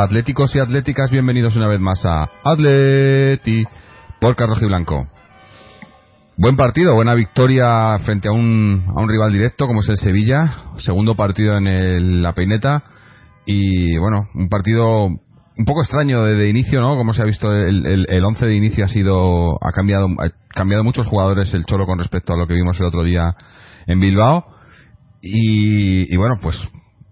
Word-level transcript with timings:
Atléticos 0.00 0.54
y 0.54 0.60
atléticas, 0.60 1.10
bienvenidos 1.10 1.56
una 1.56 1.66
vez 1.66 1.80
más 1.80 2.04
a 2.04 2.30
Atleti 2.44 3.64
por 4.20 4.36
Carlos 4.36 4.60
Blanco. 4.60 5.08
Buen 6.36 6.56
partido, 6.56 6.94
buena 6.94 7.14
victoria 7.14 7.98
frente 8.04 8.28
a 8.28 8.32
un, 8.32 8.84
a 8.96 9.00
un 9.00 9.08
rival 9.08 9.32
directo 9.32 9.66
como 9.66 9.80
es 9.80 9.88
el 9.88 9.96
Sevilla. 9.96 10.54
Segundo 10.76 11.16
partido 11.16 11.56
en 11.58 12.22
la 12.22 12.32
peineta. 12.32 12.84
Y 13.44 13.98
bueno, 13.98 14.28
un 14.36 14.48
partido 14.48 15.06
un 15.06 15.64
poco 15.66 15.82
extraño 15.82 16.22
de, 16.22 16.48
inicio, 16.48 16.80
¿no? 16.80 16.96
Como 16.96 17.12
se 17.12 17.22
ha 17.22 17.24
visto, 17.24 17.52
el, 17.52 18.06
el, 18.08 18.24
once 18.24 18.46
de 18.46 18.54
inicio 18.54 18.84
ha 18.84 18.88
sido. 18.88 19.56
Ha 19.56 19.72
cambiado, 19.74 20.06
ha 20.18 20.30
cambiado 20.54 20.84
muchos 20.84 21.08
jugadores 21.08 21.52
el 21.54 21.64
Cholo 21.64 21.86
con 21.86 21.98
respecto 21.98 22.34
a 22.34 22.36
lo 22.36 22.46
que 22.46 22.54
vimos 22.54 22.78
el 22.78 22.86
otro 22.86 23.02
día 23.02 23.34
en 23.88 23.98
Bilbao. 23.98 24.46
Y, 25.20 26.16
bueno, 26.16 26.36
pues 26.40 26.56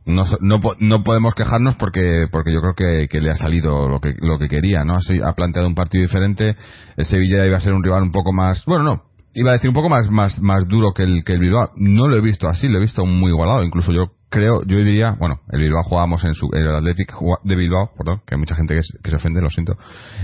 no, 0.07 0.25
no, 0.41 0.61
no, 0.79 1.03
podemos 1.05 1.35
quejarnos 1.35 1.75
porque 1.77 2.27
porque 2.31 2.53
yo 2.53 2.61
creo 2.61 2.75
que, 2.75 3.09
que, 3.09 3.21
le 3.21 3.31
ha 3.31 3.35
salido 3.35 3.89
lo 3.89 4.01
que 4.01 4.15
lo 4.19 4.39
que 4.39 4.49
quería 4.49 4.85
no 4.85 4.95
ha 4.97 5.33
planteado 5.33 5.69
un 5.69 5.75
partido 5.75 6.03
diferente 6.03 6.57
el 6.97 7.05
Sevilla 7.05 7.45
iba 7.45 7.57
a 7.57 7.61
ser 7.61 7.75
un 7.75 7.83
rival 7.83 8.03
un 8.03 8.13
poco 8.13 8.33
más 8.33 8.65
bueno 8.67 8.85
no 8.85 9.03
iba 9.37 9.51
a 9.51 9.53
decir 9.53 9.69
un 9.69 9.75
poco 9.75 9.91
más, 9.91 10.11
más, 10.11 10.41
más 10.41 10.67
duro 10.67 10.93
que 10.95 11.03
el, 11.03 11.23
que 11.23 11.35
el 11.35 11.41
Bilbao. 11.41 11.71
No 11.77 12.09
lo 12.09 12.17
he 12.17 12.23
visto 12.23 12.49
así, 12.49 12.69
lo 12.69 12.79
he 12.79 12.81
visto 12.81 13.05
muy 13.05 13.31
igualado. 13.31 13.63
Incluso 13.63 13.93
yo 13.93 14.13
creo, 14.31 14.63
yo 14.65 14.79
diría, 14.79 15.15
bueno, 15.19 15.41
el 15.51 15.61
Bilbao 15.61 15.83
jugábamos 15.83 16.25
en 16.25 16.33
su, 16.33 16.49
el 16.55 16.67
Athletic 16.75 17.13
de 17.45 17.55
Bilbao, 17.55 17.91
perdón, 17.97 18.23
que 18.27 18.35
hay 18.35 18.39
mucha 18.39 18.55
gente 18.55 18.75
que, 18.75 19.11
se 19.11 19.17
ofende, 19.17 19.43
lo 19.43 19.51
siento. 19.51 19.77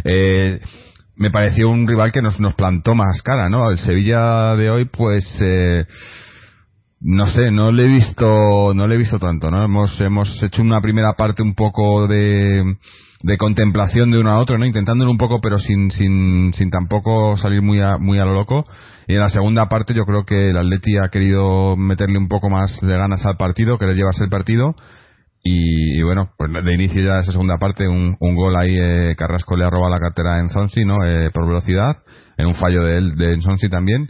Eh, 0.04 0.60
me 1.16 1.30
pareció 1.30 1.68
un 1.68 1.86
rival 1.86 2.10
que 2.10 2.22
nos, 2.22 2.40
nos 2.40 2.54
plantó 2.54 2.94
más 2.94 3.20
cara, 3.22 3.50
¿no? 3.50 3.70
El 3.70 3.78
Sevilla 3.78 4.56
de 4.56 4.70
hoy, 4.70 4.86
pues, 4.86 5.24
eh, 5.42 5.84
no 7.04 7.26
sé, 7.26 7.50
no 7.50 7.72
le 7.72 7.84
he 7.84 7.88
visto, 7.88 8.72
no 8.74 8.86
le 8.86 8.94
he 8.94 8.98
visto 8.98 9.18
tanto, 9.18 9.50
¿no? 9.50 9.64
Hemos, 9.64 10.00
hemos 10.00 10.42
hecho 10.42 10.62
una 10.62 10.80
primera 10.80 11.14
parte 11.14 11.42
un 11.42 11.54
poco 11.54 12.06
de, 12.06 12.76
de 13.22 13.36
contemplación 13.38 14.10
de 14.10 14.18
uno 14.18 14.30
a 14.30 14.38
otro, 14.38 14.56
¿no? 14.56 14.66
Intentándolo 14.66 15.10
un 15.10 15.18
poco, 15.18 15.40
pero 15.40 15.58
sin, 15.58 15.90
sin, 15.90 16.52
sin 16.54 16.70
tampoco 16.70 17.36
salir 17.36 17.60
muy 17.60 17.80
a, 17.80 17.98
muy 17.98 18.18
a 18.18 18.24
lo 18.24 18.34
loco. 18.34 18.64
Y 19.08 19.14
en 19.14 19.20
la 19.20 19.28
segunda 19.28 19.68
parte 19.68 19.94
yo 19.94 20.04
creo 20.04 20.24
que 20.24 20.50
el 20.50 20.56
Atleti 20.56 20.96
ha 20.96 21.08
querido 21.08 21.76
meterle 21.76 22.18
un 22.18 22.28
poco 22.28 22.48
más 22.48 22.80
de 22.80 22.96
ganas 22.96 23.24
al 23.26 23.36
partido, 23.36 23.78
que 23.78 23.86
le 23.86 23.94
llevase 23.94 24.22
el 24.22 24.30
partido. 24.30 24.76
Y, 25.42 26.00
bueno, 26.02 26.30
pues 26.38 26.52
de 26.52 26.72
inicio 26.72 27.02
ya 27.02 27.18
esa 27.18 27.32
segunda 27.32 27.58
parte, 27.58 27.88
un, 27.88 28.16
un 28.20 28.36
gol 28.36 28.54
ahí, 28.54 28.76
eh, 28.78 29.16
Carrasco 29.16 29.56
le 29.56 29.64
ha 29.64 29.70
robado 29.70 29.90
la 29.90 29.98
cartera 29.98 30.38
en 30.38 30.48
Sonsi, 30.48 30.84
¿no? 30.84 31.04
Eh, 31.04 31.30
por 31.34 31.48
velocidad, 31.48 31.96
en 32.36 32.46
un 32.46 32.54
fallo 32.54 32.84
de 32.84 32.98
él, 32.98 33.16
de 33.16 33.40
Sonsi 33.40 33.68
también. 33.68 34.08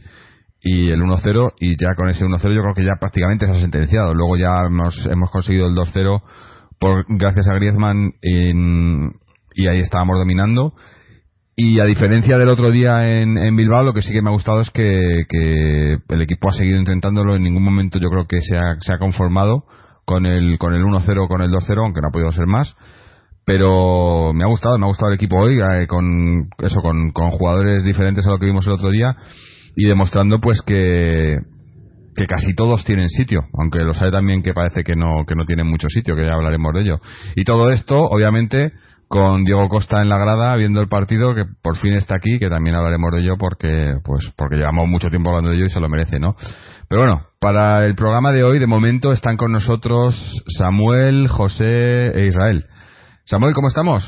Y 0.65 0.91
el 0.91 1.01
1-0, 1.01 1.55
y 1.59 1.77
ya 1.77 1.95
con 1.97 2.09
ese 2.09 2.25
1-0 2.25 2.41
yo 2.55 2.63
creo 2.63 2.75
que 2.75 2.85
ya 2.85 2.97
prácticamente 3.01 3.47
se 3.47 3.53
ha 3.53 3.61
sentenciado. 3.61 4.15
Luego 4.15 4.37
ya 4.37 4.65
hemos, 4.67 5.07
hemos 5.07 5.31
conseguido 5.31 5.67
el 5.67 5.75
2-0 5.75 6.23
por, 6.79 7.05
gracias 7.09 7.49
a 7.49 7.55
Griezmann 7.55 8.13
y 8.23 9.67
ahí 9.67 9.81
estábamos 9.81 10.19
dominando 10.19 10.75
y 11.55 11.81
a 11.81 11.85
diferencia 11.85 12.39
del 12.39 12.49
otro 12.49 12.71
día 12.71 13.21
en, 13.21 13.37
en, 13.37 13.55
Bilbao, 13.57 13.83
lo 13.83 13.93
que 13.93 14.01
sí 14.01 14.13
que 14.13 14.23
me 14.23 14.31
ha 14.31 14.33
gustado 14.33 14.63
es 14.63 14.71
que, 14.71 15.27
que, 15.29 15.99
el 16.09 16.23
equipo 16.23 16.49
ha 16.49 16.53
seguido 16.53 16.79
intentándolo. 16.79 17.37
En 17.37 17.43
ningún 17.43 17.63
momento 17.63 17.99
yo 17.99 18.09
creo 18.09 18.27
que 18.27 18.41
se 18.41 18.57
ha, 18.57 18.77
se 18.81 18.93
ha 18.93 18.99
conformado 18.99 19.65
con 20.07 20.25
el, 20.25 20.59
con 20.59 20.73
el 20.73 20.83
1-0 20.83 21.29
con 21.29 21.43
el 21.43 21.51
2-0, 21.51 21.79
aunque 21.79 22.01
no 22.01 22.09
ha 22.09 22.13
podido 22.13 22.33
ser 22.33 22.47
más. 22.47 22.75
Pero 23.45 24.33
me 24.33 24.45
ha 24.45 24.47
gustado, 24.47 24.79
me 24.79 24.87
ha 24.87 24.89
gustado 24.89 25.11
el 25.11 25.17
equipo 25.17 25.37
hoy, 25.37 25.61
eh, 25.61 25.87
con 25.87 26.49
eso, 26.59 26.81
con, 26.81 27.11
con 27.13 27.31
jugadores 27.33 27.85
diferentes 27.85 28.27
a 28.27 28.31
lo 28.31 28.39
que 28.39 28.47
vimos 28.47 28.67
el 28.67 28.73
otro 28.73 28.91
día 28.91 29.15
y 29.77 29.87
demostrando 29.87 30.41
pues 30.41 30.61
que, 30.63 31.39
que 32.15 32.27
casi 32.27 32.55
todos 32.55 32.85
tienen 32.85 33.09
sitio, 33.09 33.45
aunque 33.59 33.81
lo 33.81 33.95
sabe 33.95 34.11
también 34.11 34.43
que 34.43 34.53
parece 34.53 34.83
que 34.85 34.95
no, 34.95 35.25
que 35.27 35.35
no 35.35 35.45
tienen 35.45 35.67
mucho 35.67 35.89
sitio, 35.89 36.15
que 36.15 36.25
ya 36.25 36.35
hablaremos 36.35 36.73
de 36.75 36.81
ello. 36.83 37.01
Y 37.37 37.45
todo 37.45 37.71
esto, 37.71 37.99
obviamente, 37.99 38.73
con 39.13 39.45
Diego 39.45 39.69
Costa 39.69 40.01
en 40.01 40.09
la 40.09 40.17
grada 40.17 40.57
viendo 40.57 40.81
el 40.81 40.89
partido 40.89 41.35
que 41.35 41.45
por 41.63 41.77
fin 41.77 41.93
está 41.93 42.17
aquí 42.17 42.39
que 42.39 42.49
también 42.49 42.77
hablaremos 42.77 43.11
de 43.13 43.21
ello 43.21 43.35
porque 43.39 43.97
pues 44.03 44.33
porque 44.39 44.57
llevamos 44.57 44.89
mucho 44.89 45.09
tiempo 45.09 45.29
hablando 45.29 45.51
de 45.51 45.57
ello 45.57 45.67
y 45.67 45.69
se 45.69 45.81
lo 45.81 45.91
merece 45.91 46.19
no 46.19 46.35
pero 46.89 47.03
bueno 47.03 47.27
para 47.39 47.85
el 47.85 47.95
programa 47.95 48.33
de 48.33 48.43
hoy 48.43 48.59
de 48.59 48.67
momento 48.67 49.13
están 49.13 49.37
con 49.37 49.53
nosotros 49.53 50.15
Samuel 50.57 51.29
José 51.29 52.07
e 52.09 52.27
Israel. 52.27 52.65
Samuel 53.27 53.53
cómo 53.53 53.69
estamos 53.69 54.03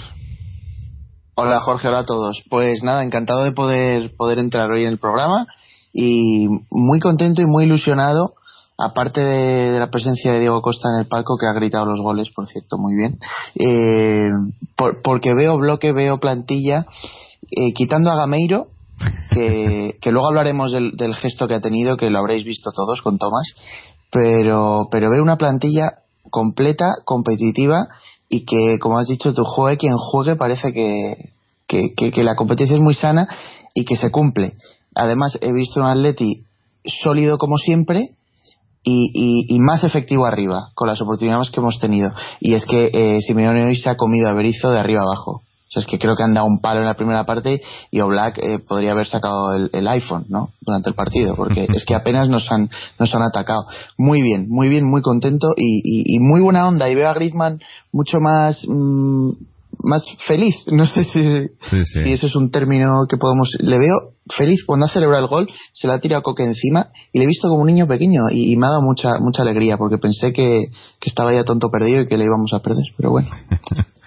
hola 1.35 1.61
Jorge 1.61 1.89
hola 1.89 2.01
a 2.01 2.07
todos. 2.07 2.43
Pues 2.49 2.83
nada 2.83 3.03
encantado 3.03 3.45
de 3.45 3.53
poder 3.53 4.15
poder 4.17 4.39
entrar 4.39 4.71
hoy 4.71 4.83
en 4.83 4.91
el 4.91 4.99
programa 4.99 5.47
y 5.93 6.47
muy 6.71 7.01
contento 7.01 7.43
y 7.43 7.47
muy 7.47 7.65
ilusionado 7.65 8.35
aparte 8.77 9.21
de, 9.21 9.79
la 9.79 9.91
presencia 9.91 10.33
de 10.33 10.41
Diego 10.41 10.61
Costa 10.61 10.89
en 10.93 11.01
el 11.01 11.07
palco, 11.07 11.37
que 11.39 11.47
ha 11.47 11.53
gritado 11.53 11.87
los 11.87 12.01
goles, 12.01 12.31
por 12.35 12.47
cierto, 12.47 12.77
muy 12.77 12.97
bien, 12.97 13.19
eh, 13.55 14.31
porque 14.77 15.33
veo 15.33 15.57
bloque, 15.59 15.93
veo 15.93 16.19
plantilla, 16.19 16.87
eh, 17.51 17.73
quitando 17.73 18.11
a 18.11 18.17
Gameiro, 18.17 18.67
que, 19.31 19.95
luego 20.11 20.27
hablaremos 20.27 20.73
del, 20.73 21.15
gesto 21.15 21.47
que 21.47 21.55
ha 21.55 21.61
tenido, 21.61 21.97
que 21.97 22.11
lo 22.11 22.19
habréis 22.19 22.45
visto 22.45 22.73
todos 22.73 23.01
con 23.01 23.17
Tomás, 23.17 23.55
pero, 24.11 24.89
pero 24.91 25.09
veo 25.09 25.23
una 25.23 25.37
plantilla 25.37 25.99
completa, 26.31 26.95
competitiva, 27.05 27.87
y 28.29 28.45
que, 28.45 28.79
como 28.81 28.99
has 28.99 29.09
dicho, 29.09 29.35
tu 29.35 29.45
juegue 29.45 29.79
quien 29.79 29.97
juegue, 29.97 30.37
parece 30.37 30.73
que, 30.73 31.31
que, 31.67 31.95
que 31.95 32.23
la 32.23 32.37
competencia 32.37 32.77
es 32.77 32.83
muy 32.83 32.95
sana 32.95 33.29
y 33.75 33.85
que 33.85 33.97
se 33.97 34.11
cumple. 34.11 34.55
Además, 34.95 35.39
he 35.41 35.53
visto 35.53 35.81
un 35.81 35.87
Atleti 35.87 36.45
sólido 36.85 37.39
como 37.39 37.59
siempre, 37.59 38.11
y, 38.85 39.47
y, 39.49 39.59
más 39.61 39.83
efectivo 39.83 40.27
arriba 40.27 40.69
con 40.75 40.89
las 40.89 41.01
oportunidades 41.01 41.51
que 41.51 41.61
hemos 41.61 41.79
tenido. 41.81 42.13
Y 42.39 42.53
es 42.53 42.67
que 42.67 42.91
eh, 42.93 43.19
Simeone 43.27 43.65
hoy 43.65 43.77
se 43.77 43.89
ha 43.89 43.97
comido 43.97 44.29
a 44.29 44.35
Berizzo 44.35 44.71
de 44.71 44.79
arriba 44.79 45.01
abajo. 45.01 45.41
Sea, 45.75 45.81
es 45.83 45.87
que 45.87 45.99
creo 45.99 46.15
que 46.15 46.23
han 46.23 46.35
dado 46.35 46.47
un 46.47 46.61
palo 46.61 46.81
en 46.81 46.87
la 46.87 46.95
primera 46.95 47.25
parte 47.25 47.61
y 47.91 48.01
Oblak 48.01 48.39
eh, 48.39 48.61
podría 48.61 48.93
haber 48.93 49.09
sacado 49.09 49.55
el, 49.55 49.89
iPhone, 49.89 50.25
¿no? 50.29 50.51
Durante 50.61 50.89
el 50.89 50.95
partido, 50.95 51.35
porque 51.35 51.67
es 51.69 51.85
que 51.85 51.95
apenas 51.95 52.29
nos 52.29 52.51
han, 52.51 52.71
nos 52.99 53.13
han 53.15 53.23
atacado. 53.23 53.67
Muy 53.99 54.23
bien, 54.23 54.47
muy 54.49 54.69
bien, 54.69 54.85
muy 54.85 55.03
contento 55.03 55.49
y, 55.57 56.15
y, 56.15 56.21
muy 56.21 56.41
buena 56.41 56.69
onda. 56.69 56.89
Y 56.89 56.95
veo 56.95 57.09
a 57.09 57.15
Griezmann 57.15 57.61
mucho 57.93 58.21
más, 58.21 58.61
mm, 58.67 59.31
más 59.83 60.05
feliz. 60.27 60.55
No 60.71 60.87
sé 60.87 61.05
si, 61.05 61.85
si 61.85 62.13
eso 62.13 62.27
es 62.27 62.37
un 62.37 62.51
término 62.51 63.07
que 63.09 63.17
podemos. 63.17 63.51
Le 63.59 63.79
veo 63.79 64.15
feliz 64.37 64.65
cuando 64.65 64.87
ha 64.87 64.89
celebrado 64.89 65.25
el 65.25 65.29
gol, 65.29 65.49
se 65.73 65.87
le 65.87 65.95
ha 65.95 66.01
tirado 66.01 66.23
Coque 66.23 66.45
encima 66.45 66.89
y 67.13 67.19
le 67.19 67.25
he 67.25 67.29
visto 67.29 67.49
como 67.49 67.63
un 67.63 67.67
niño 67.67 67.87
pequeño 67.87 68.23
y, 68.31 68.57
me 68.57 68.67
ha 68.67 68.71
dado 68.71 68.83
mucha 68.83 69.19
mucha 69.19 69.43
alegría 69.43 69.77
porque 69.77 69.99
pensé 69.99 70.33
que, 70.33 70.67
estaba 71.05 71.35
ya 71.35 71.45
tonto 71.45 71.69
perdido 71.71 72.03
y 72.03 72.09
que 72.09 72.17
le 72.17 72.25
íbamos 72.25 72.53
a 72.55 72.61
perder, 72.61 72.85
pero 72.97 73.11
bueno. 73.11 73.29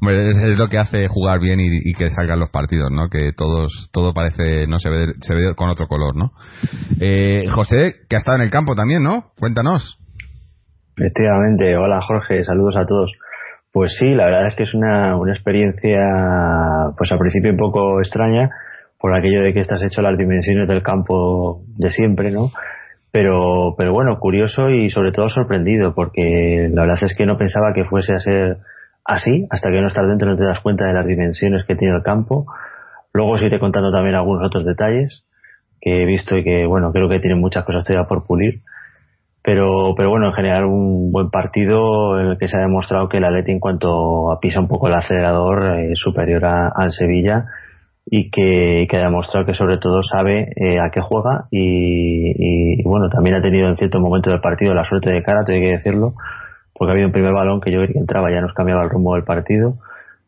hombre, 0.00 0.30
es, 0.30 0.58
lo 0.58 0.68
que 0.68 0.78
hace 0.78 1.08
jugar 1.08 1.40
bien 1.40 1.60
y, 1.60 1.92
que 1.92 2.10
salgan 2.10 2.40
los 2.40 2.50
partidos, 2.50 2.90
¿no? 2.90 3.08
Que 3.08 3.32
todos 3.36 3.90
todo 3.92 4.12
parece 4.12 4.66
no 4.66 4.78
se 4.78 4.90
ve 4.90 5.12
se 5.20 5.34
ve 5.34 5.54
con 5.54 5.68
otro 5.68 5.86
color, 5.86 6.16
¿no? 6.16 6.32
Eh, 7.00 7.46
José, 7.48 7.94
que 8.08 8.16
ha 8.16 8.18
estado 8.18 8.36
en 8.36 8.44
el 8.44 8.50
campo 8.50 8.74
también, 8.74 9.02
¿no? 9.02 9.32
Cuéntanos. 9.38 9.98
Efectivamente, 10.96 11.76
hola 11.76 12.00
Jorge, 12.00 12.44
saludos 12.44 12.76
a 12.76 12.86
todos. 12.86 13.12
Pues 13.72 13.96
sí, 13.98 14.14
la 14.14 14.26
verdad 14.26 14.46
es 14.46 14.54
que 14.54 14.62
es 14.62 14.74
una, 14.74 15.16
una 15.16 15.32
experiencia, 15.32 15.98
pues 16.96 17.10
al 17.10 17.18
principio 17.18 17.50
un 17.50 17.56
poco 17.56 17.98
extraña, 17.98 18.48
por 19.00 19.14
aquello 19.14 19.42
de 19.42 19.52
que 19.52 19.60
estás 19.60 19.82
hecho 19.82 20.00
las 20.00 20.16
dimensiones 20.16 20.68
del 20.68 20.82
campo 20.82 21.60
de 21.76 21.90
siempre, 21.90 22.30
¿no? 22.30 22.52
Pero, 23.10 23.74
pero 23.76 23.92
bueno, 23.92 24.18
curioso 24.18 24.70
y 24.70 24.90
sobre 24.90 25.12
todo 25.12 25.28
sorprendido, 25.28 25.94
porque 25.94 26.70
la 26.72 26.82
verdad 26.82 26.98
es 27.02 27.14
que 27.14 27.26
no 27.26 27.36
pensaba 27.36 27.74
que 27.74 27.84
fuese 27.84 28.14
a 28.14 28.18
ser 28.18 28.56
así, 29.04 29.46
hasta 29.50 29.70
que 29.70 29.80
no 29.80 29.88
estás 29.88 30.08
dentro 30.08 30.30
no 30.30 30.36
te 30.36 30.44
das 30.44 30.60
cuenta 30.60 30.86
de 30.86 30.94
las 30.94 31.06
dimensiones 31.06 31.64
que 31.66 31.76
tiene 31.76 31.96
el 31.96 32.02
campo. 32.02 32.46
Luego 33.12 33.32
os 33.32 33.42
iré 33.42 33.58
contando 33.58 33.92
también 33.92 34.16
algunos 34.16 34.44
otros 34.46 34.64
detalles 34.64 35.24
que 35.80 36.02
he 36.02 36.06
visto 36.06 36.36
y 36.36 36.44
que, 36.44 36.66
bueno, 36.66 36.92
creo 36.92 37.08
que 37.08 37.20
tienen 37.20 37.40
muchas 37.40 37.64
cosas 37.64 37.84
todavía 37.84 38.08
por 38.08 38.26
pulir. 38.26 38.62
Pero, 39.42 39.94
pero 39.94 40.08
bueno, 40.08 40.28
en 40.28 40.32
general 40.32 40.64
un 40.64 41.12
buen 41.12 41.28
partido 41.28 42.18
en 42.18 42.28
el 42.28 42.38
que 42.38 42.48
se 42.48 42.56
ha 42.56 42.62
demostrado 42.62 43.10
que 43.10 43.18
el 43.18 43.24
Atleti 43.24 43.52
en 43.52 43.60
cuanto 43.60 44.32
a 44.32 44.40
pisa 44.40 44.58
un 44.58 44.68
poco 44.68 44.88
el 44.88 44.94
acelerador 44.94 45.80
es 45.80 45.98
superior 45.98 46.46
al 46.46 46.90
Sevilla 46.92 47.44
y 48.06 48.30
que, 48.30 48.86
que, 48.88 48.96
ha 48.96 49.00
demostrado 49.00 49.44
que 49.44 49.52
sobre 49.52 49.76
todo 49.76 50.02
sabe 50.02 50.48
eh, 50.56 50.80
a 50.80 50.90
qué 50.90 51.02
juega 51.02 51.44
y, 51.50 52.78
y, 52.80 52.82
bueno, 52.84 53.10
también 53.10 53.36
ha 53.36 53.42
tenido 53.42 53.68
en 53.68 53.76
cierto 53.76 54.00
momento 54.00 54.30
del 54.30 54.40
partido 54.40 54.72
la 54.72 54.86
suerte 54.86 55.12
de 55.12 55.22
cara, 55.22 55.44
tengo 55.44 55.60
que 55.60 55.72
decirlo, 55.72 56.14
porque 56.74 56.90
ha 56.90 56.92
habido 56.92 57.06
un 57.06 57.12
primer 57.12 57.32
balón 57.32 57.60
que 57.60 57.70
yo 57.70 57.78
creo 57.78 57.92
que 57.92 57.98
entraba 57.98 58.30
ya 58.30 58.40
nos 58.40 58.54
cambiaba 58.54 58.82
el 58.82 58.90
rumbo 58.90 59.14
del 59.14 59.24
partido, 59.24 59.76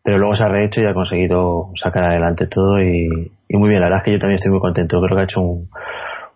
pero 0.03 0.19
luego 0.19 0.37
se 0.37 0.45
ha 0.45 0.49
rehecho 0.49 0.81
y 0.81 0.87
ha 0.87 0.95
conseguido 0.95 1.71
sacar 1.75 2.05
adelante 2.05 2.47
todo 2.47 2.81
y, 2.81 3.33
y 3.49 3.57
muy 3.57 3.69
bien, 3.69 3.81
la 3.81 3.87
verdad 3.87 4.01
es 4.01 4.05
que 4.05 4.13
yo 4.13 4.19
también 4.19 4.37
estoy 4.37 4.53
muy 4.53 4.61
contento, 4.61 5.01
creo 5.01 5.17
que 5.17 5.23
ha 5.23 5.25
hecho 5.25 5.41
un, 5.41 5.69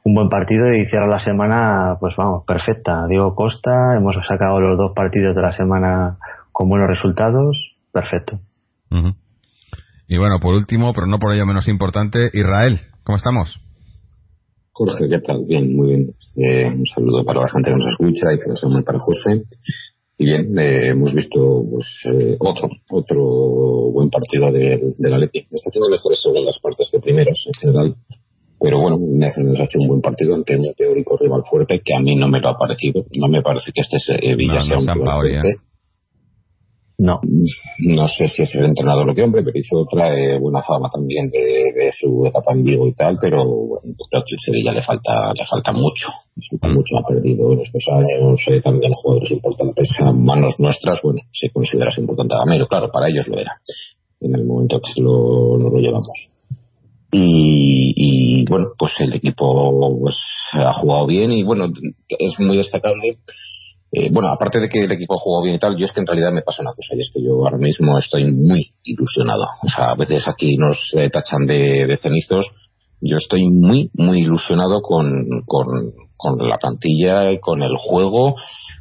un 0.04 0.14
buen 0.14 0.28
partido 0.28 0.72
y 0.72 0.86
cierra 0.86 1.06
la 1.06 1.18
semana, 1.18 1.96
pues 2.00 2.14
vamos, 2.16 2.44
perfecta. 2.46 3.06
Diego 3.08 3.34
Costa, 3.34 3.96
hemos 3.96 4.16
sacado 4.26 4.60
los 4.60 4.78
dos 4.78 4.92
partidos 4.94 5.34
de 5.34 5.42
la 5.42 5.52
semana 5.52 6.18
con 6.52 6.68
buenos 6.68 6.88
resultados, 6.88 7.76
perfecto. 7.92 8.38
Y 10.08 10.18
bueno, 10.18 10.38
por 10.40 10.54
último, 10.54 10.92
pero 10.92 11.06
no 11.06 11.18
por 11.18 11.34
ello 11.34 11.46
menos 11.46 11.68
importante, 11.68 12.30
Israel, 12.32 12.80
¿cómo 13.04 13.16
estamos? 13.16 13.60
Jorge, 14.72 15.08
¿qué 15.08 15.20
tal? 15.20 15.44
Bien, 15.46 15.76
muy 15.76 15.88
bien. 15.88 16.14
Eh, 16.36 16.72
un 16.74 16.86
saludo 16.86 17.24
para 17.24 17.42
la 17.42 17.48
gente 17.48 17.70
que 17.70 17.76
nos 17.76 17.86
escucha 17.88 18.32
y 18.32 18.38
que 18.40 18.48
nos 18.48 18.64
muy 18.64 18.82
para 18.82 18.98
José. 18.98 19.44
Y 20.20 20.26
bien, 20.26 20.58
eh, 20.58 20.90
hemos 20.90 21.14
visto 21.14 21.64
pues, 21.70 21.86
eh, 22.04 22.36
otro 22.38 22.68
otro 22.90 23.24
buen 23.90 24.10
partido 24.10 24.52
de, 24.52 24.92
de 24.98 25.08
la 25.08 25.16
Leti. 25.16 25.46
Está 25.50 25.70
haciendo 25.70 25.88
mejores 25.88 26.20
segundas 26.20 26.58
partes 26.62 26.90
que 26.92 27.00
primeros 27.00 27.42
en 27.46 27.54
general 27.54 27.96
pero 28.60 28.78
bueno, 28.78 28.98
nos 28.98 29.58
ha 29.58 29.64
hecho 29.64 29.78
un 29.78 29.88
buen 29.88 30.02
partido 30.02 30.34
ante 30.34 30.54
un 30.54 30.74
teórico 30.74 31.16
rival 31.16 31.42
fuerte 31.48 31.80
que 31.82 31.94
a 31.94 32.00
mí 32.00 32.14
no 32.14 32.28
me 32.28 32.40
lo 32.40 32.50
ha 32.50 32.58
parecido. 32.58 33.06
No 33.18 33.28
me 33.28 33.40
parece 33.40 33.72
que 33.72 33.80
este 33.80 33.96
Villa 34.36 34.62
sea 34.62 34.78
un 34.78 34.86
rival 34.86 35.20
fuerte. 35.20 35.60
No. 37.00 37.18
No 37.86 38.08
sé 38.08 38.28
si 38.28 38.42
es 38.42 38.54
el 38.54 38.66
entrenador 38.66 39.06
lo 39.06 39.14
que 39.14 39.22
hombre, 39.22 39.42
pero 39.42 39.58
hizo 39.58 39.86
trae 39.90 40.38
buena 40.38 40.62
fama 40.62 40.90
también 40.92 41.30
de, 41.30 41.90
su 41.98 42.26
etapa 42.26 42.52
en 42.52 42.62
Vigo 42.62 42.86
y 42.86 42.92
tal, 42.92 43.16
pero 43.18 43.42
bueno, 43.44 43.94
creo 44.10 44.22
que 44.26 44.36
Sevilla 44.38 44.72
le 44.72 44.82
falta, 44.82 45.32
le 45.32 45.46
falta 45.46 45.72
mucho. 45.72 46.08
Le 46.36 46.42
falta 46.50 46.68
mm. 46.68 46.74
mucho, 46.74 46.98
ha 46.98 47.08
perdido 47.08 47.54
en 47.54 47.60
estos 47.60 47.82
años 47.90 48.40
eh, 48.48 48.60
también 48.60 48.92
jugadores 48.92 49.30
importantes 49.30 49.88
a 49.98 50.12
manos 50.12 50.54
nuestras, 50.58 51.00
bueno, 51.02 51.20
se 51.32 51.48
considera 51.48 51.90
importante 51.96 52.34
a 52.34 52.40
Gamero, 52.40 52.68
claro, 52.68 52.90
para 52.92 53.08
ellos 53.08 53.26
lo 53.28 53.38
era. 53.38 53.60
En 54.20 54.34
el 54.34 54.44
momento 54.44 54.78
que 54.80 55.00
lo, 55.00 55.56
no 55.58 55.70
lo 55.70 55.78
llevamos 55.78 56.30
y, 57.12 58.44
bueno, 58.48 58.68
pues 58.78 58.92
el 59.00 59.14
equipo 59.14 59.98
pues, 60.00 60.16
ha 60.52 60.72
jugado 60.74 61.06
bien 61.06 61.32
y 61.32 61.42
bueno, 61.42 61.72
es 62.08 62.38
muy 62.38 62.56
destacable. 62.56 63.18
Eh, 63.92 64.08
bueno, 64.12 64.28
aparte 64.28 64.60
de 64.60 64.68
que 64.68 64.80
el 64.80 64.92
equipo 64.92 65.16
jugado 65.16 65.42
bien 65.44 65.56
y 65.56 65.58
tal, 65.58 65.76
yo 65.76 65.84
es 65.84 65.92
que 65.92 66.00
en 66.00 66.06
realidad 66.06 66.30
me 66.32 66.42
pasa 66.42 66.62
una 66.62 66.74
cosa 66.74 66.94
y 66.94 67.00
es 67.00 67.10
que 67.12 67.22
yo 67.22 67.44
ahora 67.44 67.58
mismo 67.58 67.98
estoy 67.98 68.30
muy 68.32 68.72
ilusionado. 68.84 69.46
O 69.64 69.68
sea, 69.68 69.90
a 69.90 69.94
veces 69.96 70.28
aquí 70.28 70.56
nos 70.56 70.78
eh, 70.94 71.10
tachan 71.10 71.46
de, 71.46 71.86
de, 71.86 71.96
cenizos. 71.98 72.46
Yo 73.00 73.16
estoy 73.16 73.48
muy, 73.48 73.90
muy 73.94 74.20
ilusionado 74.20 74.80
con, 74.82 75.26
con, 75.44 75.66
con 76.16 76.48
la 76.48 76.58
plantilla 76.58 77.32
y 77.32 77.40
con 77.40 77.62
el 77.62 77.76
juego 77.76 78.36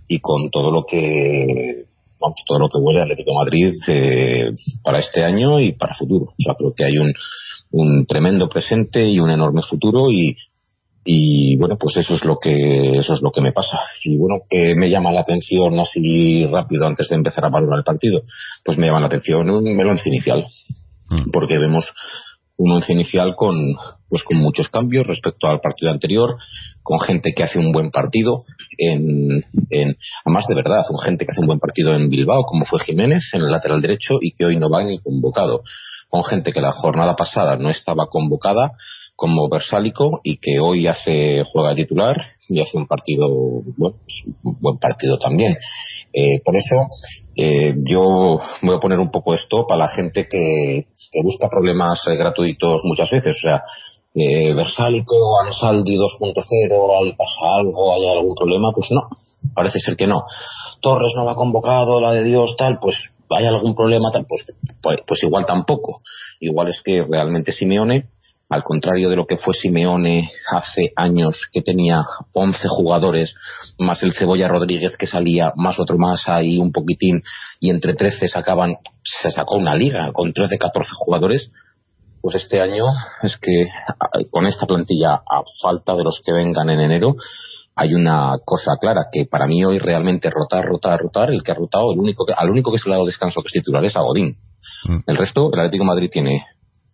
y 0.07 0.19
con 0.19 0.51
todo 0.51 0.71
lo 0.71 0.83
que 0.87 1.85
vamos, 2.19 2.37
todo 2.45 2.59
lo 2.59 2.69
que 2.69 2.77
huele 2.77 3.01
Atlético 3.01 3.33
Madrid 3.33 3.73
eh, 3.87 4.51
para 4.83 4.99
este 4.99 5.23
año 5.23 5.59
y 5.59 5.71
para 5.71 5.95
futuro. 5.95 6.25
O 6.25 6.43
sea, 6.43 6.53
creo 6.55 6.73
que 6.75 6.85
hay 6.85 6.97
un, 6.97 7.13
un 7.71 8.05
tremendo 8.05 8.47
presente 8.49 9.05
y 9.05 9.19
un 9.19 9.29
enorme 9.29 9.61
futuro 9.61 10.11
y, 10.11 10.35
y 11.05 11.55
bueno 11.57 11.77
pues 11.79 11.97
eso 11.97 12.15
es 12.15 12.23
lo 12.23 12.37
que 12.39 12.51
eso 12.51 13.13
es 13.13 13.21
lo 13.21 13.31
que 13.31 13.41
me 13.41 13.51
pasa. 13.51 13.77
Y 14.03 14.17
bueno 14.17 14.41
que 14.49 14.75
me 14.75 14.89
llama 14.89 15.11
la 15.11 15.21
atención 15.21 15.79
así 15.79 16.45
rápido 16.45 16.85
antes 16.85 17.09
de 17.09 17.15
empezar 17.15 17.45
a 17.45 17.49
valorar 17.49 17.79
el 17.79 17.83
partido 17.83 18.21
pues 18.63 18.77
me 18.77 18.87
llama 18.87 19.01
la 19.01 19.07
atención 19.07 19.49
un 19.49 19.87
once 19.87 20.09
inicial. 20.09 20.45
Mm. 21.09 21.31
porque 21.31 21.57
vemos 21.57 21.85
un 22.57 22.71
once 22.71 22.93
inicial 22.93 23.35
con 23.35 23.55
pues 24.09 24.23
con 24.23 24.37
muchos 24.37 24.69
cambios 24.69 25.07
respecto 25.07 25.47
al 25.47 25.59
partido 25.59 25.91
anterior 25.91 26.35
con 26.83 26.99
gente 26.99 27.33
que 27.35 27.43
hace 27.43 27.57
un 27.57 27.71
buen 27.71 27.89
partido 27.89 28.43
en, 28.77 29.43
en 29.69 29.97
además 30.25 30.45
de 30.47 30.55
verdad 30.55 30.83
con 30.87 30.99
gente 30.99 31.25
que 31.25 31.31
hace 31.31 31.41
un 31.41 31.47
buen 31.47 31.59
partido 31.59 31.95
en 31.95 32.09
Bilbao 32.09 32.43
como 32.43 32.65
fue 32.65 32.79
Jiménez 32.81 33.23
en 33.33 33.41
el 33.41 33.51
lateral 33.51 33.81
derecho 33.81 34.17
y 34.21 34.33
que 34.33 34.45
hoy 34.45 34.57
no 34.57 34.69
va 34.69 34.83
ni 34.83 34.99
convocado. 34.99 35.63
Con 36.09 36.23
gente 36.23 36.51
que 36.51 36.61
la 36.61 36.71
jornada 36.71 37.15
pasada 37.15 37.55
no 37.55 37.69
estaba 37.69 38.07
convocada 38.07 38.71
como 39.19 39.49
Versálico 39.49 40.21
y 40.23 40.37
que 40.37 40.59
hoy 40.59 40.87
hace 40.87 41.43
juega 41.51 41.75
titular 41.75 42.15
y 42.47 42.61
hace 42.61 42.77
un 42.77 42.87
partido 42.87 43.27
bueno, 43.77 43.97
buen 44.41 44.77
partido 44.79 45.19
también 45.19 45.57
eh, 46.13 46.41
por 46.43 46.55
eso 46.55 46.75
eh, 47.35 47.75
yo 47.83 48.39
voy 48.61 48.75
a 48.75 48.79
poner 48.79 48.99
un 48.99 49.11
poco 49.11 49.33
esto 49.33 49.67
para 49.67 49.85
la 49.85 49.89
gente 49.89 50.27
que, 50.29 50.87
que 51.11 51.21
busca 51.21 51.49
problemas 51.49 52.01
eh, 52.07 52.15
gratuitos 52.15 52.81
muchas 52.85 53.11
veces 53.11 53.35
o 53.37 53.41
sea 53.41 53.63
eh, 54.15 54.53
Versálico, 54.55 55.15
Ansaldi 55.45 55.95
2.0, 55.95 57.03
hay 57.03 57.13
pasa 57.13 57.39
algo, 57.59 57.93
hay 57.93 58.07
algún 58.09 58.33
problema, 58.33 58.69
pues 58.73 58.89
no, 58.89 59.01
parece 59.53 59.79
ser 59.79 59.95
que 59.95 60.07
no. 60.07 60.23
Torres 60.81 61.13
no 61.15 61.25
va 61.25 61.35
convocado, 61.35 62.01
la 62.01 62.11
de 62.13 62.23
Dios, 62.23 62.55
tal, 62.57 62.79
pues 62.81 62.95
hay 63.29 63.45
algún 63.45 63.75
problema, 63.75 64.09
pues, 64.11 64.45
pues, 64.81 64.99
pues, 65.05 65.23
igual 65.23 65.45
tampoco. 65.45 66.01
Igual 66.39 66.69
es 66.69 66.81
que 66.83 67.03
realmente 67.07 67.51
Simeone, 67.51 68.09
al 68.49 68.63
contrario 68.63 69.09
de 69.09 69.15
lo 69.15 69.27
que 69.27 69.37
fue 69.37 69.53
Simeone 69.53 70.31
hace 70.51 70.91
años, 70.95 71.39
que 71.51 71.61
tenía 71.61 72.03
11 72.33 72.67
jugadores, 72.67 73.35
más 73.77 74.01
el 74.01 74.13
Cebolla 74.13 74.47
Rodríguez 74.47 74.97
que 74.97 75.05
salía, 75.05 75.53
más 75.55 75.79
otro 75.79 75.97
más 75.97 76.27
ahí 76.27 76.57
un 76.57 76.71
poquitín, 76.71 77.21
y 77.59 77.69
entre 77.69 77.93
13 77.93 78.27
sacaban, 78.27 78.77
se 79.03 79.29
sacó 79.29 79.55
una 79.55 79.75
liga 79.75 80.11
con 80.13 80.33
13, 80.33 80.57
14 80.57 80.89
jugadores, 80.95 81.51
pues 82.21 82.35
este 82.35 82.59
año 82.59 82.85
es 83.21 83.37
que 83.37 83.67
con 84.31 84.47
esta 84.47 84.65
plantilla, 84.65 85.13
a 85.13 85.43
falta 85.61 85.95
de 85.95 86.03
los 86.03 86.19
que 86.25 86.33
vengan 86.33 86.69
en 86.69 86.79
enero, 86.79 87.15
hay 87.75 87.93
una 87.93 88.35
cosa 88.43 88.73
clara 88.81 89.05
que 89.11 89.25
para 89.25 89.47
mí 89.47 89.63
hoy 89.63 89.79
realmente 89.79 90.29
rotar, 90.29 90.65
rotar, 90.65 90.99
rotar, 90.99 91.31
el 91.31 91.43
que 91.43 91.51
ha 91.51 91.55
rotado, 91.55 91.93
el 91.93 91.99
único 91.99 92.25
que, 92.25 92.33
al 92.35 92.49
único 92.49 92.71
que 92.71 92.77
se 92.77 92.89
le 92.89 92.95
ha 92.95 92.97
dado 92.97 93.05
descanso 93.05 93.41
que 93.41 93.47
es 93.47 93.53
titular 93.53 93.85
es 93.85 93.95
a 93.95 94.01
Godín. 94.01 94.37
Mm. 94.85 94.99
El 95.05 95.17
resto, 95.17 95.49
el 95.53 95.59
Atlético 95.59 95.85
Madrid 95.85 96.09
tiene 96.11 96.43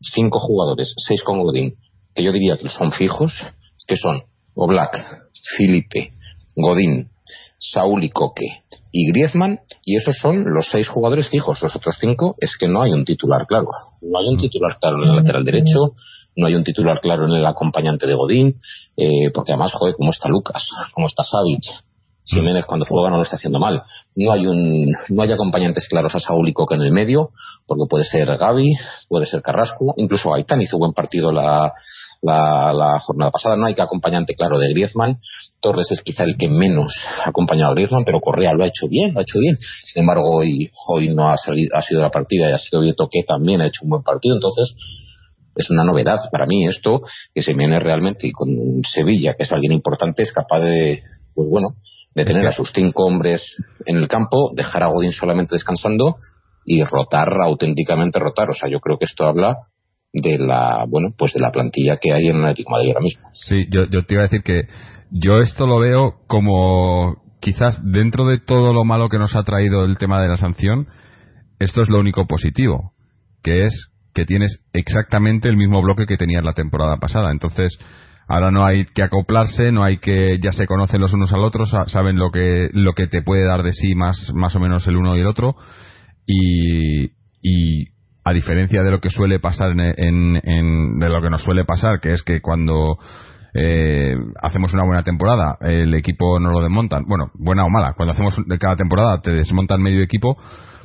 cinco 0.01 0.39
jugadores, 0.39 0.93
seis 1.07 1.21
con 1.23 1.41
Godín, 1.41 1.75
que 2.13 2.23
yo 2.23 2.31
diría 2.31 2.57
que 2.57 2.69
son 2.69 2.91
fijos, 2.91 3.33
que 3.87 3.97
son 3.97 4.23
Oblak, 4.55 5.23
Felipe, 5.57 6.13
Godín, 6.55 7.09
Saúl 7.57 8.03
y 8.03 8.09
Coque 8.09 8.63
y 8.91 9.11
Griezmann, 9.11 9.59
y 9.83 9.97
esos 9.97 10.15
son 10.21 10.45
los 10.45 10.67
seis 10.71 10.87
jugadores 10.87 11.29
fijos. 11.29 11.61
Los 11.61 11.75
otros 11.75 11.97
cinco 11.99 12.35
es 12.39 12.55
que 12.57 12.67
no 12.67 12.81
hay 12.81 12.91
un 12.91 13.03
titular 13.03 13.45
claro. 13.45 13.67
No 14.01 14.19
hay 14.19 14.27
un 14.27 14.37
titular 14.37 14.77
claro 14.79 15.03
en 15.03 15.09
el 15.09 15.15
lateral 15.17 15.43
derecho, 15.43 15.93
no 16.35 16.47
hay 16.47 16.55
un 16.55 16.63
titular 16.63 16.99
claro 17.01 17.25
en 17.25 17.33
el 17.33 17.45
acompañante 17.45 18.07
de 18.07 18.13
Godín, 18.13 18.55
eh, 18.95 19.31
porque 19.33 19.51
además, 19.51 19.73
joder, 19.73 19.95
cómo 19.97 20.11
está 20.11 20.29
Lucas, 20.29 20.67
cómo 20.93 21.07
está 21.07 21.23
Savic, 21.23 21.65
Jiménez 22.25 22.65
cuando 22.65 22.85
juega 22.85 23.09
no 23.09 23.17
lo 23.17 23.23
está 23.23 23.35
haciendo 23.35 23.59
mal. 23.59 23.83
No 24.15 24.31
hay 24.31 24.45
un, 24.47 24.91
no 25.09 25.21
hay 25.21 25.31
acompañantes 25.31 25.87
claros 25.87 26.15
a 26.15 26.19
Saúl 26.19 26.49
y 26.49 26.53
Coque 26.53 26.75
en 26.75 26.81
el 26.81 26.91
medio, 26.91 27.29
porque 27.67 27.83
puede 27.89 28.03
ser 28.03 28.25
Gaby, 28.37 28.73
puede 29.07 29.25
ser 29.25 29.41
Carrasco, 29.41 29.93
incluso 29.97 30.33
Aitán 30.33 30.61
hizo 30.61 30.77
buen 30.77 30.93
partido 30.93 31.31
la, 31.31 31.73
la, 32.21 32.99
jornada 32.99 33.31
pasada. 33.31 33.55
No 33.55 33.67
hay 33.67 33.75
que 33.75 33.81
acompañante 33.81 34.33
claro 34.35 34.57
de 34.57 34.69
Griezmann. 34.69 35.19
Torres 35.59 35.91
es 35.91 36.01
quizá 36.01 36.23
el 36.23 36.37
que 36.37 36.47
menos 36.47 36.93
ha 37.23 37.29
acompañado 37.29 37.71
a 37.71 37.75
Griezmann, 37.75 38.05
pero 38.05 38.19
Correa 38.19 38.53
lo 38.53 38.63
ha 38.63 38.67
hecho 38.67 38.87
bien, 38.89 39.13
lo 39.13 39.19
ha 39.19 39.23
hecho 39.23 39.39
bien. 39.39 39.57
Sin 39.83 40.01
embargo, 40.01 40.29
hoy, 40.29 40.71
hoy 40.87 41.13
no 41.13 41.29
ha, 41.29 41.37
salido, 41.37 41.75
ha 41.75 41.81
sido 41.81 42.01
la 42.01 42.09
partida 42.09 42.49
y 42.49 42.53
ha 42.53 42.57
sido 42.57 42.81
Vieto 42.81 43.07
que 43.11 43.21
también 43.27 43.61
ha 43.61 43.67
hecho 43.67 43.81
un 43.83 43.89
buen 43.89 44.03
partido. 44.03 44.35
Entonces, 44.35 44.73
es 45.55 45.69
una 45.69 45.83
novedad 45.83 46.17
para 46.31 46.45
mí 46.45 46.67
esto, 46.67 47.01
que 47.33 47.41
se 47.41 47.53
viene 47.53 47.79
realmente 47.79 48.27
y 48.27 48.31
con 48.31 48.49
Sevilla, 48.91 49.35
que 49.37 49.43
es 49.43 49.51
alguien 49.51 49.71
importante, 49.71 50.23
es 50.23 50.33
capaz 50.33 50.59
de, 50.59 51.01
pues 51.33 51.49
bueno, 51.49 51.75
de 52.15 52.25
tener 52.25 52.47
a 52.47 52.53
sus 52.53 52.71
cinco 52.73 53.05
hombres 53.05 53.43
en 53.85 53.97
el 53.97 54.07
campo, 54.07 54.51
dejar 54.55 54.83
a 54.83 54.87
Godín 54.87 55.11
solamente 55.11 55.55
descansando 55.55 56.15
y 56.65 56.83
rotar 56.83 57.29
auténticamente 57.43 58.19
rotar. 58.19 58.49
O 58.49 58.53
sea, 58.53 58.69
yo 58.69 58.79
creo 58.79 58.97
que 58.97 59.05
esto 59.05 59.27
habla 59.27 59.57
de 60.13 60.37
la 60.39 60.85
bueno 60.87 61.09
pues 61.17 61.33
de 61.33 61.41
la 61.41 61.51
plantilla 61.51 61.97
que 62.01 62.13
hay 62.13 62.27
en 62.27 62.37
el 62.37 62.45
Atlético 62.45 62.71
Madrid 62.71 62.89
ahora 62.89 63.01
mismo. 63.01 63.27
Sí, 63.33 63.65
yo, 63.69 63.83
yo 63.91 64.05
te 64.05 64.15
iba 64.15 64.21
a 64.21 64.29
decir 64.29 64.43
que 64.43 64.63
yo 65.11 65.39
esto 65.39 65.67
lo 65.67 65.79
veo 65.79 66.15
como 66.27 67.21
quizás 67.41 67.79
dentro 67.83 68.25
de 68.25 68.39
todo 68.39 68.73
lo 68.73 68.85
malo 68.85 69.09
que 69.09 69.19
nos 69.19 69.35
ha 69.35 69.43
traído 69.43 69.83
el 69.83 69.97
tema 69.97 70.21
de 70.21 70.29
la 70.29 70.37
sanción, 70.37 70.87
esto 71.59 71.81
es 71.81 71.89
lo 71.89 71.99
único 71.99 72.25
positivo, 72.27 72.93
que 73.43 73.65
es 73.65 73.91
que 74.13 74.25
tienes 74.25 74.65
exactamente 74.71 75.49
el 75.49 75.57
mismo 75.57 75.81
bloque 75.81 76.05
que 76.07 76.17
tenías 76.17 76.43
la 76.43 76.53
temporada 76.53 76.97
pasada. 76.97 77.31
Entonces, 77.31 77.77
ahora 78.27 78.51
no 78.51 78.65
hay 78.65 78.85
que 78.85 79.03
acoplarse, 79.03 79.71
no 79.71 79.83
hay 79.83 79.97
que, 79.97 80.39
ya 80.41 80.51
se 80.51 80.65
conocen 80.65 81.01
los 81.01 81.13
unos 81.13 81.31
al 81.33 81.43
otro, 81.43 81.65
saben 81.65 82.17
lo 82.17 82.31
que, 82.31 82.69
lo 82.73 82.93
que 82.93 83.07
te 83.07 83.21
puede 83.21 83.45
dar 83.45 83.63
de 83.63 83.73
sí 83.73 83.95
más, 83.95 84.31
más 84.33 84.55
o 84.55 84.59
menos 84.59 84.87
el 84.87 84.97
uno 84.97 85.15
y 85.15 85.21
el 85.21 85.27
otro. 85.27 85.55
Y, 86.25 87.11
y 87.41 87.95
a 88.23 88.33
diferencia 88.33 88.81
de 88.81 88.91
lo 88.91 88.99
que 88.99 89.09
suele 89.09 89.39
pasar 89.39 89.69
en, 89.69 90.41
en, 90.43 90.99
de 90.99 91.09
lo 91.09 91.21
que 91.21 91.29
nos 91.29 91.43
suele 91.43 91.63
pasar, 91.63 91.99
que 91.99 92.13
es 92.13 92.23
que 92.23 92.41
cuando 92.41 92.97
eh, 93.53 94.17
hacemos 94.41 94.73
una 94.73 94.83
buena 94.83 95.03
temporada, 95.03 95.57
el 95.61 95.93
equipo 95.93 96.39
no 96.39 96.49
lo 96.49 96.59
desmontan, 96.59 97.05
bueno, 97.07 97.31
buena 97.35 97.63
o 97.65 97.69
mala, 97.69 97.93
cuando 97.93 98.13
hacemos 98.13 98.35
cada 98.59 98.75
temporada 98.75 99.21
te 99.21 99.31
desmontan 99.31 99.81
medio 99.81 100.01
equipo, 100.01 100.37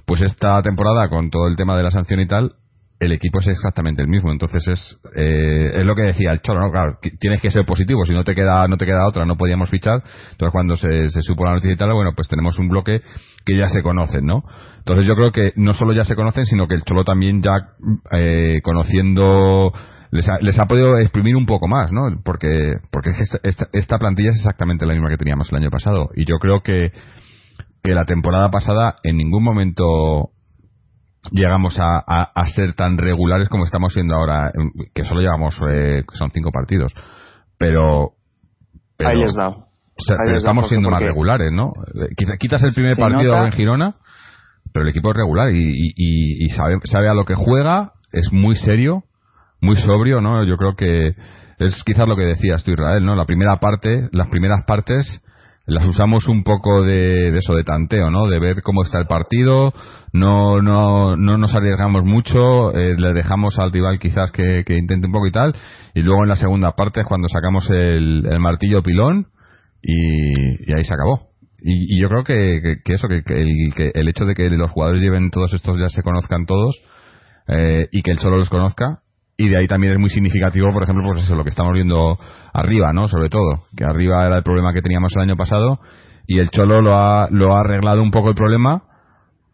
pues 0.05 0.21
esta 0.21 0.61
temporada 0.61 1.09
con 1.09 1.31
todo 1.31 1.49
el 1.49 1.57
tema 1.57 1.77
de 1.77 1.83
la 1.83 1.91
sanción 1.91 2.21
y 2.21 2.27
tal, 2.27 2.53
el 3.01 3.13
equipo 3.13 3.39
es 3.41 3.49
exactamente 3.49 4.03
el 4.03 4.09
mismo. 4.09 4.31
Entonces 4.31 4.69
es, 4.69 5.01
eh, 5.17 5.71
es 5.75 5.85
lo 5.85 5.95
que 5.95 6.03
decía 6.03 6.33
el 6.33 6.43
Cholo, 6.43 6.61
¿no? 6.61 6.71
Claro, 6.71 6.99
tienes 7.19 7.41
que 7.41 7.51
ser 7.51 7.65
positivo, 7.65 8.05
si 8.05 8.13
no 8.13 8.25
te 8.25 8.35
queda, 8.35 8.69
no 8.69 8.77
te 8.77 8.85
queda 8.85 9.09
otra, 9.09 9.25
no 9.25 9.37
podíamos 9.37 9.71
fichar. 9.71 10.03
Entonces 10.33 10.53
cuando 10.53 10.77
se, 10.77 11.09
supo 11.23 11.47
la 11.47 11.53
noticia 11.53 11.73
y 11.73 11.77
tal, 11.77 11.95
bueno, 11.95 12.13
pues 12.15 12.29
tenemos 12.29 12.59
un 12.59 12.69
bloque 12.69 13.01
que 13.47 13.57
ya 13.57 13.69
se 13.69 13.83
conocen, 13.83 14.27
¿no? 14.27 14.45
Entonces 14.79 15.07
yo 15.07 15.17
creo 15.17 15.33
que 15.33 15.53
no 15.57 15.73
solo 15.73 15.95
ya 15.95 16.05
se 16.05 16.15
conocen, 16.15 16.45
sino 16.45 16.69
que 16.69 16.75
el 16.75 16.83
Cholo 16.83 17.03
también 17.05 17.43
ya 17.43 17.71
eh, 18.13 18.61
conociendo 18.63 19.73
les 20.11 20.29
ha, 20.29 20.39
les 20.41 20.59
ha 20.59 20.67
podido 20.67 20.99
exprimir 20.99 21.37
un 21.37 21.47
poco 21.47 21.69
más, 21.69 21.93
¿no? 21.93 22.21
Porque, 22.23 22.75
porque 22.93 23.11
esta, 23.11 23.39
esta, 23.45 23.69
esta 23.73 23.99
plantilla 23.99 24.31
es 24.31 24.37
exactamente 24.37 24.85
la 24.85 24.93
misma 24.93 25.09
que 25.09 25.17
teníamos 25.17 25.51
el 25.51 25.57
año 25.57 25.71
pasado. 25.71 26.11
Y 26.15 26.27
yo 26.27 26.39
creo 26.39 26.61
que, 26.61 26.93
que 27.83 27.95
la 27.95 28.05
temporada 28.05 28.51
pasada 28.51 28.97
en 29.05 29.17
ningún 29.17 29.43
momento 29.43 30.33
llegamos 31.33 31.79
a, 31.79 31.99
a, 32.35 32.47
ser 32.47 32.75
tan 32.75 32.99
regulares 32.99 33.49
como 33.49 33.65
estamos 33.65 33.93
siendo 33.93 34.15
ahora, 34.15 34.53
que 34.95 35.05
solo 35.05 35.21
llevamos, 35.21 35.61
eh, 35.69 36.05
son 36.15 36.31
cinco 36.31 36.51
partidos. 36.51 36.93
Pero. 37.59 38.13
pero 38.97 39.11
Ahí 39.11 39.17
les 39.17 39.35
da. 39.35 39.53
pero 40.25 40.37
estamos 40.37 40.69
siendo 40.69 40.91
más 40.91 41.03
regulares, 41.03 41.53
¿no? 41.53 41.73
Quitas 42.39 42.63
el 42.63 42.73
primer 42.73 42.97
partido 42.97 43.37
en 43.45 43.53
Girona, 43.53 43.97
pero 44.73 44.85
el 44.85 44.91
equipo 44.91 45.11
es 45.11 45.17
regular 45.17 45.51
y, 45.51 45.59
y, 45.59 46.45
y, 46.45 46.49
sabe, 46.51 46.79
sabe 46.85 47.09
a 47.09 47.15
lo 47.15 47.25
que 47.25 47.35
juega, 47.35 47.93
es 48.13 48.33
muy 48.33 48.57
serio, 48.57 49.05
muy 49.61 49.77
sobrio, 49.77 50.21
¿no? 50.21 50.45
Yo 50.45 50.57
creo 50.57 50.75
que 50.75 51.15
es 51.59 51.85
quizás 51.85 52.09
lo 52.09 52.17
que 52.17 52.25
decías 52.25 52.65
tú, 52.65 52.73
Israel, 52.73 53.05
¿no? 53.05 53.15
La 53.15 53.27
primera 53.27 53.57
parte, 53.57 54.09
las 54.13 54.29
primeras 54.29 54.65
partes 54.65 55.21
las 55.67 55.87
usamos 55.87 56.27
un 56.27 56.43
poco 56.43 56.83
de, 56.83 57.37
eso, 57.37 57.55
de 57.55 57.65
tanteo, 57.65 58.11
¿no? 58.11 58.27
De 58.27 58.39
ver 58.39 58.63
cómo 58.63 58.83
está 58.83 58.99
el 58.99 59.07
partido, 59.07 59.73
no, 60.13 60.61
no, 60.61 61.17
no 61.17 61.39
nos 61.39 61.55
arriesgamos 61.55 62.05
mucho, 62.05 62.75
eh, 62.75 62.97
le 62.99 63.13
dejamos 63.13 63.59
al 63.59 63.73
rival 63.73 63.99
quizás 63.99 64.33
que, 64.33 64.65
intente 64.69 65.07
un 65.07 65.13
poco 65.13 65.27
y 65.27 65.33
tal, 65.33 65.55
y 65.95 66.03
luego 66.03 66.23
en 66.23 66.29
la 66.29 66.37
segunda 66.37 66.73
parte 66.73 67.01
es 67.01 67.07
cuando 67.07 67.29
sacamos 67.29 67.69
el, 67.71 68.25
martillo 68.41 68.83
pilón 68.83 69.29
y, 69.83 70.73
ahí 70.73 70.85
se 70.85 70.95
acabó. 70.95 71.31
Y, 71.63 72.01
yo 72.01 72.09
creo 72.09 72.25
que, 72.25 72.81
eso, 72.87 73.07
que, 73.07 73.23
el, 73.29 73.75
que 73.75 73.91
el 73.95 74.09
hecho 74.09 74.25
de 74.25 74.35
que 74.35 74.49
los 74.51 74.71
jugadores 74.71 75.03
lleven 75.03 75.31
todos 75.31 75.53
estos 75.53 75.77
ya 75.79 75.89
se 75.89 76.03
conozcan 76.03 76.47
todos 76.47 76.81
eh, 77.49 77.89
y 77.93 78.03
que 78.03 78.11
él 78.13 78.19
solo 78.19 78.39
los 78.39 78.49
conozca, 78.49 79.03
y 79.41 79.49
de 79.49 79.57
ahí 79.57 79.67
también 79.67 79.95
es 79.95 79.99
muy 79.99 80.11
significativo, 80.11 80.71
por 80.71 80.83
ejemplo, 80.83 81.03
pues 81.03 81.25
eso, 81.25 81.35
lo 81.35 81.45
que 81.45 81.49
estamos 81.49 81.73
viendo 81.73 82.19
arriba, 82.53 82.93
¿no? 82.93 83.09
Sobre 83.09 83.31
todo, 83.31 83.63
que 83.75 83.85
arriba 83.85 84.27
era 84.27 84.37
el 84.37 84.43
problema 84.43 84.75
que 84.75 84.83
teníamos 84.83 85.13
el 85.17 85.23
año 85.23 85.37
pasado 85.37 85.79
y 86.27 86.41
el 86.41 86.51
Cholo 86.51 86.83
lo 86.83 86.95
ha, 86.95 87.27
lo 87.31 87.57
ha 87.57 87.61
arreglado 87.61 88.03
un 88.03 88.11
poco 88.11 88.29
el 88.29 88.35
problema, 88.35 88.83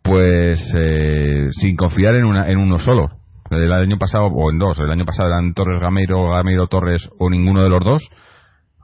pues 0.02 0.60
eh, 0.76 1.46
sin 1.52 1.76
confiar 1.76 2.16
en, 2.16 2.24
una, 2.24 2.50
en 2.50 2.58
uno 2.58 2.80
solo. 2.80 3.10
El 3.48 3.72
año 3.72 3.96
pasado, 3.96 4.26
o 4.26 4.50
en 4.50 4.58
dos, 4.58 4.76
el 4.80 4.90
año 4.90 5.04
pasado 5.04 5.28
eran 5.28 5.54
Torres 5.54 5.80
Gameiro, 5.80 6.30
Gameiro 6.30 6.66
Torres 6.66 7.08
o 7.20 7.30
ninguno 7.30 7.62
de 7.62 7.68
los 7.68 7.84
dos, 7.84 8.10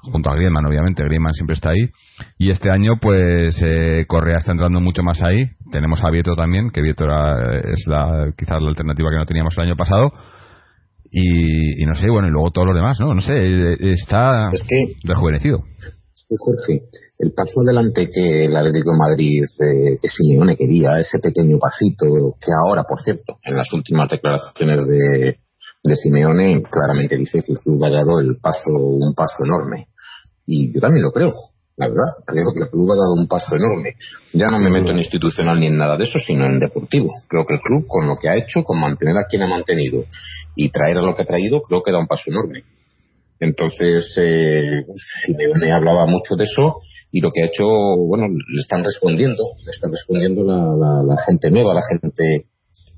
junto 0.03 0.31
a 0.31 0.37
Griezmann, 0.37 0.67
obviamente, 0.67 1.03
Griezmann 1.03 1.33
siempre 1.33 1.55
está 1.55 1.71
ahí. 1.71 1.91
Y 2.39 2.53
este 2.53 2.71
año, 2.71 2.93
pues 3.01 3.61
eh, 3.61 4.05
Correa 4.07 4.37
está 4.39 4.53
entrando 4.53 4.81
mucho 4.81 5.03
más 5.03 5.21
ahí. 5.21 5.47
Tenemos 5.73 6.05
a 6.05 6.11
Vieto 6.11 6.37
también, 6.37 6.71
que 6.71 6.81
Vieto 6.81 7.03
era, 7.03 7.59
es 7.59 7.89
la, 7.89 8.33
quizás 8.39 8.63
la 8.63 8.69
alternativa 8.69 9.11
que 9.11 9.17
no 9.17 9.27
teníamos 9.27 9.59
el 9.59 9.65
año 9.65 9.77
pasado 9.77 10.13
y, 11.15 11.85
no 11.85 11.95
sé, 11.95 12.09
bueno, 12.09 12.29
y 12.29 12.31
luego 12.31 12.51
todos 12.51 12.69
los 12.69 12.77
demás, 12.77 12.99
¿no? 12.99 13.15
No 13.15 13.21
sé, 13.21 13.35
está 13.93 14.49
es 14.51 14.63
que, 14.63 14.95
rejuvenecido. 15.05 15.63
Es 15.79 16.25
que, 16.27 16.37
Jorge, 16.39 16.87
el 17.19 17.33
paso 17.33 17.61
adelante 17.61 18.09
que 18.09 18.47
el 18.47 18.57
Atlético 18.57 18.93
de 18.93 18.99
Madrid, 18.99 19.43
eh, 19.61 19.99
que 20.01 20.09
Simeone 20.09 20.57
quería, 20.57 20.99
ese 20.99 21.19
pequeño 21.19 21.59
pasito, 21.59 22.37
que 22.41 22.51
ahora, 22.67 22.85
por 22.85 23.03
cierto, 23.03 23.39
en 23.45 23.57
las 23.57 23.71
últimas 23.75 24.11
declaraciones 24.11 24.87
de, 24.87 25.37
de 25.85 25.97
Simeone, 25.97 26.63
claramente 26.63 27.19
dice 27.19 27.43
que 27.43 27.53
el 27.53 27.59
club 27.59 27.85
ha 27.85 27.91
dado 27.91 28.19
el 28.19 28.39
paso, 28.41 28.71
un 28.71 29.15
paso 29.15 29.45
enorme. 29.45 29.89
Y 30.47 30.73
yo 30.73 30.81
también 30.81 31.05
lo 31.05 31.13
creo. 31.13 31.35
La 31.77 31.89
verdad, 31.89 32.25
creo 32.27 32.53
que 32.53 32.61
el 32.61 32.71
club 32.71 32.93
ha 32.93 32.97
dado 32.97 33.15
un 33.15 33.27
paso 33.27 33.57
enorme. 33.57 33.97
Ya 34.33 34.49
no 34.49 34.59
me 34.59 34.71
meto 34.71 34.93
en 34.93 34.99
institucional 34.99 35.59
ni 35.59 35.67
en 35.67 35.79
nada 35.79 35.97
de 35.97 36.05
eso, 36.05 36.19
sino 36.19 36.45
en 36.45 36.61
deportivo. 36.61 37.11
Creo 37.29 37.47
que 37.47 37.55
el 37.55 37.61
club, 37.61 37.87
con 37.87 38.07
lo 38.07 38.17
que 38.17 38.29
ha 38.29 38.37
hecho, 38.37 38.63
con 38.63 38.79
mantener 38.79 39.17
a 39.17 39.27
quien 39.27 39.43
ha 39.43 39.49
mantenido 39.49 40.05
y 40.55 40.71
traer 40.71 40.99
a 40.99 41.03
lo 41.03 41.15
que 41.15 41.23
ha 41.23 41.27
traído, 41.27 41.63
creo 41.63 41.83
que 41.83 41.93
da 41.93 41.99
un 41.99 42.07
paso 42.07 42.31
enorme. 42.31 42.65
Entonces, 43.41 44.15
eh, 44.19 44.85
Simeone 45.25 45.73
hablaba 45.73 46.07
mucho 46.07 46.37
de 46.37 46.45
eso 46.45 46.79
y 47.11 47.21
lo 47.21 47.33
que 47.33 47.43
ha 47.43 47.47
hecho, 47.47 47.67
bueno, 47.67 48.29
le 48.29 48.61
están 48.61 48.85
respondiendo, 48.85 49.43
le 49.65 49.71
están 49.73 49.91
respondiendo 49.91 50.45
la, 50.45 51.03
la, 51.03 51.17
gente 51.27 51.51
nueva, 51.51 51.75
la 51.75 51.83
gente, 51.89 52.47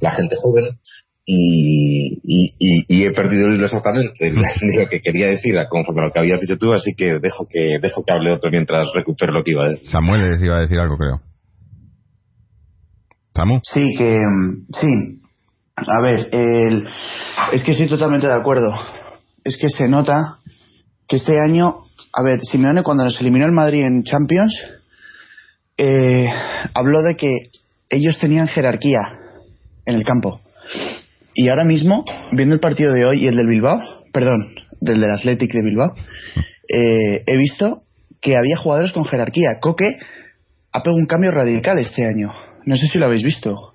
la 0.00 0.10
gente 0.10 0.36
joven 0.36 0.78
y, 1.26 2.20
y, 2.22 2.54
y, 2.86 3.04
he 3.06 3.12
perdido 3.12 3.46
el 3.46 3.54
hilo 3.54 3.64
exactamente 3.64 4.30
de 4.30 4.32
lo 4.32 4.88
que 4.88 5.00
quería 5.00 5.28
decir 5.28 5.54
conforme 5.70 6.02
a 6.02 6.04
lo 6.06 6.12
que 6.12 6.18
habías 6.18 6.40
dicho 6.40 6.58
tú, 6.58 6.72
así 6.72 6.94
que 6.94 7.18
dejo 7.18 7.46
que 7.48 7.78
dejo 7.80 8.04
que 8.04 8.12
hable 8.12 8.34
otro 8.34 8.50
mientras 8.50 8.88
recupero 8.94 9.32
lo 9.32 9.42
que 9.42 9.52
iba 9.52 9.64
a 9.64 9.70
decir. 9.70 9.86
Samuel 9.86 10.38
iba 10.42 10.56
a 10.56 10.60
decir 10.60 10.78
algo, 10.78 10.96
creo. 10.98 11.20
¿Samu? 13.34 13.58
Sí, 13.64 13.94
que 13.96 14.22
sí, 14.70 15.20
a 15.76 16.00
ver, 16.00 16.28
el, 16.30 16.86
es 17.52 17.64
que 17.64 17.72
estoy 17.72 17.88
totalmente 17.88 18.26
de 18.26 18.34
acuerdo. 18.34 18.72
Es 19.42 19.56
que 19.56 19.68
se 19.68 19.88
nota 19.88 20.38
que 21.08 21.16
este 21.16 21.40
año, 21.40 21.74
a 22.12 22.22
ver, 22.22 22.38
Simeone 22.42 22.82
cuando 22.82 23.04
nos 23.04 23.20
eliminó 23.20 23.44
el 23.46 23.52
Madrid 23.52 23.84
en 23.84 24.04
Champions, 24.04 24.54
eh, 25.76 26.28
habló 26.74 27.02
de 27.02 27.16
que 27.16 27.32
ellos 27.90 28.18
tenían 28.18 28.46
jerarquía 28.46 29.18
en 29.84 29.96
el 29.96 30.04
campo. 30.04 30.40
Y 31.34 31.48
ahora 31.48 31.64
mismo, 31.64 32.04
viendo 32.32 32.54
el 32.54 32.60
partido 32.60 32.92
de 32.92 33.04
hoy 33.04 33.24
y 33.24 33.26
el 33.26 33.36
del 33.36 33.48
Bilbao, 33.48 33.80
perdón, 34.12 34.54
del 34.80 35.00
del 35.00 35.10
Athletic 35.10 35.52
de 35.52 35.62
Bilbao, 35.62 35.94
eh, 36.68 37.22
he 37.26 37.36
visto 37.36 37.82
que 38.20 38.36
había 38.36 38.56
jugadores 38.56 38.92
con 38.92 39.04
jerarquía. 39.04 39.58
Coque 39.60 39.98
ha 40.72 40.82
pegado 40.82 40.96
un 40.96 41.06
cambio 41.06 41.30
radical 41.30 41.78
este 41.78 42.06
año. 42.06 42.32
No 42.64 42.76
sé 42.76 42.88
si 42.88 42.98
lo 42.98 43.06
habéis 43.06 43.22
visto. 43.22 43.74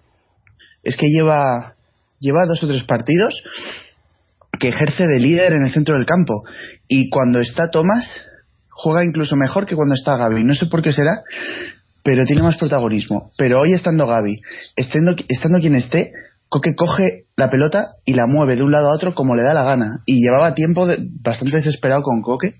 Es 0.83 0.95
que 0.95 1.07
lleva 1.07 1.75
lleva 2.19 2.45
dos 2.45 2.61
o 2.63 2.67
tres 2.67 2.83
partidos 2.83 3.33
que 4.59 4.69
ejerce 4.69 5.07
de 5.07 5.19
líder 5.19 5.53
en 5.53 5.65
el 5.65 5.71
centro 5.71 5.95
del 5.95 6.05
campo. 6.05 6.43
Y 6.87 7.09
cuando 7.09 7.39
está 7.39 7.69
Tomás, 7.69 8.05
juega 8.69 9.05
incluso 9.05 9.35
mejor 9.35 9.65
que 9.65 9.75
cuando 9.75 9.95
está 9.95 10.17
Gaby. 10.17 10.43
No 10.43 10.53
sé 10.53 10.65
por 10.65 10.81
qué 10.81 10.91
será, 10.91 11.21
pero 12.03 12.25
tiene 12.25 12.41
más 12.41 12.57
protagonismo. 12.57 13.31
Pero 13.37 13.59
hoy 13.59 13.73
estando 13.73 14.05
Gaby, 14.05 14.41
estando, 14.75 15.15
estando 15.27 15.59
quien 15.59 15.75
esté, 15.75 16.11
Coque 16.49 16.75
coge 16.75 17.25
la 17.35 17.49
pelota 17.49 17.89
y 18.05 18.13
la 18.13 18.25
mueve 18.25 18.55
de 18.55 18.63
un 18.63 18.71
lado 18.71 18.89
a 18.89 18.95
otro 18.95 19.13
como 19.13 19.35
le 19.35 19.43
da 19.43 19.53
la 19.53 19.63
gana. 19.63 20.01
Y 20.05 20.21
llevaba 20.23 20.55
tiempo 20.55 20.87
bastante 21.21 21.57
desesperado 21.57 22.01
con 22.01 22.21
Coque. 22.21 22.55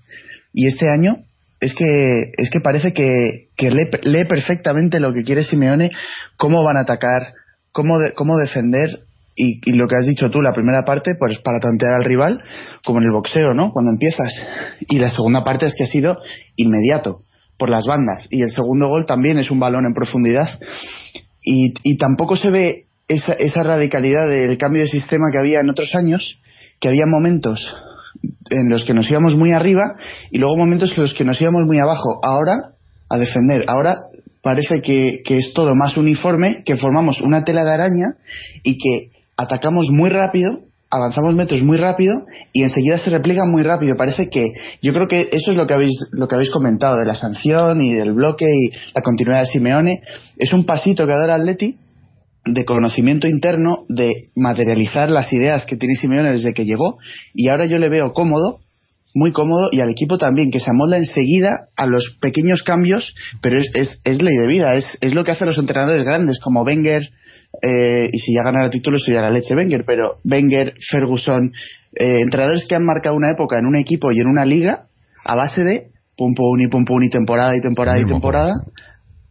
Y 0.52 0.68
este 0.68 0.86
año 0.88 1.16
es 1.60 1.74
que, 1.74 2.32
es 2.36 2.50
que 2.50 2.60
parece 2.60 2.92
que, 2.92 3.48
lee, 3.58 4.24
perfectamente 4.28 5.00
lo 5.00 5.12
que 5.12 5.24
quiere 5.24 5.42
Simeone, 5.42 5.90
cómo 6.36 6.64
van 6.64 6.76
a 6.76 6.82
atacar, 6.82 7.34
cómo, 7.72 7.98
cómo 8.14 8.36
defender 8.38 9.00
y, 9.36 9.72
lo 9.72 9.88
que 9.88 9.96
has 9.96 10.06
dicho 10.06 10.30
tú, 10.30 10.42
la 10.42 10.52
primera 10.52 10.84
parte, 10.84 11.14
pues 11.18 11.38
para 11.38 11.60
tantear 11.60 11.94
al 11.94 12.04
rival, 12.04 12.42
como 12.84 12.98
en 12.98 13.06
el 13.06 13.12
boxeo, 13.12 13.54
¿no? 13.54 13.72
Cuando 13.72 13.90
empiezas. 13.90 14.32
Y 14.88 14.98
la 14.98 15.10
segunda 15.10 15.44
parte 15.44 15.66
es 15.66 15.74
que 15.74 15.84
ha 15.84 15.86
sido 15.86 16.18
inmediato, 16.56 17.22
por 17.56 17.70
las 17.70 17.86
bandas. 17.86 18.26
Y 18.30 18.42
el 18.42 18.50
segundo 18.50 18.88
gol 18.88 19.06
también 19.06 19.38
es 19.38 19.50
un 19.50 19.58
balón 19.58 19.86
en 19.86 19.94
profundidad. 19.94 20.60
Y, 21.42 21.72
y 21.82 21.96
tampoco 21.96 22.36
se 22.36 22.50
ve 22.50 22.84
esa, 23.10 23.32
esa 23.34 23.62
radicalidad 23.62 24.28
del 24.28 24.56
cambio 24.56 24.82
de 24.82 24.88
sistema 24.88 25.26
que 25.32 25.38
había 25.38 25.60
en 25.60 25.68
otros 25.68 25.94
años, 25.94 26.38
que 26.80 26.88
había 26.88 27.06
momentos 27.06 27.60
en 28.50 28.68
los 28.68 28.84
que 28.84 28.94
nos 28.94 29.10
íbamos 29.10 29.36
muy 29.36 29.52
arriba 29.52 29.96
y 30.30 30.38
luego 30.38 30.56
momentos 30.56 30.92
en 30.96 31.02
los 31.02 31.14
que 31.14 31.24
nos 31.24 31.40
íbamos 31.40 31.62
muy 31.66 31.78
abajo. 31.78 32.20
Ahora, 32.22 32.54
a 33.08 33.18
defender. 33.18 33.64
Ahora 33.68 33.96
parece 34.42 34.80
que, 34.80 35.22
que, 35.24 35.38
es 35.38 35.52
todo 35.52 35.74
más 35.74 35.96
uniforme, 35.96 36.62
que 36.64 36.76
formamos 36.76 37.20
una 37.20 37.44
tela 37.44 37.64
de 37.64 37.72
araña 37.72 38.06
y 38.62 38.78
que 38.78 39.10
atacamos 39.36 39.88
muy 39.90 40.08
rápido 40.08 40.70
avanzamos 40.90 41.34
metros 41.36 41.62
muy 41.62 41.76
rápido 41.76 42.26
y 42.52 42.64
enseguida 42.64 42.98
se 42.98 43.10
replica 43.10 43.44
muy 43.46 43.62
rápido. 43.62 43.96
Parece 43.96 44.28
que 44.28 44.52
yo 44.82 44.92
creo 44.92 45.06
que 45.06 45.28
eso 45.30 45.52
es 45.52 45.56
lo 45.56 45.66
que 45.66 45.74
habéis 45.74 45.96
lo 46.10 46.26
que 46.26 46.34
habéis 46.34 46.50
comentado 46.50 46.96
de 46.96 47.06
la 47.06 47.14
sanción 47.14 47.80
y 47.80 47.94
del 47.94 48.12
bloque 48.12 48.46
y 48.46 48.70
la 48.92 49.02
continuidad 49.02 49.42
de 49.42 49.46
Simeone. 49.46 50.02
Es 50.36 50.52
un 50.52 50.64
pasito 50.64 51.06
que 51.06 51.12
ha 51.12 51.16
dado 51.16 51.26
el 51.26 51.40
Atleti 51.42 51.78
de 52.44 52.64
conocimiento 52.64 53.26
interno, 53.26 53.84
de 53.88 54.28
materializar 54.34 55.10
las 55.10 55.32
ideas 55.32 55.64
que 55.66 55.76
tiene 55.76 55.96
Simeone 55.96 56.32
desde 56.32 56.54
que 56.54 56.64
llegó 56.64 56.98
y 57.34 57.48
ahora 57.48 57.66
yo 57.66 57.76
le 57.78 57.88
veo 57.88 58.12
cómodo, 58.12 58.58
muy 59.14 59.32
cómodo 59.32 59.68
y 59.72 59.80
al 59.80 59.90
equipo 59.90 60.18
también, 60.18 60.50
que 60.50 60.60
se 60.60 60.70
amolda 60.70 60.96
enseguida 60.96 61.68
a 61.76 61.86
los 61.86 62.16
pequeños 62.20 62.62
cambios, 62.62 63.14
pero 63.42 63.60
es, 63.60 63.70
es, 63.74 64.00
es 64.04 64.22
ley 64.22 64.36
de 64.36 64.46
vida, 64.46 64.74
es, 64.76 64.86
es 65.00 65.12
lo 65.14 65.24
que 65.24 65.32
hacen 65.32 65.48
los 65.48 65.58
entrenadores 65.58 66.04
grandes 66.04 66.38
como 66.38 66.62
Wenger, 66.62 67.10
eh, 67.62 68.08
y 68.12 68.18
si 68.20 68.32
ya 68.34 68.44
ganara 68.44 68.66
el 68.66 68.70
título 68.70 68.98
sería 68.98 69.22
la 69.22 69.30
leche 69.30 69.54
Wenger, 69.54 69.84
pero 69.84 70.18
Wenger, 70.24 70.74
Ferguson, 70.88 71.52
eh, 71.94 72.20
entrenadores 72.22 72.64
que 72.66 72.76
han 72.76 72.84
marcado 72.84 73.16
una 73.16 73.32
época 73.32 73.58
en 73.58 73.66
un 73.66 73.76
equipo 73.76 74.12
y 74.12 74.20
en 74.20 74.28
una 74.28 74.44
liga 74.44 74.84
a 75.24 75.34
base 75.34 75.62
de 75.62 75.88
pum 76.16 76.34
pum 76.34 76.60
y 76.60 76.68
pum 76.68 76.84
pum 76.84 77.02
y 77.02 77.10
temporada 77.10 77.56
y 77.56 77.60
temporada 77.60 77.98
y 77.98 78.06
temporada. 78.06 78.54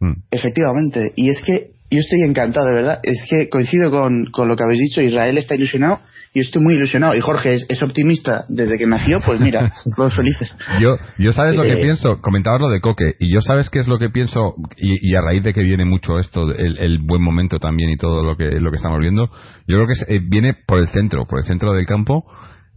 Mm. 0.00 0.12
Efectivamente, 0.30 1.12
y 1.16 1.30
es 1.30 1.40
que 1.40 1.70
yo 1.90 2.00
estoy 2.00 2.20
encantado, 2.28 2.66
de 2.68 2.74
verdad. 2.74 3.00
Es 3.02 3.24
que 3.28 3.48
coincido 3.48 3.90
con, 3.90 4.26
con 4.32 4.48
lo 4.48 4.56
que 4.56 4.64
habéis 4.64 4.80
dicho. 4.80 5.02
Israel 5.02 5.36
está 5.38 5.54
ilusionado 5.54 6.00
y 6.32 6.40
estoy 6.40 6.62
muy 6.62 6.74
ilusionado. 6.74 7.16
Y 7.16 7.20
Jorge 7.20 7.54
es, 7.68 7.82
optimista 7.82 8.44
desde 8.48 8.78
que 8.78 8.86
nació, 8.86 9.18
pues 9.24 9.40
mira, 9.40 9.72
todos 9.96 10.14
felices. 10.14 10.56
Yo, 10.80 10.96
yo 11.18 11.32
sabes 11.32 11.56
lo 11.56 11.64
que 11.64 11.76
pienso, 11.76 12.20
comentabas 12.20 12.60
lo 12.60 12.68
de 12.68 12.80
Coque, 12.80 13.14
y 13.18 13.32
yo 13.32 13.40
sabes 13.40 13.68
qué 13.70 13.80
es 13.80 13.88
lo 13.88 13.98
que 13.98 14.10
pienso, 14.10 14.54
y, 14.76 15.14
a 15.14 15.20
raíz 15.20 15.42
de 15.42 15.52
que 15.52 15.62
viene 15.62 15.84
mucho 15.84 16.18
esto, 16.18 16.52
el, 16.54 16.98
buen 17.00 17.22
momento 17.22 17.58
también 17.58 17.90
y 17.90 17.96
todo 17.96 18.22
lo 18.22 18.36
que, 18.36 18.44
lo 18.60 18.70
que 18.70 18.76
estamos 18.76 19.00
viendo, 19.00 19.28
yo 19.66 19.76
creo 19.76 19.86
que 19.86 20.14
eh, 20.14 20.20
viene 20.22 20.54
por 20.66 20.78
el 20.78 20.88
centro, 20.88 21.26
por 21.26 21.40
el 21.40 21.44
centro 21.44 21.72
del 21.72 21.86
campo, 21.86 22.24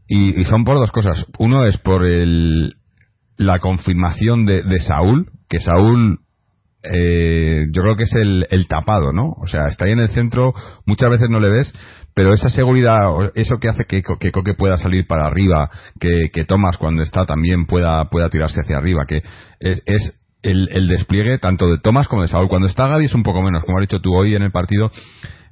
y, 0.07 0.43
son 0.45 0.63
por 0.63 0.77
dos 0.77 0.91
cosas. 0.91 1.25
Uno 1.37 1.67
es 1.67 1.77
por 1.77 2.05
el, 2.05 2.75
la 3.37 3.59
confirmación 3.59 4.45
de, 4.45 4.63
de 4.63 4.79
Saúl, 4.79 5.27
que 5.49 5.59
Saúl 5.59 6.19
eh, 6.83 7.65
yo 7.71 7.81
creo 7.81 7.95
que 7.95 8.03
es 8.03 8.13
el, 8.13 8.45
el, 8.49 8.67
tapado, 8.67 9.13
¿no? 9.13 9.35
O 9.41 9.47
sea, 9.47 9.67
está 9.67 9.85
ahí 9.85 9.91
en 9.91 9.99
el 9.99 10.09
centro, 10.09 10.53
muchas 10.85 11.09
veces 11.09 11.29
no 11.29 11.39
le 11.39 11.49
ves, 11.49 11.73
pero 12.13 12.33
esa 12.33 12.49
seguridad, 12.49 13.31
eso 13.35 13.57
que 13.59 13.69
hace 13.69 13.85
que, 13.85 14.01
que 14.01 14.31
Coque 14.31 14.53
pueda 14.53 14.77
salir 14.77 15.07
para 15.07 15.25
arriba, 15.25 15.69
que, 15.99 16.29
que 16.31 16.45
Thomas 16.45 16.77
cuando 16.77 17.01
está 17.01 17.25
también 17.25 17.65
pueda, 17.65 18.09
pueda 18.09 18.29
tirarse 18.29 18.61
hacia 18.61 18.77
arriba, 18.77 19.05
que 19.07 19.21
es, 19.59 19.81
es 19.85 20.19
el, 20.43 20.67
el, 20.71 20.87
despliegue 20.89 21.39
tanto 21.39 21.67
de 21.67 21.79
Thomas 21.79 22.07
como 22.07 22.21
de 22.21 22.27
Saúl. 22.27 22.49
Cuando 22.49 22.67
está 22.67 22.87
Gaby 22.87 23.05
es 23.05 23.15
un 23.15 23.23
poco 23.23 23.41
menos, 23.41 23.63
como 23.63 23.79
has 23.79 23.87
dicho 23.87 24.01
tú 24.01 24.13
hoy 24.13 24.35
en 24.35 24.43
el 24.43 24.51
partido, 24.51 24.91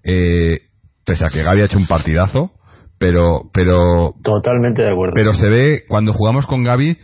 eh, 0.03 0.59
pese 1.05 1.25
a 1.25 1.29
que 1.29 1.41
Gaby 1.43 1.61
ha 1.61 1.65
hecho 1.65 1.77
un 1.77 1.87
partidazo, 1.87 2.51
pero, 2.99 3.49
pero. 3.53 4.13
Totalmente 4.23 4.83
de 4.83 4.91
acuerdo. 4.91 5.13
Pero 5.15 5.33
se 5.33 5.47
ve, 5.47 5.83
cuando 5.87 6.13
jugamos 6.13 6.45
con 6.45 6.63
Gaby, 6.63 6.97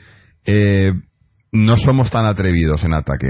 eh, 0.46 0.92
no 1.58 1.76
somos 1.76 2.12
tan 2.12 2.26
atrevidos 2.26 2.84
en 2.84 2.94
ataque. 2.94 3.28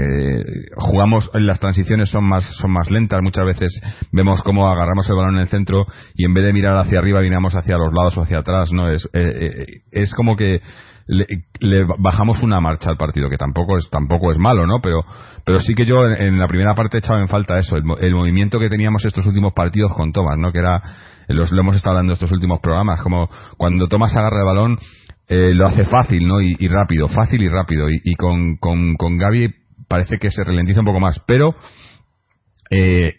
Jugamos, 0.76 1.30
las 1.34 1.58
transiciones 1.60 2.10
son 2.10 2.24
más, 2.24 2.44
son 2.56 2.70
más 2.70 2.90
lentas. 2.90 3.20
Muchas 3.22 3.46
veces 3.46 3.80
vemos 4.12 4.42
cómo 4.42 4.68
agarramos 4.68 5.08
el 5.08 5.16
balón 5.16 5.36
en 5.36 5.42
el 5.42 5.48
centro 5.48 5.86
y 6.14 6.24
en 6.24 6.34
vez 6.34 6.44
de 6.44 6.52
mirar 6.52 6.76
hacia 6.76 6.98
arriba, 6.98 7.20
vinamos 7.20 7.54
hacia 7.54 7.78
los 7.78 7.92
lados 7.92 8.16
o 8.18 8.22
hacia 8.22 8.38
atrás. 8.38 8.70
No 8.72 8.90
es, 8.90 9.08
eh, 9.14 9.20
eh, 9.20 9.66
es 9.90 10.12
como 10.14 10.36
que 10.36 10.60
le, 11.06 11.84
bajamos 11.98 12.42
una 12.42 12.60
marcha 12.60 12.90
al 12.90 12.98
partido, 12.98 13.30
que 13.30 13.38
tampoco 13.38 13.78
es, 13.78 13.88
tampoco 13.90 14.30
es 14.30 14.38
malo, 14.38 14.66
¿no? 14.66 14.80
Pero, 14.82 15.04
pero 15.44 15.58
sí 15.60 15.74
que 15.74 15.86
yo 15.86 16.06
en, 16.06 16.38
la 16.38 16.46
primera 16.46 16.74
parte 16.74 16.98
he 16.98 17.00
echado 17.00 17.18
en 17.18 17.28
falta 17.28 17.56
eso, 17.56 17.76
el, 17.76 17.84
el, 18.00 18.14
movimiento 18.14 18.58
que 18.58 18.68
teníamos 18.68 19.04
estos 19.06 19.24
últimos 19.26 19.54
partidos 19.54 19.92
con 19.94 20.12
Tomás, 20.12 20.36
¿no? 20.36 20.52
Que 20.52 20.58
era, 20.58 20.82
los, 21.28 21.50
lo 21.50 21.60
hemos 21.62 21.76
estado 21.76 21.96
hablando 21.96 22.12
estos 22.12 22.30
últimos 22.30 22.60
programas, 22.60 23.00
como 23.00 23.30
cuando 23.56 23.88
Tomás 23.88 24.14
agarra 24.14 24.40
el 24.40 24.46
balón, 24.46 24.78
eh, 25.28 25.52
lo 25.54 25.66
hace 25.66 25.84
fácil 25.84 26.26
¿no? 26.26 26.40
Y, 26.40 26.54
rápido, 26.68 27.08
fácil 27.08 27.42
y 27.42 27.48
rápido. 27.48 27.88
Y, 27.90 28.14
con, 28.14 28.56
con, 28.56 28.96
con, 28.96 29.18
Gaby 29.18 29.54
parece 29.88 30.18
que 30.18 30.30
se 30.30 30.44
ralentiza 30.44 30.80
un 30.80 30.86
poco 30.86 31.00
más, 31.00 31.20
pero 31.26 31.54
eh, 32.70 33.14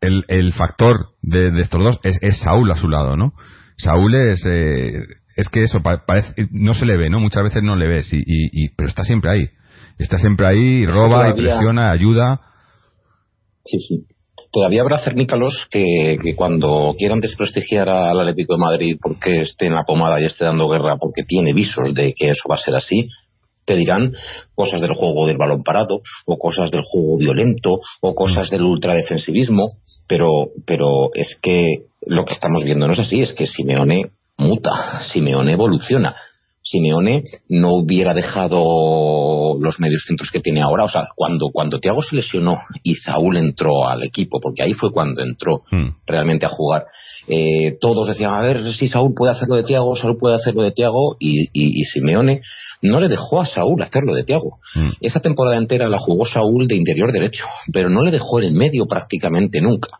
el, 0.00 0.24
el, 0.28 0.52
factor 0.52 1.10
de, 1.22 1.60
estos 1.60 1.82
dos 1.82 2.00
es, 2.02 2.18
es, 2.20 2.38
Saúl 2.38 2.70
a 2.70 2.76
su 2.76 2.88
lado, 2.88 3.16
¿no? 3.16 3.32
Saúl 3.76 4.14
es, 4.14 4.44
eh, 4.46 5.04
es 5.36 5.48
que 5.48 5.62
eso, 5.62 5.80
parece, 5.80 6.34
no 6.50 6.74
se 6.74 6.86
le 6.86 6.96
ve, 6.96 7.10
¿no? 7.10 7.20
Muchas 7.20 7.44
veces 7.44 7.62
no 7.62 7.76
le 7.76 7.88
ves, 7.88 8.12
y, 8.12 8.22
y, 8.26 8.68
pero 8.76 8.88
está 8.88 9.02
siempre 9.02 9.32
ahí. 9.32 9.48
Está 9.98 10.18
siempre 10.18 10.46
ahí, 10.46 10.86
roba 10.86 11.30
y 11.30 11.34
presiona, 11.34 11.90
ayuda. 11.92 12.40
Sí, 13.64 13.78
sí 13.78 14.13
todavía 14.54 14.82
habrá 14.82 15.00
cernícalos 15.00 15.66
que, 15.68 16.16
que 16.22 16.36
cuando 16.36 16.94
quieran 16.96 17.20
desprestigiar 17.20 17.88
al 17.88 18.20
Atlético 18.20 18.54
de 18.54 18.60
Madrid 18.60 18.98
porque 19.02 19.40
esté 19.40 19.66
en 19.66 19.74
la 19.74 19.82
pomada 19.82 20.20
y 20.20 20.26
esté 20.26 20.44
dando 20.44 20.68
guerra 20.68 20.96
porque 20.96 21.24
tiene 21.24 21.52
visos 21.52 21.92
de 21.92 22.14
que 22.16 22.28
eso 22.28 22.48
va 22.48 22.54
a 22.54 22.58
ser 22.58 22.76
así, 22.76 23.08
te 23.64 23.74
dirán 23.74 24.12
cosas 24.54 24.80
del 24.80 24.94
juego 24.94 25.26
del 25.26 25.38
balón 25.38 25.64
parado, 25.64 26.02
o 26.24 26.38
cosas 26.38 26.70
del 26.70 26.82
juego 26.82 27.16
violento, 27.18 27.80
o 28.00 28.14
cosas 28.14 28.48
del 28.48 28.62
ultradefensivismo, 28.62 29.66
pero, 30.06 30.50
pero 30.64 31.10
es 31.14 31.36
que 31.42 31.86
lo 32.06 32.24
que 32.24 32.34
estamos 32.34 32.62
viendo 32.62 32.86
no 32.86 32.92
es 32.92 33.00
así, 33.00 33.22
es 33.22 33.32
que 33.32 33.48
Simeone 33.48 34.12
muta, 34.38 35.02
Simeone 35.12 35.52
evoluciona. 35.52 36.14
Simeone 36.64 37.24
no 37.50 37.74
hubiera 37.74 38.14
dejado 38.14 39.58
los 39.60 39.78
medios 39.78 40.04
centros 40.06 40.30
que 40.30 40.40
tiene 40.40 40.62
ahora. 40.62 40.84
O 40.84 40.88
sea, 40.88 41.08
cuando, 41.14 41.50
cuando 41.52 41.78
Thiago 41.78 42.02
se 42.02 42.16
lesionó 42.16 42.56
y 42.82 42.94
Saúl 42.94 43.36
entró 43.36 43.86
al 43.86 44.02
equipo, 44.02 44.40
porque 44.40 44.62
ahí 44.64 44.72
fue 44.72 44.90
cuando 44.90 45.22
entró 45.22 45.62
hmm. 45.70 45.88
realmente 46.06 46.46
a 46.46 46.48
jugar, 46.48 46.86
eh, 47.28 47.76
todos 47.78 48.08
decían, 48.08 48.32
a 48.32 48.40
ver 48.40 48.72
si 48.72 48.88
Saúl 48.88 49.12
puede 49.14 49.32
hacerlo 49.32 49.56
de 49.56 49.64
Thiago, 49.64 49.94
Saúl 49.94 50.16
puede 50.18 50.36
hacerlo 50.36 50.62
de 50.62 50.72
Thiago, 50.72 51.16
y, 51.20 51.48
y, 51.52 51.84
Simeone 51.84 52.40
no 52.80 52.98
le 52.98 53.08
dejó 53.08 53.42
a 53.42 53.46
Saúl 53.46 53.82
hacerlo 53.82 54.14
de 54.14 54.24
Thiago. 54.24 54.58
Hmm. 54.74 54.90
Esa 55.00 55.20
temporada 55.20 55.58
entera 55.58 55.90
la 55.90 55.98
jugó 55.98 56.24
Saúl 56.24 56.66
de 56.66 56.76
interior 56.76 57.12
derecho, 57.12 57.44
pero 57.74 57.90
no 57.90 58.02
le 58.02 58.10
dejó 58.10 58.38
en 58.38 58.46
el 58.46 58.54
medio 58.54 58.86
prácticamente 58.86 59.60
nunca. 59.60 59.90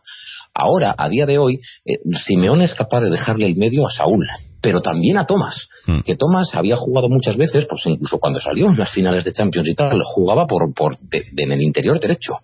Ahora, 0.57 0.95
a 0.97 1.09
día 1.09 1.25
de 1.25 1.37
hoy, 1.37 1.59
eh, 1.85 1.99
Simeone 2.25 2.63
es 2.63 2.73
capaz 2.73 3.01
de 3.01 3.09
dejarle 3.09 3.45
el 3.45 3.55
medio 3.55 3.85
a 3.85 3.91
Saúl, 3.91 4.25
pero 4.65 4.81
también 4.81 5.15
a 5.19 5.27
Tomás, 5.27 5.67
hmm. 5.85 5.99
que 5.99 6.15
Tomás 6.15 6.49
había 6.55 6.75
jugado 6.75 7.07
muchas 7.07 7.37
veces, 7.37 7.67
pues 7.69 7.83
incluso 7.85 8.17
cuando 8.17 8.41
salió 8.41 8.67
en 8.67 8.75
las 8.75 8.89
finales 8.89 9.23
de 9.23 9.31
Champions 9.31 9.67
y 9.67 9.75
tal, 9.75 10.01
jugaba 10.03 10.47
por, 10.47 10.73
por 10.73 10.97
en 11.11 11.51
el 11.51 11.61
interior 11.61 11.99
derecho. 11.99 12.39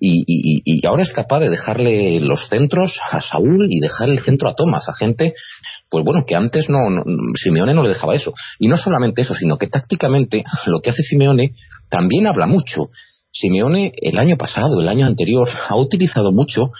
Y, 0.00 0.24
y, 0.26 0.84
ahora 0.84 1.04
es 1.04 1.12
capaz 1.12 1.38
de 1.38 1.50
dejarle 1.50 2.18
los 2.18 2.48
centros 2.48 2.98
a 3.12 3.20
Saúl 3.20 3.68
y 3.70 3.78
dejar 3.78 4.08
el 4.08 4.18
centro 4.24 4.48
a 4.48 4.54
Tomás, 4.54 4.88
a 4.88 4.94
gente, 4.94 5.34
pues 5.88 6.04
bueno, 6.04 6.24
que 6.26 6.34
antes 6.34 6.68
no, 6.68 6.78
Simeone 7.40 7.74
no 7.74 7.84
le 7.84 7.90
dejaba 7.90 8.16
eso. 8.16 8.32
Y 8.58 8.66
no 8.66 8.76
solamente 8.76 9.22
eso, 9.22 9.36
sino 9.36 9.56
que 9.56 9.68
tácticamente 9.68 10.42
lo 10.66 10.80
que 10.80 10.90
hace 10.90 11.02
Simeone 11.04 11.52
también 11.88 12.26
habla 12.26 12.48
mucho. 12.48 12.88
Simeone 13.30 13.92
el 13.96 14.18
año 14.18 14.36
pasado, 14.36 14.80
el 14.80 14.88
año 14.88 15.06
anterior, 15.06 15.48
ha 15.68 15.76
utilizado 15.76 16.32
mucho 16.32 16.72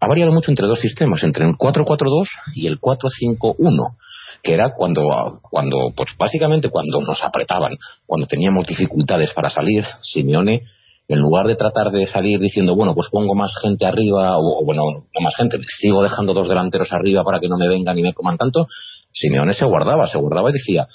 ha 0.00 0.08
variado 0.08 0.32
mucho 0.32 0.50
entre 0.50 0.66
dos 0.66 0.80
sistemas, 0.80 1.22
entre 1.24 1.46
el 1.46 1.56
4-4-2 1.56 2.26
y 2.54 2.66
el 2.66 2.80
4-5-1 2.80 3.96
que 4.42 4.54
era 4.54 4.72
cuando, 4.74 5.40
cuando, 5.42 5.92
pues 5.96 6.10
básicamente 6.18 6.68
cuando 6.70 7.00
nos 7.00 7.22
apretaban, 7.22 7.72
cuando 8.06 8.26
teníamos 8.26 8.66
dificultades 8.66 9.32
para 9.32 9.50
salir, 9.50 9.84
Simeone, 10.02 10.62
en 11.08 11.18
lugar 11.18 11.46
de 11.46 11.56
tratar 11.56 11.90
de 11.90 12.06
salir 12.06 12.38
diciendo, 12.38 12.76
bueno, 12.76 12.94
pues 12.94 13.08
pongo 13.10 13.34
más 13.34 13.52
gente 13.60 13.84
arriba, 13.84 14.36
o, 14.38 14.64
bueno, 14.64 14.82
no 15.12 15.20
más 15.20 15.34
gente, 15.36 15.58
sigo 15.80 16.02
dejando 16.02 16.32
dos 16.34 16.48
delanteros 16.48 16.92
arriba 16.92 17.24
para 17.24 17.40
que 17.40 17.48
no 17.48 17.56
me 17.56 17.68
vengan 17.68 17.98
y 17.98 18.02
me 18.02 18.14
coman 18.14 18.36
tanto, 18.36 18.66
Simeone 19.12 19.54
se 19.54 19.64
guardaba, 19.64 20.06
se 20.06 20.18
guardaba 20.18 20.50
y 20.50 20.52
decía, 20.52 20.86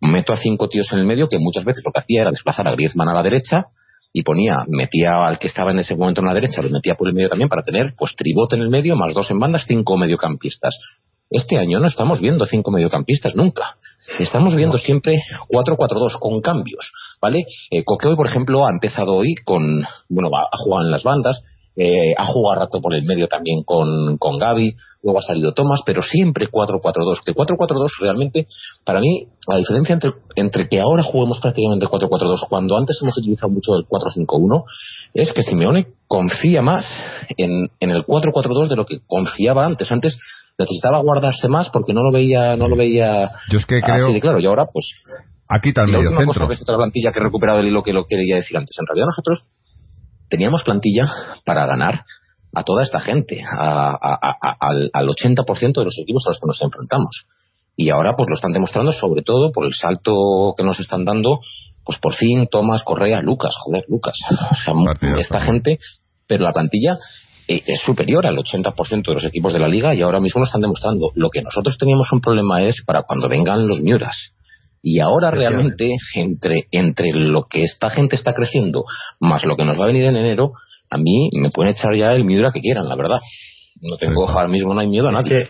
meto 0.00 0.32
a 0.32 0.36
cinco 0.36 0.68
tíos 0.68 0.86
en 0.92 1.00
el 1.00 1.06
medio, 1.06 1.28
que 1.28 1.38
muchas 1.38 1.64
veces 1.64 1.82
lo 1.84 1.92
que 1.92 2.00
hacía 2.00 2.22
era 2.22 2.30
desplazar 2.30 2.68
a 2.68 2.72
Griezmann 2.72 3.08
a 3.08 3.14
la 3.14 3.22
derecha, 3.22 3.66
y 4.12 4.22
ponía, 4.22 4.64
metía 4.68 5.26
al 5.26 5.38
que 5.38 5.48
estaba 5.48 5.70
en 5.70 5.80
ese 5.80 5.94
momento 5.94 6.20
en 6.20 6.28
la 6.28 6.34
derecha, 6.34 6.62
lo 6.62 6.70
metía 6.70 6.94
por 6.94 7.08
el 7.08 7.14
medio 7.14 7.28
también 7.28 7.48
para 7.48 7.62
tener 7.62 7.94
pues 7.96 8.14
tribote 8.16 8.56
en 8.56 8.62
el 8.62 8.70
medio, 8.70 8.96
más 8.96 9.12
dos 9.14 9.30
en 9.30 9.38
bandas, 9.38 9.64
cinco 9.66 9.96
mediocampistas. 9.96 10.78
Este 11.30 11.58
año 11.58 11.78
no 11.78 11.88
estamos 11.88 12.20
viendo 12.20 12.46
cinco 12.46 12.70
mediocampistas 12.70 13.34
nunca. 13.34 13.76
Estamos 14.18 14.54
viendo 14.54 14.78
siempre 14.78 15.20
4-4-2 15.50 16.18
con 16.18 16.40
cambios, 16.40 16.90
¿vale? 17.20 17.44
Eh, 17.70 17.84
hoy, 17.86 18.16
por 18.16 18.26
ejemplo, 18.26 18.66
ha 18.66 18.70
empezado 18.70 19.14
hoy 19.14 19.34
con, 19.44 19.84
bueno, 20.08 20.30
va 20.30 20.44
a 20.44 20.56
jugar 20.56 20.86
en 20.86 20.90
las 20.90 21.02
bandas, 21.02 21.42
eh, 21.76 22.14
ha 22.16 22.26
jugado 22.26 22.60
rato 22.60 22.80
por 22.80 22.94
el 22.94 23.04
medio 23.04 23.28
también 23.28 23.62
con, 23.62 24.16
con 24.16 24.38
Gaby, 24.38 24.74
luego 25.02 25.18
ha 25.18 25.22
salido 25.22 25.52
Thomas, 25.52 25.82
pero 25.84 26.00
siempre 26.02 26.48
4-4-2. 26.50 27.22
Que 27.24 27.34
4-4-2 27.34 27.88
realmente, 28.00 28.48
para 28.84 29.00
mí, 29.00 29.26
la 29.46 29.58
diferencia 29.58 29.92
entre, 29.92 30.12
entre 30.34 30.66
que 30.68 30.80
ahora 30.80 31.02
juguemos 31.02 31.40
prácticamente 31.40 31.86
4-4-2, 31.86 32.48
cuando 32.48 32.76
antes 32.76 32.98
hemos 33.02 33.18
utilizado 33.18 33.52
mucho 33.52 33.76
el 33.76 33.84
4-5-1, 33.84 34.64
es 35.12 35.32
que 35.34 35.42
Simeone 35.42 35.88
confía 36.06 36.62
más 36.62 36.86
en, 37.36 37.68
en 37.80 37.90
el 37.90 38.04
4-4-2 38.06 38.68
de 38.68 38.76
lo 38.76 38.86
que 38.86 39.00
confiaba 39.06 39.66
antes. 39.66 39.92
Antes 39.92 40.18
necesitaba 40.58 40.98
guardarse 41.00 41.48
más 41.48 41.70
porque 41.70 41.92
no 41.92 42.02
lo 42.02 42.12
veía, 42.12 42.56
no 42.56 42.68
lo 42.68 42.76
veía 42.76 43.30
Yo 43.50 43.58
es 43.58 43.66
que 43.66 43.80
creo... 43.80 44.08
así 44.08 44.20
claro. 44.20 44.40
Y 44.40 44.46
ahora, 44.46 44.66
pues, 44.72 44.86
Aquí 45.48 45.72
también. 45.72 46.04
La 46.04 46.10
última 46.10 46.26
cosa 46.26 46.46
que 46.46 46.54
es 46.54 46.62
otra 46.62 46.76
plantilla 46.76 47.10
que 47.10 47.20
he 47.20 47.22
recuperado 47.22 47.60
el 47.60 47.68
hilo 47.68 47.82
que 47.82 47.94
lo 47.94 48.04
quería 48.06 48.36
decir 48.36 48.56
antes. 48.56 48.76
En 48.78 48.86
realidad 48.86 49.06
nosotros 49.06 49.46
teníamos 50.28 50.62
plantilla 50.62 51.10
para 51.46 51.66
ganar 51.66 52.04
a 52.54 52.64
toda 52.64 52.82
esta 52.82 53.00
gente, 53.00 53.42
al, 53.42 54.90
80% 54.92 55.72
de 55.72 55.84
los 55.84 55.98
equipos 55.98 56.24
a 56.26 56.30
los 56.30 56.38
que 56.38 56.46
nos 56.46 56.62
enfrentamos. 56.62 57.24
y 57.76 57.90
ahora 57.90 58.14
pues 58.16 58.28
lo 58.28 58.34
están 58.34 58.52
demostrando 58.52 58.92
sobre 58.92 59.22
todo 59.22 59.52
por 59.52 59.64
el 59.66 59.74
salto 59.74 60.54
que 60.56 60.64
nos 60.64 60.80
están 60.80 61.04
dando 61.04 61.40
pues 61.84 61.98
por 61.98 62.14
fin 62.14 62.48
Tomás 62.50 62.82
Correa 62.82 63.20
Lucas 63.22 63.54
joder 63.60 63.84
Lucas 63.86 64.16
esta 65.18 65.40
gente 65.40 65.78
pero 66.26 66.42
la 66.44 66.52
plantilla 66.52 66.98
eh, 67.48 67.62
es 67.66 67.80
superior 67.80 68.26
al 68.26 68.36
80% 68.36 69.08
de 69.08 69.14
los 69.14 69.24
equipos 69.24 69.52
de 69.52 69.58
la 69.58 69.68
liga 69.68 69.94
y 69.94 70.02
ahora 70.02 70.20
mismo 70.20 70.40
lo 70.40 70.46
están 70.46 70.60
demostrando. 70.60 71.10
Lo 71.14 71.30
que 71.30 71.42
nosotros 71.42 71.76
teníamos 71.78 72.12
un 72.12 72.20
problema 72.20 72.62
es 72.62 72.82
para 72.86 73.02
cuando 73.02 73.28
vengan 73.28 73.66
los 73.66 73.80
Miuras 73.80 74.32
y 74.80 75.00
ahora 75.00 75.32
realmente 75.32 75.96
entre 76.14 76.68
entre 76.70 77.10
lo 77.12 77.46
que 77.50 77.64
esta 77.64 77.90
gente 77.90 78.14
está 78.14 78.32
creciendo 78.32 78.84
más 79.18 79.42
lo 79.44 79.56
que 79.56 79.64
nos 79.64 79.76
va 79.76 79.84
a 79.84 79.86
venir 79.88 80.04
en 80.04 80.14
enero 80.14 80.52
a 80.90 80.98
mí 80.98 81.30
me 81.32 81.50
pueden 81.50 81.72
echar 81.72 81.94
ya 81.94 82.12
el 82.12 82.24
Miura 82.24 82.50
que 82.52 82.60
quieran 82.60 82.88
la 82.88 82.96
verdad. 82.96 83.18
No 83.82 83.96
tengo 83.96 84.28
ahora 84.28 84.48
mismo 84.48 84.74
no 84.74 84.80
hay 84.80 84.88
miedo 84.88 85.08
a 85.08 85.12
nadie. 85.12 85.46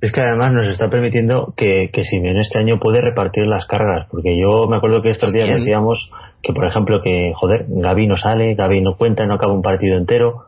es 0.00 0.12
que 0.12 0.20
además 0.20 0.52
nos 0.52 0.68
está 0.68 0.88
permitiendo 0.88 1.54
que, 1.56 1.90
que 1.92 2.04
Simeone 2.04 2.40
este 2.40 2.58
año 2.58 2.78
puede 2.80 3.00
repartir 3.00 3.46
las 3.46 3.66
cargas, 3.66 4.08
porque 4.10 4.36
yo 4.38 4.66
me 4.66 4.76
acuerdo 4.76 5.02
que 5.02 5.10
estos 5.10 5.32
días 5.32 5.48
decíamos 5.48 6.10
que, 6.42 6.52
por 6.52 6.66
ejemplo, 6.66 7.02
que, 7.02 7.32
joder, 7.34 7.66
Gaby 7.68 8.06
no 8.06 8.16
sale, 8.16 8.54
Gaby 8.54 8.80
no 8.82 8.96
cuenta, 8.96 9.26
no 9.26 9.34
acaba 9.34 9.52
un 9.52 9.62
partido 9.62 9.96
entero. 9.96 10.46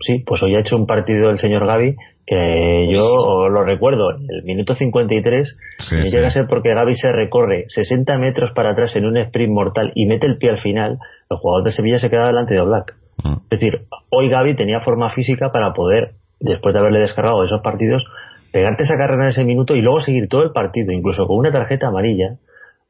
Sí, 0.00 0.22
pues 0.26 0.42
hoy 0.42 0.54
ha 0.56 0.60
hecho 0.60 0.76
un 0.76 0.86
partido 0.86 1.30
el 1.30 1.38
señor 1.38 1.66
Gaby 1.66 1.96
que 2.26 2.86
yo 2.88 3.48
lo 3.48 3.62
recuerdo, 3.62 4.10
el 4.10 4.42
minuto 4.42 4.74
53 4.74 5.58
sí, 5.78 5.96
llega 6.10 6.26
a 6.26 6.30
ser 6.30 6.46
porque 6.48 6.74
Gaby 6.74 6.94
se 6.94 7.12
recorre 7.12 7.66
60 7.68 8.18
metros 8.18 8.50
para 8.50 8.72
atrás 8.72 8.96
en 8.96 9.06
un 9.06 9.16
sprint 9.16 9.52
mortal 9.52 9.92
y 9.94 10.06
mete 10.06 10.26
el 10.26 10.36
pie 10.36 10.50
al 10.50 10.58
final, 10.58 10.98
el 11.30 11.36
jugador 11.36 11.64
de 11.64 11.70
Sevilla 11.70 11.98
se 11.98 12.10
queda 12.10 12.26
delante 12.26 12.54
de 12.54 12.60
Oblak. 12.60 12.96
Mm. 13.22 13.36
Es 13.48 13.60
decir, 13.60 13.82
hoy 14.10 14.28
Gaby 14.28 14.56
tenía 14.56 14.80
forma 14.80 15.10
física 15.10 15.52
para 15.52 15.72
poder, 15.72 16.14
después 16.40 16.74
de 16.74 16.80
haberle 16.80 16.98
descargado 16.98 17.44
esos 17.44 17.62
partidos, 17.62 18.02
pegarte 18.50 18.82
esa 18.82 18.96
carrera 18.96 19.24
en 19.24 19.30
ese 19.30 19.44
minuto 19.44 19.76
y 19.76 19.80
luego 19.80 20.00
seguir 20.00 20.28
todo 20.28 20.42
el 20.42 20.50
partido, 20.50 20.92
incluso 20.92 21.26
con 21.26 21.38
una 21.38 21.52
tarjeta 21.52 21.86
amarilla, 21.86 22.38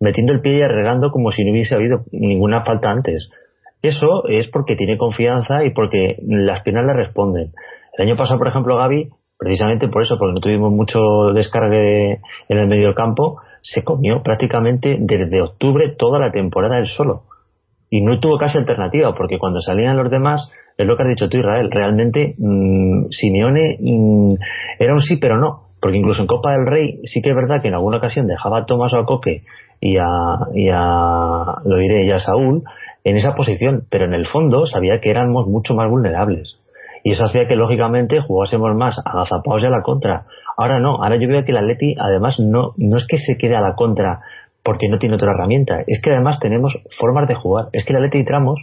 metiendo 0.00 0.32
el 0.32 0.40
pie 0.40 0.58
y 0.58 0.62
arreglando 0.62 1.10
como 1.10 1.30
si 1.30 1.44
no 1.44 1.52
hubiese 1.52 1.74
habido 1.74 2.04
ninguna 2.10 2.64
falta 2.64 2.90
antes. 2.90 3.28
Eso 3.86 4.26
es 4.28 4.48
porque 4.48 4.74
tiene 4.74 4.98
confianza 4.98 5.64
y 5.64 5.70
porque 5.70 6.16
las 6.26 6.62
piernas 6.62 6.86
le 6.86 6.92
responden. 6.92 7.52
El 7.96 8.08
año 8.08 8.16
pasado, 8.16 8.38
por 8.38 8.48
ejemplo, 8.48 8.76
Gaby, 8.76 9.10
precisamente 9.38 9.88
por 9.88 10.02
eso, 10.02 10.16
porque 10.18 10.34
no 10.34 10.40
tuvimos 10.40 10.72
mucho 10.72 10.98
descargue 11.34 12.20
en 12.48 12.58
el 12.58 12.66
medio 12.66 12.86
del 12.86 12.94
campo, 12.94 13.40
se 13.62 13.84
comió 13.84 14.22
prácticamente 14.22 14.96
desde 14.98 15.40
octubre 15.40 15.94
toda 15.96 16.18
la 16.18 16.32
temporada 16.32 16.78
él 16.78 16.86
solo. 16.86 17.22
Y 17.88 18.00
no 18.02 18.18
tuvo 18.18 18.38
casi 18.38 18.58
alternativa, 18.58 19.14
porque 19.14 19.38
cuando 19.38 19.60
salían 19.60 19.96
los 19.96 20.10
demás, 20.10 20.52
es 20.76 20.84
lo 20.86 20.96
que 20.96 21.04
has 21.04 21.08
dicho 21.08 21.28
tú, 21.28 21.38
Israel. 21.38 21.70
Realmente 21.70 22.34
mmm, 22.38 23.06
Simeone 23.10 23.76
mmm, 23.80 24.34
era 24.80 24.94
un 24.94 25.00
sí, 25.00 25.16
pero 25.16 25.38
no. 25.38 25.66
Porque 25.80 25.98
incluso 25.98 26.22
en 26.22 26.26
Copa 26.26 26.52
del 26.52 26.66
Rey 26.66 27.00
sí 27.04 27.22
que 27.22 27.30
es 27.30 27.36
verdad 27.36 27.62
que 27.62 27.68
en 27.68 27.74
alguna 27.74 27.98
ocasión 27.98 28.26
dejaba 28.26 28.58
a 28.58 28.66
Tomás 28.66 28.92
o 28.94 28.98
a 28.98 29.04
Coque 29.04 29.42
y 29.80 29.96
a, 29.96 30.04
y 30.54 30.68
a 30.72 31.60
lo 31.64 31.76
diré, 31.76 32.04
y 32.06 32.10
a 32.10 32.18
Saúl 32.18 32.64
en 33.06 33.16
esa 33.16 33.36
posición, 33.36 33.84
pero 33.88 34.04
en 34.04 34.14
el 34.14 34.26
fondo 34.26 34.66
sabía 34.66 34.98
que 35.00 35.10
éramos 35.10 35.46
mucho 35.46 35.74
más 35.74 35.88
vulnerables. 35.88 36.56
Y 37.04 37.12
eso 37.12 37.24
hacía 37.24 37.46
que 37.46 37.54
lógicamente 37.54 38.20
jugásemos 38.20 38.74
más 38.74 38.98
agazapados 38.98 39.62
y 39.62 39.66
a 39.66 39.70
la 39.70 39.82
contra. 39.82 40.24
Ahora 40.56 40.80
no, 40.80 41.00
ahora 41.00 41.14
yo 41.14 41.28
veo 41.28 41.44
que 41.44 41.52
el 41.52 41.58
Atleti 41.58 41.94
además 42.00 42.40
no, 42.40 42.72
no 42.76 42.96
es 42.96 43.06
que 43.06 43.18
se 43.18 43.38
quede 43.38 43.54
a 43.54 43.60
la 43.60 43.76
contra 43.76 44.22
porque 44.64 44.88
no 44.88 44.98
tiene 44.98 45.14
otra 45.14 45.30
herramienta, 45.30 45.84
es 45.86 46.02
que 46.02 46.10
además 46.10 46.40
tenemos 46.40 46.82
formas 46.98 47.28
de 47.28 47.36
jugar. 47.36 47.66
Es 47.72 47.84
que 47.84 47.92
el 47.92 47.98
Atleti 47.98 48.24
Tramos 48.24 48.60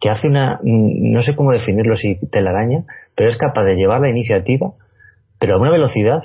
que 0.00 0.08
hace 0.08 0.28
una, 0.28 0.60
no 0.62 1.20
sé 1.20 1.36
cómo 1.36 1.52
definirlo 1.52 1.94
si 1.96 2.18
telaraña, 2.30 2.84
pero 3.14 3.28
es 3.28 3.36
capaz 3.36 3.64
de 3.64 3.74
llevar 3.74 4.00
la 4.00 4.08
iniciativa, 4.08 4.70
pero 5.38 5.56
a 5.56 5.60
una 5.60 5.70
velocidad 5.70 6.22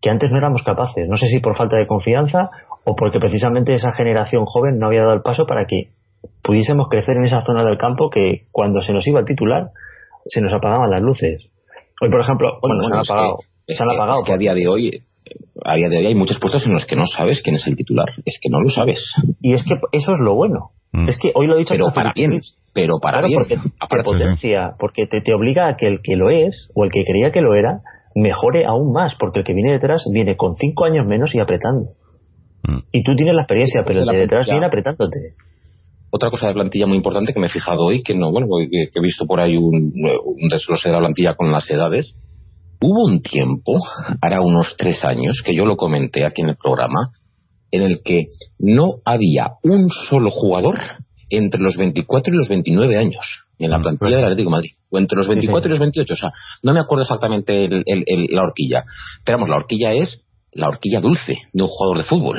que 0.00 0.08
antes 0.08 0.30
no 0.30 0.38
éramos 0.38 0.62
capaces. 0.62 1.08
No 1.08 1.16
sé 1.16 1.26
si 1.26 1.40
por 1.40 1.56
falta 1.56 1.76
de 1.78 1.88
confianza 1.88 2.50
o 2.84 2.94
porque 2.94 3.18
precisamente 3.18 3.74
esa 3.74 3.90
generación 3.92 4.44
joven 4.44 4.78
no 4.78 4.86
había 4.86 5.00
dado 5.00 5.14
el 5.14 5.22
paso 5.22 5.46
para 5.46 5.66
que 5.66 5.88
pudiésemos 6.42 6.88
crecer 6.88 7.16
en 7.16 7.24
esa 7.24 7.42
zona 7.44 7.64
del 7.64 7.78
campo 7.78 8.10
que 8.10 8.46
cuando 8.50 8.80
se 8.80 8.92
nos 8.92 9.06
iba 9.06 9.20
el 9.20 9.26
titular 9.26 9.70
se 10.26 10.40
nos 10.40 10.52
apagaban 10.52 10.90
las 10.90 11.02
luces. 11.02 11.42
Hoy, 12.00 12.10
por 12.10 12.20
ejemplo, 12.20 12.58
bueno, 12.62 12.88
se 12.88 12.94
han 12.94 13.00
apagado. 13.00 13.36
Que, 13.66 13.74
se 13.74 13.82
han 13.82 13.90
apagado. 13.90 14.20
Es 14.20 14.26
que 14.26 14.32
a 14.32 14.36
día 14.36 14.54
de 14.54 14.68
hoy 14.68 15.02
a 15.64 15.76
día 15.76 15.88
de 15.88 15.98
hoy 15.98 16.06
hay 16.06 16.14
muchos 16.14 16.38
puestos 16.40 16.66
en 16.66 16.72
los 16.72 16.84
que 16.84 16.96
no 16.96 17.06
sabes 17.06 17.40
quién 17.42 17.56
es 17.56 17.66
el 17.66 17.76
titular. 17.76 18.06
Es 18.24 18.38
que 18.42 18.48
no 18.50 18.60
lo 18.60 18.68
sabes. 18.70 19.00
Y 19.40 19.54
es 19.54 19.62
que 19.62 19.74
eso 19.92 20.12
es 20.12 20.18
lo 20.20 20.34
bueno. 20.34 20.70
Mm. 20.92 21.08
Es 21.08 21.18
que 21.18 21.30
hoy 21.34 21.46
lo 21.46 21.56
he 21.56 21.60
dicho 21.60 21.74
pero 21.74 21.92
para 21.94 22.12
bien 22.14 22.40
pero 22.74 22.98
para 23.00 23.18
claro, 23.20 23.28
bien 23.28 23.40
porque 23.40 23.96
te 23.96 24.02
potencia 24.02 24.74
porque 24.78 25.06
te, 25.06 25.22
te 25.22 25.32
obliga 25.34 25.68
a 25.68 25.76
que 25.76 25.86
el 25.86 26.00
que 26.02 26.16
lo 26.16 26.28
es 26.28 26.70
o 26.74 26.84
el 26.84 26.90
que 26.90 27.04
creía 27.04 27.32
que 27.32 27.40
lo 27.40 27.54
era 27.54 27.80
mejore 28.14 28.66
aún 28.66 28.92
más 28.92 29.14
porque 29.14 29.40
el 29.40 29.44
que 29.46 29.54
viene 29.54 29.72
detrás 29.72 30.04
viene 30.12 30.36
con 30.36 30.56
cinco 30.56 30.84
años 30.84 31.06
menos 31.06 31.34
y 31.34 31.40
apretando 31.40 31.92
mm. 32.68 32.78
y 32.92 33.02
tú 33.04 33.14
tienes 33.14 33.34
la 33.34 33.42
experiencia 33.42 33.82
pero 33.86 34.00
el 34.00 34.06
de 34.06 34.18
detrás 34.18 34.46
viene 34.46 34.66
apretándote 34.66 35.34
otra 36.14 36.30
cosa 36.30 36.46
de 36.46 36.52
plantilla 36.52 36.86
muy 36.86 36.98
importante 36.98 37.32
que 37.32 37.40
me 37.40 37.46
he 37.46 37.50
fijado 37.50 37.86
hoy 37.86 38.02
que 38.02 38.14
no 38.14 38.30
bueno 38.30 38.46
que, 38.70 38.90
que 38.92 38.98
he 38.98 39.02
visto 39.02 39.24
por 39.26 39.40
ahí 39.40 39.56
un, 39.56 39.92
un 39.94 40.48
desglose 40.50 40.88
de 40.88 40.92
la 40.92 41.00
plantilla 41.00 41.34
con 41.34 41.50
las 41.50 41.68
edades. 41.70 42.14
Hubo 42.82 43.04
un 43.04 43.22
tiempo 43.22 43.80
hará 44.20 44.42
unos 44.42 44.74
tres 44.76 45.02
años 45.04 45.40
que 45.44 45.54
yo 45.54 45.64
lo 45.64 45.76
comenté 45.76 46.26
aquí 46.26 46.42
en 46.42 46.50
el 46.50 46.56
programa 46.56 47.12
en 47.70 47.80
el 47.82 48.02
que 48.04 48.26
no 48.58 48.96
había 49.04 49.52
un 49.62 49.88
solo 49.88 50.30
jugador 50.30 50.78
entre 51.30 51.62
los 51.62 51.76
24 51.78 52.34
y 52.34 52.36
los 52.36 52.48
29 52.48 52.96
años 52.96 53.46
en 53.58 53.70
la 53.70 53.80
plantilla 53.80 54.16
del 54.16 54.24
Atlético 54.24 54.50
de 54.50 54.56
Madrid, 54.56 54.70
o 54.90 54.98
entre 54.98 55.16
los 55.16 55.28
24 55.28 55.68
y 55.68 55.70
los 55.70 55.78
28, 55.78 56.12
o 56.12 56.16
sea, 56.16 56.32
no 56.62 56.72
me 56.72 56.80
acuerdo 56.80 57.02
exactamente 57.02 57.64
el, 57.64 57.84
el, 57.86 58.04
el, 58.06 58.26
la 58.30 58.42
horquilla, 58.42 58.84
pero 59.24 59.38
vamos, 59.38 59.50
la 59.50 59.56
horquilla 59.56 59.92
es 59.92 60.20
la 60.54 60.68
horquilla 60.68 61.00
dulce 61.00 61.38
de 61.52 61.62
un 61.62 61.68
jugador 61.68 61.98
de 61.98 62.04
fútbol. 62.04 62.38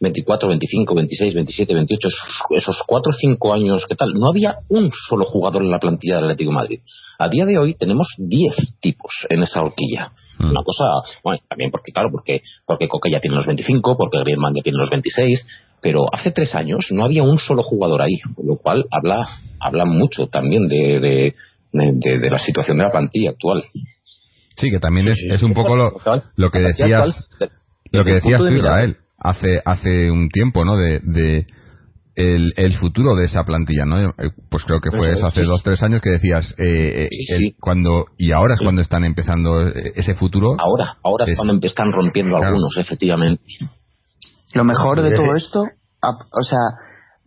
24, 0.00 0.48
25, 0.48 0.94
26, 0.94 1.34
27, 1.34 1.74
28, 1.74 2.08
esos 2.56 2.82
4 2.86 3.10
o 3.10 3.12
5 3.12 3.52
años, 3.52 3.84
¿qué 3.88 3.96
tal? 3.96 4.12
No 4.14 4.30
había 4.30 4.54
un 4.68 4.90
solo 5.08 5.24
jugador 5.24 5.62
en 5.62 5.70
la 5.70 5.78
plantilla 5.78 6.16
del 6.16 6.24
Atlético 6.24 6.50
de 6.50 6.56
Madrid. 6.56 6.80
A 7.18 7.28
día 7.28 7.44
de 7.44 7.58
hoy 7.58 7.74
tenemos 7.74 8.08
10 8.18 8.54
tipos 8.80 9.26
en 9.28 9.42
esa 9.42 9.62
horquilla. 9.62 10.12
Mm. 10.38 10.50
Una 10.50 10.62
cosa, 10.62 10.84
bueno, 11.24 11.40
también 11.48 11.70
porque, 11.70 11.92
claro, 11.92 12.10
porque, 12.10 12.42
porque 12.66 12.88
Coque 12.88 13.10
ya 13.10 13.20
tiene 13.20 13.36
los 13.36 13.46
25, 13.46 13.96
porque 13.96 14.18
Griezmann 14.20 14.54
ya 14.54 14.62
tiene 14.62 14.78
los 14.78 14.90
26, 14.90 15.44
pero 15.80 16.06
hace 16.12 16.30
tres 16.30 16.54
años 16.54 16.86
no 16.90 17.04
había 17.04 17.24
un 17.24 17.38
solo 17.38 17.62
jugador 17.62 18.02
ahí, 18.02 18.18
lo 18.42 18.56
cual 18.56 18.84
habla, 18.90 19.26
habla 19.58 19.84
mucho 19.84 20.28
también 20.28 20.68
de, 20.68 21.00
de, 21.00 21.34
de, 21.72 22.18
de 22.18 22.30
la 22.30 22.38
situación 22.38 22.78
de 22.78 22.84
la 22.84 22.92
plantilla 22.92 23.30
actual. 23.30 23.64
Sí, 24.62 24.70
que 24.70 24.78
también 24.78 25.08
es, 25.08 25.18
es 25.28 25.42
un 25.42 25.54
poco 25.54 25.74
lo, 25.74 25.92
lo 26.36 26.50
que 26.52 26.60
decías, 26.60 27.28
lo 27.90 28.04
que 28.04 28.12
decías 28.12 28.38
tú, 28.38 28.46
Israel, 28.46 28.96
hace, 29.18 29.60
hace 29.64 30.08
un 30.08 30.28
tiempo, 30.28 30.64
¿no? 30.64 30.76
De, 30.76 31.00
de 31.02 31.46
el, 32.14 32.52
el 32.56 32.76
futuro 32.76 33.16
de 33.16 33.24
esa 33.24 33.42
plantilla, 33.42 33.84
¿no? 33.86 34.10
Eh, 34.10 34.12
pues 34.48 34.62
creo 34.64 34.80
que 34.80 34.92
fue 34.92 35.14
eso, 35.14 35.26
hace 35.26 35.42
dos, 35.42 35.64
tres 35.64 35.82
años 35.82 36.00
que 36.00 36.10
decías, 36.10 36.54
eh, 36.58 37.08
el, 37.10 37.56
cuando, 37.58 38.06
y 38.16 38.30
ahora 38.30 38.54
es 38.54 38.60
cuando 38.60 38.82
están 38.82 39.02
empezando 39.02 39.66
ese 39.66 40.14
futuro. 40.14 40.54
Ahora, 40.60 40.96
ahora 41.02 41.24
es, 41.26 41.36
cuando 41.36 41.58
están 41.66 41.90
rompiendo 41.90 42.36
claro. 42.36 42.54
algunos, 42.54 42.76
efectivamente. 42.78 43.42
Lo 44.54 44.62
mejor 44.62 45.02
de 45.02 45.10
todo 45.10 45.34
esto, 45.34 45.62
o 45.62 46.44
sea, 46.44 46.58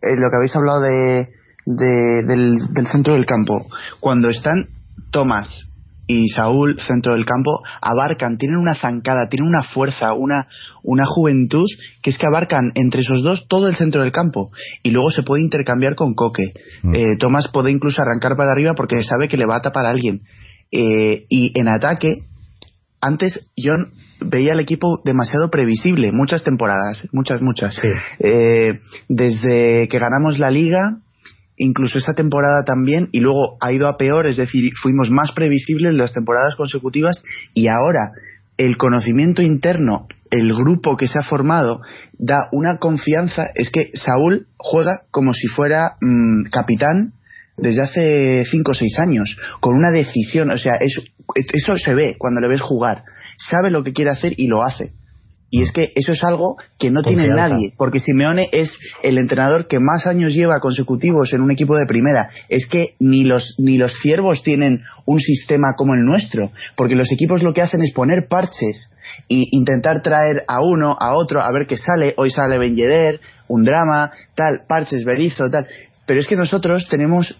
eh, 0.00 0.16
lo 0.16 0.30
que 0.30 0.36
habéis 0.38 0.56
hablado 0.56 0.80
de, 0.80 1.28
de 1.66 2.22
del, 2.26 2.72
del 2.72 2.86
centro 2.86 3.12
del 3.12 3.26
campo, 3.26 3.66
cuando 4.00 4.30
están 4.30 4.68
Tomás, 5.10 5.65
y 6.06 6.28
Saúl, 6.28 6.78
centro 6.86 7.14
del 7.14 7.24
campo, 7.24 7.62
abarcan, 7.80 8.38
tienen 8.38 8.58
una 8.58 8.74
zancada, 8.74 9.28
tienen 9.28 9.48
una 9.48 9.62
fuerza, 9.62 10.14
una, 10.14 10.46
una 10.82 11.04
juventud, 11.04 11.66
que 12.02 12.10
es 12.10 12.18
que 12.18 12.26
abarcan 12.26 12.70
entre 12.74 13.00
esos 13.00 13.22
dos 13.22 13.46
todo 13.48 13.68
el 13.68 13.76
centro 13.76 14.02
del 14.02 14.12
campo. 14.12 14.50
Y 14.82 14.90
luego 14.90 15.10
se 15.10 15.22
puede 15.22 15.42
intercambiar 15.42 15.94
con 15.96 16.14
Coque. 16.14 16.52
Mm. 16.82 16.94
Eh, 16.94 17.16
Tomás 17.18 17.48
puede 17.48 17.70
incluso 17.70 18.02
arrancar 18.02 18.36
para 18.36 18.52
arriba 18.52 18.74
porque 18.74 19.02
sabe 19.02 19.28
que 19.28 19.36
le 19.36 19.46
va 19.46 19.56
a 19.56 19.62
tapar 19.62 19.86
a 19.86 19.90
alguien. 19.90 20.22
Eh, 20.70 21.26
y 21.28 21.58
en 21.58 21.68
ataque, 21.68 22.22
antes 23.00 23.50
yo 23.56 23.72
veía 24.20 24.52
al 24.52 24.60
equipo 24.60 25.00
demasiado 25.04 25.50
previsible, 25.50 26.12
muchas 26.12 26.42
temporadas, 26.42 27.08
muchas, 27.12 27.42
muchas. 27.42 27.74
Sí. 27.74 27.88
Eh, 28.20 28.80
desde 29.08 29.88
que 29.88 29.98
ganamos 29.98 30.38
la 30.38 30.50
liga, 30.50 30.98
incluso 31.56 31.98
esta 31.98 32.12
temporada 32.12 32.64
también, 32.64 33.08
y 33.12 33.20
luego 33.20 33.56
ha 33.60 33.72
ido 33.72 33.88
a 33.88 33.96
peor, 33.96 34.26
es 34.26 34.36
decir, 34.36 34.72
fuimos 34.80 35.10
más 35.10 35.32
previsibles 35.32 35.90
en 35.90 35.98
las 35.98 36.12
temporadas 36.12 36.54
consecutivas 36.56 37.22
y 37.54 37.68
ahora 37.68 38.12
el 38.58 38.76
conocimiento 38.76 39.42
interno, 39.42 40.06
el 40.30 40.54
grupo 40.54 40.96
que 40.96 41.08
se 41.08 41.18
ha 41.18 41.22
formado, 41.22 41.80
da 42.18 42.48
una 42.52 42.78
confianza, 42.78 43.46
es 43.54 43.70
que 43.70 43.90
Saúl 43.94 44.46
juega 44.56 45.02
como 45.10 45.32
si 45.34 45.46
fuera 45.46 45.96
mmm, 46.00 46.44
capitán 46.50 47.12
desde 47.56 47.82
hace 47.82 48.44
cinco 48.50 48.72
o 48.72 48.74
seis 48.74 48.98
años, 48.98 49.36
con 49.60 49.74
una 49.76 49.90
decisión, 49.90 50.50
o 50.50 50.58
sea, 50.58 50.74
es, 50.76 50.94
eso 51.34 51.76
se 51.76 51.94
ve 51.94 52.16
cuando 52.18 52.40
le 52.40 52.48
ves 52.48 52.60
jugar, 52.60 53.04
sabe 53.38 53.70
lo 53.70 53.82
que 53.82 53.92
quiere 53.92 54.10
hacer 54.10 54.34
y 54.36 54.46
lo 54.46 54.62
hace. 54.62 54.92
Y 55.48 55.62
es 55.62 55.70
que 55.70 55.92
eso 55.94 56.12
es 56.12 56.24
algo 56.24 56.56
que 56.78 56.90
no 56.90 57.02
tiene 57.02 57.28
nadie, 57.28 57.72
porque 57.76 58.00
Simeone 58.00 58.48
es 58.50 58.72
el 59.02 59.16
entrenador 59.16 59.68
que 59.68 59.78
más 59.78 60.06
años 60.06 60.34
lleva 60.34 60.58
consecutivos 60.58 61.32
en 61.32 61.40
un 61.40 61.52
equipo 61.52 61.76
de 61.76 61.86
primera. 61.86 62.30
Es 62.48 62.66
que 62.66 62.94
ni 62.98 63.22
los, 63.22 63.54
ni 63.58 63.78
los 63.78 63.92
ciervos 64.02 64.42
tienen 64.42 64.82
un 65.04 65.20
sistema 65.20 65.74
como 65.76 65.94
el 65.94 66.04
nuestro, 66.04 66.50
porque 66.76 66.96
los 66.96 67.12
equipos 67.12 67.44
lo 67.44 67.52
que 67.52 67.62
hacen 67.62 67.80
es 67.82 67.92
poner 67.92 68.26
parches 68.28 68.90
e 69.28 69.46
intentar 69.52 70.02
traer 70.02 70.42
a 70.48 70.60
uno, 70.60 70.96
a 70.98 71.14
otro, 71.14 71.40
a 71.40 71.52
ver 71.52 71.66
qué 71.68 71.76
sale. 71.76 72.14
Hoy 72.16 72.30
sale 72.32 72.58
Ben 72.58 72.74
Yedder, 72.74 73.20
un 73.46 73.64
drama, 73.64 74.10
tal, 74.34 74.62
parches, 74.68 75.04
Berizo, 75.04 75.48
tal. 75.48 75.66
Pero 76.06 76.20
es 76.20 76.26
que 76.26 76.36
nosotros 76.36 76.88
tenemos 76.88 77.36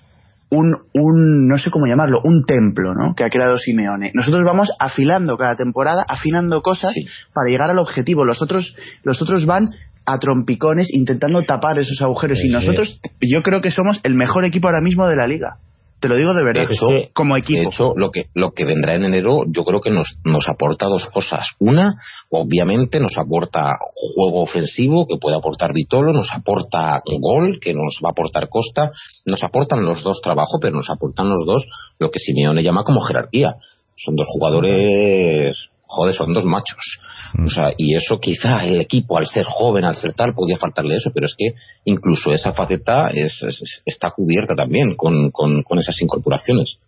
un, 0.51 0.77
un, 0.95 1.49
no 1.49 1.59
sé 1.59 1.71
cómo 1.71 1.87
llamarlo, 1.87 2.21
un 2.23 2.45
templo, 2.45 2.95
¿no? 2.95 3.15
Que 3.15 3.25
ha 3.25 3.31
creado 3.31 3.59
Simeone. 3.59 4.13
Nosotros 4.15 4.45
vamos 4.45 4.71
afilando 4.79 5.37
cada 5.37 5.57
temporada, 5.57 6.05
afinando 6.07 6.63
cosas 6.63 6.95
para 7.33 7.51
llegar 7.51 7.71
al 7.71 7.79
objetivo. 7.79 8.25
Los 8.25 8.43
otros, 8.43 8.75
los 9.03 9.21
otros 9.21 9.47
van 9.47 9.71
a 10.05 10.19
trompicones 10.19 10.89
intentando 10.93 11.43
tapar 11.43 11.79
esos 11.79 12.01
agujeros. 12.01 12.39
y 12.43 12.49
nosotros, 12.49 13.01
yo 13.21 13.43
creo 13.43 13.61
que 13.61 13.71
somos 13.71 13.99
el 14.05 14.15
mejor 14.15 14.45
equipo 14.45 14.69
ahora 14.69 14.81
mismo 14.81 15.07
de 15.09 15.17
la 15.17 15.27
liga. 15.27 15.57
Te 15.99 16.09
lo 16.09 16.17
digo 16.17 16.35
de 16.35 16.45
verdad, 16.45 16.69
como 17.15 17.37
equipo. 17.37 17.61
De 17.61 17.67
hecho, 17.69 17.93
lo 17.97 18.11
que, 18.11 18.27
lo 18.35 18.53
que 18.53 18.67
vendrá 18.67 18.95
en 18.95 19.05
enero 19.05 19.45
yo 19.49 19.65
creo 19.65 19.81
que 19.81 19.91
nos, 19.91 20.19
nos 20.25 20.47
aporta 20.49 20.87
dos 20.87 21.07
cosas. 21.07 21.47
Una, 21.59 21.95
obviamente 22.31 23.01
nos 23.01 23.17
aporta 23.17 23.79
juego 24.15 24.43
ofensivo 24.43 25.07
que 25.07 25.17
puede 25.19 25.37
aportar 25.37 25.73
Vitolo, 25.73 26.13
nos 26.13 26.31
aporta 26.33 27.03
gol 27.21 27.59
que 27.61 27.73
nos 27.73 27.99
va 28.05 28.11
a 28.11 28.13
aportar 28.13 28.49
Costa, 28.49 28.91
nos 29.25 29.43
aportan 29.43 29.85
los 29.85 30.03
dos 30.03 30.21
trabajo, 30.21 30.59
pero 30.61 30.77
nos 30.77 30.91
aportan 30.91 31.31
los 31.31 31.47
dos 31.47 31.67
lo 31.99 32.11
que 32.11 32.19
Simeone 32.19 32.63
llama 32.63 32.85
como 32.85 33.01
jerarquía. 33.01 33.55
Son 33.97 34.15
dos 34.15 34.27
jugadores 34.29 35.71
joder, 35.87 36.15
son 36.15 36.35
dos 36.35 36.45
machos. 36.45 37.01
Mm. 37.35 37.47
O 37.47 37.51
sea, 37.51 37.71
y 37.77 37.95
eso 37.97 38.19
quizá 38.21 38.65
el 38.65 38.81
equipo, 38.81 39.17
al 39.19 39.27
ser 39.27 39.45
joven, 39.45 39.85
al 39.85 39.95
ser 39.95 40.13
tal, 40.13 40.35
podía 40.35 40.57
faltarle 40.57 40.97
eso, 40.97 41.11
pero 41.15 41.27
es 41.27 41.35
que 41.37 41.55
incluso 41.85 42.33
esa 42.33 42.53
faceta 42.53 43.09
es, 43.09 43.41
está 43.85 44.11
cubierta 44.11 44.55
también 44.55 44.95
con, 44.97 45.31
con, 45.31 45.79
esas 45.79 46.01
incorporaciones. 46.01 46.79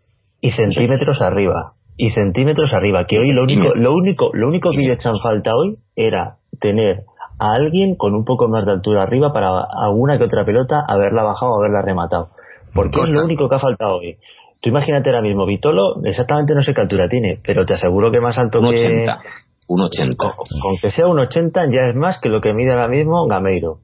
Y 0.40 0.50
centímetros 0.50 1.20
arriba. 1.20 1.72
Y 1.96 2.10
centímetros 2.10 2.70
arriba. 2.72 3.06
Que 3.06 3.18
hoy 3.18 3.32
lo 3.32 3.42
único, 3.42 3.74
lo 3.74 3.92
único, 3.92 4.30
lo 4.32 4.48
único 4.48 4.70
que 4.70 4.78
le 4.78 4.92
echan 4.92 5.18
falta 5.20 5.50
hoy 5.54 5.76
era 5.96 6.36
tener 6.60 7.04
a 7.40 7.54
alguien 7.54 7.96
con 7.96 8.14
un 8.14 8.24
poco 8.24 8.48
más 8.48 8.66
de 8.66 8.72
altura 8.72 9.02
arriba 9.02 9.32
para 9.32 9.64
alguna 9.70 10.18
que 10.18 10.24
otra 10.24 10.44
pelota 10.44 10.84
haberla 10.86 11.22
bajado 11.22 11.52
o 11.52 11.58
haberla 11.58 11.82
rematado. 11.82 12.30
Porque 12.74 13.00
es 13.00 13.08
lo 13.08 13.24
único 13.24 13.48
que 13.48 13.56
ha 13.56 13.58
faltado 13.58 13.96
hoy. 13.96 14.18
Tú 14.60 14.70
imagínate 14.70 15.10
ahora 15.10 15.22
mismo, 15.22 15.46
Vitolo, 15.46 16.02
exactamente 16.04 16.54
no 16.54 16.62
sé 16.62 16.74
qué 16.74 16.80
altura 16.80 17.08
tiene, 17.08 17.38
pero 17.44 17.64
te 17.64 17.74
aseguro 17.74 18.10
que 18.10 18.20
más 18.20 18.36
alto 18.38 18.60
un 18.60 18.72
que... 18.72 18.80
80. 18.80 19.20
Un 19.68 19.82
80. 19.82 20.16
Con, 20.16 20.76
que 20.80 20.90
sea 20.90 21.06
un 21.06 21.18
80 21.18 21.60
ya 21.66 21.90
es 21.90 21.94
más 21.94 22.18
que 22.20 22.28
lo 22.28 22.40
que 22.40 22.54
mide 22.54 22.72
ahora 22.72 22.88
mismo 22.88 23.26
Gameiro. 23.26 23.80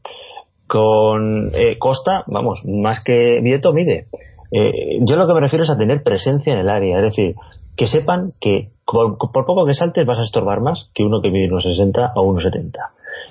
Con 0.67 1.55
eh, 1.55 1.79
Costa, 1.79 2.25
vamos, 2.27 2.63
más 2.65 3.05
que 3.05 3.41
Vieto 3.43 3.73
mide. 3.73 4.07
Eh, 4.51 4.99
yo 5.03 5.17
lo 5.17 5.27
que 5.27 5.35
me 5.35 5.41
refiero 5.41 5.65
es 5.65 5.71
a 5.71 5.77
tener 5.77 6.03
presencia 6.03 6.55
en 6.55 6.61
el 6.61 6.71
área, 6.71 6.99
es 6.99 7.03
decir, 7.05 7.35
que 7.77 7.87
sepan 7.87 8.33
que 8.41 8.71
por, 8.87 9.19
poco 9.19 9.67
que 9.67 9.75
saltes 9.75 10.07
vas 10.07 10.19
a 10.19 10.25
estorbar 10.25 10.61
más 10.61 10.91
que 10.95 11.03
uno 11.03 11.21
que 11.21 11.31
mide 11.31 11.49
unos 11.49 11.65
60 11.65 12.13
o 12.15 12.23
unos 12.23 12.43
70. 12.43 12.81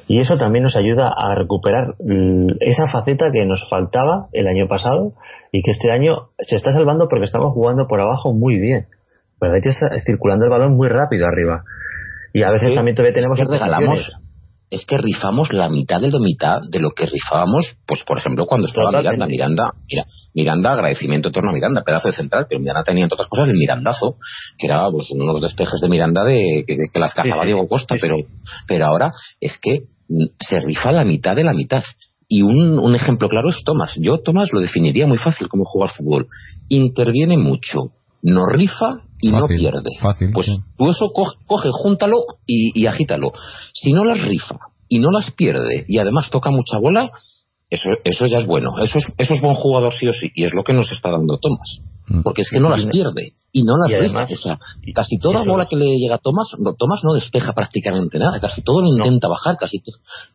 Y 0.08 0.20
eso 0.20 0.38
también 0.38 0.64
nos 0.64 0.76
ayuda 0.76 1.12
a 1.16 1.36
recuperar 1.36 1.96
esa 2.60 2.88
faceta 2.88 3.28
que 3.32 3.46
nos 3.46 3.68
faltaba 3.70 4.28
el 4.34 4.48
año 4.48 4.68
pasado 4.68 5.14
y 5.52 5.62
que 5.62 5.72
este 5.72 5.92
año 5.92 6.30
se 6.40 6.56
está 6.56 6.72
salvando 6.72 7.08
porque 7.08 7.26
estamos 7.26 7.54
jugando 7.54 7.88
por 7.88 8.02
abajo 8.02 8.34
muy 8.34 8.60
bien. 8.60 8.88
Pero 9.40 9.56
está 9.56 9.90
circulando 10.06 10.46
el 10.46 10.52
balón 10.52 10.76
muy 10.76 10.90
rápido 10.90 11.26
arriba. 11.26 11.64
Y 12.34 12.44
a 12.44 12.52
veces 12.52 12.76
también 12.76 12.96
todavía 12.96 13.14
tenemos 13.14 13.38
que 13.38 13.46
regalamos 13.46 14.12
es 14.74 14.86
que 14.88 14.98
rifamos 14.98 15.54
la 15.54 15.70
mitad 15.70 16.02
de 16.02 16.10
la 16.10 16.18
mitad 16.20 16.60
de 16.68 16.80
lo 16.80 16.92
que 16.92 17.06
rifábamos, 17.06 17.78
pues 17.86 18.04
por 18.08 18.18
ejemplo 18.18 18.48
cuando 18.48 18.66
estaba 18.66 18.90
Miranda, 18.90 19.28
Miranda, 19.28 19.72
mira, 19.88 20.06
Miranda, 20.34 20.74
agradecimiento 20.74 21.28
en 21.30 21.34
torno 21.34 21.52
a 21.52 21.54
Miranda, 21.54 21.84
pedazo 21.84 22.08
de 22.08 22.16
central, 22.16 22.48
pero 22.50 22.60
Miranda 22.60 22.82
tenía 22.84 23.04
entre 23.04 23.14
otras 23.14 23.30
cosas 23.30 23.50
el 23.50 23.56
Mirandazo, 23.56 24.16
que 24.58 24.66
era 24.66 24.90
pues 24.90 25.12
unos 25.12 25.40
despejes 25.42 25.80
de 25.80 25.90
Miranda 25.90 26.24
de 26.24 26.64
que, 26.66 27.00
las 27.00 27.14
cazaba 27.14 27.46
Diego 27.46 27.68
Costa, 27.68 27.96
pero, 28.02 28.16
pero 28.68 28.86
ahora 28.86 29.12
es 29.40 29.60
que 29.62 29.84
se 30.40 30.60
rifa 30.60 30.92
la 30.92 31.04
mitad 31.04 31.36
de 31.36 31.44
la 31.44 31.54
mitad. 31.54 31.84
Y 32.28 32.42
un, 32.42 32.96
ejemplo 32.96 33.30
claro 33.30 33.50
es 33.50 33.64
Tomás. 33.64 33.94
Yo 33.98 34.20
Tomás 34.20 34.50
lo 34.52 34.60
definiría 34.60 35.06
muy 35.06 35.18
fácil 35.18 35.48
como 35.50 35.66
jugar 35.66 35.92
fútbol. 35.92 36.28
Interviene 36.70 37.38
mucho, 37.38 37.92
no 38.22 38.46
rifa 38.48 39.02
y 39.22 39.30
no 39.30 39.48
pierde. 39.48 39.92
pues 40.34 40.48
tú 40.78 40.90
eso 40.90 41.12
coge, 41.14 41.70
júntalo 41.72 42.18
y, 42.48 42.86
agítalo. 42.88 43.34
Si 43.74 43.92
no 43.92 44.04
las 44.04 44.22
rifa 44.22 44.58
y 44.90 45.00
no 45.00 45.12
las 45.12 45.32
pierde 45.32 45.86
y 45.88 45.98
además 46.00 46.30
toca 46.32 46.50
mucha 46.50 46.78
bola, 46.80 47.12
eso, 47.70 47.90
eso 48.04 48.26
ya 48.28 48.40
es 48.40 48.48
bueno. 48.48 48.80
Eso 48.80 48.98
es, 48.98 49.06
eso 49.18 49.34
es 49.34 49.42
buen 49.42 49.56
jugador 49.56 49.94
sí 49.94 50.08
o 50.08 50.14
sí. 50.14 50.32
Y 50.34 50.46
es 50.46 50.54
lo 50.54 50.64
que 50.64 50.74
nos 50.74 50.92
está 50.92 51.12
dando 51.12 51.38
Tomás. 51.38 51.82
Mm. 52.06 52.22
porque 52.22 52.42
es 52.42 52.50
que 52.50 52.60
no 52.60 52.70
las 52.70 52.86
pierde 52.88 53.32
y 53.54 53.64
no 53.64 53.78
las 53.78 53.94
además, 53.94 54.30
o 54.30 54.36
sea, 54.36 54.60
casi 54.94 55.18
toda 55.20 55.46
bola 55.46 55.68
que 55.68 55.78
le 55.78 55.86
llega 55.86 56.16
a 56.16 56.18
Tomás, 56.18 56.50
no, 56.60 56.74
Tomás 56.74 57.02
no 57.04 57.14
despeja 57.14 57.54
prácticamente 57.54 58.20
nada, 58.20 58.42
casi 58.42 58.62
todo 58.62 58.82
lo 58.82 58.88
intenta 58.88 59.30
bajar, 59.30 59.56
casi, 59.58 59.82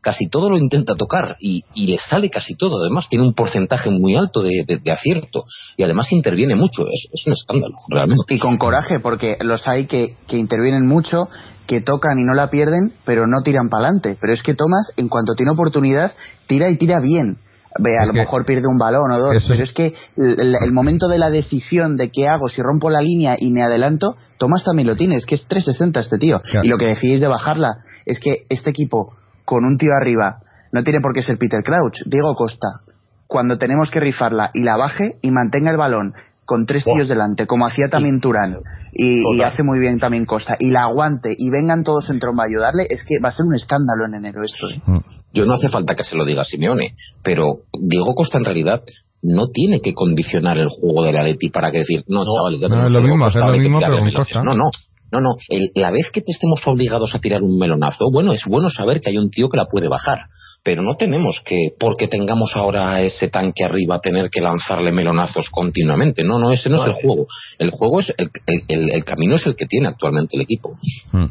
casi 0.00 0.28
todo 0.28 0.48
lo 0.48 0.57
intenta 0.57 0.94
tocar 0.94 1.37
y, 1.40 1.64
le 1.74 1.98
sale 1.98 2.31
casi 2.31 2.54
todo. 2.54 2.81
Además, 2.81 3.09
tiene 3.09 3.24
un 3.24 3.35
porcentaje 3.35 3.90
muy 3.90 4.14
alto 4.14 4.42
de, 4.42 4.81
acierto 4.92 5.44
y 5.76 5.83
además 5.83 6.12
interviene 6.12 6.54
mucho. 6.54 6.87
Es, 6.88 7.26
un 7.26 7.33
escándalo, 7.33 7.74
realmente. 7.88 8.35
Y 8.35 8.38
con 8.38 8.57
coraje, 8.57 9.00
porque 9.00 9.37
los 9.40 9.66
hay 9.66 9.87
que, 9.87 10.16
que 10.26 10.37
intervienen 10.37 10.87
mucho, 10.87 11.28
que 11.66 11.81
tocan 11.81 12.18
y 12.18 12.24
no 12.24 12.35
la 12.35 12.50
pierden, 12.50 12.92
pero 13.04 13.26
no 13.26 13.42
tiran 13.42 13.68
para 13.68 13.87
adelante. 13.87 14.16
Pero 14.20 14.33
es 14.33 14.42
que 14.42 14.54
Tomás, 14.54 14.92
en 14.96 15.09
cuanto 15.09 15.35
tiene 15.35 15.52
oportunidad, 15.52 16.12
tira 16.46 16.70
y 16.70 16.76
tira 16.76 17.00
bien 17.00 17.38
a 17.74 18.07
lo 18.07 18.12
mejor 18.12 18.44
pierde 18.44 18.66
un 18.66 18.78
balón 18.78 19.11
o 19.11 19.18
dos, 19.18 19.44
pero 19.46 19.62
es 19.62 19.72
que 19.72 19.94
el, 20.16 20.72
momento 20.72 21.09
de 21.09 21.18
la 21.18 21.31
decisión 21.31 21.96
de 21.96 22.11
qué 22.11 22.26
hago, 22.26 22.48
si 22.48 22.62
rompo 22.62 22.90
la 22.90 23.00
línea 23.00 23.37
y 23.38 23.50
me 23.50 23.62
adelanto, 23.62 24.16
Tomás 24.38 24.64
también 24.64 24.88
lo 24.88 24.96
tiene, 24.96 25.16
es 25.16 25.26
que 25.26 25.35
es 25.35 25.46
360 25.46 26.00
este 26.00 26.18
tío. 26.18 26.40
Y 26.62 26.68
lo 26.68 26.78
que 26.78 26.87
decís 26.87 27.20
de 27.20 27.28
bajarla 27.28 27.78
es 28.07 28.20
que 28.20 28.46
este 28.48 28.70
equipo, 28.70 29.14
con 29.44 29.64
un 29.64 29.76
tío 29.78 29.90
arriba, 29.92 30.40
no 30.72 30.83
tiene 30.83 31.00
por 31.00 31.14
qué 31.14 31.22
ser 31.22 31.38
Peter 31.38 31.62
Crouch, 31.62 32.02
Diego 32.07 32.35
Costa, 32.35 32.81
cuando 33.26 33.59
tenemos 33.59 33.90
que 33.90 34.00
rifarla 34.00 34.50
y 34.54 34.62
la 34.62 34.76
baje 34.76 35.18
y 35.22 35.31
mantenga 35.31 35.70
el 35.70 35.76
balón 35.76 36.14
con 36.48 36.64
tres 36.64 36.83
tíos 36.83 37.09
delante, 37.09 37.46
como 37.46 37.66
hacía 37.66 37.88
también 37.90 38.20
Turán, 38.20 38.57
y, 38.90 39.42
hace 39.42 39.62
muy 39.62 39.78
bien 39.78 39.98
también 39.98 40.24
Costa, 40.24 40.57
y 40.59 40.70
la 40.70 40.85
aguante 40.85 41.35
y 41.37 41.50
vengan 41.50 41.85
todos 41.85 42.09
en 42.09 42.18
tromba 42.18 42.44
a 42.44 42.46
ayudarle, 42.46 42.87
es 42.88 43.04
que 43.04 43.20
va 43.22 43.28
a 43.28 43.33
ser 43.33 43.44
un 43.44 43.54
escándalo 43.54 44.07
en 44.07 44.14
enero 44.14 44.42
esto. 44.42 44.66
¿eh? 44.70 44.81
Mm. 44.87 45.17
Yo 45.32 45.44
no 45.44 45.54
hace 45.54 45.68
falta 45.68 45.94
que 45.94 46.04
se 46.04 46.16
lo 46.16 46.24
diga 46.24 46.42
a 46.42 46.44
Simeone, 46.44 46.94
pero 47.22 47.62
Diego 47.78 48.14
Costa 48.14 48.38
en 48.38 48.44
realidad 48.44 48.82
no 49.22 49.48
tiene 49.48 49.80
que 49.80 49.94
condicionar 49.94 50.58
el 50.58 50.68
juego 50.68 51.04
del 51.04 51.16
Atleti 51.16 51.50
para 51.50 51.70
que 51.70 51.78
decir, 51.78 52.04
no, 52.08 52.24
chavales, 52.24 52.60
ya 52.60 52.68
no, 52.68 52.86
es 52.86 52.92
lo 52.92 53.02
mismo, 53.02 53.26
es 53.26 53.34
lo 53.34 53.52
mismo, 53.52 53.78
pero 53.80 53.98
Costa. 54.14 54.42
No, 54.42 54.54
no, 54.54 54.70
no, 55.10 55.20
no. 55.20 55.36
la 55.74 55.90
vez 55.90 56.10
que 56.12 56.20
te 56.20 56.32
estemos 56.32 56.60
obligados 56.66 57.14
a 57.14 57.18
tirar 57.18 57.42
un 57.42 57.58
melonazo, 57.58 58.06
bueno, 58.12 58.32
es 58.32 58.42
bueno 58.46 58.70
saber 58.70 59.00
que 59.00 59.10
hay 59.10 59.18
un 59.18 59.30
tío 59.30 59.48
que 59.48 59.56
la 59.56 59.66
puede 59.66 59.88
bajar 59.88 60.28
pero 60.62 60.82
no 60.82 60.96
tenemos 60.96 61.40
que, 61.46 61.70
porque 61.78 62.08
tengamos 62.08 62.52
ahora 62.54 63.00
ese 63.00 63.28
tanque 63.28 63.64
arriba, 63.64 64.00
tener 64.00 64.28
que 64.30 64.40
lanzarle 64.40 64.92
melonazos 64.92 65.48
continuamente. 65.50 66.22
No, 66.24 66.38
no, 66.38 66.52
ese 66.52 66.68
no 66.68 66.82
es 66.82 66.88
el 66.88 66.92
juego. 66.92 67.26
El 67.58 67.70
juego 67.70 68.00
es, 68.00 68.12
el, 68.16 68.30
el, 68.68 69.04
camino 69.04 69.36
es 69.36 69.46
el 69.46 69.56
que 69.56 69.66
tiene 69.66 69.88
actualmente 69.88 70.36
el 70.36 70.42
equipo. 70.42 70.76
Hmm. 71.12 71.26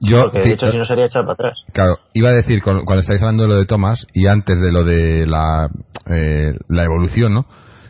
Yo, 0.00 0.16
de 0.32 0.52
hecho, 0.52 0.70
si 0.70 0.78
no 0.78 0.84
sería 0.84 1.06
echar 1.06 1.22
para 1.22 1.34
atrás. 1.34 1.58
Claro, 1.72 1.98
iba 2.14 2.30
a 2.30 2.32
decir, 2.32 2.62
cuando 2.62 3.00
estáis 3.00 3.20
hablando 3.22 3.44
de 3.44 3.50
lo 3.50 3.58
de 3.58 3.66
Thomas 3.66 4.06
y 4.14 4.26
antes 4.26 4.58
de 4.60 4.72
lo 4.72 4.84
de 4.84 5.26
la, 5.26 5.68
eh, 6.06 6.54
la 6.68 6.84
evolución, 6.84 7.34
¿no? 7.34 7.46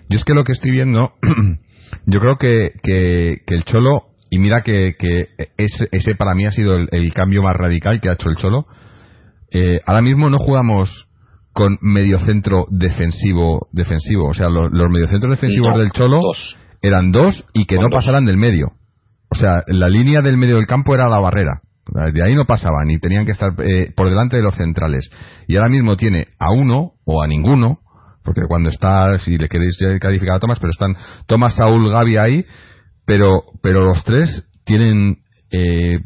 Yo 0.08 0.18
es 0.18 0.24
que 0.24 0.34
lo 0.34 0.42
que 0.42 0.52
estoy 0.52 0.72
viendo, 0.72 1.12
yo 2.06 2.20
creo 2.20 2.36
que, 2.36 2.72
que, 2.82 3.54
el 3.54 3.64
Cholo, 3.64 4.06
y 4.28 4.40
mira 4.40 4.62
que, 4.62 4.96
que 4.98 5.28
ese, 5.56 5.88
ese 5.92 6.16
para 6.16 6.34
mí 6.34 6.46
ha 6.46 6.50
sido 6.50 6.76
el 6.76 7.14
cambio 7.14 7.42
más 7.42 7.56
radical 7.56 8.00
que 8.00 8.10
ha 8.10 8.14
hecho 8.14 8.28
el 8.28 8.36
Cholo, 8.36 8.66
eh, 9.52 9.80
ahora 9.86 10.02
mismo 10.02 10.30
no 10.30 10.38
jugamos 10.38 11.08
con 11.52 11.78
mediocentro 11.80 12.66
defensivo 12.70 13.68
defensivo. 13.72 14.28
O 14.28 14.34
sea 14.34 14.48
los, 14.48 14.70
mediocentros 14.70 15.34
defensivos 15.34 15.76
del 15.76 15.90
Cholo 15.90 16.20
eran 16.82 17.10
dos 17.10 17.44
y 17.52 17.66
que 17.66 17.76
no 17.76 17.88
pasaran 17.90 18.24
del 18.24 18.36
medio. 18.36 18.72
O 19.30 19.34
sea 19.34 19.62
la 19.66 19.88
línea 19.88 20.22
del 20.22 20.36
medio 20.36 20.56
del 20.56 20.66
campo 20.66 20.94
era 20.94 21.08
la 21.08 21.18
barrera 21.18 21.62
de 22.12 22.22
ahí 22.22 22.34
no 22.34 22.44
pasaban 22.44 22.90
y 22.90 22.98
tenían 22.98 23.26
que 23.26 23.32
estar 23.32 23.52
eh, 23.58 23.92
por 23.96 24.08
delante 24.08 24.36
de 24.36 24.42
los 24.42 24.54
centrales. 24.54 25.10
Y 25.46 25.56
ahora 25.56 25.68
mismo 25.68 25.96
tiene 25.96 26.28
a 26.38 26.52
uno 26.52 26.92
o 27.04 27.22
a 27.22 27.26
ninguno 27.26 27.80
porque 28.22 28.42
cuando 28.46 28.70
está 28.70 29.18
si 29.18 29.38
le 29.38 29.48
queréis 29.48 29.78
calificar 30.00 30.36
a 30.36 30.40
Tomás 30.40 30.58
pero 30.58 30.70
están 30.70 30.94
Tomás 31.26 31.54
Saúl 31.54 31.90
Gaby 31.90 32.16
ahí 32.18 32.44
pero 33.06 33.42
pero 33.62 33.84
los 33.84 34.04
tres 34.04 34.44
tienen 34.64 35.16
eh, 35.50 36.00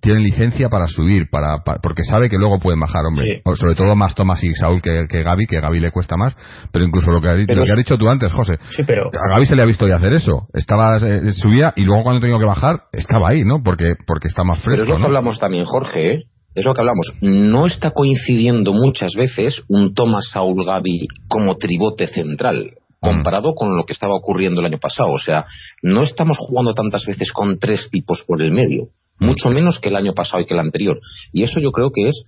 tienen 0.00 0.22
licencia 0.22 0.68
para 0.68 0.86
subir, 0.86 1.28
para, 1.30 1.58
porque 1.82 2.02
sabe 2.04 2.28
que 2.28 2.36
luego 2.36 2.58
pueden 2.58 2.80
bajar, 2.80 3.04
hombre. 3.04 3.42
Sobre 3.54 3.74
todo 3.74 3.94
más 3.94 4.14
Tomás 4.14 4.42
y 4.42 4.52
Saúl 4.54 4.80
que, 4.82 5.06
que 5.08 5.22
Gaby, 5.22 5.46
que 5.46 5.60
Gaby 5.60 5.80
le 5.80 5.90
cuesta 5.90 6.16
más, 6.16 6.34
pero 6.72 6.84
incluso 6.84 7.10
lo 7.10 7.20
que, 7.20 7.28
ha, 7.28 7.34
lo 7.34 7.46
que 7.46 7.70
has 7.70 7.76
dicho 7.76 7.98
tú 7.98 8.08
antes, 8.08 8.32
José. 8.32 8.58
Sí, 8.70 8.82
pero... 8.86 9.08
A 9.08 9.30
Gaby 9.34 9.46
se 9.46 9.56
le 9.56 9.62
ha 9.62 9.66
visto 9.66 9.86
ya 9.86 9.96
hacer 9.96 10.12
eso. 10.12 10.46
Estaba, 10.54 10.98
subía 11.32 11.72
y 11.76 11.84
luego 11.84 12.02
cuando 12.02 12.20
tenía 12.20 12.38
que 12.38 12.46
bajar, 12.46 12.84
estaba 12.92 13.28
ahí, 13.30 13.44
¿no? 13.44 13.62
Porque, 13.62 13.94
porque 14.06 14.28
está 14.28 14.44
más 14.44 14.58
fresco. 14.62 14.84
Pero 14.84 14.84
es 14.84 14.88
lo 14.88 14.96
que 14.96 15.06
hablamos 15.06 15.38
también, 15.38 15.64
Jorge, 15.64 16.12
¿eh? 16.12 16.22
es 16.54 16.64
lo 16.64 16.74
que 16.74 16.80
hablamos. 16.80 17.12
No 17.20 17.66
está 17.66 17.92
coincidiendo 17.92 18.72
muchas 18.72 19.12
veces 19.16 19.62
un 19.68 19.94
Thomas 19.94 20.28
Saul 20.32 20.64
Gavi 20.64 21.06
como 21.28 21.56
tribote 21.56 22.08
central 22.08 22.72
comparado 23.00 23.54
con 23.54 23.76
lo 23.76 23.84
que 23.84 23.94
estaba 23.94 24.14
ocurriendo 24.14 24.60
el 24.60 24.66
año 24.66 24.78
pasado. 24.78 25.10
O 25.10 25.18
sea, 25.18 25.46
no 25.82 26.02
estamos 26.02 26.36
jugando 26.38 26.74
tantas 26.74 27.04
veces 27.06 27.32
con 27.32 27.58
tres 27.58 27.88
tipos 27.90 28.24
por 28.26 28.42
el 28.42 28.52
medio, 28.52 28.88
mucho 29.20 29.50
menos 29.50 29.78
que 29.78 29.88
el 29.90 29.96
año 29.96 30.12
pasado 30.14 30.42
y 30.42 30.46
que 30.46 30.54
el 30.54 30.60
anterior. 30.60 31.00
Y 31.32 31.44
eso 31.44 31.60
yo 31.60 31.70
creo 31.70 31.90
que 31.90 32.08
es 32.08 32.24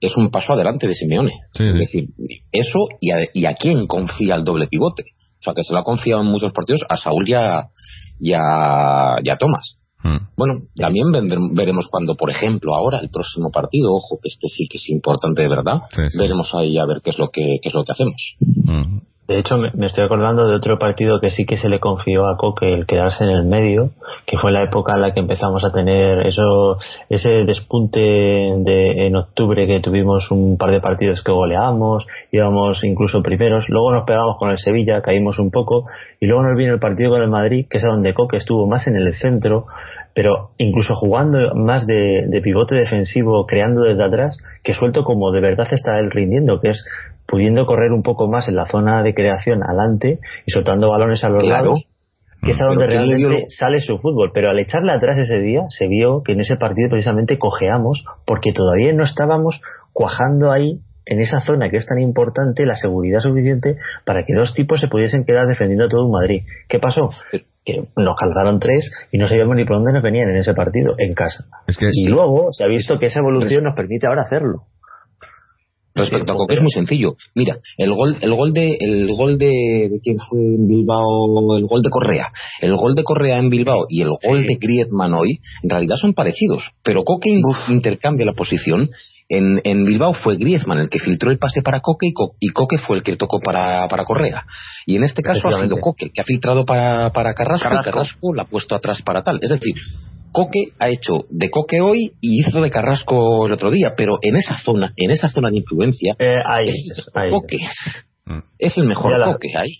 es 0.00 0.16
un 0.16 0.30
paso 0.30 0.54
adelante 0.54 0.88
de 0.88 0.94
Simeone. 0.94 1.34
Es 1.52 1.78
decir, 1.78 2.08
eso 2.52 2.78
y 3.00 3.10
a, 3.10 3.18
y 3.34 3.44
a 3.44 3.54
quién 3.54 3.86
confía 3.86 4.34
el 4.34 4.44
doble 4.44 4.66
pivote. 4.66 5.04
O 5.40 5.42
sea, 5.42 5.54
que 5.54 5.62
se 5.62 5.72
lo 5.72 5.78
ha 5.78 5.84
confiado 5.84 6.22
en 6.22 6.28
muchos 6.28 6.52
partidos 6.52 6.82
a 6.88 6.96
Saúl 6.96 7.28
y 7.28 7.34
a, 7.34 7.68
y 8.18 8.32
a, 8.32 9.36
Tomás. 9.38 9.76
Hmm. 10.02 10.28
Bueno, 10.36 10.54
también 10.74 11.06
veremos 11.54 11.88
cuando, 11.90 12.14
por 12.14 12.30
ejemplo, 12.30 12.74
ahora 12.74 13.00
el 13.00 13.10
próximo 13.10 13.50
partido, 13.50 13.90
ojo 13.90 14.18
que 14.22 14.28
este 14.28 14.48
sí 14.48 14.66
que 14.70 14.78
es 14.78 14.88
importante 14.88 15.42
de 15.42 15.48
verdad, 15.48 15.82
veremos 16.18 16.54
ahí 16.54 16.78
a 16.78 16.86
ver 16.86 17.00
qué 17.04 17.10
es 17.10 17.18
lo 17.18 17.28
que, 17.28 17.58
qué 17.62 17.68
es 17.68 17.74
lo 17.74 17.84
que 17.84 17.92
hacemos. 17.92 18.36
Hmm. 18.64 18.98
De 19.30 19.38
hecho, 19.38 19.58
me 19.58 19.86
estoy 19.86 20.04
acordando 20.04 20.48
de 20.48 20.56
otro 20.56 20.76
partido 20.76 21.20
que 21.20 21.30
sí 21.30 21.46
que 21.46 21.56
se 21.56 21.68
le 21.68 21.78
confió 21.78 22.26
a 22.26 22.36
Coque 22.36 22.74
el 22.74 22.84
quedarse 22.84 23.22
en 23.22 23.30
el 23.30 23.44
medio, 23.44 23.90
que 24.26 24.36
fue 24.38 24.50
la 24.50 24.64
época 24.64 24.94
en 24.96 25.02
la 25.02 25.14
que 25.14 25.20
empezamos 25.20 25.62
a 25.62 25.70
tener 25.70 26.26
eso, 26.26 26.78
ese 27.08 27.44
despunte 27.44 28.00
de, 28.00 29.06
en 29.06 29.14
octubre 29.14 29.68
que 29.68 29.78
tuvimos 29.78 30.32
un 30.32 30.58
par 30.58 30.72
de 30.72 30.80
partidos 30.80 31.22
que 31.22 31.30
goleamos, 31.30 32.08
íbamos 32.32 32.82
incluso 32.82 33.22
primeros, 33.22 33.68
luego 33.68 33.92
nos 33.92 34.04
pegamos 34.04 34.36
con 34.36 34.50
el 34.50 34.58
Sevilla, 34.58 35.00
caímos 35.00 35.38
un 35.38 35.52
poco, 35.52 35.84
y 36.18 36.26
luego 36.26 36.42
nos 36.42 36.58
vino 36.58 36.74
el 36.74 36.80
partido 36.80 37.12
con 37.12 37.22
el 37.22 37.30
Madrid, 37.30 37.66
que 37.70 37.78
es 37.78 37.84
donde 37.84 38.14
Coque 38.14 38.38
estuvo 38.38 38.66
más 38.66 38.88
en 38.88 38.96
el 38.96 39.14
centro, 39.14 39.66
pero 40.12 40.50
incluso 40.58 40.96
jugando 40.96 41.54
más 41.54 41.86
de, 41.86 42.24
de, 42.26 42.40
pivote 42.40 42.74
defensivo, 42.74 43.46
creando 43.46 43.82
desde 43.82 44.02
atrás, 44.02 44.36
que 44.64 44.74
suelto 44.74 45.04
como 45.04 45.30
de 45.30 45.40
verdad 45.40 45.68
está 45.70 46.00
él 46.00 46.10
rindiendo, 46.10 46.60
que 46.60 46.70
es 46.70 46.84
pudiendo 47.30 47.64
correr 47.64 47.92
un 47.92 48.02
poco 48.02 48.28
más 48.28 48.48
en 48.48 48.56
la 48.56 48.66
zona 48.66 49.02
de 49.04 49.14
creación 49.14 49.62
adelante 49.62 50.18
y 50.44 50.50
soltando 50.50 50.90
balones 50.90 51.22
a 51.22 51.28
los 51.28 51.44
lados, 51.44 51.84
que 52.42 52.50
es 52.50 52.60
a 52.60 52.64
donde 52.64 52.86
realmente 52.86 53.46
sale 53.50 53.80
su 53.80 53.98
fútbol. 53.98 54.32
Pero 54.34 54.50
al 54.50 54.58
echarle 54.58 54.92
atrás 54.92 55.16
ese 55.16 55.38
día, 55.38 55.62
se 55.68 55.86
vio 55.86 56.22
que 56.24 56.32
en 56.32 56.40
ese 56.40 56.56
partido 56.56 56.90
precisamente 56.90 57.38
cojeamos 57.38 58.04
porque 58.26 58.52
todavía 58.52 58.92
no 58.92 59.04
estábamos 59.04 59.60
cuajando 59.92 60.50
ahí 60.50 60.80
en 61.06 61.20
esa 61.20 61.40
zona 61.40 61.70
que 61.70 61.76
es 61.76 61.86
tan 61.86 62.00
importante 62.00 62.66
la 62.66 62.74
seguridad 62.74 63.20
suficiente 63.20 63.76
para 64.04 64.24
que 64.24 64.34
dos 64.34 64.52
tipos 64.54 64.80
se 64.80 64.88
pudiesen 64.88 65.24
quedar 65.24 65.46
defendiendo 65.46 65.84
a 65.84 65.88
todo 65.88 66.06
un 66.06 66.12
Madrid. 66.12 66.42
¿Qué 66.68 66.78
pasó? 66.78 67.10
Que 67.64 67.84
nos 67.96 68.16
calzaron 68.16 68.58
tres 68.58 68.90
y 69.12 69.18
no 69.18 69.28
sabíamos 69.28 69.54
ni 69.56 69.64
por 69.64 69.76
dónde 69.76 69.92
nos 69.92 70.02
venían 70.02 70.30
en 70.30 70.36
ese 70.36 70.54
partido, 70.54 70.94
en 70.98 71.12
casa. 71.14 71.44
y 71.92 72.08
luego 72.08 72.48
se 72.52 72.64
ha 72.64 72.66
visto 72.66 72.96
que 72.96 73.06
esa 73.06 73.20
evolución 73.20 73.64
nos 73.64 73.76
permite 73.76 74.06
ahora 74.08 74.22
hacerlo. 74.22 74.62
Respecto 76.00 76.32
a 76.32 76.36
Coque 76.36 76.54
es 76.54 76.60
muy 76.60 76.70
sencillo. 76.70 77.14
Mira, 77.34 77.58
el 77.76 77.92
gol, 77.94 78.16
el 78.20 78.34
gol 78.34 78.52
de, 78.52 78.76
el 78.80 79.14
gol 79.14 79.38
de, 79.38 79.88
de 79.90 80.00
quién 80.02 80.16
fue 80.18 80.40
en 80.40 80.66
Bilbao, 80.66 81.56
el 81.56 81.66
gol 81.66 81.82
de 81.82 81.90
Correa, 81.90 82.30
el 82.60 82.74
gol 82.76 82.94
de 82.94 83.04
Correa 83.04 83.38
en 83.38 83.50
Bilbao 83.50 83.86
y 83.88 84.02
el 84.02 84.10
gol 84.22 84.46
de 84.46 84.54
Griezmann 84.54 85.14
hoy, 85.14 85.40
en 85.62 85.70
realidad 85.70 85.96
son 85.96 86.14
parecidos, 86.14 86.62
pero 86.82 87.04
Coque 87.04 87.30
intercambia 87.68 88.26
la 88.26 88.34
posición. 88.34 88.88
En, 89.32 89.60
en, 89.62 89.84
Bilbao 89.84 90.12
fue 90.12 90.36
Griezmann 90.36 90.80
el 90.80 90.90
que 90.90 90.98
filtró 90.98 91.30
el 91.30 91.38
pase 91.38 91.62
para 91.62 91.78
Coque 91.78 92.08
y, 92.40 92.48
Coque 92.48 92.78
fue 92.78 92.96
el 92.96 93.04
que 93.04 93.14
tocó 93.16 93.38
para, 93.38 93.86
para 93.86 94.04
Correa. 94.04 94.44
Y 94.86 94.96
en 94.96 95.04
este 95.04 95.22
caso 95.22 95.46
ha 95.46 95.62
sido 95.62 95.78
Coque 95.78 96.06
el 96.06 96.12
que 96.12 96.20
ha 96.20 96.24
filtrado 96.24 96.66
para, 96.66 97.10
para 97.10 97.32
Carrasco, 97.32 97.68
Carrasco. 97.68 97.88
y 97.88 97.92
Carrasco 97.92 98.34
la 98.34 98.42
ha 98.42 98.46
puesto 98.46 98.74
atrás 98.74 99.02
para 99.02 99.22
tal. 99.22 99.38
Es 99.40 99.50
decir, 99.50 99.74
Coque 100.32 100.72
ha 100.80 100.88
hecho 100.88 101.26
de 101.30 101.48
Coque 101.48 101.80
hoy 101.80 102.12
y 102.20 102.40
hizo 102.40 102.60
de 102.60 102.70
Carrasco 102.70 103.46
el 103.46 103.52
otro 103.52 103.70
día, 103.70 103.94
pero 103.96 104.18
en 104.20 104.34
esa 104.34 104.58
zona, 104.58 104.92
en 104.96 105.12
esa 105.12 105.28
zona 105.28 105.50
de 105.50 105.58
influencia, 105.58 106.16
eh, 106.18 106.34
es 106.66 107.10
Coque. 107.30 107.58
Mm. 108.26 108.38
Es 108.58 108.76
el 108.78 108.86
mejor 108.86 109.12
Coque 109.24 109.48
ahí. 109.56 109.74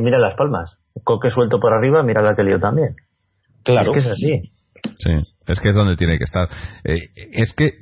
Mira, 0.00 0.18
las 0.18 0.34
palmas. 0.34 0.78
Coque 1.04 1.30
suelto 1.30 1.60
por 1.60 1.72
arriba, 1.72 2.02
mira 2.02 2.22
la 2.22 2.34
que 2.34 2.42
lío 2.42 2.58
también. 2.58 2.96
Claro. 3.64 3.92
Es 3.92 3.94
que 3.94 3.98
es 4.00 4.06
así. 4.06 4.42
Sí, 4.98 5.10
es 5.46 5.60
que 5.60 5.68
es 5.68 5.74
donde 5.74 5.96
tiene 5.96 6.18
que 6.18 6.24
estar. 6.24 6.48
Eh, 6.84 7.10
es 7.32 7.52
que 7.54 7.72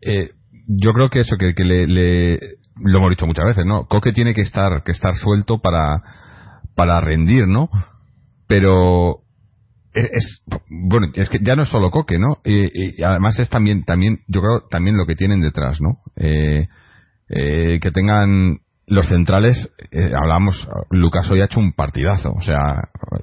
eh, 0.00 0.30
yo 0.66 0.92
creo 0.92 1.10
que 1.10 1.20
eso, 1.20 1.36
que, 1.38 1.52
le, 1.64 1.86
le, 1.86 2.38
lo 2.76 2.98
hemos 2.98 3.10
dicho 3.10 3.26
muchas 3.26 3.46
veces, 3.46 3.64
¿no? 3.64 3.86
Coque 3.86 4.12
tiene 4.12 4.34
que 4.34 4.42
estar, 4.42 4.82
que 4.84 4.92
estar 4.92 5.14
suelto 5.14 5.58
para, 5.58 6.02
para 6.74 7.00
rendir, 7.00 7.46
¿no? 7.46 7.68
Pero 8.46 9.22
es, 9.96 10.44
bueno 10.68 11.08
es 11.14 11.30
que 11.30 11.38
ya 11.40 11.56
no 11.56 11.62
es 11.62 11.70
solo 11.70 11.90
coque 11.90 12.18
no 12.18 12.38
y, 12.44 13.02
además 13.02 13.38
es 13.38 13.48
también 13.48 13.84
también 13.84 14.20
yo 14.28 14.42
creo 14.42 14.60
también 14.70 14.96
lo 14.96 15.06
que 15.06 15.16
tienen 15.16 15.40
detrás 15.40 15.80
no 15.80 16.00
eh, 16.16 16.68
eh, 17.28 17.80
que 17.80 17.90
tengan 17.92 18.58
los 18.88 19.08
centrales, 19.08 19.68
eh, 19.90 20.12
hablamos, 20.14 20.68
Lucas 20.90 21.28
hoy 21.30 21.40
ha 21.40 21.46
hecho 21.46 21.58
un 21.58 21.72
partidazo, 21.72 22.30
o 22.30 22.40
sea, 22.40 22.56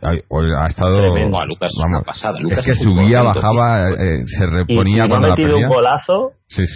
ha, 0.01 0.67
estado. 0.67 1.15
Lucas 1.45 1.71
vamos, 1.81 2.03
pasada. 2.05 2.37
Lucas 2.41 2.59
es 2.59 2.65
que 2.65 2.83
subía, 2.83 3.21
bajaba, 3.21 3.91
eh, 3.91 4.23
se 4.25 4.45
reponía 4.45 5.03
y, 5.03 5.05
y 5.05 5.09
cuando 5.09 5.27
ha 5.27 5.29
metido 5.29 5.57
un 5.57 5.69
golazo, 5.69 6.31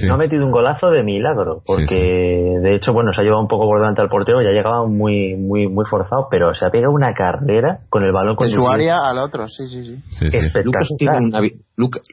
no 0.07 0.13
ha 0.13 0.17
metido 0.17 0.45
un 0.45 0.51
golazo 0.51 0.89
de 0.89 1.03
milagro, 1.03 1.61
porque 1.65 1.95
de 1.95 2.75
hecho, 2.75 2.93
bueno, 2.93 3.11
se 3.11 3.19
ha 3.19 3.23
llevado 3.25 3.41
un 3.41 3.49
poco 3.49 3.65
por 3.65 3.79
delante 3.79 4.01
al 4.01 4.09
portero, 4.09 4.41
ya 4.41 4.51
llegaba 4.51 4.87
muy, 4.87 5.35
muy, 5.35 5.67
muy 5.67 5.83
forzado, 5.85 6.27
pero 6.31 6.53
se 6.53 6.65
ha 6.65 6.69
pegado 6.69 6.93
una 6.93 7.13
carrera 7.13 7.79
con 7.89 8.03
el 8.03 8.13
balón 8.13 8.37
con 8.37 8.47
de 8.47 8.53
su 8.53 8.65
área 8.69 9.09
al 9.09 9.17
otro, 9.17 9.49
sí, 9.49 9.67
sí, 9.67 10.01
sí. 10.11 10.25
Lucas 10.63 10.87
tiene, 10.97 11.17
una, 11.17 11.41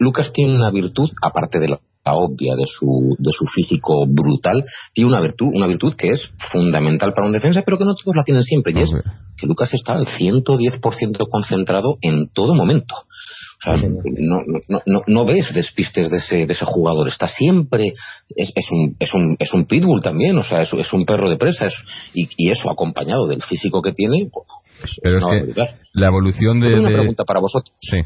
Lucas 0.00 0.32
tiene 0.32 0.56
una 0.56 0.72
virtud, 0.72 1.08
aparte 1.22 1.60
de 1.60 1.68
lo 1.68 1.78
obvia 2.12 2.54
de 2.54 2.66
su, 2.66 3.16
de 3.18 3.30
su 3.32 3.46
físico 3.46 4.06
brutal, 4.06 4.64
tiene 4.92 5.08
una 5.08 5.20
virtud, 5.20 5.50
una 5.54 5.66
virtud 5.66 5.94
que 5.94 6.08
es 6.08 6.20
fundamental 6.52 7.12
para 7.14 7.26
un 7.26 7.32
defensa, 7.32 7.62
pero 7.64 7.78
que 7.78 7.84
no 7.84 7.94
todos 7.94 8.16
la 8.16 8.24
tienen 8.24 8.42
siempre, 8.42 8.74
y 8.76 8.82
es 8.82 8.90
que 9.36 9.46
Lucas 9.46 9.72
está 9.72 9.94
al 9.94 10.06
110% 10.06 11.28
concentrado 11.30 11.96
en 12.02 12.28
todo 12.28 12.54
momento. 12.54 12.94
O 12.94 13.62
sea, 13.64 13.76
no, 13.76 14.42
no, 14.68 14.80
no, 14.84 15.02
no, 15.06 15.24
ves 15.24 15.46
despistes 15.54 16.10
de 16.10 16.18
ese, 16.18 16.46
de 16.46 16.52
ese 16.52 16.66
jugador. 16.66 17.08
Está 17.08 17.28
siempre. 17.28 17.94
Es, 18.36 18.52
es, 18.54 18.70
un, 18.70 18.96
es, 18.98 19.14
un, 19.14 19.36
es 19.38 19.54
un 19.54 19.64
pitbull 19.64 20.02
también, 20.02 20.36
o 20.36 20.42
sea, 20.42 20.60
es, 20.60 20.72
es 20.74 20.92
un 20.92 21.06
perro 21.06 21.30
de 21.30 21.38
presa. 21.38 21.66
Es, 21.66 21.74
y, 22.12 22.28
y, 22.36 22.50
eso, 22.50 22.70
acompañado 22.70 23.26
del 23.26 23.42
físico 23.42 23.80
que 23.80 23.92
tiene. 23.92 24.28
Pues, 24.30 24.98
Pero 25.02 25.32
es, 25.32 25.54
que 25.54 25.64
la 25.94 26.08
evolución 26.08 26.60
de. 26.60 26.78
una 26.78 26.90
pregunta 26.90 27.24
para 27.24 27.40
vosotros. 27.40 27.74
Sí. 27.80 27.98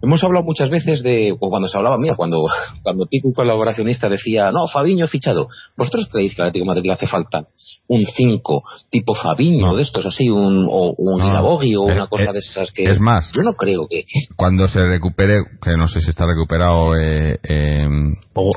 Hemos 0.00 0.22
hablado 0.22 0.44
muchas 0.44 0.70
veces 0.70 1.02
de, 1.02 1.32
o 1.32 1.50
cuando 1.50 1.66
se 1.66 1.76
hablaba, 1.76 1.96
mira, 1.98 2.14
cuando, 2.14 2.44
cuando 2.82 3.06
Pico, 3.06 3.32
colaboracionista, 3.32 4.08
decía, 4.08 4.50
no, 4.52 4.68
Fabiño 4.68 5.08
fichado. 5.08 5.48
¿Vosotros 5.76 6.08
creéis 6.10 6.34
que 6.34 6.42
al 6.42 6.48
Atlético 6.48 6.66
Madrid 6.66 6.86
le 6.86 6.92
hace 6.92 7.06
falta 7.06 7.46
un 7.88 8.04
5 8.04 8.62
tipo 8.90 9.14
Fabiño 9.14 9.74
de 9.76 9.82
estos 9.82 10.06
así, 10.06 10.28
un, 10.28 10.66
o 10.70 10.94
un 10.96 11.18
no, 11.18 11.42
o 11.42 11.84
una 11.84 12.06
cosa 12.06 12.32
de 12.32 12.38
esas 12.38 12.70
que... 12.70 12.84
Es 12.84 13.00
más, 13.00 13.30
yo 13.34 13.42
no 13.42 13.54
creo 13.54 13.86
que... 13.88 14.04
Cuando 14.36 14.66
se 14.68 14.84
recupere, 14.84 15.42
que 15.62 15.76
no 15.76 15.88
sé 15.88 16.00
si 16.00 16.10
está 16.10 16.26
recuperado 16.26 16.94
eh, 16.96 17.38
eh, 17.42 17.88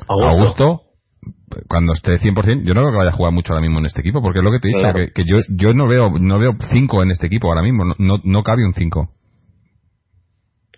Augusto. 0.07 0.81
cuando 1.67 1.93
esté 1.93 2.17
100%, 2.17 2.63
yo 2.63 2.73
no 2.73 2.81
creo 2.81 2.91
que 2.91 2.97
vaya 2.97 3.09
a 3.09 3.17
jugar 3.17 3.33
mucho 3.33 3.53
ahora 3.53 3.61
mismo 3.61 3.79
en 3.79 3.85
este 3.85 4.01
equipo, 4.01 4.21
porque 4.21 4.39
es 4.39 4.45
lo 4.45 4.51
que 4.51 4.59
te 4.59 4.67
digo, 4.67 4.79
claro. 4.79 4.99
que, 4.99 5.11
que, 5.11 5.23
yo, 5.25 5.37
yo 5.49 5.73
no 5.73 5.87
veo 5.87 6.11
no 6.19 6.39
veo 6.39 6.53
5 6.71 7.03
en 7.03 7.11
este 7.11 7.27
equipo 7.27 7.47
ahora 7.47 7.63
mismo, 7.63 7.85
no, 7.85 7.95
no, 7.97 8.17
no 8.23 8.43
cabe 8.43 8.65
un 8.65 8.73
5. 8.73 9.09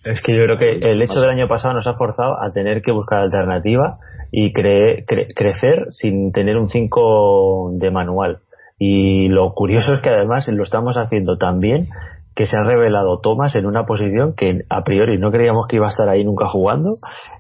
Es 0.04 0.22
que 0.22 0.36
yo 0.36 0.44
creo 0.44 0.58
que 0.58 0.92
el 0.92 1.02
hecho 1.02 1.20
del 1.20 1.30
año 1.30 1.48
pasado 1.48 1.74
nos 1.74 1.88
ha 1.88 1.96
forzado 1.96 2.36
a 2.42 2.52
tener 2.52 2.82
que 2.82 2.92
buscar 2.92 3.20
alternativa 3.20 3.98
y 4.32 4.52
cre 4.52 5.06
cre 5.06 5.28
crecer 5.34 5.88
sin 5.92 6.32
tener 6.32 6.58
un 6.58 6.68
5 6.68 7.72
de 7.74 7.92
manual. 7.92 8.40
Y 8.78 9.30
lo 9.30 9.54
curioso 9.54 9.94
es 9.94 10.02
que 10.02 10.10
además 10.10 10.48
lo 10.50 10.64
estamos 10.64 10.98
haciendo 10.98 11.38
tan 11.38 11.60
bien 11.60 11.90
que 12.36 12.46
se 12.46 12.58
ha 12.58 12.64
revelado 12.64 13.20
Thomas 13.20 13.56
en 13.56 13.66
una 13.66 13.86
posición 13.86 14.34
que 14.36 14.62
a 14.70 14.84
priori 14.84 15.20
no 15.20 15.32
creíamos 15.32 15.68
que 15.68 15.76
iba 15.76 15.86
a 15.86 15.90
estar 15.90 16.10
ahí 16.10 16.24
nunca 16.24 16.48
jugando 16.48 16.94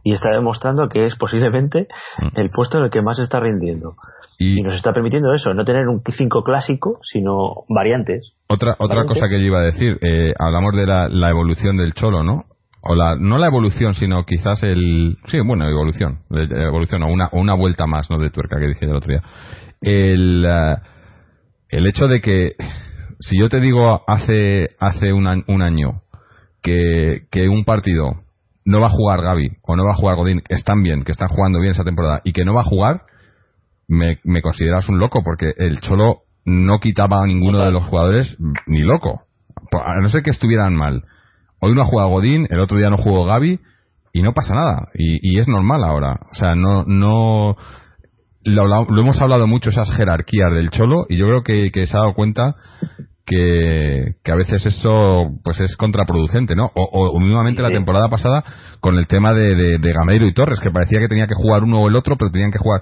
y 0.03 0.13
está 0.13 0.29
demostrando 0.31 0.87
que 0.87 1.05
es 1.05 1.15
posiblemente 1.15 1.87
mm. 2.19 2.39
el 2.39 2.49
puesto 2.55 2.77
en 2.77 2.85
el 2.85 2.91
que 2.91 3.01
más 3.01 3.19
está 3.19 3.39
rindiendo. 3.39 3.95
Y, 4.39 4.59
y 4.59 4.61
nos 4.61 4.75
está 4.75 4.93
permitiendo 4.93 5.33
eso, 5.33 5.53
no 5.53 5.65
tener 5.65 5.87
un 5.87 6.01
5 6.05 6.43
clásico, 6.43 6.99
sino 7.01 7.65
variantes. 7.69 8.33
Otra, 8.47 8.73
otra 8.73 8.97
variantes. 8.97 9.17
cosa 9.17 9.29
que 9.29 9.39
yo 9.39 9.47
iba 9.47 9.59
a 9.59 9.65
decir, 9.65 9.97
eh, 10.01 10.33
hablamos 10.39 10.75
de 10.75 10.85
la, 10.85 11.07
la, 11.09 11.29
evolución 11.29 11.77
del 11.77 11.93
Cholo, 11.93 12.23
¿no? 12.23 12.43
O 12.85 12.95
la, 12.95 13.15
no 13.15 13.37
la 13.37 13.47
evolución, 13.47 13.93
sino 13.93 14.25
quizás 14.25 14.61
el. 14.63 15.17
Sí, 15.27 15.39
bueno, 15.39 15.67
evolución. 15.67 16.19
Evolución 16.29 17.03
o 17.03 17.07
una, 17.07 17.27
o 17.27 17.39
una 17.39 17.53
vuelta 17.53 17.87
más, 17.87 18.09
¿no? 18.09 18.19
De 18.19 18.29
tuerca 18.29 18.59
que 18.59 18.67
dije 18.67 18.85
el 18.85 18.95
otro 18.95 19.09
día. 19.09 19.23
El, 19.81 20.45
uh, 20.45 20.75
el 21.69 21.87
hecho 21.87 22.07
de 22.07 22.19
que. 22.19 22.55
Si 23.19 23.39
yo 23.39 23.47
te 23.47 23.61
digo 23.61 24.03
hace, 24.05 24.71
hace 24.79 25.13
un, 25.13 25.45
un 25.47 25.61
año 25.61 26.01
que, 26.61 27.21
que 27.31 27.47
un 27.47 27.63
partido 27.63 28.21
no 28.65 28.81
va 28.81 28.87
a 28.87 28.89
jugar 28.89 29.21
Gaby 29.21 29.59
o 29.61 29.77
no 29.77 29.85
va 29.85 29.91
a 29.91 29.95
jugar 29.95 30.17
Godín, 30.17 30.41
están 30.49 30.83
bien, 30.83 31.05
que 31.05 31.13
están 31.13 31.29
jugando 31.29 31.61
bien 31.61 31.71
esa 31.71 31.85
temporada 31.85 32.19
y 32.25 32.33
que 32.33 32.43
no 32.43 32.53
va 32.53 32.61
a 32.61 32.65
jugar, 32.65 33.03
me, 33.87 34.19
me 34.25 34.41
consideras 34.41 34.89
un 34.89 34.99
loco 34.99 35.23
porque 35.23 35.53
el 35.55 35.79
Cholo 35.79 36.23
no 36.43 36.79
quitaba 36.79 37.21
a 37.21 37.25
ninguno 37.25 37.59
de 37.59 37.71
los 37.71 37.87
jugadores 37.87 38.37
ni 38.67 38.79
loco. 38.79 39.21
A 39.71 40.01
no 40.01 40.09
ser 40.09 40.21
que 40.21 40.31
estuvieran 40.31 40.75
mal 40.75 41.05
Hoy 41.65 41.73
no 41.73 41.81
ha 41.81 41.85
jugado 41.85 42.09
Godín, 42.09 42.45
el 42.49 42.59
otro 42.59 42.77
día 42.77 42.89
no 42.89 42.97
jugó 42.97 43.23
Gaby 43.23 43.57
y 44.11 44.21
no 44.21 44.33
pasa 44.33 44.53
nada. 44.53 44.89
Y, 44.95 45.39
es 45.39 45.47
normal 45.47 45.85
ahora. 45.85 46.19
O 46.29 46.35
sea, 46.35 46.55
no, 46.55 46.83
no, 46.83 47.55
lo, 48.43 48.99
hemos 48.99 49.21
hablado 49.21 49.47
mucho 49.47 49.69
esas 49.69 49.89
jerarquías 49.95 50.51
del 50.53 50.71
cholo 50.71 51.05
y 51.07 51.15
yo 51.15 51.25
creo 51.25 51.41
que, 51.41 51.71
que 51.71 51.87
se 51.87 51.95
ha 51.95 52.01
dado 52.01 52.15
cuenta 52.15 52.55
que, 53.25 54.15
que, 54.25 54.31
a 54.33 54.35
veces 54.35 54.65
eso 54.65 55.29
pues 55.41 55.61
es 55.61 55.77
contraproducente, 55.77 56.53
¿no? 56.53 56.65
O, 56.75 57.11
o 57.15 57.19
mismamente 57.21 57.61
la 57.61 57.69
temporada 57.69 58.09
pasada 58.09 58.43
con 58.81 58.97
el 58.97 59.07
tema 59.07 59.33
de, 59.33 59.55
de, 59.55 59.77
de, 59.77 59.93
Gameiro 59.93 60.27
y 60.27 60.33
Torres, 60.33 60.59
que 60.59 60.69
parecía 60.69 60.99
que 60.99 61.07
tenía 61.07 61.27
que 61.27 61.35
jugar 61.35 61.63
uno 61.63 61.79
o 61.79 61.87
el 61.87 61.95
otro, 61.95 62.17
pero 62.17 62.29
tenían 62.29 62.51
que 62.51 62.59
jugar. 62.59 62.81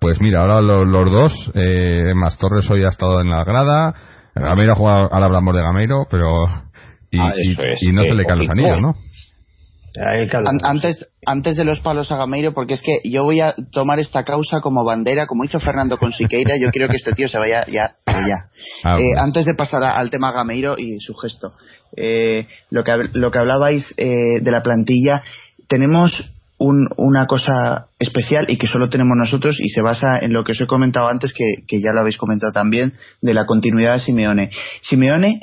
Pues 0.00 0.20
mira, 0.20 0.40
ahora 0.40 0.60
los, 0.60 0.84
los 0.84 1.12
dos, 1.12 1.52
eh, 1.54 2.12
más 2.16 2.36
Torres 2.38 2.68
hoy 2.72 2.82
ha 2.82 2.88
estado 2.88 3.20
en 3.20 3.30
la 3.30 3.44
grada, 3.44 3.94
Gameiro 4.34 4.72
ha 4.72 4.76
jugado, 4.76 5.08
ahora 5.12 5.26
hablamos 5.26 5.54
de 5.54 5.62
Gameiro, 5.62 6.06
pero. 6.10 6.46
Y, 7.16 7.20
ah, 7.20 7.32
y, 7.80 7.92
no 7.92 8.02
se 8.02 8.14
le 8.14 8.24
caen 8.24 8.38
los 8.40 8.50
anillos, 8.50 8.80
¿no? 8.80 8.94
Antes, 10.62 11.14
antes 11.24 11.56
de 11.56 11.64
los 11.64 11.80
palos 11.80 12.12
a 12.12 12.16
Gameiro, 12.16 12.52
porque 12.52 12.74
es 12.74 12.82
que 12.82 12.98
yo 13.04 13.24
voy 13.24 13.40
a 13.40 13.54
tomar 13.72 13.98
esta 13.98 14.24
causa 14.24 14.60
como 14.60 14.84
bandera, 14.84 15.26
como 15.26 15.44
hizo 15.44 15.58
Fernando 15.58 15.96
con 15.96 16.12
Siqueira, 16.12 16.56
yo 16.60 16.68
quiero 16.70 16.88
que 16.88 16.96
este 16.96 17.12
tío 17.12 17.28
se 17.28 17.38
vaya 17.38 17.64
ya. 17.66 17.96
ya. 18.06 18.48
Ah, 18.84 18.98
eh, 18.98 19.18
antes 19.18 19.46
de 19.46 19.54
pasar 19.54 19.82
al 19.82 20.10
tema 20.10 20.32
Gameiro 20.32 20.76
y 20.76 21.00
su 21.00 21.14
gesto, 21.14 21.52
eh, 21.96 22.46
lo, 22.70 22.84
que, 22.84 22.92
lo 23.12 23.30
que 23.30 23.38
hablabais 23.38 23.94
eh, 23.96 24.40
de 24.42 24.50
la 24.50 24.62
plantilla, 24.62 25.22
tenemos 25.68 26.12
una 26.58 27.26
cosa 27.26 27.88
especial 27.98 28.46
y 28.48 28.56
que 28.56 28.66
solo 28.66 28.88
tenemos 28.88 29.14
nosotros 29.14 29.58
y 29.60 29.68
se 29.68 29.82
basa 29.82 30.18
en 30.18 30.32
lo 30.32 30.42
que 30.42 30.52
os 30.52 30.60
he 30.60 30.66
comentado 30.66 31.08
antes, 31.08 31.34
que, 31.34 31.66
que 31.68 31.80
ya 31.80 31.92
lo 31.92 32.00
habéis 32.00 32.16
comentado 32.16 32.52
también, 32.52 32.94
de 33.20 33.34
la 33.34 33.44
continuidad 33.44 33.92
de 33.92 33.98
Simeone. 34.00 34.50
Simeone 34.80 35.40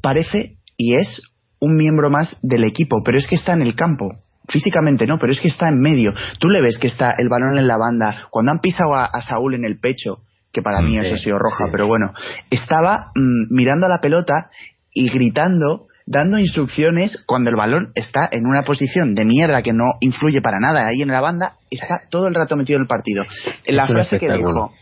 parece 0.00 0.57
y 0.78 0.96
es 0.96 1.20
un 1.60 1.76
miembro 1.76 2.08
más 2.08 2.38
del 2.40 2.64
equipo, 2.64 3.02
pero 3.04 3.18
es 3.18 3.26
que 3.26 3.34
está 3.34 3.52
en 3.52 3.62
el 3.62 3.74
campo. 3.74 4.14
Físicamente 4.48 5.06
no, 5.06 5.18
pero 5.18 5.32
es 5.32 5.40
que 5.40 5.48
está 5.48 5.68
en 5.68 5.80
medio. 5.80 6.14
Tú 6.38 6.48
le 6.48 6.62
ves 6.62 6.78
que 6.78 6.86
está 6.86 7.10
el 7.18 7.28
balón 7.28 7.58
en 7.58 7.66
la 7.66 7.76
banda. 7.76 8.28
Cuando 8.30 8.52
han 8.52 8.60
pisado 8.60 8.94
a, 8.94 9.20
Saúl 9.20 9.54
en 9.54 9.64
el 9.64 9.78
pecho, 9.78 10.20
que 10.52 10.62
para 10.62 10.80
mí 10.80 10.96
eso 10.96 11.14
ha 11.14 11.18
sido 11.18 11.38
roja, 11.38 11.66
pero 11.70 11.86
bueno, 11.86 12.14
estaba 12.48 13.10
mm, 13.14 13.54
mirando 13.54 13.84
a 13.84 13.90
la 13.90 14.00
pelota 14.00 14.50
y 14.94 15.10
gritando, 15.10 15.88
dando 16.06 16.38
instrucciones 16.38 17.22
cuando 17.26 17.50
el 17.50 17.56
balón 17.56 17.92
está 17.94 18.26
en 18.30 18.46
una 18.46 18.62
posición 18.62 19.14
de 19.14 19.26
mierda 19.26 19.62
que 19.62 19.74
no 19.74 19.84
influye 20.00 20.40
para 20.40 20.58
nada 20.58 20.86
ahí 20.86 21.02
en 21.02 21.08
la 21.08 21.20
banda, 21.20 21.56
está 21.70 22.02
todo 22.08 22.28
el 22.28 22.34
rato 22.34 22.56
metido 22.56 22.78
en 22.78 22.82
el 22.82 22.88
partido. 22.88 23.26
La 23.66 23.86
frase 23.86 24.18
que 24.18 24.32
dijo, 24.32 24.72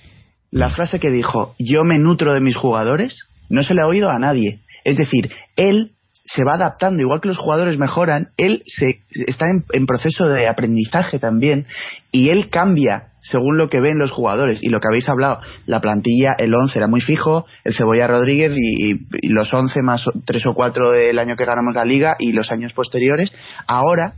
la 0.53 0.71
frase 0.71 1.01
que 1.01 1.11
dijo, 1.11 1.57
yo 1.59 1.83
me 1.83 1.99
nutro 1.99 2.33
de 2.33 2.41
mis 2.41 2.55
jugadores, 2.55 3.19
no 3.49 3.63
se 3.63 3.75
le 3.75 3.83
ha 3.83 3.87
oído 3.87 4.11
a 4.11 4.19
nadie. 4.19 4.61
Es 4.87 4.97
decir, 4.97 5.33
él 5.57 5.91
se 6.27 6.45
va 6.45 6.55
adaptando, 6.55 7.03
igual 7.03 7.21
que 7.21 7.29
los 7.29 7.39
jugadores 7.39 7.77
mejoran, 7.77 8.29
él 8.37 8.63
se, 8.67 9.01
está 9.27 9.47
en, 9.73 9.87
proceso 9.87 10.29
de 10.29 10.47
aprendizaje 10.47 11.19
también 11.19 11.67
y 12.13 12.31
él 12.31 12.51
cambia 12.51 13.09
según 13.21 13.59
lo 13.59 13.69
que 13.69 13.81
ven 13.81 13.99
los 13.99 14.13
jugadores 14.13 14.63
y 14.63 14.69
lo 14.69 14.79
que 14.79 14.87
habéis 14.89 15.09
hablado. 15.09 15.41
La 15.67 15.81
plantilla, 15.81 16.35
el 16.39 16.55
11 16.55 16.79
era 16.79 16.87
muy 16.87 17.01
fijo, 17.01 17.47
el 17.65 17.75
Cebolla 17.75 18.07
Rodríguez 18.07 18.53
y, 18.57 18.95
los 19.29 19.53
11 19.53 19.83
más 19.83 20.05
3 20.25 20.47
o 20.47 20.55
4 20.55 20.93
del 20.93 21.19
año 21.19 21.35
que 21.37 21.45
ganamos 21.45 21.75
la 21.75 21.85
liga 21.85 22.15
y 22.21 22.33
los 22.33 22.53
años 22.53 22.73
posteriores. 22.73 23.33
Ahora 23.67 24.15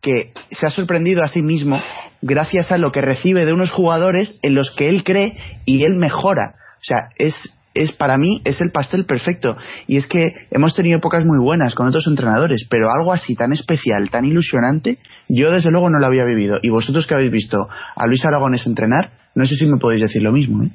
que 0.00 0.32
se 0.50 0.66
ha 0.66 0.70
sorprendido 0.70 1.22
a 1.22 1.28
sí 1.28 1.42
mismo 1.42 1.80
gracias 2.22 2.72
a 2.72 2.78
lo 2.78 2.90
que 2.90 3.02
recibe 3.02 3.44
de 3.44 3.52
unos 3.52 3.70
jugadores 3.70 4.38
en 4.42 4.54
los 4.56 4.70
que 4.72 4.88
él 4.88 5.04
cree 5.04 5.36
y 5.64 5.84
él 5.84 5.94
mejora. 5.96 6.56
O 6.80 6.84
sea, 6.84 7.10
es, 7.16 7.34
es 7.78 7.92
para 7.92 8.18
mí 8.18 8.40
es 8.44 8.60
el 8.60 8.70
pastel 8.70 9.04
perfecto. 9.04 9.56
Y 9.86 9.96
es 9.96 10.06
que 10.06 10.26
hemos 10.50 10.74
tenido 10.74 10.98
épocas 10.98 11.24
muy 11.24 11.38
buenas 11.42 11.74
con 11.74 11.86
otros 11.86 12.06
entrenadores, 12.06 12.66
pero 12.68 12.88
algo 12.90 13.12
así 13.12 13.34
tan 13.34 13.52
especial, 13.52 14.10
tan 14.10 14.24
ilusionante, 14.24 14.98
yo 15.28 15.50
desde 15.50 15.70
luego 15.70 15.90
no 15.90 15.98
lo 15.98 16.06
había 16.06 16.24
vivido. 16.24 16.58
Y 16.62 16.70
vosotros 16.70 17.06
que 17.06 17.14
habéis 17.14 17.32
visto 17.32 17.68
a 17.96 18.06
Luis 18.06 18.24
Aragones 18.24 18.66
entrenar, 18.66 19.10
no 19.34 19.46
sé 19.46 19.56
si 19.56 19.66
me 19.66 19.78
podéis 19.78 20.02
decir 20.02 20.22
lo 20.22 20.32
mismo. 20.32 20.64
¿eh? 20.64 20.70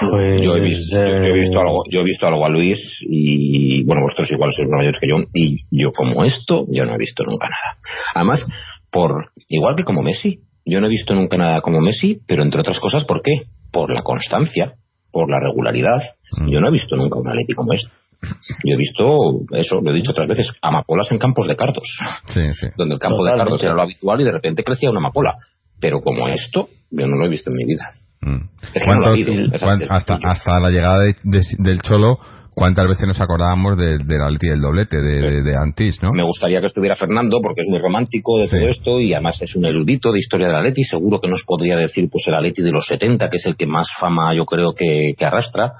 Pues, 0.00 0.40
yo, 0.42 0.54
he 0.54 0.60
visto, 0.60 1.58
algo, 1.58 1.82
yo 1.90 2.00
he 2.00 2.04
visto 2.04 2.26
algo 2.26 2.46
a 2.46 2.48
Luis 2.48 2.78
y 3.00 3.82
bueno, 3.84 4.02
vosotros 4.02 4.30
igual 4.30 4.52
sois 4.52 4.68
mayores 4.68 5.00
que 5.00 5.08
yo 5.08 5.16
y 5.34 5.56
yo 5.72 5.90
como 5.90 6.24
esto 6.24 6.66
yo 6.70 6.84
no 6.84 6.94
he 6.94 6.98
visto 6.98 7.24
nunca 7.24 7.48
nada. 7.48 7.78
Además, 8.14 8.46
por 8.92 9.32
igual 9.48 9.74
que 9.74 9.82
como 9.82 10.02
Messi, 10.02 10.40
yo 10.64 10.80
no 10.80 10.86
he 10.86 10.90
visto 10.90 11.14
nunca 11.14 11.36
nada 11.36 11.60
como 11.62 11.80
Messi, 11.80 12.20
pero 12.28 12.44
entre 12.44 12.60
otras 12.60 12.78
cosas, 12.78 13.04
¿por 13.06 13.22
qué? 13.22 13.32
Por 13.72 13.92
la 13.92 14.02
constancia 14.02 14.74
por 15.12 15.30
la 15.30 15.40
regularidad. 15.40 16.00
Mm. 16.40 16.50
Yo 16.50 16.60
no 16.60 16.68
he 16.68 16.72
visto 16.72 16.96
nunca 16.96 17.18
un 17.18 17.28
Atleti 17.28 17.54
como 17.54 17.72
este. 17.72 17.90
Yo 18.64 18.74
he 18.74 18.76
visto, 18.76 19.16
eso 19.52 19.80
lo 19.80 19.90
he 19.90 19.94
dicho 19.94 20.10
otras 20.10 20.26
veces, 20.26 20.50
amapolas 20.60 21.10
en 21.12 21.18
campos 21.18 21.46
de 21.46 21.56
cardos. 21.56 21.88
Donde 22.76 22.94
el 22.94 23.00
campo 23.00 23.24
de 23.24 23.36
cardos 23.36 23.62
era 23.62 23.74
lo 23.74 23.82
habitual 23.82 24.20
y 24.20 24.24
de 24.24 24.32
repente 24.32 24.64
crecía 24.64 24.90
una 24.90 24.98
amapola. 24.98 25.36
Pero 25.80 26.00
como 26.00 26.26
esto, 26.26 26.68
yo 26.90 27.06
no 27.06 27.16
lo 27.16 27.26
he 27.26 27.28
visto 27.28 27.50
en 27.50 27.56
mi 27.56 27.64
vida. 27.64 27.92
Mm. 28.20 28.48
Es 28.74 28.82
que 28.82 28.90
no 28.90 29.00
lo 29.00 29.10
ha 29.10 29.96
hasta, 29.96 30.18
hasta, 30.20 30.60
la 30.60 30.70
llegada 30.70 31.04
del 31.22 31.80
Cholo, 31.82 32.18
¿Cuántas 32.58 32.88
veces 32.88 33.06
nos 33.06 33.20
acordábamos 33.20 33.78
de, 33.78 33.98
de 33.98 34.18
la 34.18 34.28
del 34.28 34.60
doblete 34.60 35.00
de, 35.00 35.42
de, 35.42 35.56
Antis, 35.56 36.02
no? 36.02 36.10
Me 36.12 36.24
gustaría 36.24 36.60
que 36.60 36.66
estuviera 36.66 36.96
Fernando 36.96 37.38
porque 37.40 37.60
es 37.60 37.68
muy 37.68 37.78
romántico 37.78 38.36
de 38.38 38.48
todo 38.48 38.68
esto 38.68 39.00
y 39.00 39.14
además 39.14 39.40
es 39.40 39.54
un 39.54 39.64
erudito 39.64 40.10
de 40.10 40.18
historia 40.18 40.48
del 40.48 40.56
Atleti. 40.56 40.82
Seguro 40.82 41.20
que 41.20 41.28
nos 41.28 41.44
podría 41.46 41.76
decir 41.76 42.08
pues 42.10 42.24
el 42.26 42.34
Atleti 42.34 42.62
de 42.62 42.72
los 42.72 42.84
70, 42.84 43.28
que 43.28 43.36
es 43.36 43.46
el 43.46 43.56
que 43.56 43.66
más 43.66 43.86
fama 44.00 44.34
yo 44.36 44.44
creo 44.44 44.74
que, 44.74 45.14
que 45.16 45.24
arrastra. 45.24 45.70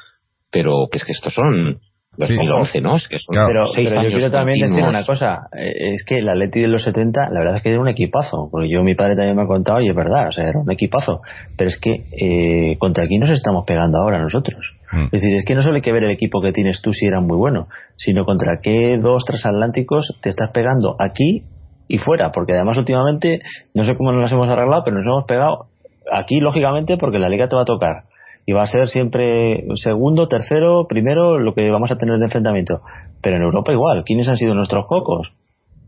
Pero 0.53 0.87
que 0.91 0.99
es 0.99 1.05
que 1.05 1.12
estos 1.12 1.35
son 1.35 1.81
2011, 2.19 2.81
¿no? 2.81 2.97
Es 2.97 3.07
que 3.07 3.19
son 3.19 3.37
pero, 3.47 3.64
seis 3.66 3.89
pero 3.89 4.03
yo 4.03 4.16
quiero 4.16 4.31
también 4.31 4.69
decir 4.69 4.83
una 4.83 5.05
cosa. 5.05 5.49
Eh, 5.57 5.95
es 5.95 6.05
que 6.05 6.19
el 6.19 6.29
Atleti 6.29 6.61
de 6.61 6.66
los 6.66 6.83
70, 6.83 7.31
la 7.31 7.39
verdad 7.39 7.57
es 7.57 7.62
que 7.62 7.71
era 7.71 7.81
un 7.81 7.89
equipazo. 7.89 8.49
Porque 8.51 8.69
yo, 8.69 8.83
mi 8.83 8.97
padre 8.97 9.14
también 9.14 9.37
me 9.37 9.43
ha 9.43 9.47
contado 9.47 9.81
y 9.81 9.89
es 9.89 9.95
verdad, 9.95 10.29
o 10.29 10.33
sea, 10.33 10.49
era 10.49 10.59
un 10.59 10.71
equipazo. 10.71 11.21
Pero 11.57 11.69
es 11.69 11.79
que 11.79 11.93
eh, 12.11 12.77
contra 12.79 13.05
aquí 13.05 13.19
nos 13.19 13.31
estamos 13.31 13.64
pegando 13.66 13.99
ahora 13.99 14.19
nosotros. 14.19 14.77
Mm. 14.91 15.05
Es 15.05 15.11
decir, 15.11 15.35
es 15.37 15.45
que 15.45 15.55
no 15.55 15.62
solo 15.62 15.77
hay 15.77 15.83
que 15.83 15.93
ver 15.93 16.05
el 16.05 16.11
equipo 16.11 16.43
que 16.43 16.51
tienes 16.51 16.83
tú 16.83 16.93
si 16.93 17.07
era 17.07 17.21
muy 17.21 17.37
bueno, 17.37 17.69
sino 17.97 18.25
contra 18.25 18.59
qué 18.61 18.99
dos 19.01 19.25
transatlánticos 19.25 20.19
te 20.21 20.29
estás 20.29 20.51
pegando 20.51 20.97
aquí 20.99 21.45
y 21.87 21.99
fuera. 21.99 22.33
Porque 22.33 22.55
además 22.55 22.79
últimamente, 22.79 23.39
no 23.75 23.85
sé 23.85 23.95
cómo 23.97 24.11
nos 24.11 24.23
las 24.23 24.33
hemos 24.33 24.51
arreglado, 24.51 24.83
pero 24.85 24.97
nos 24.97 25.07
hemos 25.07 25.25
pegado 25.25 25.66
aquí, 26.11 26.41
lógicamente, 26.41 26.97
porque 26.97 27.21
la 27.21 27.29
liga 27.29 27.49
te 27.49 27.55
va 27.55 27.62
a 27.62 27.66
tocar 27.66 28.08
y 28.49 28.53
va 28.55 28.63
a 28.63 28.67
ser 28.67 28.87
siempre 28.87 29.63
segundo, 29.75 30.27
tercero, 30.27 30.87
primero 30.89 31.39
lo 31.39 31.53
que 31.53 31.71
vamos 31.71 31.91
a 31.91 31.97
tener 31.99 32.17
de 32.17 32.25
enfrentamiento. 32.25 32.81
Pero 33.21 33.37
en 33.37 33.43
Europa 33.43 33.73
igual, 33.73 34.05
¿quiénes 34.07 34.27
han 34.27 34.37
sido 34.37 34.55
nuestros 34.55 34.87
cocos? 34.87 35.35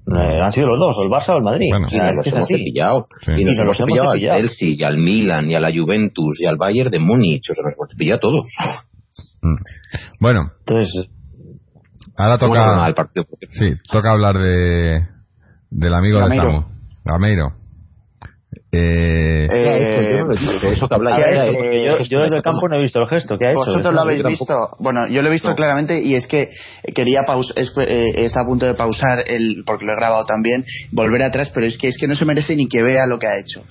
Eh, 0.06 0.40
han 0.42 0.52
sido 0.52 0.66
los 0.66 0.78
dos, 0.78 0.98
o 0.98 1.02
el 1.02 1.08
Barça 1.08 1.32
o 1.32 1.38
el 1.38 1.42
Madrid. 1.42 1.68
Bueno, 1.70 1.86
que 1.88 1.96
es 1.96 2.36
así. 2.36 2.56
Pillado. 2.56 3.06
Y 3.34 3.44
nos, 3.44 3.58
hemos 3.58 3.78
pillado 3.78 4.10
al 4.10 4.20
Chelsea, 4.20 4.74
y 4.76 4.82
al 4.82 4.98
Milan, 4.98 5.50
y 5.50 5.54
a 5.54 5.60
la 5.60 5.70
Juventus, 5.74 6.38
y 6.38 6.44
al 6.44 6.58
Bayern 6.58 6.90
de 6.90 6.98
Múnich. 6.98 7.48
O 7.50 7.54
sea, 7.54 7.64
nos 7.64 7.72
hemos 7.76 7.88
pillado 7.96 8.18
a 8.18 8.20
todos. 8.20 8.46
Mm. 9.40 9.56
Bueno. 10.20 10.50
Entonces. 10.58 11.08
Ahora 12.18 12.36
toca. 12.36 12.92
Sí, 13.52 13.72
toca 13.90 14.10
hablar 14.10 14.36
de 14.36 15.00
del 15.70 15.94
amigo 15.94 16.18
de 16.18 16.36
Samu, 16.36 16.64
Gameiro. 17.06 17.52
Eh, 18.72 19.48
eh, 19.50 20.22
eso 20.72 20.88
que 20.88 20.94
habla 20.94 21.16
yo, 21.16 22.20
desde 22.20 22.36
el 22.36 22.42
campo 22.42 22.68
no 22.68 22.76
he 22.76 22.82
visto 22.82 23.00
el 23.00 23.08
gesto 23.08 23.36
¿qué 23.36 23.46
ha 23.46 23.50
hecho? 23.50 23.58
vosotros 23.58 23.92
lo 23.92 24.00
habéis 24.00 24.22
visto 24.22 24.76
bueno 24.78 25.08
yo 25.08 25.22
lo 25.22 25.28
he 25.28 25.32
visto 25.32 25.52
claramente 25.56 26.00
y 26.00 26.14
es 26.14 26.28
que 26.28 26.50
quería 26.94 27.22
pausar 27.26 27.56
eh, 27.58 28.12
está 28.14 28.42
a 28.42 28.46
punto 28.46 28.66
de 28.66 28.74
pausar 28.74 29.24
el 29.26 29.64
porque 29.66 29.84
lo 29.84 29.92
he 29.92 29.96
grabado 29.96 30.24
también 30.24 30.64
volver 30.92 31.24
atrás 31.24 31.50
pero 31.52 31.66
es 31.66 31.76
que 31.78 31.88
es 31.88 31.98
que 31.98 32.06
no 32.06 32.14
se 32.14 32.24
merece 32.24 32.54
ni 32.54 32.68
que 32.68 32.80
vea 32.80 33.06
lo 33.08 33.18
que 33.18 33.26
ha 33.26 33.40
hecho. 33.40 33.64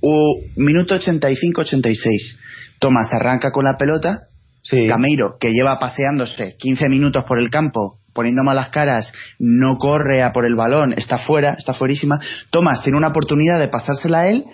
U, 0.00 0.40
minuto 0.56 0.96
85-86 0.96 2.38
Tomás 2.78 3.12
arranca 3.12 3.52
con 3.52 3.64
la 3.64 3.76
pelota. 3.76 4.28
Sí. 4.62 4.84
Gameiro 4.86 5.36
que 5.38 5.52
lleva 5.52 5.78
paseándose 5.78 6.56
15 6.58 6.88
minutos 6.88 7.24
por 7.24 7.38
el 7.38 7.50
campo 7.50 7.98
poniendo 8.16 8.42
malas 8.42 8.70
caras, 8.70 9.12
no 9.38 9.78
corre 9.78 10.24
a 10.24 10.32
por 10.32 10.44
el 10.44 10.56
balón, 10.56 10.94
está 10.96 11.18
fuera, 11.18 11.52
está 11.52 11.74
fuerísima. 11.74 12.18
Tomás 12.50 12.82
tiene 12.82 12.98
una 12.98 13.08
oportunidad 13.08 13.60
de 13.60 13.68
pasársela 13.68 14.20
a 14.20 14.28
él 14.28 14.44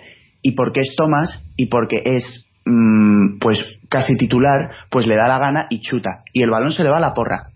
y 0.43 0.51
porque 0.51 0.81
es 0.81 0.95
Tomás 0.95 1.41
y 1.55 1.65
porque 1.67 2.03
es 2.05 2.51
mm, 2.65 3.39
pues 3.39 3.59
casi 3.89 4.17
titular, 4.17 4.69
pues 4.91 5.07
le 5.07 5.15
da 5.15 5.27
la 5.27 5.39
gana 5.39 5.67
y 5.69 5.79
chuta. 5.81 6.23
Y 6.33 6.43
el 6.43 6.51
balón 6.51 6.73
se 6.73 6.83
le 6.83 6.89
va 6.89 6.97
a 6.97 7.01
la 7.01 7.13
porra. 7.13 7.47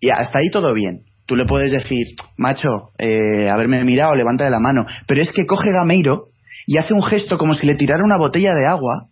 Y 0.00 0.10
hasta 0.10 0.38
ahí 0.38 0.50
todo 0.52 0.74
bien. 0.74 1.00
Tú 1.26 1.34
le 1.34 1.46
puedes 1.46 1.72
decir, 1.72 2.06
macho, 2.36 2.90
eh, 2.98 3.48
haberme 3.50 3.82
mirado, 3.84 4.14
levántale 4.14 4.50
la 4.50 4.60
mano. 4.60 4.86
Pero 5.08 5.22
es 5.22 5.32
que 5.32 5.46
coge 5.46 5.72
Gameiro 5.72 6.26
y 6.66 6.78
hace 6.78 6.94
un 6.94 7.02
gesto 7.02 7.38
como 7.38 7.54
si 7.54 7.66
le 7.66 7.74
tirara 7.74 8.04
una 8.04 8.18
botella 8.18 8.54
de 8.54 8.68
agua 8.68 9.06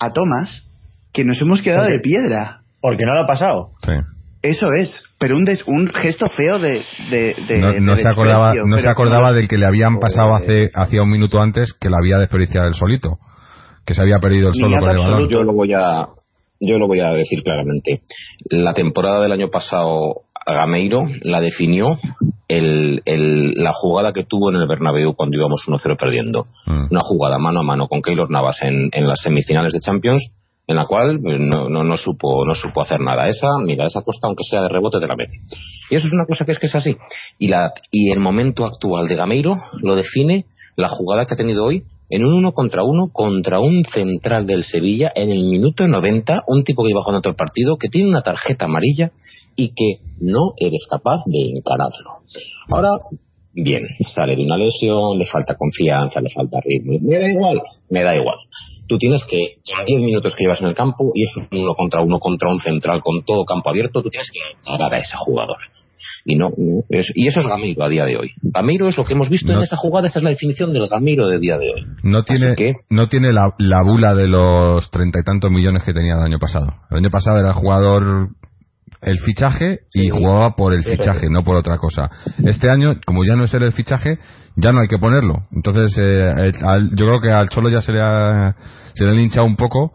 a 0.00 0.10
Tomás, 0.10 0.64
que 1.12 1.24
nos 1.24 1.40
hemos 1.40 1.62
quedado 1.62 1.86
de 1.86 2.00
piedra. 2.00 2.62
Porque 2.80 3.04
no 3.04 3.14
lo 3.14 3.22
ha 3.22 3.26
pasado. 3.26 3.72
Sí. 3.84 3.92
Eso 4.42 4.66
es, 4.76 4.92
pero 5.20 5.36
un, 5.36 5.46
un 5.66 5.86
gesto 5.94 6.26
feo 6.28 6.58
de... 6.58 6.82
no, 7.80 7.94
se 7.94 8.08
acordaba, 8.08 8.54
no 8.54 8.76
se 8.76 8.88
acordaba 8.88 9.32
del 9.32 9.46
que 9.46 9.56
le 9.56 9.66
habían 9.66 10.00
pasado 10.00 10.34
hace 10.34 10.68
hacía 10.74 11.02
un 11.02 11.10
minuto 11.10 11.40
antes 11.40 11.72
que 11.72 11.88
la 11.88 11.98
había 11.98 12.18
desperdiciado 12.18 12.66
el 12.66 12.74
solito, 12.74 13.18
que 13.86 13.94
se 13.94 14.02
había 14.02 14.18
perdido 14.18 14.48
el 14.48 14.54
solo 14.54 14.80
con 14.80 14.90
el 14.90 14.98
balón. 14.98 15.28
Yo 15.28 15.44
lo 15.44 15.52
voy 15.52 15.72
a 15.72 16.08
yo 16.60 16.78
lo 16.78 16.86
voy 16.86 17.00
a 17.00 17.12
decir 17.12 17.42
claramente. 17.42 18.02
La 18.50 18.74
temporada 18.74 19.20
del 19.20 19.32
año 19.32 19.48
pasado 19.48 20.22
Gameiro 20.44 21.02
la 21.22 21.40
definió 21.40 21.98
el, 22.48 23.02
el, 23.04 23.52
la 23.54 23.72
jugada 23.72 24.12
que 24.12 24.24
tuvo 24.24 24.50
en 24.50 24.56
el 24.56 24.66
Bernabéu 24.66 25.14
cuando 25.14 25.36
íbamos 25.36 25.62
1-0 25.66 25.96
perdiendo. 25.96 26.46
Mm. 26.66 26.86
Una 26.90 27.00
jugada 27.00 27.38
mano 27.38 27.60
a 27.60 27.62
mano 27.62 27.86
con 27.86 28.02
Keylor 28.02 28.30
Navas 28.30 28.58
en, 28.62 28.90
en 28.92 29.06
las 29.06 29.20
semifinales 29.20 29.72
de 29.72 29.80
Champions 29.80 30.32
en 30.66 30.76
la 30.76 30.86
cual 30.86 31.20
pues, 31.20 31.38
no, 31.40 31.68
no, 31.68 31.84
no, 31.84 31.96
supo 31.96 32.44
no 32.44 32.54
supo 32.54 32.82
hacer 32.82 33.00
nada. 33.00 33.28
Esa 33.28 33.48
mira 33.64 33.86
esa 33.86 34.02
costa 34.02 34.28
aunque 34.28 34.44
sea 34.44 34.62
de 34.62 34.68
rebote 34.68 35.00
te 35.00 35.06
la 35.06 35.16
mete 35.16 35.40
y 35.90 35.96
eso 35.96 36.06
es 36.06 36.12
una 36.12 36.26
cosa 36.26 36.44
que 36.44 36.52
es 36.52 36.58
que 36.58 36.66
es 36.66 36.74
así. 36.74 36.96
Y 37.38 37.48
la 37.48 37.72
y 37.90 38.10
el 38.12 38.20
momento 38.20 38.64
actual 38.64 39.08
de 39.08 39.16
Gameiro 39.16 39.56
lo 39.80 39.94
define 39.94 40.46
la 40.76 40.88
jugada 40.88 41.26
que 41.26 41.34
ha 41.34 41.36
tenido 41.36 41.64
hoy 41.64 41.84
en 42.08 42.24
un 42.24 42.34
uno 42.34 42.52
contra 42.52 42.84
uno 42.84 43.10
contra 43.12 43.60
un 43.60 43.84
central 43.84 44.46
del 44.46 44.64
Sevilla 44.64 45.12
en 45.14 45.30
el 45.30 45.44
minuto 45.44 45.86
90 45.86 46.44
un 46.46 46.64
tipo 46.64 46.84
que 46.84 46.90
iba 46.90 47.02
jugando 47.02 47.28
el 47.28 47.36
partido 47.36 47.76
que 47.76 47.88
tiene 47.88 48.08
una 48.08 48.22
tarjeta 48.22 48.66
amarilla 48.66 49.10
y 49.56 49.74
que 49.74 49.98
no 50.20 50.52
eres 50.56 50.86
capaz 50.88 51.24
de 51.26 51.50
encararlo. 51.56 52.22
Ahora 52.70 52.90
bien 53.52 53.82
sale 54.14 54.34
de 54.34 54.44
una 54.44 54.56
lesión 54.56 55.18
le 55.18 55.26
falta 55.26 55.56
confianza 55.56 56.20
le 56.20 56.30
falta 56.30 56.58
ritmo. 56.64 56.98
Me 57.02 57.18
da 57.18 57.28
igual 57.28 57.60
me 57.90 58.02
da 58.02 58.16
igual 58.16 58.38
tú 58.92 58.98
tienes 58.98 59.24
que, 59.24 59.38
en 59.38 59.84
10 59.86 60.00
minutos 60.00 60.34
que 60.36 60.44
llevas 60.44 60.60
en 60.60 60.68
el 60.68 60.74
campo, 60.74 61.10
y 61.14 61.24
es 61.24 61.36
un 61.36 61.48
uno 61.50 61.74
contra 61.74 62.02
uno 62.02 62.18
contra 62.20 62.50
un 62.50 62.58
central 62.60 63.00
con 63.02 63.24
todo 63.24 63.44
campo 63.44 63.70
abierto, 63.70 64.02
tú 64.02 64.10
tienes 64.10 64.30
que 64.30 64.40
parar 64.66 64.92
a 64.94 64.98
ese 64.98 65.14
jugador. 65.16 65.56
Y 66.24 66.36
no, 66.36 66.50
es- 66.88 67.10
y 67.14 67.26
eso 67.28 67.40
es 67.40 67.46
Gameiro 67.46 67.82
a 67.84 67.88
día 67.88 68.04
de 68.04 68.16
hoy. 68.16 68.30
Gameiro 68.42 68.88
es 68.88 68.96
lo 68.98 69.04
que 69.04 69.14
hemos 69.14 69.28
visto 69.30 69.50
No- 69.52 69.58
en 69.58 69.64
esa 69.64 69.76
jugada, 69.76 70.08
esa 70.08 70.18
es 70.18 70.22
la 70.24 70.30
definición 70.30 70.72
del 70.72 70.88
Gameiro 70.88 71.26
de 71.28 71.38
día 71.38 71.58
de 71.58 71.68
hoy. 71.72 71.86
No 72.02 72.22
tiene, 72.24 72.54
que, 72.54 72.74
no 72.90 73.08
tiene 73.08 73.32
la, 73.32 73.54
la 73.58 73.82
bula 73.82 74.14
de 74.14 74.28
los 74.28 74.90
treinta 74.90 75.20
y 75.20 75.24
tantos 75.24 75.50
millones 75.50 75.82
que 75.84 75.92
tenía 75.94 76.14
el 76.14 76.22
año 76.22 76.38
pasado. 76.38 76.66
El 76.90 76.98
año 76.98 77.10
pasado 77.10 77.38
era 77.38 77.52
jugador 77.54 78.28
el 79.00 79.18
fichaje 79.18 79.80
y 79.92 80.02
Sí. 80.02 80.10
jugaba 80.10 80.54
por 80.54 80.74
el 80.74 80.84
fichaje, 80.84 81.20
sí. 81.20 81.26
no 81.28 81.42
por 81.42 81.56
otra 81.56 81.76
cosa. 81.78 82.08
Este 82.44 82.70
año, 82.70 82.94
como 83.04 83.24
ya 83.24 83.34
no 83.34 83.44
es 83.44 83.54
el 83.54 83.72
fichaje, 83.72 84.18
ya 84.56 84.72
no 84.72 84.80
hay 84.80 84.88
que 84.88 84.98
ponerlo. 84.98 85.46
Entonces, 85.52 85.96
eh, 85.98 86.28
el- 86.36 86.64
al- 86.66 86.90
yo 86.94 87.06
creo 87.06 87.20
que 87.20 87.30
al 87.32 87.48
Cholo 87.48 87.70
ya 87.70 87.80
se 87.80 87.92
le 87.92 88.00
ha, 88.00 88.54
se 88.94 89.04
le 89.04 89.30
ha 89.38 89.42
un 89.42 89.56
poco 89.56 89.92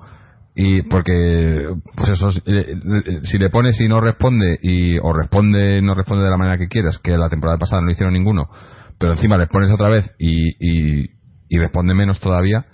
y 0.55 0.81
porque 0.83 1.67
pues 1.95 2.09
eso 2.09 2.29
eh, 2.47 2.73
eh, 3.05 3.19
si 3.23 3.37
le 3.37 3.51
pones 3.51 3.79
y 3.79 3.87
no 3.87 4.01
responde 4.01 4.57
y 4.59 4.97
o 4.97 5.13
responde 5.13 5.83
no 5.83 5.93
responde 5.93 6.23
de 6.23 6.31
la 6.31 6.37
manera 6.37 6.57
que 6.57 6.67
quieras 6.67 6.97
que 6.97 7.15
la 7.15 7.29
temporada 7.29 7.59
pasada 7.59 7.83
no 7.83 7.91
hicieron 7.91 8.13
ninguno 8.13 8.49
pero 8.97 9.11
encima 9.13 9.37
le 9.37 9.45
pones 9.45 9.69
otra 9.69 9.87
vez 9.87 10.11
y, 10.17 10.49
y, 10.59 11.11
y 11.47 11.57
responde 11.59 11.93
menos 11.93 12.19
todavía 12.19 12.65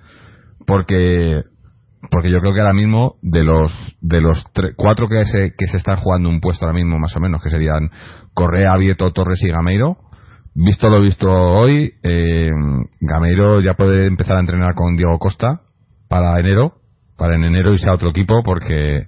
porque 0.65 1.43
porque 2.09 2.29
yo 2.31 2.39
creo 2.39 2.53
que 2.53 2.61
ahora 2.61 2.73
mismo 2.73 3.15
de 3.21 3.43
los 3.43 3.71
de 4.01 4.21
los 4.21 4.37
tre- 4.53 4.73
cuatro 4.77 5.07
que 5.07 5.25
se 5.25 5.53
que 5.57 5.67
se 5.67 5.75
están 5.75 5.97
jugando 5.97 6.29
un 6.29 6.39
puesto 6.39 6.65
ahora 6.65 6.77
mismo 6.77 6.97
más 6.99 7.13
o 7.17 7.19
menos 7.19 7.41
que 7.43 7.49
serían 7.49 7.89
Correa, 8.33 8.77
Vieto, 8.77 9.11
Torres 9.11 9.43
y 9.43 9.49
Gameiro 9.49 9.97
visto 10.55 10.89
lo 10.89 11.01
visto 11.01 11.29
hoy 11.29 11.93
eh, 12.03 12.51
Gameiro 12.99 13.59
ya 13.61 13.73
puede 13.73 14.07
empezar 14.07 14.37
a 14.37 14.41
entrenar 14.41 14.75
con 14.75 14.95
Diego 14.95 15.17
Costa 15.19 15.61
para 16.07 16.39
enero 16.39 16.73
para 17.17 17.35
en 17.35 17.43
enero 17.43 17.71
irse 17.71 17.89
a 17.89 17.93
otro 17.93 18.09
equipo 18.09 18.41
porque 18.43 19.07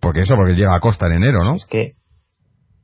porque 0.00 0.20
eso 0.20 0.34
porque 0.36 0.54
llega 0.54 0.76
a 0.76 0.80
Costa 0.80 1.06
en 1.06 1.14
enero 1.14 1.44
no 1.44 1.56
Es 1.56 1.66
que 1.66 1.94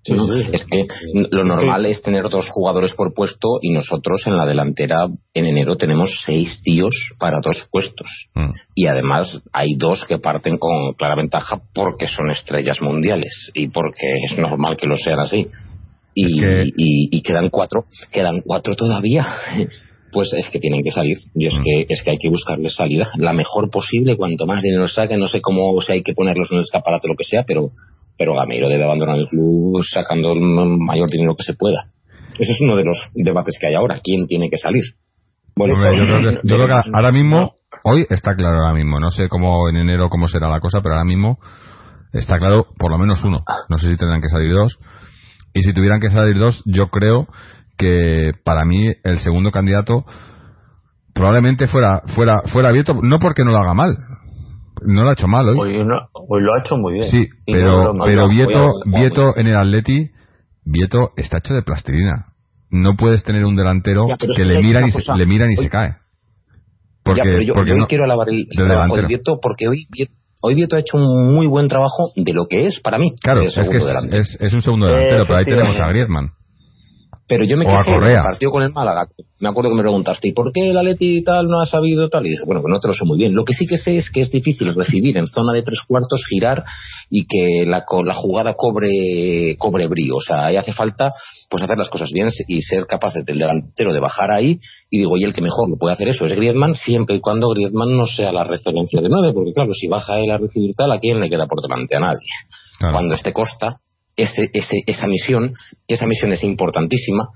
Sí, 0.02 0.14
es 0.52 0.64
que 0.64 0.86
lo 1.30 1.44
normal 1.44 1.84
es 1.84 2.00
tener 2.00 2.30
dos 2.30 2.48
jugadores 2.48 2.94
por 2.94 3.12
puesto 3.12 3.58
y 3.60 3.70
nosotros 3.70 4.22
en 4.26 4.38
la 4.38 4.46
delantera 4.46 5.06
en 5.34 5.46
enero 5.46 5.76
tenemos 5.76 6.22
seis 6.24 6.62
tíos 6.62 6.94
para 7.18 7.40
dos 7.44 7.68
puestos. 7.70 8.30
Mm. 8.34 8.50
Y 8.74 8.86
además 8.86 9.42
hay 9.52 9.74
dos 9.76 10.06
que 10.08 10.18
parten 10.18 10.56
con 10.56 10.94
clara 10.94 11.16
ventaja 11.16 11.60
porque 11.74 12.06
son 12.06 12.30
estrellas 12.30 12.80
mundiales 12.80 13.50
y 13.52 13.68
porque 13.68 14.06
es 14.24 14.38
normal 14.38 14.78
que 14.78 14.86
lo 14.86 14.96
sean 14.96 15.20
así. 15.20 15.48
Y, 16.14 16.24
Es 16.24 16.40
que- 16.40 16.62
y- 16.76 17.08
y 17.18 17.22
quedan 17.22 17.50
cuatro, 17.50 17.84
quedan 18.12 18.40
cuatro 18.44 18.74
todavía. 18.76 19.26
Pues 20.12 20.32
es 20.32 20.48
que 20.48 20.58
tienen 20.58 20.82
que 20.82 20.90
salir 20.90 21.16
y 21.36 21.46
es 21.46 21.54
Mm. 21.54 21.62
que 21.62 21.86
es 21.88 22.02
que 22.02 22.10
hay 22.10 22.16
que 22.18 22.28
buscarles 22.28 22.74
salida 22.74 23.06
la 23.16 23.32
mejor 23.32 23.70
posible 23.70 24.16
cuanto 24.16 24.44
más 24.44 24.60
dinero 24.60 24.88
saquen 24.88 25.20
no 25.20 25.28
sé 25.28 25.40
cómo 25.40 25.80
si 25.82 25.92
hay 25.92 26.02
que 26.02 26.14
ponerlos 26.14 26.50
en 26.50 26.56
el 26.56 26.64
escaparate 26.64 27.06
o 27.06 27.10
lo 27.12 27.16
que 27.16 27.22
sea 27.22 27.44
pero 27.46 27.70
pero 28.18 28.34
Gameiro 28.34 28.68
debe 28.68 28.82
abandonar 28.82 29.16
el 29.18 29.28
club 29.28 29.80
sacando 29.84 30.32
el 30.32 30.40
mayor 30.40 31.08
dinero 31.08 31.36
que 31.36 31.44
se 31.44 31.54
pueda. 31.54 31.92
Ese 32.36 32.50
es 32.54 32.60
uno 32.60 32.74
de 32.74 32.86
los 32.86 32.98
debates 33.14 33.56
que 33.60 33.68
hay 33.68 33.74
ahora. 33.76 34.00
¿Quién 34.02 34.26
tiene 34.26 34.50
que 34.50 34.56
salir? 34.56 34.82
Bueno, 35.54 35.74
Hombre, 35.74 35.96
yo, 35.96 36.06
creo 36.06 36.18
que, 36.18 36.24
yo 36.24 36.40
creo 36.56 36.66
que 36.66 36.74
veremos. 36.74 36.86
ahora 36.92 37.12
mismo, 37.12 37.52
hoy 37.84 38.04
está 38.10 38.34
claro 38.34 38.56
ahora 38.66 38.74
mismo. 38.74 38.98
No 38.98 39.12
sé 39.12 39.28
cómo 39.28 39.68
en 39.68 39.76
enero 39.76 40.08
cómo 40.08 40.26
será 40.26 40.48
la 40.48 40.58
cosa, 40.58 40.80
pero 40.82 40.96
ahora 40.96 41.04
mismo 41.06 41.38
está 42.12 42.36
claro 42.38 42.66
por 42.80 42.90
lo 42.90 42.98
menos 42.98 43.22
uno. 43.24 43.44
No 43.68 43.78
sé 43.78 43.92
si 43.92 43.96
tendrán 43.96 44.20
que 44.20 44.28
salir 44.28 44.52
dos. 44.52 44.76
Y 45.54 45.62
si 45.62 45.72
tuvieran 45.72 46.00
que 46.00 46.10
salir 46.10 46.38
dos, 46.38 46.62
yo 46.66 46.88
creo 46.88 47.26
que 47.76 48.32
para 48.44 48.64
mí 48.64 48.92
el 49.04 49.18
segundo 49.20 49.50
candidato 49.50 50.04
probablemente 51.14 51.66
fuera 51.66 52.02
fuera 52.14 52.42
fuera 52.52 52.68
abierto, 52.68 52.94
no 53.02 53.18
porque 53.18 53.44
no 53.44 53.50
lo 53.52 53.58
haga 53.58 53.74
mal. 53.74 53.96
No 54.82 55.02
lo 55.02 55.10
ha 55.10 55.12
hecho 55.12 55.28
mal 55.28 55.46
hoy. 55.48 55.58
hoy, 55.58 55.84
no- 55.84 56.08
hoy 56.14 56.40
lo 56.42 56.54
ha 56.54 56.60
hecho 56.60 56.76
muy 56.76 56.94
bien. 56.94 57.04
Sí, 57.04 57.28
Y 57.46 57.52
pero, 57.52 57.92
pero. 58.04 58.28
Vieto, 58.28 58.68
Vieto 58.86 59.36
en 59.36 59.46
el 59.48 59.56
Atleti, 59.56 60.10
Vieto 60.64 61.10
está 61.16 61.38
hecho 61.38 61.52
de 61.54 61.62
plastilina. 61.62 62.26
No 62.70 62.96
puedes 62.96 63.22
tener 63.24 63.44
un 63.44 63.56
delantero 63.56 64.06
Ya, 64.08 64.16
que 64.16 64.44
le 64.44 64.62
miran 64.62 64.86
y 64.88 64.92
se, 64.92 65.00
le 65.16 65.26
miran 65.26 65.50
y 65.50 65.56
Hoy- 65.58 65.64
se 65.64 65.70
cae. 65.70 65.88
Ya, 65.88 65.96
Porque, 67.04 67.22
pero 67.24 67.42
yo, 67.42 67.54
porque 67.54 67.70
yo 67.70 67.74
hoy 67.74 67.80
no- 67.80 67.86
quiero 67.88 68.04
alabar 68.04 68.28
el, 68.28 68.38
el 68.40 68.46
trabajo 68.56 68.74
delantero. 68.94 69.02
de 69.02 69.08
Vieto 69.08 69.38
porque 69.42 69.68
hoy 69.68 69.86
Vieto, 69.90 70.12
hoy 70.40 70.54
Vieto 70.54 70.76
ha 70.76 70.80
hecho 70.80 70.96
un 70.96 71.34
muy 71.34 71.46
buen 71.46 71.68
trabajo 71.68 72.10
de 72.16 72.32
lo 72.32 72.46
que 72.46 72.66
es 72.66 72.80
para 72.80 72.98
mí. 72.98 73.14
Claro, 73.22 73.42
es 73.42 73.54
que 73.54 73.62
segundo 73.62 73.78
es, 73.78 73.86
delantero. 73.86 74.22
es, 74.22 74.36
es 74.40 74.52
un 74.52 74.62
segundo 74.62 74.86
delantero, 74.86 75.26
pero 75.26 75.38
ahí 75.38 75.44
tenemos 75.44 75.76
a. 75.76 75.88
Griezmann. 75.88 76.32
Pero 77.30 77.44
yo 77.44 77.56
me 77.56 77.64
quejé 77.64 77.92
en 77.92 78.02
el 78.02 78.22
partido 78.24 78.50
con 78.50 78.62
el 78.64 78.72
Málaga. 78.72 79.06
Me 79.38 79.48
acuerdo 79.48 79.70
que 79.70 79.76
me 79.76 79.82
preguntaste, 79.82 80.26
¿y 80.26 80.32
por 80.32 80.50
qué 80.52 80.70
el 80.70 80.76
Atleti 80.76 81.18
y 81.18 81.22
tal 81.22 81.46
no 81.46 81.60
ha 81.60 81.66
sabido 81.66 82.08
tal? 82.08 82.26
Y 82.26 82.30
dije, 82.30 82.42
bueno, 82.44 82.60
que 82.60 82.68
no 82.68 82.80
te 82.80 82.88
lo 82.88 82.92
sé 82.94 83.04
muy 83.04 83.18
bien. 83.18 83.36
Lo 83.36 83.44
que 83.44 83.52
sí 83.54 83.66
que 83.68 83.78
sé 83.78 83.98
es 83.98 84.10
que 84.10 84.22
es 84.22 84.32
difícil 84.32 84.74
recibir 84.74 85.16
en 85.16 85.28
zona 85.28 85.52
de 85.52 85.62
tres 85.62 85.78
cuartos, 85.86 86.24
girar 86.28 86.64
y 87.08 87.26
que 87.26 87.70
la, 87.70 87.84
la 88.04 88.14
jugada 88.14 88.54
cobre, 88.54 89.54
cobre 89.58 89.86
brío. 89.86 90.16
O 90.16 90.20
sea, 90.20 90.46
ahí 90.46 90.56
hace 90.56 90.72
falta 90.72 91.08
pues 91.48 91.62
hacer 91.62 91.78
las 91.78 91.88
cosas 91.88 92.10
bien 92.12 92.30
y 92.48 92.62
ser 92.62 92.86
capaces 92.86 93.24
del 93.24 93.38
delantero 93.38 93.92
de 93.92 94.00
bajar 94.00 94.32
ahí. 94.32 94.58
Y 94.90 94.98
digo, 94.98 95.16
y 95.16 95.22
el 95.22 95.32
que 95.32 95.40
mejor 95.40 95.70
lo 95.70 95.76
puede 95.76 95.94
hacer 95.94 96.08
eso 96.08 96.26
es 96.26 96.32
Griezmann, 96.32 96.74
siempre 96.74 97.14
y 97.14 97.20
cuando 97.20 97.48
Griezmann 97.50 97.96
no 97.96 98.06
sea 98.06 98.32
la 98.32 98.42
referencia 98.42 99.00
de 99.00 99.08
nueve, 99.08 99.32
porque 99.32 99.52
claro, 99.52 99.72
si 99.72 99.86
baja 99.86 100.18
él 100.18 100.32
a 100.32 100.38
recibir 100.38 100.74
tal, 100.74 100.90
¿a 100.90 100.98
quién 100.98 101.20
le 101.20 101.30
queda 101.30 101.46
por 101.46 101.62
delante? 101.62 101.96
A 101.96 102.00
nadie 102.00 102.26
Claro. 102.80 102.94
cuando 102.94 103.14
esté 103.14 103.32
Costa, 103.32 103.76
ese, 104.22 104.50
ese, 104.52 104.76
esa 104.86 105.06
misión, 105.06 105.52
esa 105.88 106.06
misión 106.06 106.32
es 106.32 106.42
importantísima, 106.44 107.28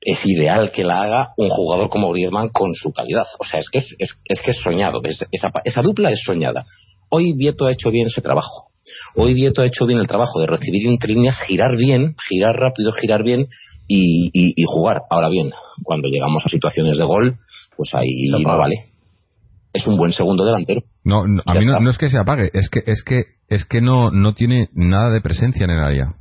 es 0.00 0.18
ideal 0.24 0.72
que 0.72 0.82
la 0.84 1.02
haga 1.02 1.28
un 1.36 1.48
jugador 1.48 1.88
como 1.88 2.10
Griezmann 2.10 2.48
con 2.48 2.74
su 2.74 2.92
calidad. 2.92 3.26
O 3.38 3.44
sea, 3.44 3.60
es 3.60 3.68
que 3.70 3.78
es, 3.78 3.94
es, 3.98 4.16
es 4.24 4.40
que 4.40 4.50
es 4.50 4.58
soñado, 4.60 5.00
es- 5.04 5.24
esa, 5.30 5.50
pa- 5.50 5.62
esa 5.64 5.80
dupla 5.82 6.10
es 6.10 6.20
soñada. 6.24 6.64
Hoy 7.08 7.32
Vieto 7.36 7.66
ha 7.66 7.72
hecho 7.72 7.90
bien 7.90 8.06
ese 8.08 8.20
trabajo. 8.22 8.68
Hoy 9.14 9.32
Vieto 9.34 9.62
ha 9.62 9.66
hecho 9.66 9.86
bien 9.86 10.00
el 10.00 10.08
trabajo 10.08 10.40
de 10.40 10.46
recibir 10.46 10.88
entre 10.88 11.12
líneas, 11.12 11.38
girar 11.46 11.76
bien, 11.76 12.16
girar 12.28 12.54
rápido, 12.56 12.92
girar 12.92 13.22
bien 13.22 13.46
y, 13.86 14.26
y- 14.32 14.54
y 14.56 14.64
jugar. 14.66 15.02
Ahora 15.10 15.28
bien, 15.28 15.50
cuando 15.84 16.08
llegamos 16.08 16.44
a 16.44 16.48
situaciones 16.48 16.98
de 16.98 17.04
gol, 17.04 17.36
pues 17.76 17.90
ahí 17.94 18.28
no 18.30 18.38
vale. 18.58 18.74
Es 19.72 19.86
un 19.86 19.96
buen 19.96 20.12
segundo 20.12 20.44
delantero. 20.44 20.82
No, 21.04 21.26
no, 21.26 21.42
a 21.46 21.54
Ya 21.54 21.60
mí 21.60 21.66
no, 21.66 21.78
no 21.80 21.90
es 21.90 21.96
que 21.98 22.08
se 22.08 22.18
apague, 22.18 22.50
es 22.52 22.68
que 22.68 22.80
es 22.86 23.02
que 23.04 23.22
es 23.48 23.64
que 23.66 23.80
no 23.80 24.10
no 24.10 24.34
tiene 24.34 24.68
nada 24.74 25.10
de 25.10 25.20
presencia 25.20 25.64
en 25.64 25.70
el 25.70 25.80
área. 25.80 26.14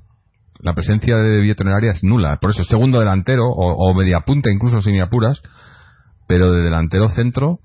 La 0.64 0.74
presencia 0.74 1.16
de 1.18 1.42
Vieto 1.42 1.64
en 1.64 1.70
el 1.70 1.76
área 1.76 1.92
es 1.92 2.04
nula. 2.04 2.38
Por 2.42 2.52
eso, 2.52 2.64
segundo 2.64 3.00
delantero 3.00 3.46
o, 3.46 3.74
o 3.74 3.94
media 3.94 4.22
punta, 4.22 4.52
incluso 4.52 4.82
si 4.82 4.92
me 4.92 5.02
apuras, 5.02 5.42
pero 6.28 6.52
de 6.52 6.62
delantero 6.62 7.10
centro. 7.10 7.60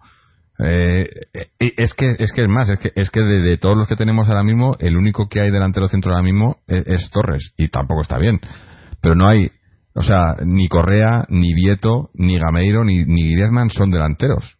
eh, 0.58 1.06
eh, 1.34 1.50
es 1.76 1.92
que 1.94 2.16
es 2.18 2.32
que 2.32 2.42
es 2.42 2.48
más 2.48 2.68
es 2.70 2.78
que 2.78 2.90
es 2.96 3.10
que 3.10 3.20
de, 3.20 3.58
todos 3.58 3.76
los 3.76 3.86
que 3.86 3.96
tenemos 3.96 4.28
ahora 4.28 4.42
mismo 4.42 4.74
el 4.80 4.96
único 4.96 5.28
que 5.28 5.40
hay 5.42 5.50
delantero 5.50 5.86
centro 5.88 6.12
ahora 6.12 6.22
mismo 6.22 6.56
es, 6.66 6.86
es 6.86 7.10
Torres 7.10 7.52
y 7.58 7.68
tampoco 7.68 8.00
está 8.00 8.16
bien 8.18 8.40
pero 9.02 9.14
no 9.14 9.28
hay 9.28 9.50
o 9.94 10.02
sea 10.02 10.34
ni 10.46 10.66
Correa 10.68 11.26
ni 11.28 11.52
Vieto 11.52 12.08
ni 12.14 12.38
Gameiro 12.38 12.84
ni, 12.84 13.04
ni 13.04 13.34
Griezmann 13.34 13.68
son 13.68 13.90
delanteros 13.90 14.56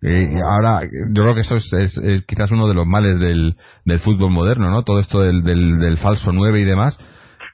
y 0.00 0.40
ahora, 0.40 0.82
yo 0.84 1.22
creo 1.22 1.34
que 1.34 1.40
eso 1.42 1.56
es, 1.56 1.70
es- 1.72 1.98
es 1.98 2.24
quizás 2.26 2.50
uno 2.50 2.66
de 2.68 2.74
los 2.74 2.86
males 2.86 3.18
del, 3.20 3.56
del 3.86 3.98
fútbol 4.00 4.30
moderno, 4.30 4.70
¿no? 4.70 4.82
Todo 4.84 4.98
esto 5.00 5.20
del, 5.22 5.42
del, 5.42 5.78
del 5.78 5.96
falso 5.96 6.30
9 6.30 6.60
y 6.60 6.64
demás, 6.64 6.98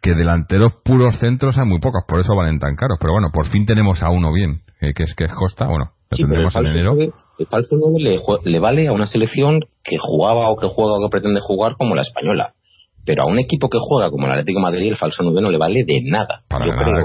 que 0.03 0.15
delanteros 0.15 0.73
puros 0.85 1.19
centros 1.19 1.59
hay 1.59 1.67
muy 1.67 1.81
pocos, 1.81 2.05
por 2.07 2.21
eso 2.21 2.35
valen 2.35 2.59
tan 2.59 2.75
caros. 2.77 2.99
Pero 3.01 3.13
bueno, 3.13 3.29
por 3.33 3.47
fin 3.49 3.67
tenemos 3.67 4.03
a 4.03 4.11
uno 4.11 4.33
bien, 4.33 4.63
eh, 4.81 4.93
que 4.95 5.05
es 5.05 5.15
que 5.15 5.25
es 5.25 5.35
Costa, 5.35 5.67
bueno, 5.67 5.93
lo 6.11 6.17
Sí, 6.17 6.23
tendremos 6.23 6.55
en 6.57 6.67
enero. 6.67 6.93
9, 6.95 7.13
el 7.39 7.47
falso 7.47 7.77
9 7.79 7.99
le, 8.01 8.51
le 8.51 8.59
vale 8.59 8.89
a 8.89 8.93
una 8.93 9.07
selección 9.07 9.61
que 9.85 9.97
jugaba 9.99 10.49
o 10.51 10.57
que 10.57 10.67
juega 10.69 10.93
o 10.93 11.01
que 11.01 11.11
pretende 11.11 11.41
jugar 11.41 11.75
como 11.79 11.95
la 11.95 12.03
española. 12.03 12.55
Pero 13.05 13.25
a 13.25 13.27
un 13.27 13.39
equipo 13.39 13.69
que 13.69 13.79
juega 13.81 14.11
como 14.11 14.27
el 14.27 14.33
Atlético 14.33 14.61
de 14.61 14.65
Madrid, 14.65 14.89
el 14.89 14.97
falso 14.97 15.23
9 15.23 15.41
no 15.41 15.51
le 15.51 15.59
vale 15.59 15.85
de 15.87 15.99
nada. 16.11 16.43
Para 16.49 16.67
yo 16.67 16.73
nada, 16.73 16.85
creo, 16.85 17.05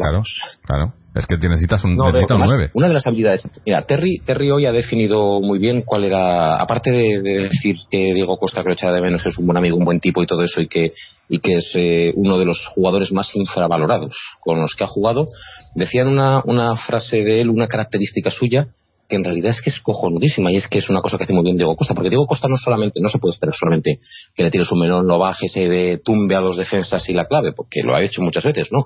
claro. 0.63 0.93
Es 1.15 1.25
que 1.25 1.37
necesitas 1.37 1.81
un, 1.85 1.95
no, 1.95 2.07
necesitas 2.07 2.37
un 2.37 2.43
9. 2.45 2.71
Una 2.73 2.87
de 2.89 2.93
las 2.93 3.07
habilidades. 3.07 3.47
Mira, 3.65 3.83
Terry, 3.83 4.19
Terry 4.25 4.51
hoy 4.51 4.65
ha 4.65 4.73
definido 4.73 5.39
muy 5.39 5.59
bien 5.59 5.81
cuál 5.81 6.03
era. 6.03 6.57
Aparte 6.57 6.91
de, 6.91 7.21
decir 7.21 7.77
que 7.89 8.13
Diego 8.13 8.37
Costa, 8.37 8.61
que 8.61 8.67
lo 8.67 8.73
echa 8.73 8.91
de 8.91 8.99
menos, 8.99 9.25
es 9.25 9.37
un 9.37 9.45
buen 9.45 9.57
amigo, 9.57 9.77
un 9.77 9.85
buen 9.85 10.01
tipo 10.01 10.21
y 10.21 10.27
todo 10.27 10.43
eso, 10.43 10.59
y 10.59 10.67
que, 10.67 10.91
y 11.29 11.39
que 11.39 11.53
es 11.53 11.71
eh, 11.75 12.11
uno 12.15 12.37
de 12.37 12.43
los 12.43 12.65
jugadores 12.67 13.13
más 13.13 13.33
infravalorados 13.33 14.13
con 14.41 14.59
los 14.59 14.75
que 14.75 14.83
ha 14.83 14.87
jugado, 14.87 15.25
decían 15.73 16.09
una, 16.09 16.41
una 16.43 16.75
frase 16.75 17.23
de 17.23 17.39
él, 17.39 17.49
una 17.49 17.67
característica 17.67 18.29
suya, 18.29 18.67
que 19.07 19.15
en 19.15 19.23
realidad 19.23 19.51
es 19.51 19.61
que 19.61 19.69
es 19.69 19.79
cojonudísima 19.79 20.51
y 20.51 20.57
es 20.57 20.67
que 20.67 20.79
es 20.79 20.89
una 20.89 21.01
cosa 21.01 21.17
que 21.17 21.23
hace 21.23 21.33
muy 21.33 21.43
bien 21.43 21.55
Diego 21.55 21.77
Costa, 21.77 21.93
porque 21.93 22.09
Diego 22.09 22.25
Costa 22.25 22.49
no 22.49 22.57
solamente, 22.57 22.99
no 22.99 23.07
se 23.07 23.19
puede 23.19 23.33
esperar 23.33 23.55
solamente 23.55 23.99
que 24.35 24.43
le 24.43 24.51
tires 24.51 24.71
un 24.71 24.79
melón, 24.79 25.07
lo 25.07 25.19
baje, 25.19 25.47
se 25.47 25.67
de 25.69 25.99
tumbe 26.03 26.35
a 26.35 26.41
los 26.41 26.57
defensas 26.57 27.07
y 27.07 27.13
la 27.13 27.25
clave, 27.25 27.53
porque 27.53 27.83
lo 27.83 27.95
ha 27.95 28.03
hecho 28.03 28.21
muchas 28.21 28.43
veces, 28.43 28.67
¿no? 28.71 28.85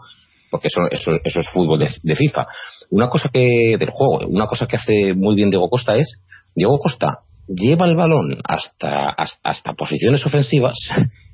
Porque 0.51 0.67
eso, 0.67 0.81
eso, 0.89 1.11
eso 1.23 1.39
es 1.39 1.49
fútbol 1.49 1.79
de, 1.79 2.15
FIFA. 2.15 2.47
Una 2.91 3.09
cosa 3.09 3.29
que, 3.31 3.75
del 3.77 3.89
juego, 3.91 4.19
una 4.27 4.47
cosa 4.47 4.65
que 4.65 4.77
hace 4.77 5.13
muy 5.13 5.35
bien 5.35 5.49
Diego 5.49 5.69
Costa 5.69 5.95
es, 5.95 6.19
Diego 6.55 6.79
Costa 6.79 7.19
lleva 7.49 7.87
el 7.87 7.95
balón 7.95 8.35
hasta, 8.43 9.09
hasta, 9.43 9.73
posiciones 9.73 10.23
ofensivas 10.25 10.77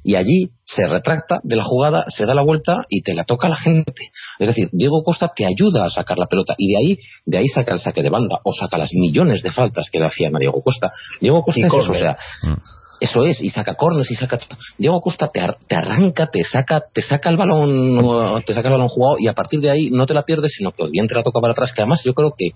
y 0.04 0.16
allí 0.16 0.52
se 0.64 0.88
retracta 0.88 1.40
de 1.44 1.58
la 1.58 1.64
jugada, 1.64 2.06
se 2.08 2.26
da 2.26 2.34
la 2.34 2.42
vuelta 2.42 2.84
y 2.90 3.02
te 3.02 3.14
la 3.14 3.26
toca 3.26 3.50
la 3.50 3.58
gente. 3.58 3.94
Es 4.40 4.48
decir, 4.48 4.70
Diego 4.72 5.04
Costa 5.04 5.32
te 5.36 5.46
ayuda 5.46 5.86
a 5.86 5.90
sacar 5.90 6.18
la 6.18 6.28
pelota 6.28 6.56
y 6.58 6.72
de 6.72 6.78
ahí, 6.78 6.98
de 7.26 7.38
ahí 7.38 7.48
saca 7.48 7.74
el 7.74 7.80
saque 7.80 8.02
de 8.02 8.10
banda 8.10 8.40
o 8.44 8.54
saca 8.54 8.78
las 8.78 8.94
millones 8.94 9.44
de 9.44 9.52
faltas 9.52 9.90
que 9.92 10.00
le 10.00 10.08
hacían 10.08 10.36
a 10.36 10.40
Diego 10.40 10.62
Costa. 10.64 10.92
Diego 11.20 11.44
Costa 11.44 11.68
es 11.68 11.74
eso, 11.74 11.92
o 11.92 11.96
sea, 11.96 12.18
mm. 12.44 12.54
Eso 13.00 13.24
es, 13.26 13.42
y 13.42 13.50
saca 13.50 13.76
cornes 13.76 14.10
y 14.10 14.16
saca 14.16 14.40
Diego 14.78 15.02
Costa 15.02 15.30
te, 15.30 15.42
te, 15.68 15.76
arranca, 15.76 16.28
te 16.32 16.44
saca, 16.44 16.84
te 16.94 17.02
saca 17.02 17.30
el 17.30 17.38
balón, 17.38 18.44
te 18.46 18.54
saca 18.54 18.68
el 18.68 18.74
balón 18.74 18.88
jugado 18.88 19.18
y 19.20 19.28
a 19.28 19.34
partir 19.34 19.60
de 19.60 19.72
ahí 19.72 19.90
no 19.90 20.06
te 20.06 20.14
la 20.14 20.24
pierdes, 20.24 20.54
sino 20.58 20.72
que 20.72 20.88
bien 20.88 21.08
te 21.08 21.16
la 21.16 21.24
toca 21.24 21.40
para 21.42 21.54
atrás, 21.54 21.72
que 21.74 21.82
además 21.82 22.02
yo 22.04 22.14
creo 22.14 22.34
que 22.38 22.52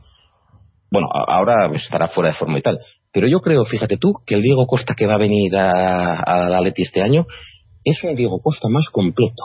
bueno, 0.92 1.08
ahora 1.12 1.70
estará 1.76 2.08
fuera 2.08 2.32
de 2.32 2.36
forma 2.36 2.58
y 2.58 2.62
tal, 2.64 2.80
pero 3.14 3.28
yo 3.28 3.40
creo, 3.42 3.64
fíjate 3.64 3.98
tú, 3.98 4.14
que 4.26 4.36
el 4.36 4.42
Diego 4.42 4.66
Costa 4.66 4.96
que 4.96 5.06
va 5.06 5.16
a 5.16 5.20
venir 5.20 5.56
a, 5.56 6.20
a 6.20 6.50
la 6.50 6.62
Leti 6.62 6.82
este 6.82 7.02
año 7.02 7.28
es 7.84 8.04
un 8.04 8.16
Diego 8.16 8.40
Costa 8.40 8.68
más 8.70 8.90
completo. 8.90 9.44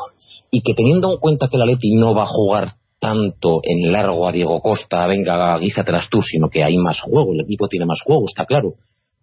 Y 0.51 0.63
que 0.63 0.75
teniendo 0.75 1.13
en 1.13 1.19
cuenta 1.19 1.49
que 1.49 1.59
la 1.59 1.67
Leti 1.67 1.95
no 1.97 2.15
va 2.15 2.25
a 2.25 2.29
jugar 2.29 2.73
tanto 3.01 3.61
en 3.63 3.93
largo 3.93 4.27
a 4.27 4.33
Diego 4.33 4.61
Costa, 4.61 5.07
venga, 5.07 5.59
tras 5.85 6.09
tú, 6.09 6.23
sino 6.23 6.49
que 6.49 6.65
hay 6.65 6.77
más 6.79 7.01
juego, 7.01 7.33
el 7.35 7.43
equipo 7.43 7.69
tiene 7.69 7.87
más 7.87 8.01
juego, 8.03 8.25
está 8.27 8.47
claro. 8.47 8.75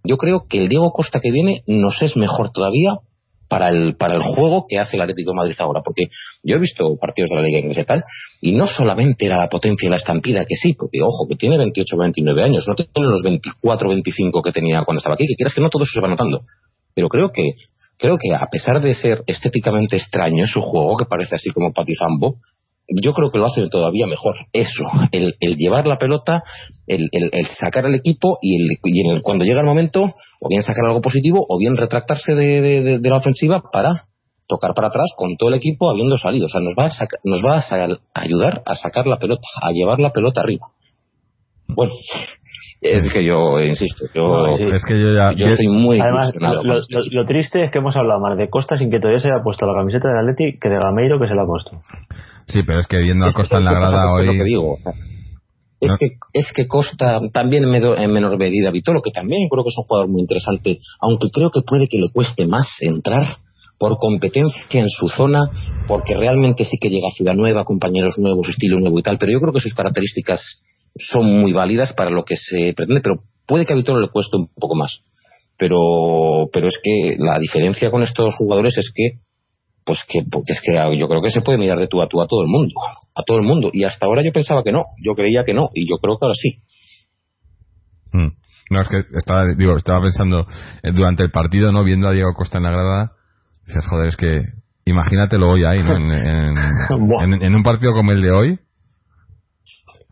Yo 0.03 0.17
creo 0.17 0.45
que 0.49 0.59
el 0.59 0.69
Diego 0.69 0.91
Costa 0.91 1.19
que 1.19 1.31
viene 1.31 1.63
nos 1.67 2.01
es 2.01 2.15
mejor 2.17 2.51
todavía 2.51 2.97
para 3.51 3.67
el, 3.67 3.97
para 3.97 4.15
el 4.15 4.21
juego 4.21 4.65
que 4.65 4.79
hace 4.79 4.95
el 4.95 5.01
Atlético 5.01 5.31
de 5.31 5.35
Madrid 5.35 5.55
ahora. 5.59 5.81
Porque 5.83 6.07
yo 6.41 6.55
he 6.55 6.59
visto 6.59 6.95
partidos 6.95 7.31
de 7.31 7.35
la 7.35 7.41
Liga 7.41 7.59
Inglesa 7.59 7.81
y 7.81 7.85
tal, 7.85 8.03
y 8.39 8.53
no 8.53 8.65
solamente 8.65 9.25
era 9.25 9.37
la 9.37 9.49
potencia 9.49 9.87
y 9.87 9.89
la 9.89 9.97
estampida, 9.97 10.45
que 10.45 10.55
sí, 10.55 10.73
porque 10.73 11.01
ojo, 11.01 11.27
que 11.27 11.35
tiene 11.35 11.57
28 11.57 11.93
o 11.93 11.99
29 11.99 12.43
años, 12.43 12.65
no 12.65 12.75
tiene 12.75 12.89
los 12.95 13.21
24 13.21 13.87
o 13.87 13.91
25 13.91 14.41
que 14.41 14.51
tenía 14.53 14.83
cuando 14.85 14.99
estaba 14.99 15.15
aquí, 15.15 15.25
que 15.27 15.35
quieras 15.35 15.53
que 15.53 15.59
no, 15.59 15.69
todo 15.69 15.83
eso 15.83 15.91
se 15.93 15.99
va 15.99 16.07
notando. 16.07 16.43
Pero 16.95 17.09
creo 17.09 17.29
que, 17.33 17.55
creo 17.97 18.17
que 18.17 18.33
a 18.33 18.47
pesar 18.49 18.81
de 18.81 18.93
ser 18.95 19.21
estéticamente 19.27 19.97
extraño 19.97 20.47
su 20.47 20.61
juego, 20.61 20.95
que 20.95 21.05
parece 21.05 21.35
así 21.35 21.49
como 21.49 21.73
patizambo, 21.73 22.37
yo 22.87 23.13
creo 23.13 23.31
que 23.31 23.37
lo 23.37 23.45
hacen 23.45 23.69
todavía 23.69 24.07
mejor. 24.07 24.35
Eso, 24.53 24.83
el, 25.11 25.35
llevar 25.57 25.87
la 25.87 25.97
pelota, 25.97 26.43
el, 26.87 27.09
sacar 27.59 27.85
al 27.85 27.95
equipo 27.95 28.37
y, 28.41 28.55
el, 28.55 29.21
cuando 29.21 29.45
llega 29.45 29.61
el 29.61 29.65
momento, 29.65 30.03
o 30.03 30.49
bien 30.49 30.63
sacar 30.63 30.85
algo 30.85 31.01
positivo, 31.01 31.45
o 31.47 31.57
bien 31.57 31.77
retractarse 31.77 32.35
de, 32.35 32.99
la 33.01 33.17
ofensiva 33.17 33.63
para 33.71 34.05
tocar 34.47 34.73
para 34.73 34.89
atrás 34.89 35.13
con 35.15 35.37
todo 35.37 35.49
el 35.49 35.55
equipo 35.55 35.89
habiendo 35.89 36.17
salido. 36.17 36.47
O 36.47 36.49
sea, 36.49 36.61
nos 36.61 36.73
va 36.77 36.87
a, 36.87 37.07
nos 37.23 37.41
va 37.43 37.59
a, 37.59 38.21
ayudar 38.21 38.61
a 38.65 38.75
sacar 38.75 39.07
la 39.07 39.17
pelota, 39.17 39.47
a 39.61 39.71
llevar 39.71 39.99
la 39.99 40.11
pelota 40.11 40.41
arriba. 40.41 40.67
Bueno, 41.73 41.93
es 42.81 43.13
que 43.13 43.23
yo 43.23 43.59
insisto, 43.59 44.05
yo, 44.13 44.57
es 44.57 44.83
que 44.83 44.99
yo 44.99 45.13
ya 45.13 45.47
estoy 45.47 45.67
muy 45.67 45.99
Además, 46.01 46.33
lo, 47.11 47.25
triste 47.25 47.63
es 47.63 47.71
que 47.71 47.77
hemos 47.77 47.95
hablado 47.95 48.19
más 48.19 48.37
de 48.37 48.49
Costa 48.49 48.75
sin 48.75 48.89
que 48.89 48.99
todavía 48.99 49.19
se 49.19 49.29
haya 49.29 49.43
puesto 49.43 49.65
la 49.65 49.73
camiseta 49.73 50.09
de 50.09 50.19
Atleti 50.19 50.59
que 50.59 50.67
de 50.67 50.79
Gameiro 50.79 51.19
que 51.19 51.27
se 51.27 51.35
la 51.35 51.43
ha 51.43 51.45
puesto. 51.45 51.71
Sí, 52.47 52.61
pero 52.65 52.79
es 52.79 52.87
que 52.87 52.97
viendo 52.97 53.25
a 53.25 53.33
Costa 53.33 53.57
en 53.57 53.65
la 53.65 53.73
grada 53.73 54.13
hoy. 54.13 54.27
Es, 55.79 55.91
que, 55.97 56.09
es 56.33 56.51
que 56.53 56.67
Costa 56.67 57.17
también 57.33 57.63
en 57.63 58.11
menor 58.11 58.37
medida 58.37 58.69
Vitolo, 58.69 59.01
que 59.01 59.11
también 59.11 59.47
creo 59.49 59.63
que 59.63 59.69
es 59.69 59.77
un 59.77 59.85
jugador 59.85 60.09
muy 60.09 60.21
interesante, 60.21 60.77
aunque 60.99 61.29
creo 61.31 61.49
que 61.49 61.61
puede 61.65 61.87
que 61.87 61.97
le 61.97 62.11
cueste 62.13 62.45
más 62.45 62.67
entrar 62.81 63.37
por 63.79 63.97
competencia 63.97 64.79
en 64.79 64.89
su 64.89 65.07
zona, 65.07 65.49
porque 65.87 66.13
realmente 66.13 66.65
sí 66.65 66.77
que 66.79 66.89
llega 66.89 67.07
a 67.07 67.15
Ciudad 67.15 67.33
Nueva, 67.33 67.65
compañeros 67.65 68.19
nuevos, 68.19 68.47
estilo 68.47 68.79
nuevo 68.79 68.99
y 68.99 69.01
tal, 69.01 69.17
pero 69.17 69.31
yo 69.31 69.39
creo 69.39 69.53
que 69.53 69.59
sus 69.59 69.73
características 69.73 70.39
son 70.95 71.25
muy 71.25 71.51
válidas 71.51 71.93
para 71.93 72.11
lo 72.11 72.23
que 72.23 72.35
se 72.37 72.73
pretende, 72.75 73.01
pero 73.01 73.23
puede 73.47 73.65
que 73.65 73.73
a 73.73 73.75
Vitolo 73.75 73.99
le 73.99 74.09
cueste 74.09 74.37
un 74.37 74.49
poco 74.53 74.75
más. 74.75 74.99
Pero, 75.57 76.47
pero 76.53 76.67
es 76.67 76.79
que 76.81 77.15
la 77.17 77.39
diferencia 77.39 77.89
con 77.89 78.03
estos 78.03 78.35
jugadores 78.35 78.77
es 78.77 78.91
que 78.93 79.19
pues 79.85 79.99
que 80.07 80.19
porque 80.29 80.53
es 80.53 80.61
que 80.61 80.73
yo 80.97 81.07
creo 81.07 81.21
que 81.21 81.31
se 81.31 81.41
puede 81.41 81.57
mirar 81.57 81.79
de 81.79 81.87
tú 81.87 82.01
a 82.01 82.07
tú 82.07 82.21
a 82.21 82.27
todo 82.27 82.41
el 82.43 82.49
mundo, 82.49 82.75
a 83.15 83.23
todo 83.23 83.37
el 83.37 83.43
mundo. 83.43 83.69
Y 83.73 83.83
hasta 83.83 84.05
ahora 84.05 84.23
yo 84.23 84.31
pensaba 84.31 84.63
que 84.63 84.71
no, 84.71 84.83
yo 85.03 85.15
creía 85.15 85.43
que 85.43 85.53
no, 85.53 85.69
y 85.73 85.89
yo 85.89 85.97
creo 85.97 86.17
que 86.17 86.25
ahora 86.25 86.35
sí. 86.35 86.61
Mm. 88.13 88.41
No, 88.71 88.81
es 88.81 88.87
que 88.87 89.03
estaba, 89.17 89.45
digo, 89.57 89.75
estaba 89.75 90.01
pensando 90.01 90.47
eh, 90.83 90.91
durante 90.93 91.23
el 91.23 91.31
partido, 91.31 91.71
¿no? 91.71 91.83
Viendo 91.83 92.07
a 92.07 92.13
Diego 92.13 92.33
Costa 92.33 92.57
en 92.57 92.63
la 92.63 92.71
grada, 92.71 93.11
dices, 93.67 93.85
joder, 93.89 94.07
es 94.07 94.15
que 94.15 94.41
imagínatelo 94.85 95.49
hoy 95.49 95.65
ahí, 95.65 95.83
¿no? 95.83 95.97
En, 95.97 96.11
en, 97.43 97.55
un 97.55 97.63
partido 97.63 97.91
como 97.93 98.11
el 98.11 98.21
de 98.21 98.31
hoy, 98.31 98.59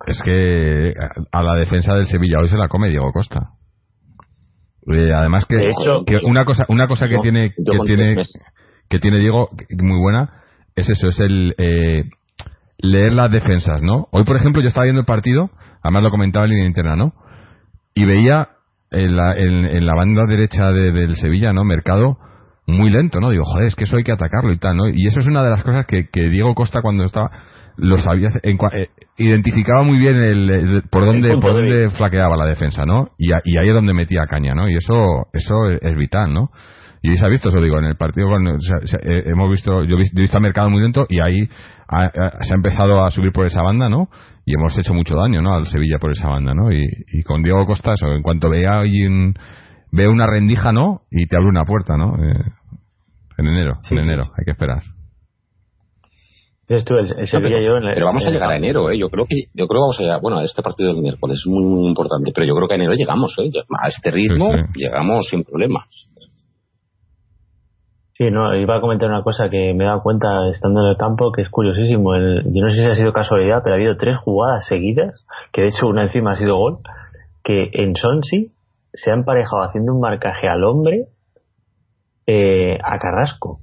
es 0.07 0.22
que 0.24 0.93
a 1.32 1.43
la 1.43 1.55
defensa 1.55 1.93
del 1.93 2.07
Sevilla 2.07 2.39
hoy 2.39 2.49
se 2.49 2.57
la 2.57 2.67
come 2.67 2.89
Diego 2.89 3.11
Costa. 3.11 3.51
Eh, 4.91 5.13
además 5.13 5.45
que, 5.45 5.72
una 6.24 6.45
cosa 6.45 6.65
una 6.70 6.88
cosa 6.88 7.07
que 7.07 7.17
tiene 7.20 7.51
que 7.51 7.80
tiene 7.86 8.15
que 8.90 9.00
tiene 9.00 9.20
Diego, 9.20 9.50
muy 9.78 10.00
buena, 10.00 10.30
es 10.76 10.90
eso, 10.90 11.08
es 11.08 11.20
el 11.20 11.56
eh, 11.58 12.06
leer 12.78 13.14
las 13.14 13.32
defensas, 13.32 13.82
¿no? 13.82 14.08
Hoy, 14.12 14.24
por 14.24 14.36
ejemplo, 14.36 14.62
yo 14.62 14.70
estaba 14.70 14.86
viendo 14.86 15.02
el 15.02 15.06
partido, 15.06 15.52
además 15.84 16.04
lo 16.04 16.12
comentaba 16.12 16.46
en 16.46 16.52
línea 16.52 16.68
interna, 16.68 16.96
¿no? 16.96 17.14
Y 17.94 18.06
veía 18.06 18.50
en 18.92 19.16
la, 19.16 19.36
en, 19.38 19.86
la 19.86 19.94
banda 19.94 20.24
derecha 20.28 20.72
del 20.72 21.16
Sevilla, 21.16 21.54
¿no? 21.54 21.64
Mercado 21.64 22.18
muy 22.66 22.90
lento, 22.90 23.20
¿no? 23.20 23.30
Digo, 23.30 23.44
joder, 23.46 23.68
es 23.68 23.76
que 23.76 23.84
eso 23.84 23.98
hay 23.98 24.04
que 24.04 24.12
atacarlo 24.12 24.52
y 24.52 24.58
tal, 24.58 24.78
¿no? 24.78 24.88
Y 24.90 25.08
eso 25.08 25.20
es 25.20 25.28
una 25.28 25.44
de 25.44 25.50
las 25.50 25.64
cosas 25.64 25.86
que, 25.86 26.08
que 26.10 26.30
Diego 26.30 26.56
Costa 26.56 26.82
cuando 26.82 27.04
estaba 27.04 27.30
lo 27.82 27.98
sabía 27.98 28.28
eh, 28.44 28.90
identificaba 29.18 29.84
muy 29.84 29.98
bien 29.98 30.18
el, 30.18 30.84
por 30.92 31.06
dónde 31.06 31.38
por 31.38 31.54
dónde 31.54 31.90
flaqueaba 31.92 32.36
la 32.36 32.46
defensa 32.46 32.84
no 32.86 33.12
y, 33.18 33.30
y, 33.30 33.58
ahí 33.58 33.70
es 33.70 33.74
donde 33.74 33.94
metía 33.94 34.26
caña 34.30 34.54
no 34.54 34.68
y 34.68 34.76
eso 34.76 35.28
eso 35.32 35.66
es 35.66 35.96
vital 35.96 36.34
no 36.34 36.50
y 37.02 37.18
se 37.18 37.26
ha 37.26 37.30
visto 37.30 37.50
eso, 37.50 37.62
digo, 37.62 37.80
en 37.80 37.86
el 37.86 37.95
partido 37.95 38.28
eh, 38.28 39.24
hemos 39.26 39.50
visto, 39.50 39.84
yo 39.86 39.95
he 39.95 40.00
visto 40.00 40.38
el 40.38 40.43
mercado 40.43 40.70
muy 40.70 40.82
lento 40.82 41.06
y 41.08 41.20
ahí 41.20 41.47
se 41.47 42.54
ha 42.54 42.56
empezado 42.56 43.04
a 43.04 43.12
subir 43.12 43.32
por 43.32 43.45
esa 43.45 43.64
banda, 43.64 43.88
¿no? 43.88 44.10
Y 44.45 44.54
hemos 44.54 44.78
hecho 44.78 44.93
mucho 44.93 45.16
daño, 45.16 45.41
¿no? 45.41 45.56
Al 45.56 45.66
Sevilla 45.66 45.97
por 46.00 46.12
esa 46.12 46.28
banda, 46.28 46.54
¿no? 46.54 46.72
Y, 46.72 47.24
con 47.24 47.41
Diego 47.41 47.66
Costa, 47.66 47.93
eso, 47.93 48.08
en 48.12 48.22
cuanto 48.22 48.50
vea 48.50 48.82
un, 48.82 49.34
ve 49.91 50.08
una 50.08 50.28
rendija, 50.28 50.74
¿no? 50.74 51.04
Y 51.10 51.28
te 51.28 51.38
abre 51.38 51.50
una 51.50 51.64
puerta, 51.64 51.95
¿no? 51.95 52.16
Eh, 52.16 52.52
en 53.38 53.47
enero, 53.47 53.80
en 53.89 54.00
enero, 54.00 54.32
hay 54.38 54.43
que 54.43 54.52
esperar. 54.52 54.84
pero, 57.41 58.06
vamos 58.06 58.26
a 58.26 58.30
llegar 58.30 58.52
a 58.52 58.58
enero, 58.58 58.91
¿eh? 58.91 58.97
Yo 59.00 59.10
creo 59.10 59.26
que 59.26 59.45
yo 59.54 59.68
creo 59.68 59.80
que 59.80 59.82
vamos 59.82 60.00
a 60.00 60.04
llegar, 60.04 60.22
bueno, 60.22 60.39
a 60.39 60.43
este 60.43 60.62
partido 60.62 60.93
del 60.93 61.02
miércoles 61.02 61.38
es 61.38 61.47
muy, 61.47 61.88
importante, 61.88 62.32
pero 62.36 62.45
yo 62.45 62.54
creo 62.56 62.68
que 62.68 62.74
a 62.74 62.78
enero 62.78 62.93
llegamos, 62.93 63.34
¿eh? 63.39 63.50
A 63.82 63.88
este 63.88 64.12
ritmo 64.12 64.52
llegamos 64.76 65.28
sin 65.30 65.43
problemas. 65.43 66.10
Sí, 68.20 68.32
no, 68.32 68.53
iba 68.53 68.76
a 68.76 68.82
comentar 68.82 69.07
una 69.07 69.24
cosa 69.24 69.49
que 69.49 69.74
me 69.74 69.86
he 69.86 69.88
dado 69.88 70.03
cuenta 70.03 70.49
estando 70.49 70.82
en 70.82 70.88
el 70.88 70.97
campo 70.97 71.32
que 71.32 71.41
es 71.41 71.49
curiosísimo. 71.49 72.17
yo 72.17 72.65
no 72.65 72.70
sé 72.70 72.80
si 72.80 72.86
ha 72.86 72.95
sido 72.95 73.13
casualidad, 73.13 73.61
pero 73.63 73.76
ha 73.76 73.78
habido 73.78 73.95
tres 73.95 74.17
jugadas 74.17 74.65
seguidas, 74.67 75.26
que 75.53 75.61
de 75.61 75.67
hecho 75.67 75.88
una 75.88 76.03
encima 76.03 76.34
ha 76.34 76.36
sido 76.36 76.57
gol, 76.57 76.80
que 77.41 77.70
en 77.72 77.95
Sonsi 77.95 78.51
se 78.91 79.11
ha 79.11 79.13
emparejado 79.13 79.63
haciendo 79.63 79.93
un 79.93 80.01
marcaje 80.01 80.49
al 80.49 80.65
hombre 80.65 81.05
eh, 82.28 82.78
a 82.84 82.99
Carrasco. 82.99 83.61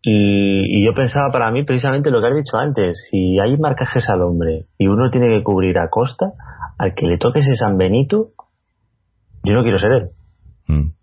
Y, 0.00 0.82
yo 0.82 0.94
pensaba 0.94 1.30
para 1.30 1.50
mí 1.50 1.62
precisamente 1.64 2.10
lo 2.10 2.22
que 2.22 2.28
has 2.28 2.36
dicho 2.36 2.56
antes, 2.56 2.96
si 3.10 3.38
hay 3.38 3.58
marcajes 3.58 4.08
al 4.08 4.22
hombre 4.22 4.64
y 4.78 4.86
uno 4.86 5.10
tiene 5.10 5.28
que 5.28 5.42
cubrir 5.42 5.78
a 5.78 5.90
costa, 5.90 6.32
al 6.78 6.94
que 6.94 7.06
le 7.06 7.18
toque 7.18 7.40
ese 7.40 7.54
San 7.54 7.76
Benito, 7.76 8.30
yo 9.44 9.52
no 9.52 9.62
quiero 9.62 9.78
ser 9.78 9.92
él. 9.92 10.08
Mm 10.68 10.97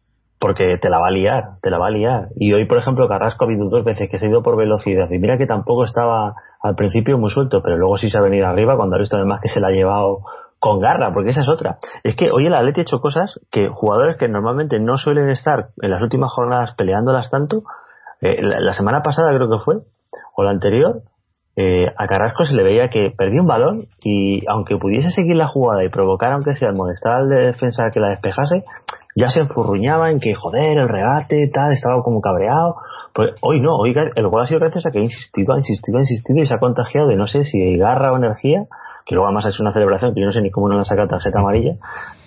porque 0.45 0.77
te 0.79 0.89
la 0.89 0.99
va 0.99 1.07
a 1.07 1.09
liar, 1.09 1.43
te 1.59 1.71
la 1.71 1.79
va 1.79 1.87
a 1.87 1.89
liar. 1.89 2.27
Y 2.35 2.53
hoy, 2.53 2.67
por 2.67 2.77
ejemplo, 2.77 3.07
Carrasco 3.07 3.43
ha 3.43 3.47
habido 3.47 3.65
dos 3.67 3.83
veces 3.83 4.07
que 4.11 4.19
se 4.19 4.27
ha 4.27 4.29
ido 4.29 4.43
por 4.43 4.55
velocidad. 4.55 5.09
Y 5.09 5.17
mira 5.17 5.39
que 5.39 5.47
tampoco 5.47 5.85
estaba 5.85 6.35
al 6.61 6.75
principio 6.75 7.17
muy 7.17 7.31
suelto, 7.31 7.63
pero 7.63 7.77
luego 7.77 7.97
sí 7.97 8.11
se 8.11 8.19
ha 8.19 8.21
venido 8.21 8.45
arriba 8.45 8.77
cuando 8.77 8.95
ha 8.95 8.99
visto 8.99 9.15
además 9.15 9.39
que 9.41 9.47
se 9.47 9.59
la 9.59 9.69
ha 9.69 9.71
llevado 9.71 10.19
con 10.59 10.79
garra, 10.79 11.11
porque 11.15 11.31
esa 11.31 11.41
es 11.41 11.49
otra. 11.49 11.79
Es 12.03 12.15
que 12.15 12.29
hoy 12.29 12.45
el 12.45 12.53
Atleti 12.53 12.81
ha 12.81 12.83
hecho 12.83 12.99
cosas 12.99 13.39
que 13.49 13.69
jugadores 13.69 14.17
que 14.17 14.27
normalmente 14.27 14.79
no 14.79 14.99
suelen 14.99 15.31
estar 15.31 15.69
en 15.81 15.89
las 15.89 15.99
últimas 16.03 16.31
jornadas 16.31 16.75
peleándolas 16.77 17.31
tanto, 17.31 17.63
eh, 18.21 18.39
la, 18.43 18.73
semana 18.73 19.01
pasada 19.01 19.35
creo 19.35 19.49
que 19.49 19.65
fue, 19.65 19.77
o 20.35 20.43
la 20.43 20.51
anterior, 20.51 21.01
eh, 21.55 21.87
a 21.97 22.05
Carrasco 22.05 22.45
se 22.45 22.53
le 22.53 22.61
veía 22.61 22.89
que 22.89 23.11
perdía 23.17 23.41
un 23.41 23.47
balón 23.47 23.85
y 24.03 24.43
aunque 24.47 24.77
pudiese 24.77 25.09
seguir 25.09 25.37
la 25.37 25.47
jugada 25.47 25.83
y 25.83 25.89
provocar 25.89 26.33
aunque 26.33 26.53
sea 26.53 26.71
molestar 26.71 27.13
al 27.13 27.29
de 27.29 27.45
defensa 27.47 27.89
que 27.91 27.99
la 27.99 28.09
despejase, 28.09 28.63
ya 29.15 29.29
se 29.29 29.39
enfurruñaba 29.39 30.11
en 30.11 30.19
que 30.19 30.35
joder, 30.35 30.77
el 30.77 30.89
regate, 30.89 31.49
tal, 31.53 31.71
estaba 31.71 32.03
como 32.03 32.19
cabreado. 32.19 32.75
Pues 33.13 33.31
hoy 33.41 33.61
no, 33.61 33.77
hoy 33.77 33.95
el 34.15 34.27
gol 34.27 34.41
ha 34.41 34.45
sido 34.45 34.59
gracias 34.59 34.85
a 34.85 34.91
que 34.91 34.99
ha 34.99 35.03
insistido, 35.03 35.53
ha 35.53 35.57
insistido, 35.57 35.97
ha 35.97 36.01
insistido 36.01 36.43
y 36.43 36.45
se 36.45 36.53
ha 36.53 36.59
contagiado 36.59 37.07
de 37.07 37.15
no 37.15 37.25
sé 37.25 37.45
si 37.45 37.77
garra 37.77 38.11
o 38.11 38.17
energía, 38.17 38.65
que 39.05 39.15
luego 39.15 39.27
además 39.27 39.45
ha 39.45 39.49
hecho 39.49 39.63
una 39.63 39.71
celebración 39.71 40.13
que 40.13 40.19
yo 40.19 40.25
no 40.25 40.33
sé 40.33 40.41
ni 40.41 40.51
cómo 40.51 40.67
no 40.67 40.75
le 40.75 40.81
ha 40.81 40.83
sacado 40.83 41.07
tarjeta 41.07 41.39
amarilla, 41.39 41.75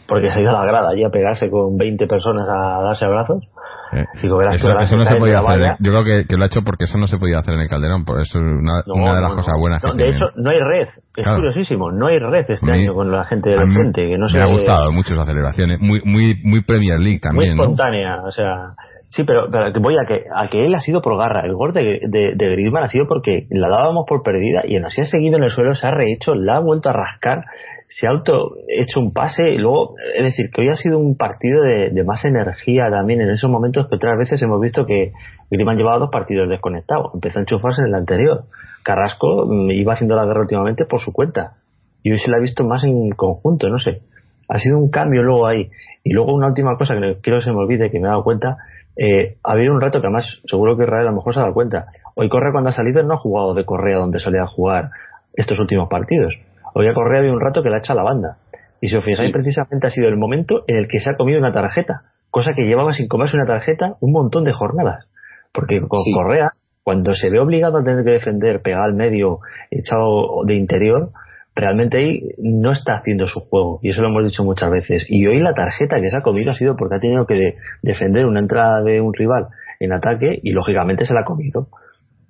porque 0.08 0.30
se 0.30 0.38
ha 0.38 0.42
ido 0.42 0.50
a 0.50 0.54
la 0.54 0.64
grada 0.64 0.88
allí 0.88 1.04
a 1.04 1.10
pegarse 1.10 1.50
con 1.50 1.76
20 1.76 2.06
personas 2.06 2.48
a 2.48 2.80
darse 2.80 3.04
abrazos. 3.04 3.44
Eh, 3.92 4.04
eso, 4.14 4.96
no 4.96 5.04
se 5.04 5.16
podía 5.16 5.38
hacer. 5.38 5.76
Yo 5.80 5.92
creo 5.92 6.04
que, 6.04 6.36
lo 6.36 6.44
ha 6.44 6.46
hecho 6.46 6.62
porque 6.62 6.84
eso 6.84 6.98
no 6.98 7.06
se 7.06 7.18
podía 7.18 7.38
hacer 7.38 7.54
en 7.54 7.60
el 7.60 7.68
Calderón, 7.68 8.04
por 8.04 8.20
eso 8.20 8.38
es 8.38 8.44
una, 8.44 8.82
una 8.86 9.14
de 9.14 9.20
las 9.22 9.34
cosas 9.34 9.54
buenas. 9.58 9.82
que 9.82 9.92
de 9.92 10.10
hecho, 10.10 10.26
no 10.36 10.50
hay 10.50 10.58
red. 10.58 10.88
Es 11.16 11.26
curiosísimo. 11.26 11.90
No 11.90 12.08
hay 12.08 12.18
red 12.18 12.44
este 12.48 12.70
año 12.70 12.94
con 12.94 13.10
la 13.10 13.24
gente 13.24 13.50
del 13.50 13.66
frente. 13.72 14.06
Que 14.06 14.18
no 14.18 14.26
me 14.32 14.40
ha 14.40 14.46
gustado 14.46 14.92
mucho 14.92 15.14
esa 15.14 15.24
celebración. 15.24 15.70
Muy, 15.80 16.02
muy, 16.04 16.40
muy 16.44 16.62
Premier 16.62 16.98
League 16.98 17.20
también. 17.20 17.56
Muy 17.56 17.62
espontánea. 17.62 18.22
O 18.24 18.30
sea, 18.30 18.74
Sí, 19.10 19.24
pero, 19.24 19.48
pero 19.50 19.72
voy 19.80 19.94
a 19.96 20.06
que, 20.06 20.24
a 20.34 20.48
que 20.48 20.66
él 20.66 20.74
ha 20.74 20.80
sido 20.80 21.00
por 21.00 21.16
garra. 21.16 21.46
El 21.46 21.54
gol 21.54 21.72
de, 21.72 22.00
de, 22.08 22.32
de 22.36 22.50
Griezmann 22.50 22.84
ha 22.84 22.88
sido 22.88 23.06
porque 23.08 23.46
la 23.50 23.68
dábamos 23.68 24.04
por 24.06 24.22
perdida 24.22 24.62
y 24.66 24.76
así 24.76 25.00
ha 25.00 25.06
seguido 25.06 25.38
en 25.38 25.44
el 25.44 25.50
suelo, 25.50 25.74
se 25.74 25.86
ha 25.86 25.90
rehecho, 25.90 26.34
la 26.34 26.56
ha 26.56 26.60
vuelto 26.60 26.90
a 26.90 26.92
rascar, 26.92 27.44
se 27.88 28.06
ha 28.06 28.10
auto 28.10 28.56
hecho 28.68 29.00
un 29.00 29.12
pase 29.12 29.50
y 29.50 29.58
luego, 29.58 29.94
es 30.14 30.22
decir, 30.22 30.50
que 30.50 30.60
hoy 30.60 30.68
ha 30.68 30.76
sido 30.76 30.98
un 30.98 31.16
partido 31.16 31.62
de, 31.62 32.04
más 32.04 32.24
energía 32.24 32.90
también 32.90 33.22
en 33.22 33.30
esos 33.30 33.50
momentos 33.50 33.88
que 33.88 33.96
otras 33.96 34.18
veces 34.18 34.42
hemos 34.42 34.60
visto 34.60 34.84
que 34.84 35.12
Griezmann 35.50 35.78
llevaba 35.78 35.98
dos 35.98 36.10
partidos 36.10 36.48
desconectados. 36.50 37.12
Empezó 37.14 37.38
a 37.38 37.42
enchufarse 37.42 37.80
en 37.80 37.88
el 37.88 37.94
anterior. 37.94 38.44
Carrasco 38.84 39.46
mm, 39.46 39.70
iba 39.70 39.94
haciendo 39.94 40.16
la 40.16 40.26
guerra 40.26 40.42
últimamente 40.42 40.84
por 40.84 41.00
su 41.00 41.12
cuenta. 41.14 41.54
Y 42.02 42.12
hoy 42.12 42.18
se 42.18 42.30
la 42.30 42.36
ha 42.36 42.40
visto 42.40 42.62
más 42.62 42.84
en 42.84 43.10
conjunto, 43.10 43.68
no 43.70 43.78
sé. 43.78 44.02
Ha 44.48 44.58
sido 44.58 44.78
un 44.78 44.90
cambio 44.90 45.22
luego 45.22 45.46
ahí. 45.46 45.70
Y 46.04 46.12
luego 46.12 46.34
una 46.34 46.48
última 46.48 46.76
cosa 46.76 46.94
que 46.94 47.18
quiero 47.22 47.38
que 47.38 47.44
se 47.44 47.52
me 47.52 47.58
olvide, 47.58 47.90
que 47.90 47.98
me 47.98 48.06
he 48.06 48.10
dado 48.10 48.22
cuenta, 48.22 48.58
eh, 48.96 49.36
ha 49.42 49.52
habido 49.52 49.72
un 49.72 49.80
rato 49.80 50.00
que 50.00 50.06
además 50.06 50.42
seguro 50.46 50.76
que 50.76 50.84
Israel 50.84 51.06
a 51.06 51.10
lo 51.10 51.16
mejor 51.16 51.32
se 51.32 51.40
ha 51.40 51.42
dado 51.44 51.54
cuenta. 51.54 51.86
Hoy 52.14 52.28
Correa 52.28 52.52
cuando 52.52 52.68
ha 52.68 52.72
salido 52.72 53.02
no 53.02 53.14
ha 53.14 53.18
jugado 53.18 53.54
de 53.54 53.64
Correa 53.64 53.98
donde 53.98 54.18
solía 54.18 54.44
jugar 54.46 54.90
estos 55.34 55.58
últimos 55.58 55.88
partidos. 55.88 56.38
Hoy 56.78 56.86
a 56.86 56.94
Correa 56.94 57.18
había 57.18 57.32
un 57.32 57.40
rato 57.40 57.64
que 57.64 57.70
la 57.70 57.78
ha 57.78 57.78
hecho 57.80 57.92
a 57.92 57.96
la 57.96 58.04
banda. 58.04 58.36
Y 58.80 58.86
si 58.86 58.96
os 58.96 59.04
fijáis, 59.04 59.32
precisamente 59.32 59.88
ha 59.88 59.90
sido 59.90 60.06
el 60.06 60.16
momento 60.16 60.62
en 60.68 60.76
el 60.76 60.86
que 60.86 61.00
se 61.00 61.10
ha 61.10 61.16
comido 61.16 61.40
una 61.40 61.52
tarjeta, 61.52 62.02
cosa 62.30 62.52
que 62.54 62.66
llevaba 62.66 62.92
sin 62.92 63.08
comerse 63.08 63.36
una 63.36 63.46
tarjeta 63.46 63.96
un 64.00 64.12
montón 64.12 64.44
de 64.44 64.52
jornadas. 64.52 65.08
Porque 65.52 65.80
con 65.80 65.98
Correa, 66.14 66.52
cuando 66.84 67.14
se 67.14 67.30
ve 67.30 67.40
obligado 67.40 67.78
a 67.78 67.82
tener 67.82 68.04
que 68.04 68.12
defender, 68.12 68.62
pegar 68.62 68.82
al 68.82 68.94
medio, 68.94 69.40
echado 69.72 70.44
de 70.46 70.54
interior, 70.54 71.10
realmente 71.56 71.98
ahí 71.98 72.20
no 72.38 72.70
está 72.70 72.98
haciendo 72.98 73.26
su 73.26 73.40
juego. 73.40 73.80
Y 73.82 73.88
eso 73.88 74.02
lo 74.02 74.10
hemos 74.10 74.26
dicho 74.26 74.44
muchas 74.44 74.70
veces. 74.70 75.04
Y 75.08 75.26
hoy 75.26 75.40
la 75.40 75.54
tarjeta 75.54 75.96
que 76.00 76.10
se 76.10 76.16
ha 76.16 76.22
comido 76.22 76.52
ha 76.52 76.54
sido 76.54 76.76
porque 76.76 76.94
ha 76.94 77.00
tenido 77.00 77.26
que 77.26 77.56
defender 77.82 78.24
una 78.24 78.38
entrada 78.38 78.82
de 78.84 79.00
un 79.00 79.12
rival 79.14 79.48
en 79.80 79.94
ataque 79.94 80.38
y 80.44 80.52
lógicamente 80.52 81.04
se 81.04 81.12
la 81.12 81.22
ha 81.22 81.24
comido. 81.24 81.66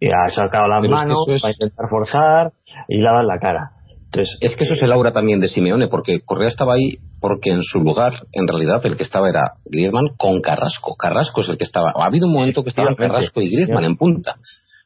Y 0.00 0.08
ha 0.08 0.26
sacado 0.28 0.68
las 0.68 0.88
manos 0.88 1.26
para 1.42 1.52
intentar 1.52 1.90
forzar 1.90 2.52
y 2.88 3.02
la 3.02 3.12
dado 3.12 3.24
la 3.24 3.38
cara 3.38 3.72
entonces 4.10 4.36
es 4.40 4.56
que 4.56 4.64
eso 4.64 4.74
es 4.74 4.82
el 4.82 4.92
aura 4.92 5.12
también 5.12 5.40
de 5.40 5.48
Simeone 5.48 5.88
porque 5.88 6.20
Correa 6.24 6.48
estaba 6.48 6.74
ahí 6.74 6.98
porque 7.20 7.50
en 7.50 7.62
su 7.62 7.80
lugar 7.80 8.26
en 8.32 8.48
realidad 8.48 8.84
el 8.84 8.96
que 8.96 9.02
estaba 9.02 9.28
era 9.28 9.54
Griezmann 9.64 10.16
con 10.16 10.40
Carrasco 10.40 10.96
Carrasco 10.96 11.42
es 11.42 11.48
el 11.48 11.58
que 11.58 11.64
estaba 11.64 11.92
ha 11.94 12.06
habido 12.06 12.26
un 12.26 12.32
momento 12.32 12.62
que 12.62 12.70
estaba 12.70 12.94
Carrasco 12.94 13.40
y 13.40 13.50
Griezmann 13.50 13.84
en 13.84 13.96
punta 13.96 14.36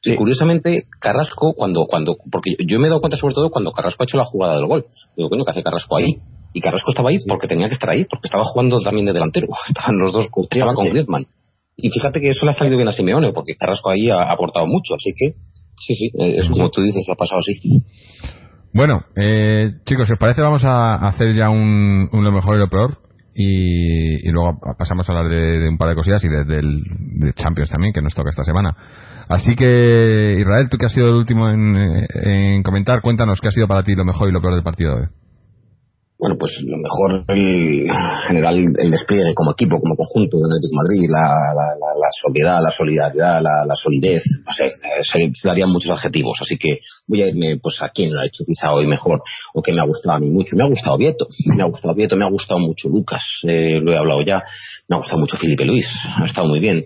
y 0.05 0.17
curiosamente, 0.17 0.87
Carrasco, 1.01 1.55
cuando, 1.55 1.87
cuando, 1.87 2.17
porque 2.31 2.57
yo 2.67 2.81
me 2.81 2.87
he 2.87 2.91
dado 2.91 3.01
cuenta 3.01 3.17
sobre 3.17 3.35
todo 3.35 3.51
cuando 3.51 3.71
Carrasco 3.71 4.03
ha 4.03 4.07
hecho 4.07 4.17
la 4.17 4.25
jugada 4.25 4.57
del 4.57 4.67
gol. 4.67 4.87
Digo, 5.17 5.29
coño, 5.29 5.45
¿qué 5.45 5.53
hace 5.53 5.63
Carrasco 5.63 5.97
ahí? 5.97 6.17
Y 6.53 6.61
Carrasco 6.61 6.91
estaba 6.91 7.11
ahí 7.11 7.19
porque 7.27 7.47
tenía 7.47 7.69
que 7.69 7.75
estar 7.75 7.89
ahí, 7.89 8.05
porque 8.05 8.27
estaba 8.27 8.45
jugando 8.45 8.81
también 8.81 9.07
de 9.07 9.13
delantero. 9.13 9.47
Estaban 9.69 9.99
los 9.99 10.13
dos, 10.13 10.27
estaba 10.51 10.75
con 10.75 10.89
Griezmann. 10.89 11.27
Y 11.77 11.89
fíjate 11.91 12.21
que 12.21 12.31
eso 12.31 12.45
le 12.45 12.51
ha 12.51 12.55
salido 12.55 12.77
bien 12.77 12.89
a 12.89 12.93
Simeone, 12.93 13.33
porque 13.33 13.55
Carrasco 13.55 13.91
ahí 13.91 14.11
ha 14.11 14.31
aportado 14.31 14.67
mucho, 14.67 14.95
así 14.95 15.13
que, 15.17 15.37
sí, 15.79 15.95
sí, 15.95 16.11
eh, 16.19 16.35
es 16.39 16.49
como 16.49 16.69
tú 16.71 16.83
dices, 16.83 17.09
ha 17.09 17.15
pasado 17.15 17.41
así. 17.41 17.55
Bueno, 18.75 19.05
eh, 19.17 19.73
chicos, 19.85 20.07
si 20.07 20.15
os 20.15 20.19
parece, 20.19 20.41
vamos 20.41 20.65
a 20.65 20.95
hacer 20.95 21.33
ya 21.33 21.51
un, 21.51 22.09
un 22.11 22.25
lo 22.25 22.33
mejor 22.33 22.57
y 22.57 22.59
lo 22.59 22.69
peor. 22.69 22.99
Y, 23.35 24.31
luego 24.31 24.59
pasamos 24.79 25.09
a 25.09 25.13
hablar 25.13 25.31
de, 25.31 25.69
un 25.69 25.79
par 25.79 25.89
de 25.89 25.95
cosillas 25.95 26.23
y 26.25 26.29
de, 26.29 26.45
de 26.45 27.33
Champions 27.35 27.71
también, 27.71 27.93
que 27.93 28.03
nos 28.03 28.15
toca 28.15 28.31
esta 28.31 28.45
semana. 28.45 28.75
Así 29.29 29.55
que, 29.57 30.37
Israel, 30.39 30.69
tú 30.71 30.77
que 30.77 30.87
has 30.87 30.93
sido 30.93 31.09
el 31.09 31.15
último 31.15 31.49
en, 31.49 32.63
comentar, 32.63 33.01
cuéntanos 33.01 33.41
qué 33.41 33.49
ha 33.49 33.51
sido 33.51 33.69
para 33.69 33.83
ti 33.83 33.95
lo 33.95 34.05
mejor 34.05 34.29
y 34.29 34.33
lo 34.33 34.41
peor 34.41 34.55
del 34.55 34.63
partido 34.63 34.97
de 34.97 35.03
hoy. 35.03 35.09
Bueno, 36.23 36.37
pues 36.39 36.53
lo 36.63 36.77
mejor, 36.79 37.25
el, 37.35 37.91
general, 38.29 38.57
el 38.79 38.91
despliegue 38.93 39.35
como 39.35 39.51
equipo, 39.51 39.81
como 39.81 39.97
conjunto 39.97 40.39
de 40.39 40.45
Atlético 40.45 40.77
Madrid, 40.77 41.11
la, 41.11 41.27
la, 41.53 41.67
la, 41.99 42.11
soledad, 42.13 42.63
la 42.63 42.71
solidaridad, 42.71 43.41
la, 43.43 43.75
solidez, 43.75 44.23
no 44.47 44.53
sé, 44.53 44.71
se, 45.03 45.49
darían 45.49 45.71
muchos 45.71 45.91
adjetivos. 45.91 46.39
Así 46.41 46.57
que 46.59 46.79
voy 47.09 47.23
a 47.23 47.27
irme 47.27 47.59
pues 47.61 47.75
a 47.83 47.89
quién 47.89 48.15
lo 48.15 48.21
ha 48.21 48.27
hecho 48.27 48.45
quizá 48.47 48.71
hoy 48.71 48.87
mejor 48.87 49.21
o 49.53 49.63
que 49.63 49.73
me 49.73 49.81
ha 49.81 49.85
gustado 49.85 50.15
a 50.15 50.21
mí 50.21 50.31
mucho. 50.31 50.55
Me 50.55 50.63
ha 50.63 50.69
gustado 50.69 50.97
Vieto, 50.97 51.27
me 51.57 51.61
ha 51.61 51.67
gustado 51.67 51.93
Vieto, 51.93 52.15
me 52.15 52.25
ha 52.25 52.31
gustado 52.31 52.61
mucho 52.61 52.89
Lucas, 52.89 53.25
eh, 53.43 53.81
lo 53.83 53.93
he 53.93 53.99
hablado 53.99 54.23
ya. 54.23 54.45
Me 54.89 54.95
ha 54.95 54.99
gustado 54.99 55.19
mucho 55.19 55.37
Felipe 55.37 55.65
Luis, 55.65 55.87
ha 56.21 56.25
estado 56.25 56.47
muy 56.47 56.61
bien. 56.61 56.85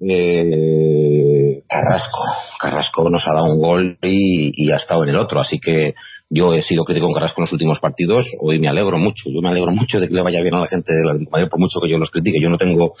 Eh, 0.00 1.62
Carrasco. 1.68 2.24
Carrasco 2.58 3.10
nos 3.10 3.26
ha 3.26 3.34
dado 3.34 3.46
un 3.46 3.60
gol 3.60 3.98
y, 4.02 4.70
ha 4.72 4.76
estado 4.76 5.02
en 5.04 5.10
el 5.10 5.16
otro. 5.16 5.40
Así 5.40 5.58
que 5.58 5.94
yo 6.30 6.52
he 6.52 6.62
sido 6.62 6.84
crítico 6.84 7.06
con 7.06 7.14
Carrasco 7.14 7.40
en 7.40 7.44
los 7.44 7.52
últimos 7.52 7.80
partidos. 7.80 8.26
Hoy 8.40 8.58
me 8.58 8.68
alegro 8.68 8.98
mucho. 8.98 9.30
Yo 9.30 9.40
me 9.40 9.48
alegro 9.48 9.72
mucho 9.72 9.98
de 9.98 10.08
que 10.08 10.14
le 10.14 10.22
vaya 10.22 10.40
bien 10.42 10.54
a 10.54 10.60
la 10.60 10.66
gente 10.66 10.92
de 10.92 11.04
la 11.04 11.14
Madrid, 11.30 11.48
por 11.48 11.58
mucho 11.58 11.80
que 11.80 11.90
yo 11.90 11.98
los 11.98 12.10
critique. 12.10 12.38
Yo 12.42 12.50
no 12.50 12.58
tengo, 12.58 12.92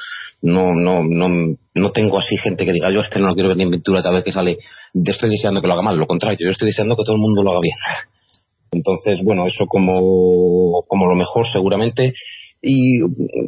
no, 0.42 0.74
no, 0.74 1.04
no, 1.04 1.56
no 1.74 1.90
tengo 1.90 2.18
así 2.18 2.36
gente 2.38 2.64
que 2.64 2.72
diga 2.72 2.88
yo 2.92 3.00
este 3.00 3.20
no 3.20 3.34
quiero 3.34 3.48
ver 3.48 3.58
ni 3.58 3.64
en 3.64 3.70
pintura 3.70 4.02
cada 4.02 4.16
vez 4.16 4.24
que 4.24 4.32
sale. 4.32 4.58
Yo 4.94 5.12
estoy 5.12 5.30
deseando 5.30 5.60
que 5.60 5.66
lo 5.66 5.74
haga 5.74 5.82
mal. 5.82 5.96
Lo 5.96 6.06
contrario, 6.06 6.38
yo 6.40 6.50
estoy 6.50 6.68
deseando 6.68 6.96
que 6.96 7.04
todo 7.04 7.16
el 7.16 7.20
mundo 7.20 7.42
lo 7.42 7.50
haga 7.50 7.60
bien. 7.60 7.76
Entonces, 8.70 9.22
bueno, 9.24 9.46
eso 9.46 9.66
como, 9.66 10.84
como 10.86 11.06
lo 11.06 11.14
mejor 11.14 11.46
seguramente. 11.46 12.14
Y 12.60 13.00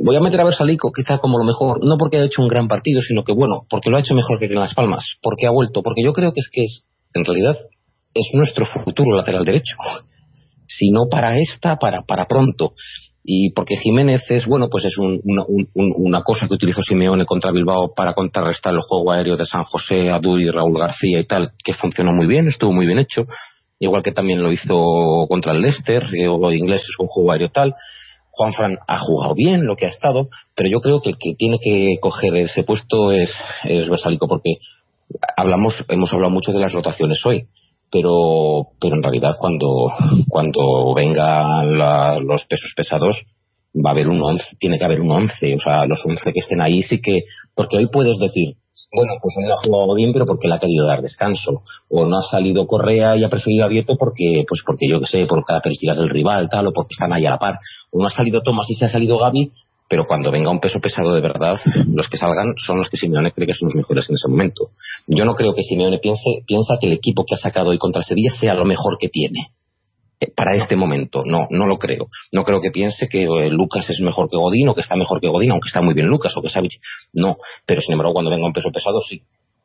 voy 0.04 0.14
a 0.14 0.20
meter 0.20 0.40
a 0.40 0.44
Versalico 0.44 0.92
quizá 0.94 1.18
como 1.18 1.38
lo 1.38 1.44
mejor, 1.44 1.84
no 1.84 1.96
porque 1.98 2.18
haya 2.18 2.26
hecho 2.26 2.42
un 2.42 2.48
gran 2.48 2.68
partido, 2.68 3.00
sino 3.02 3.24
que 3.24 3.32
bueno, 3.32 3.66
porque 3.68 3.90
lo 3.90 3.96
ha 3.96 4.00
hecho 4.00 4.14
mejor 4.14 4.38
que 4.38 4.44
en 4.44 4.54
Las 4.54 4.74
Palmas, 4.74 5.16
porque 5.20 5.48
ha 5.48 5.50
vuelto, 5.50 5.82
porque 5.82 6.02
yo 6.04 6.12
creo 6.12 6.32
que 6.32 6.38
es 6.38 6.48
que 6.48 6.62
es, 6.62 6.84
en 7.14 7.24
realidad, 7.24 7.56
es 8.14 8.28
nuestro 8.34 8.66
futuro 8.66 9.16
lateral 9.16 9.44
derecho. 9.44 9.76
Si 10.72 10.88
no 10.92 11.08
para 11.10 11.36
esta, 11.36 11.78
para, 11.78 12.02
para 12.02 12.26
pronto. 12.26 12.74
Y 13.24 13.50
porque 13.54 13.76
Jiménez 13.76 14.22
es, 14.30 14.46
bueno, 14.46 14.68
pues 14.70 14.84
es 14.84 14.96
una, 14.98 16.22
cosa 16.22 16.46
que 16.46 16.54
utilizó 16.54 16.80
Simeone 16.80 17.26
contra 17.26 17.50
Bilbao 17.50 17.92
para 17.92 18.14
contrarrestar 18.14 18.72
el 18.74 18.80
juego 18.80 19.10
aéreo 19.10 19.36
de 19.36 19.46
San 19.46 19.64
José, 19.64 20.10
Adu 20.10 20.38
y 20.38 20.48
Raúl 20.48 20.78
García 20.78 21.18
y 21.18 21.24
tal, 21.24 21.50
que 21.64 21.74
funcionó 21.74 22.12
muy 22.12 22.28
bien, 22.28 22.46
estuvo 22.46 22.70
muy 22.70 22.86
bien 22.86 23.00
hecho. 23.00 23.26
Igual 23.80 24.04
que 24.04 24.12
también 24.12 24.40
lo 24.40 24.52
hizo 24.52 25.26
contra 25.28 25.52
el 25.54 25.60
Leicester, 25.60 26.04
eh, 26.14 26.28
o 26.28 26.52
inglés 26.52 26.82
es 26.82 26.94
un 27.00 27.08
juego 27.08 27.32
aéreo 27.32 27.50
tal 27.50 27.74
Juan 28.40 28.54
Fran 28.54 28.78
ha 28.86 28.98
jugado 29.00 29.34
bien 29.34 29.66
lo 29.66 29.76
que 29.76 29.84
ha 29.84 29.90
estado, 29.90 30.28
pero 30.56 30.70
yo 30.70 30.80
creo 30.80 31.02
que 31.02 31.10
el 31.10 31.18
que 31.18 31.34
tiene 31.36 31.58
que 31.62 31.96
coger 32.00 32.34
ese 32.36 32.62
puesto 32.62 33.12
es, 33.12 33.30
es 33.64 33.88
Versalico, 33.90 34.28
porque 34.28 34.54
hablamos, 35.36 35.84
hemos 35.88 36.10
hablado 36.12 36.30
mucho 36.30 36.50
de 36.52 36.60
las 36.60 36.72
rotaciones 36.72 37.20
hoy, 37.26 37.44
pero, 37.90 38.68
pero 38.80 38.96
en 38.96 39.02
realidad 39.02 39.36
cuando, 39.38 39.88
cuando 40.28 40.94
vengan 40.94 41.76
los 42.26 42.44
pesos 42.46 42.72
pesados, 42.76 43.24
va 43.74 43.90
a 43.90 43.92
haber 43.92 44.08
un 44.08 44.20
once, 44.20 44.44
tiene 44.58 44.78
que 44.78 44.84
haber 44.84 45.00
un 45.00 45.10
once, 45.10 45.54
o 45.54 45.60
sea, 45.60 45.86
los 45.86 46.04
once 46.04 46.32
que 46.32 46.40
estén 46.40 46.60
ahí 46.60 46.82
sí 46.82 47.00
que, 47.00 47.24
porque 47.54 47.76
hoy 47.76 47.88
puedes 47.92 48.18
decir, 48.18 48.56
bueno, 48.92 49.12
pues 49.22 49.34
no 49.38 49.54
ha 49.54 49.62
jugado 49.62 49.94
bien, 49.94 50.12
pero 50.12 50.26
porque 50.26 50.48
le 50.48 50.54
ha 50.54 50.58
querido 50.58 50.86
dar 50.86 51.02
descanso, 51.02 51.62
o 51.88 52.04
no 52.06 52.18
ha 52.18 52.30
salido 52.30 52.66
Correa 52.66 53.16
y 53.16 53.24
ha 53.24 53.28
preferido 53.28 53.64
abierto 53.64 53.96
porque, 53.96 54.44
pues 54.48 54.62
porque 54.66 54.88
yo 54.88 55.00
que 55.00 55.06
sé, 55.06 55.26
por 55.26 55.44
características 55.44 55.98
del 55.98 56.08
rival, 56.08 56.48
tal, 56.48 56.66
o 56.66 56.72
porque 56.72 56.94
están 56.94 57.12
ahí 57.12 57.24
a 57.26 57.30
la 57.30 57.38
par, 57.38 57.58
o 57.92 58.00
no 58.00 58.08
ha 58.08 58.10
salido 58.10 58.42
Tomás 58.42 58.68
y 58.70 58.74
se 58.74 58.86
ha 58.86 58.88
salido 58.88 59.18
Gaby, 59.18 59.52
pero 59.90 60.06
cuando 60.06 60.30
venga 60.30 60.52
un 60.52 60.60
peso 60.60 60.78
pesado 60.78 61.12
de 61.12 61.20
verdad, 61.20 61.58
los 61.92 62.08
que 62.08 62.16
salgan 62.16 62.54
son 62.64 62.78
los 62.78 62.88
que 62.88 62.96
Simeone 62.96 63.32
cree 63.32 63.48
que 63.48 63.54
son 63.54 63.66
los 63.66 63.74
mejores 63.74 64.08
en 64.08 64.14
ese 64.14 64.28
momento. 64.28 64.70
Yo 65.08 65.24
no 65.24 65.34
creo 65.34 65.52
que 65.52 65.64
Simeone 65.64 65.98
piense, 65.98 66.44
piensa 66.46 66.76
que 66.80 66.86
el 66.86 66.92
equipo 66.92 67.24
que 67.26 67.34
ha 67.34 67.38
sacado 67.38 67.70
hoy 67.70 67.78
contra 67.78 68.04
Sevilla 68.04 68.30
sea 68.30 68.54
lo 68.54 68.64
mejor 68.64 68.98
que 69.00 69.08
tiene 69.08 69.50
para 70.36 70.54
este 70.54 70.76
momento. 70.76 71.24
No, 71.26 71.48
no 71.50 71.66
lo 71.66 71.76
creo. 71.76 72.06
No 72.30 72.44
creo 72.44 72.60
que 72.60 72.70
piense 72.70 73.08
que 73.08 73.24
eh, 73.24 73.50
Lucas 73.50 73.90
es 73.90 73.98
mejor 73.98 74.30
que 74.30 74.36
Godín 74.36 74.68
o 74.68 74.74
que 74.76 74.82
está 74.82 74.94
mejor 74.94 75.20
que 75.20 75.28
Godín, 75.28 75.50
aunque 75.50 75.66
está 75.66 75.82
muy 75.82 75.94
bien 75.94 76.06
Lucas 76.06 76.36
o 76.36 76.42
que 76.42 76.50
Savic. 76.50 76.80
No, 77.12 77.38
pero 77.66 77.80
sin 77.80 77.92
embargo 77.92 78.12
cuando 78.12 78.30
venga 78.30 78.46
un 78.46 78.52
peso 78.52 78.70
pesado 78.70 79.00
sí. 79.00 79.22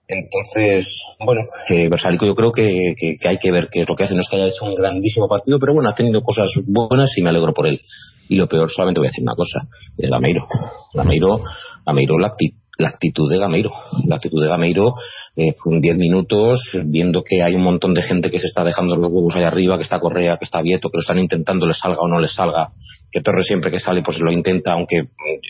Entonces, 0.08 0.88
bueno, 1.20 1.42
eh, 1.70 1.90
Versalico 1.90 2.28
yo 2.28 2.36
creo 2.36 2.52
que, 2.52 2.94
que, 2.98 3.18
hay 3.28 3.38
que 3.38 3.52
ver 3.52 3.70
qué 3.72 3.82
es 3.82 3.90
lo 3.90 3.96
que 3.96 4.04
hace. 4.04 4.14
No 4.14 4.22
es 4.22 4.28
que 4.30 4.36
haya 4.36 4.48
hecho 4.48 4.66
un 4.66 4.76
grandísimo 4.76 5.28
partido, 5.28 5.58
pero 5.60 5.74
bueno, 5.74 5.90
ha 5.90 5.96
tenido 5.96 6.22
cosas 6.22 6.50
buenas 6.66 7.12
y 7.18 7.22
me 7.22 7.30
alegro 7.30 7.54
por 7.54 7.68
él. 7.68 7.82
Y 8.30 8.36
lo 8.36 8.48
peor, 8.48 8.70
solamente 8.72 9.00
voy 9.00 9.08
a 9.08 9.12
decir 9.12 9.24
una 9.24 9.36
cosa, 9.36 9.68
es 9.98 10.10
Lameiro. 10.10 10.48
Lameiro, 10.94 11.42
Lameiro 11.86 12.20
la, 12.20 12.32
la 12.78 12.90
actitud 12.90 13.30
de 13.30 13.38
Gameiro. 13.38 13.72
La 14.08 14.18
actitud 14.18 14.42
de 14.42 14.48
Gameiro, 14.48 14.94
eh, 15.36 15.54
con 15.56 15.82
10 15.82 15.98
minutos, 15.98 16.60
viendo 16.86 17.24
que 17.24 17.42
hay 17.42 17.56
un 17.56 17.64
montón 17.64 17.94
de 17.94 18.02
gente 18.02 18.30
que 18.30 18.40
se 18.40 18.48
está 18.48 18.64
dejando 18.64 18.96
los 18.96 19.12
huevos 19.12 19.36
ahí 19.36 19.44
arriba, 19.44 19.78
que 19.78 19.84
está 19.84 20.00
Correa, 20.00 20.38
que 20.38 20.46
está 20.46 20.62
Vieto, 20.62 20.90
que 20.90 20.98
lo 20.98 21.02
están 21.02 21.20
intentando, 21.20 21.66
les 21.68 21.78
salga 21.78 22.00
o 22.00 22.08
no 22.08 22.20
les 22.20 22.34
salga. 22.34 22.70
Que 23.12 23.22
Torres 23.22 23.48
siempre 23.48 23.72
que 23.72 23.80
sale, 23.80 24.02
pues 24.04 24.20
lo 24.20 24.32
intenta, 24.32 24.74
aunque, 24.74 25.04
mm, 25.04 25.08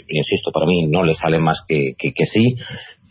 insisto, 0.09 0.51
para 0.51 0.65
mí 0.65 0.87
no 0.87 1.03
le 1.03 1.13
sale 1.13 1.39
más 1.39 1.63
que, 1.67 1.95
que, 1.97 2.25
sí. 2.25 2.55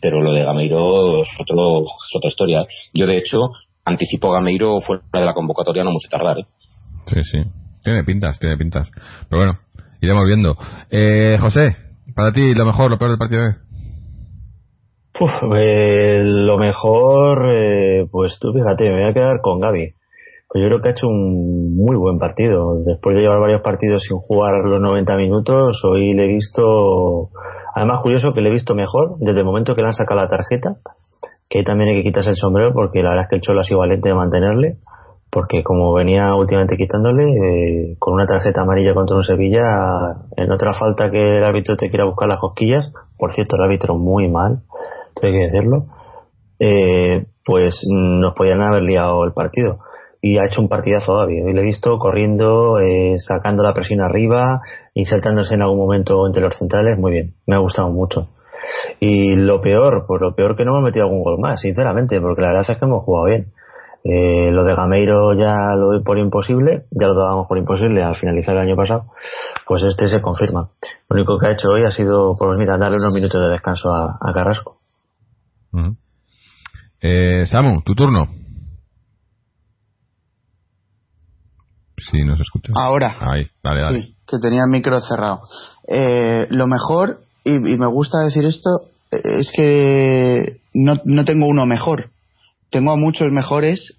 Pero 0.01 0.21
lo 0.21 0.31
de 0.31 0.43
Gameiro 0.43 1.23
es, 1.23 1.29
otro, 1.39 1.83
es 1.83 2.15
otra 2.15 2.29
historia. 2.29 2.65
Yo, 2.93 3.07
de 3.07 3.17
hecho, 3.17 3.37
anticipo 3.83 4.31
Gameiro 4.31 4.79
fuera 4.81 5.03
de 5.13 5.25
la 5.25 5.33
convocatoria 5.33 5.83
no 5.83 5.91
mucho 5.91 6.09
tardar. 6.09 6.39
¿eh? 6.39 6.45
Sí, 7.07 7.21
sí. 7.23 7.37
Tiene 7.83 8.03
pintas, 8.03 8.39
tiene 8.39 8.57
pintas. 8.57 8.89
Pero 9.29 9.43
bueno, 9.43 9.59
iremos 10.01 10.25
viendo. 10.25 10.57
Eh, 10.89 11.37
José, 11.39 11.75
para 12.15 12.31
ti, 12.31 12.53
lo 12.53 12.65
mejor, 12.65 12.89
lo 12.89 12.97
peor 12.97 13.11
del 13.11 13.19
partido 13.19 13.41
de 13.41 13.47
hoy. 13.47 13.64
Eh, 15.55 16.21
lo 16.23 16.57
mejor, 16.57 17.45
eh, 17.49 18.05
pues 18.11 18.37
tú 18.39 18.51
fíjate, 18.51 18.89
me 18.89 19.01
voy 19.01 19.09
a 19.09 19.13
quedar 19.13 19.41
con 19.41 19.59
Gaby. 19.59 19.93
Pues 20.47 20.61
yo 20.61 20.67
creo 20.67 20.81
que 20.81 20.89
ha 20.89 20.91
hecho 20.91 21.07
un 21.07 21.75
muy 21.75 21.95
buen 21.95 22.19
partido. 22.19 22.83
Después 22.83 23.15
de 23.15 23.21
llevar 23.21 23.39
varios 23.39 23.61
partidos 23.61 24.03
sin 24.03 24.17
jugar 24.17 24.65
los 24.65 24.81
90 24.81 25.15
minutos, 25.15 25.81
hoy 25.85 26.13
le 26.13 26.25
he 26.25 26.27
visto, 26.27 27.29
además 27.73 28.01
curioso 28.01 28.33
que 28.33 28.41
le 28.41 28.49
he 28.49 28.51
visto 28.51 28.75
mejor 28.75 29.17
desde 29.19 29.39
el 29.39 29.45
momento 29.45 29.75
que 29.75 29.81
le 29.81 29.87
han 29.87 29.93
sacado 29.93 30.21
la 30.21 30.27
tarjeta, 30.27 30.77
que 31.49 31.63
también 31.63 31.89
hay 31.89 31.97
que 31.97 32.03
quitarse 32.03 32.31
el 32.31 32.35
sombrero 32.35 32.73
porque 32.73 33.01
la 33.01 33.09
verdad 33.09 33.23
es 33.25 33.29
que 33.29 33.35
el 33.37 33.41
Cholo 33.41 33.61
ha 33.61 33.63
sido 33.63 33.79
valiente 33.79 34.09
de 34.09 34.15
mantenerle, 34.15 34.77
porque 35.31 35.63
como 35.63 35.93
venía 35.93 36.33
últimamente 36.35 36.77
quitándole, 36.77 37.23
eh, 37.23 37.95
con 37.99 38.13
una 38.13 38.25
tarjeta 38.25 38.61
amarilla 38.61 38.93
contra 38.93 39.17
un 39.17 39.23
Sevilla, 39.23 39.63
en 40.37 40.51
otra 40.51 40.73
falta 40.73 41.09
que 41.09 41.37
el 41.37 41.43
árbitro 41.43 41.75
te 41.75 41.89
quiera 41.89 42.05
buscar 42.05 42.29
las 42.29 42.39
cosquillas, 42.39 42.91
por 43.17 43.33
cierto 43.33 43.55
el 43.57 43.63
árbitro 43.63 43.95
muy 43.95 44.29
mal, 44.29 44.61
hay 45.23 45.31
que 45.31 45.51
decirlo, 45.51 45.85
eh, 46.59 47.25
pues 47.45 47.79
nos 47.89 48.33
podían 48.33 48.61
haber 48.61 48.83
liado 48.83 49.23
el 49.23 49.33
partido. 49.33 49.79
Y 50.21 50.39
ha 50.39 50.45
hecho 50.45 50.61
un 50.61 50.69
partidazo 50.69 51.13
todavía 51.13 51.43
Hoy 51.45 51.53
le 51.53 51.61
he 51.61 51.65
visto 51.65 51.99
corriendo, 51.99 52.79
eh, 52.79 53.13
sacando 53.17 53.61
la 53.61 53.73
presión 53.73 54.01
arriba, 54.01 54.61
insertándose 54.95 55.53
en 55.53 55.61
algún 55.61 55.77
momento 55.77 56.25
entre 56.25 56.41
los 56.41 56.57
centrales. 56.57 56.97
Muy 56.97 57.11
bien, 57.11 57.33
me 57.45 57.55
ha 57.55 57.59
gustado 57.59 57.89
mucho. 57.89 58.27
Y 58.99 59.35
lo 59.35 59.61
peor, 59.61 60.05
pues 60.07 60.21
lo 60.21 60.33
peor 60.33 60.55
que 60.55 60.65
no 60.65 60.71
hemos 60.71 60.85
metido 60.85 61.05
algún 61.05 61.21
gol 61.21 61.37
más, 61.39 61.61
sinceramente, 61.61 62.19
porque 62.19 62.41
la 62.41 62.47
verdad 62.47 62.65
es 62.67 62.77
que 62.79 62.85
hemos 62.85 63.03
jugado 63.03 63.25
bien. 63.27 63.51
Eh, 64.03 64.51
lo 64.51 64.63
de 64.63 64.75
Gameiro 64.75 65.33
ya 65.33 65.55
lo 65.75 65.87
doy 65.87 66.03
por 66.03 66.17
imposible, 66.17 66.85
ya 66.91 67.07
lo 67.07 67.15
dábamos 67.15 67.47
por 67.47 67.57
imposible 67.57 68.03
al 68.03 68.15
finalizar 68.15 68.55
el 68.55 68.61
año 68.61 68.75
pasado, 68.75 69.05
pues 69.67 69.83
este 69.83 70.07
se 70.07 70.21
confirma. 70.21 70.69
Lo 71.09 71.15
único 71.15 71.39
que 71.39 71.47
ha 71.47 71.51
hecho 71.51 71.69
hoy 71.69 71.85
ha 71.85 71.91
sido, 71.91 72.35
pues 72.37 72.57
mira, 72.57 72.77
darle 72.77 72.97
unos 72.97 73.13
minutos 73.13 73.41
de 73.41 73.49
descanso 73.49 73.89
a 73.91 74.33
Carrasco 74.33 74.74
eh, 77.01 77.45
Samu, 77.45 77.81
tu 77.83 77.93
turno. 77.95 78.27
Si 81.97 82.23
nos 82.23 82.39
escuchas. 82.39 82.75
Ahora. 82.77 83.15
Ahí, 83.19 83.47
dale, 83.63 83.81
dale. 83.81 84.15
que 84.27 84.37
tenía 84.39 84.63
el 84.65 84.71
micro 84.71 84.99
cerrado. 85.01 85.41
Eh, 85.87 86.47
lo 86.49 86.67
mejor, 86.67 87.21
y, 87.43 87.51
me 87.51 87.87
gusta 87.87 88.19
decir 88.19 88.45
esto, 88.45 88.69
eh, 89.11 89.39
es 89.39 89.49
que 89.55 90.59
no, 90.73 90.95
no 91.05 91.25
tengo 91.25 91.47
uno 91.47 91.65
mejor. 91.65 92.09
Tengo 92.69 92.91
a 92.91 92.97
muchos 92.97 93.31
mejores. 93.31 93.93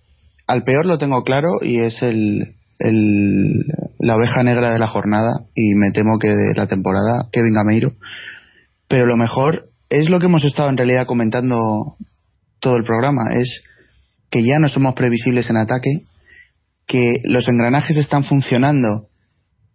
Al 0.47 0.63
peor 0.63 0.87
lo 0.87 0.99
tengo 0.99 1.25
claro 1.25 1.49
y 1.61 1.79
es 1.79 2.03
el, 2.03 2.55
el, 2.79 3.65
la 3.99 4.17
oveja 4.17 4.43
negra 4.43 4.71
de 4.71 4.79
la 4.79 4.87
jornada 4.87 5.41
y 5.55 5.75
me 5.75 5.91
temo 5.91 6.19
que 6.19 6.29
de 6.29 6.55
la 6.55 6.69
temporada, 6.69 7.29
Kevin 7.33 7.55
Gameiro. 7.55 7.93
Pero 8.89 9.07
lo 9.07 9.17
mejor 9.17 9.71
es 9.89 10.09
lo 10.09 10.19
que 10.19 10.27
hemos 10.27 10.45
estado 10.45 10.69
en 10.69 10.77
realidad 10.77 11.07
comentando 11.07 11.97
todo 12.61 12.77
el 12.77 12.85
programa, 12.85 13.33
es 13.35 13.63
que 14.31 14.43
ya 14.43 14.59
no 14.59 14.69
somos 14.69 14.95
previsibles 14.95 15.49
en 15.51 15.57
ataque, 15.57 16.01
que 16.87 17.21
los 17.25 17.47
engranajes 17.49 17.97
están 17.97 18.25
funcionando, 18.25 19.09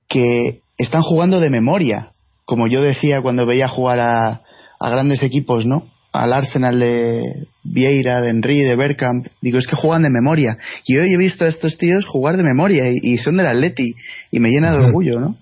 que 0.08 0.62
están 0.78 1.02
jugando 1.02 1.40
de 1.40 1.50
memoria, 1.50 2.12
como 2.46 2.68
yo 2.68 2.82
decía 2.82 3.22
cuando 3.22 3.46
veía 3.46 3.68
jugar 3.68 4.00
a, 4.00 4.42
grandes 4.80 5.24
equipos, 5.24 5.66
¿no? 5.66 5.88
Al 6.12 6.34
Arsenal 6.34 6.80
de 6.80 7.48
Vieira, 7.64 8.20
de 8.20 8.32
Henry, 8.32 8.62
de 8.62 8.76
Bergkamp. 8.76 9.28
Digo, 9.42 9.60
es 9.60 9.68
que 9.68 9.76
juegan 9.76 10.02
de 10.02 10.10
memoria. 10.10 10.58
Y 10.86 10.98
hoy 10.98 11.14
he 11.14 11.18
visto 11.18 11.46
a 11.46 11.48
estos 11.48 11.78
tíos 11.78 12.06
jugar 12.06 12.36
de 12.36 12.44
memoria 12.44 12.90
y, 12.90 12.96
y 13.02 13.18
son 13.18 13.38
del 13.38 13.46
Atleti 13.46 13.94
y 14.32 14.40
me 14.40 14.50
llena 14.50 14.72
de 14.72 14.80
orgullo, 14.80 15.20
¿no? 15.20 15.38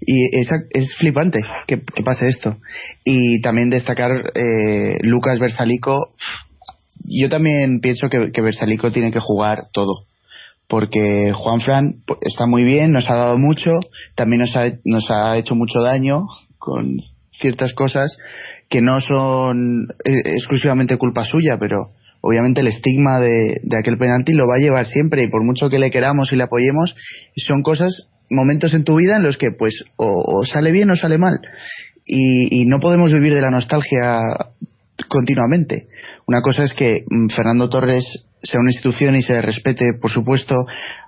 Y 0.00 0.38
es, 0.38 0.48
es 0.70 0.94
flipante 0.96 1.40
que, 1.66 1.78
pase 2.04 2.28
esto. 2.28 2.56
Y 3.04 3.40
también 3.40 3.70
destacar 3.70 4.32
eh, 4.34 4.98
Lucas 5.02 5.38
Versalico. 5.38 6.14
Yo 7.04 7.28
también 7.28 7.80
pienso 7.80 8.08
que, 8.08 8.32
que 8.32 8.42
Versalico 8.42 8.90
tiene 8.90 9.12
que 9.12 9.20
jugar 9.20 9.68
todo. 9.72 10.04
Porque 10.68 11.32
Juan 11.32 11.60
Fran 11.60 11.96
está 12.22 12.46
muy 12.46 12.64
bien, 12.64 12.90
nos 12.90 13.08
ha 13.08 13.14
dado 13.14 13.38
mucho, 13.38 13.78
también 14.16 14.40
nos 14.40 14.56
ha, 14.56 14.72
nos 14.84 15.04
ha 15.10 15.36
hecho 15.36 15.54
mucho 15.54 15.80
daño 15.80 16.26
con 16.58 16.96
ciertas 17.30 17.72
cosas 17.74 18.16
que 18.68 18.80
no 18.80 19.00
son 19.00 19.86
eh, 20.04 20.34
exclusivamente 20.34 20.96
culpa 20.96 21.24
suya, 21.24 21.58
pero 21.60 21.90
obviamente 22.20 22.62
el 22.62 22.66
estigma 22.66 23.20
de, 23.20 23.60
de, 23.62 23.78
aquel 23.78 23.96
penalti 23.98 24.32
lo 24.32 24.48
va 24.48 24.56
a 24.56 24.60
llevar 24.60 24.86
siempre 24.86 25.22
y 25.22 25.28
por 25.28 25.44
mucho 25.44 25.70
que 25.70 25.78
le 25.78 25.92
queramos 25.92 26.32
y 26.32 26.36
le 26.36 26.44
apoyemos, 26.44 26.96
son 27.36 27.62
cosas 27.62 28.08
momentos 28.30 28.74
en 28.74 28.84
tu 28.84 28.96
vida 28.96 29.16
en 29.16 29.22
los 29.22 29.38
que 29.38 29.52
pues 29.52 29.84
o, 29.96 30.44
sale 30.44 30.72
bien 30.72 30.90
o 30.90 30.96
sale 30.96 31.18
mal. 31.18 31.40
Y, 32.04 32.64
no 32.66 32.78
podemos 32.78 33.12
vivir 33.12 33.34
de 33.34 33.40
la 33.40 33.50
nostalgia 33.50 34.20
continuamente. 35.08 35.88
Una 36.26 36.40
cosa 36.40 36.62
es 36.62 36.72
que 36.72 37.04
mm, 37.08 37.28
Fernando 37.28 37.68
Torres 37.68 38.04
sea 38.42 38.60
una 38.60 38.70
institución 38.70 39.16
y 39.16 39.22
se 39.22 39.32
le 39.32 39.42
respete, 39.42 39.94
por 40.00 40.10
supuesto, 40.10 40.54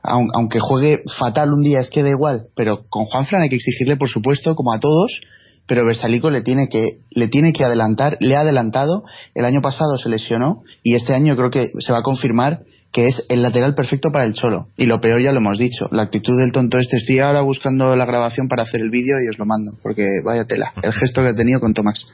aunque 0.03 0.59
juegue 0.61 1.03
fatal 1.19 1.53
un 1.53 1.63
día, 1.63 1.81
es 1.81 1.91
que 1.91 2.03
da 2.03 2.11
igual, 2.11 2.47
pero 2.57 2.87
con 2.89 3.05
Juan 3.05 3.27
Fran 3.27 3.43
hay 3.43 3.49
que 3.49 3.57
exigirle, 3.57 3.97
por 3.97 4.09
supuesto, 4.09 4.57
como 4.57 4.73
a 4.73 4.81
todos, 4.81 5.21
pero 5.67 5.85
Versalico 5.85 6.31
le 6.31 6.43
tiene 6.43 6.69
que 6.69 6.99
le 7.11 7.29
tiene 7.29 7.53
que 7.53 7.65
adelantar, 7.65 8.17
le 8.21 8.37
ha 8.37 8.41
adelantado, 8.41 9.05
el 9.35 9.45
año 9.45 9.61
pasado 9.61 9.99
se 9.99 10.09
lesionó 10.09 10.63
y 10.83 10.97
este 10.97 11.15
año 11.15 11.37
creo 11.37 11.51
que 11.51 11.71
se 11.79 11.93
va 11.93 11.99
a 11.99 12.03
confirmar 12.03 12.61
que 12.93 13.07
es 13.07 13.27
el 13.29 13.43
lateral 13.43 13.75
perfecto 13.75 14.11
para 14.11 14.25
el 14.25 14.35
Cholo. 14.35 14.69
Y 14.77 14.87
lo 14.87 15.01
peor 15.01 15.23
ya 15.23 15.33
lo 15.33 15.41
hemos 15.41 15.59
dicho, 15.59 15.89
la 15.93 16.05
actitud 16.05 16.39
del 16.39 16.53
tonto 16.53 16.79
este. 16.79 16.97
Estoy 16.97 17.19
ahora 17.19 17.43
buscando 17.43 17.95
la 17.97 18.07
grabación 18.07 18.49
para 18.49 18.63
hacer 18.63 18.81
el 18.81 18.91
vídeo 18.91 19.17
y 19.25 19.29
os 19.29 19.39
lo 19.39 19.47
mando, 19.47 19.73
porque 19.83 20.05
vaya 20.25 20.47
tela, 20.47 20.73
el 20.83 20.93
gesto 20.93 21.23
que 21.23 21.29
ha 21.29 21.35
tenido 21.35 21.61
con 21.61 21.75
Tomás. 21.75 22.07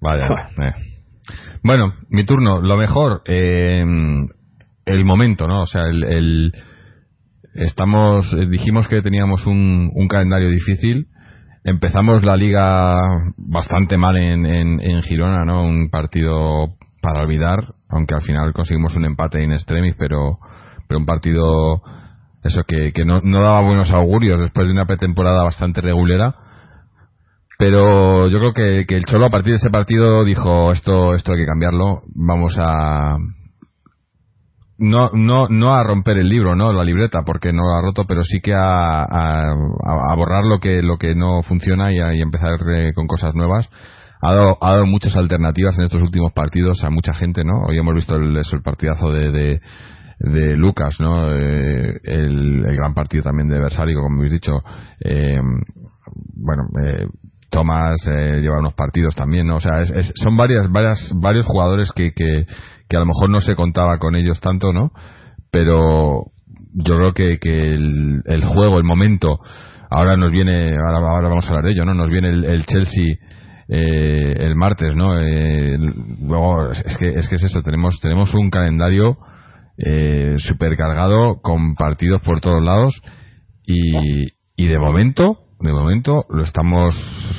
Vaya. 0.00 0.26
Eh. 0.26 0.72
Bueno, 1.62 1.94
mi 2.08 2.24
turno. 2.24 2.60
Lo 2.60 2.76
mejor, 2.76 3.22
eh, 3.26 3.84
el 4.86 5.04
momento, 5.04 5.46
¿no? 5.46 5.62
O 5.62 5.66
sea, 5.66 5.82
el, 5.82 6.52
estamos, 7.54 8.32
eh, 8.32 8.46
dijimos 8.50 8.88
que 8.88 9.02
teníamos 9.02 9.46
un, 9.46 9.90
un, 9.94 10.08
calendario 10.08 10.48
difícil. 10.48 11.06
Empezamos 11.64 12.24
la 12.24 12.36
liga 12.36 12.98
bastante 13.36 13.98
mal 13.98 14.16
en, 14.16 14.46
en, 14.46 14.80
en 14.80 15.02
Girona, 15.02 15.44
¿no? 15.44 15.62
Un 15.64 15.90
partido 15.90 16.68
para 17.02 17.20
olvidar, 17.22 17.74
aunque 17.90 18.14
al 18.14 18.22
final 18.22 18.52
conseguimos 18.52 18.94
un 18.96 19.04
empate 19.04 19.42
in 19.42 19.52
extremis, 19.52 19.94
pero, 19.98 20.38
pero 20.88 20.98
un 20.98 21.06
partido 21.06 21.82
eso 22.42 22.62
que, 22.66 22.92
que 22.92 23.04
no, 23.04 23.20
no, 23.22 23.42
daba 23.42 23.60
buenos 23.60 23.90
augurios 23.90 24.40
después 24.40 24.66
de 24.66 24.72
una 24.72 24.86
pretemporada 24.86 25.42
bastante 25.42 25.80
regulera. 25.80 26.34
Pero 27.58 28.28
yo 28.28 28.38
creo 28.38 28.54
que, 28.54 28.86
que, 28.86 28.96
el 28.96 29.04
Cholo 29.04 29.26
a 29.26 29.30
partir 29.30 29.52
de 29.52 29.56
ese 29.56 29.68
partido 29.70 30.24
dijo 30.24 30.72
esto 30.72 31.14
esto 31.14 31.32
hay 31.32 31.40
que 31.40 31.46
cambiarlo, 31.46 32.00
vamos 32.14 32.56
a 32.58 33.18
no 34.78 35.10
no 35.12 35.46
no 35.48 35.72
a 35.74 35.84
romper 35.84 36.16
el 36.16 36.28
libro, 36.30 36.56
no 36.56 36.72
la 36.72 36.84
libreta 36.84 37.20
porque 37.26 37.52
no 37.52 37.64
lo 37.64 37.74
ha 37.74 37.82
roto, 37.82 38.04
pero 38.08 38.24
sí 38.24 38.40
que 38.40 38.54
a, 38.54 39.02
a, 39.02 40.14
borrar 40.16 40.44
lo 40.46 40.58
que 40.58 40.80
lo 40.80 40.96
que 40.96 41.14
no 41.14 41.42
funciona 41.42 41.92
y, 41.92 41.96
y 41.96 42.22
empezar 42.22 42.52
eh, 42.74 42.92
con 42.94 43.06
cosas 43.06 43.34
nuevas 43.34 43.68
ha 44.22 44.34
dado, 44.34 44.58
ha 44.60 44.72
dado 44.72 44.86
muchas 44.86 45.16
alternativas 45.16 45.78
en 45.78 45.84
estos 45.84 46.02
últimos 46.02 46.32
partidos 46.32 46.84
a 46.84 46.90
mucha 46.90 47.14
gente, 47.14 47.42
¿no? 47.44 47.64
Hoy 47.66 47.78
hemos 47.78 47.94
visto 47.94 48.16
el, 48.16 48.40
partidazo 48.62 49.12
de, 49.12 49.60
de, 50.18 50.56
Lucas, 50.56 50.96
¿no? 51.00 51.32
Eh, 51.34 52.00
el, 52.04 52.62
gran 52.76 52.92
partido 52.92 53.22
también 53.22 53.48
de 53.48 53.58
Versálico, 53.58 54.02
como 54.02 54.18
habéis 54.18 54.32
dicho. 54.32 54.52
Eh, 55.00 55.40
bueno, 56.36 56.64
eh, 56.84 57.06
Tomás 57.50 58.06
eh, 58.06 58.40
lleva 58.40 58.58
unos 58.58 58.74
partidos 58.74 59.14
también, 59.14 59.46
¿no? 59.46 59.56
O 59.56 59.60
sea, 59.60 59.80
es, 59.80 60.12
son 60.16 60.36
varias, 60.36 60.70
varias, 60.70 61.12
varios 61.16 61.46
jugadores 61.46 61.90
que, 61.92 62.12
que, 62.12 62.46
que 62.88 62.96
a 62.96 63.00
lo 63.00 63.06
mejor 63.06 63.30
no 63.30 63.40
se 63.40 63.56
contaba 63.56 63.98
con 63.98 64.14
ellos 64.16 64.40
tanto, 64.40 64.72
¿no? 64.72 64.92
Pero 65.50 66.26
yo 66.74 66.96
creo 66.96 67.12
que, 67.12 67.38
que 67.38 67.74
el, 67.74 68.22
el 68.26 68.44
juego, 68.44 68.76
el 68.76 68.84
momento, 68.84 69.38
ahora 69.90 70.16
nos 70.16 70.30
viene, 70.30 70.76
ahora, 70.76 70.98
ahora 70.98 71.28
vamos 71.28 71.46
a 71.46 71.48
hablar 71.48 71.64
de 71.64 71.72
ello, 71.72 71.84
¿no? 71.86 71.94
Nos 71.94 72.10
viene 72.10 72.28
el, 72.28 72.44
el 72.44 72.66
Chelsea 72.66 73.16
eh, 73.72 74.34
el 74.36 74.56
martes, 74.56 74.96
¿no? 74.96 75.16
Eh, 75.20 75.78
luego, 76.20 76.70
es 76.72 76.96
que, 76.98 77.08
es 77.10 77.28
que 77.28 77.36
es 77.36 77.42
eso, 77.44 77.62
tenemos, 77.62 78.00
tenemos 78.00 78.34
un 78.34 78.50
calendario 78.50 79.16
eh, 79.78 80.34
supercargado 80.38 81.40
con 81.40 81.76
partidos 81.76 82.20
por 82.22 82.40
todos 82.40 82.60
lados 82.60 83.00
y, 83.64 84.24
y 84.56 84.66
de 84.66 84.78
momento, 84.78 85.38
de 85.60 85.72
momento 85.72 86.24
lo 86.30 86.42
estamos, 86.42 86.96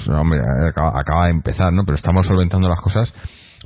hombre, 0.07 0.39
acaba, 0.69 1.25
de 1.25 1.31
empezar, 1.31 1.73
¿no? 1.73 1.83
Pero 1.83 1.97
estamos 1.97 2.25
solventando 2.25 2.69
las 2.69 2.79
cosas 2.79 3.13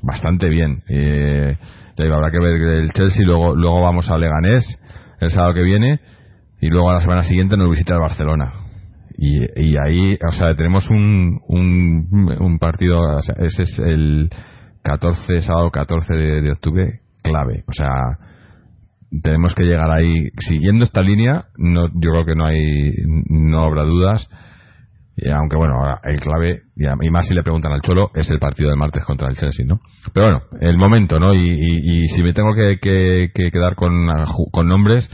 bastante 0.02 0.50
bien. 0.50 0.82
Eh, 0.90 1.56
habrá 2.00 2.32
que 2.32 2.40
ver 2.40 2.62
el 2.62 2.92
Chelsea, 2.94 3.24
luego, 3.24 3.56
luego 3.56 3.80
vamos 3.82 4.10
a 4.10 4.18
Leganés 4.18 4.66
el 5.20 5.30
sábado 5.30 5.54
que 5.54 5.62
viene 5.62 6.00
y 6.60 6.70
luego 6.70 6.90
a 6.90 6.96
la 6.96 7.02
semana 7.02 7.22
siguiente 7.22 7.58
nos 7.58 7.70
visita 7.70 7.94
el 7.94 8.02
Barcelona. 8.02 8.65
Y, 9.18 9.40
y 9.56 9.78
ahí, 9.78 10.18
o 10.28 10.32
sea, 10.32 10.56
tenemos 10.56 10.90
un, 10.90 11.40
un, 11.48 12.60
partido, 12.60 13.18
ese 13.20 13.64
es 13.64 13.80
el 13.80 14.30
14, 14.84 15.42
sábado 15.42 15.72
14 15.72 16.16
de, 16.16 16.52
octubre, 16.52 17.00
clave. 17.24 17.64
O 17.68 17.72
sea, 17.72 17.90
tenemos 19.24 19.56
que 19.56 19.64
llegar 19.64 19.90
ahí 19.92 20.30
siguiendo 20.40 20.84
esta 20.84 21.02
línea 21.02 21.46
no 21.58 21.88
yo 21.88 22.12
creo 22.12 22.26
que 22.26 22.36
no 22.36 22.46
hay 22.46 22.92
no 23.30 23.64
habrá 23.64 23.84
dudas. 23.84 24.28
Y 25.18 25.30
aunque 25.30 25.56
bueno 25.56 25.80
el 26.04 26.20
clave 26.20 26.64
y 26.76 27.10
más 27.10 27.26
si 27.26 27.34
le 27.34 27.44
preguntan 27.44 27.72
al 27.72 27.80
cholo 27.80 28.12
es 28.14 28.30
el 28.32 28.40
partido 28.40 28.70
del 28.70 28.78
martes 28.78 29.06
contra 29.06 29.30
el 29.30 29.38
Chelsea 29.38 29.66
no 29.66 29.80
pero 30.14 30.28
bueno 30.28 30.42
el 30.60 30.78
momento 30.78 31.22
no 31.22 31.34
y, 31.34 31.40
y, 31.40 32.08
si 32.08 32.22
me 32.22 32.34
tengo 32.34 32.54
que, 32.54 32.80
que, 32.82 33.32
que 33.34 33.50
quedar 33.50 33.76
con, 33.76 34.10
con 34.52 34.68
nombres 34.68 35.10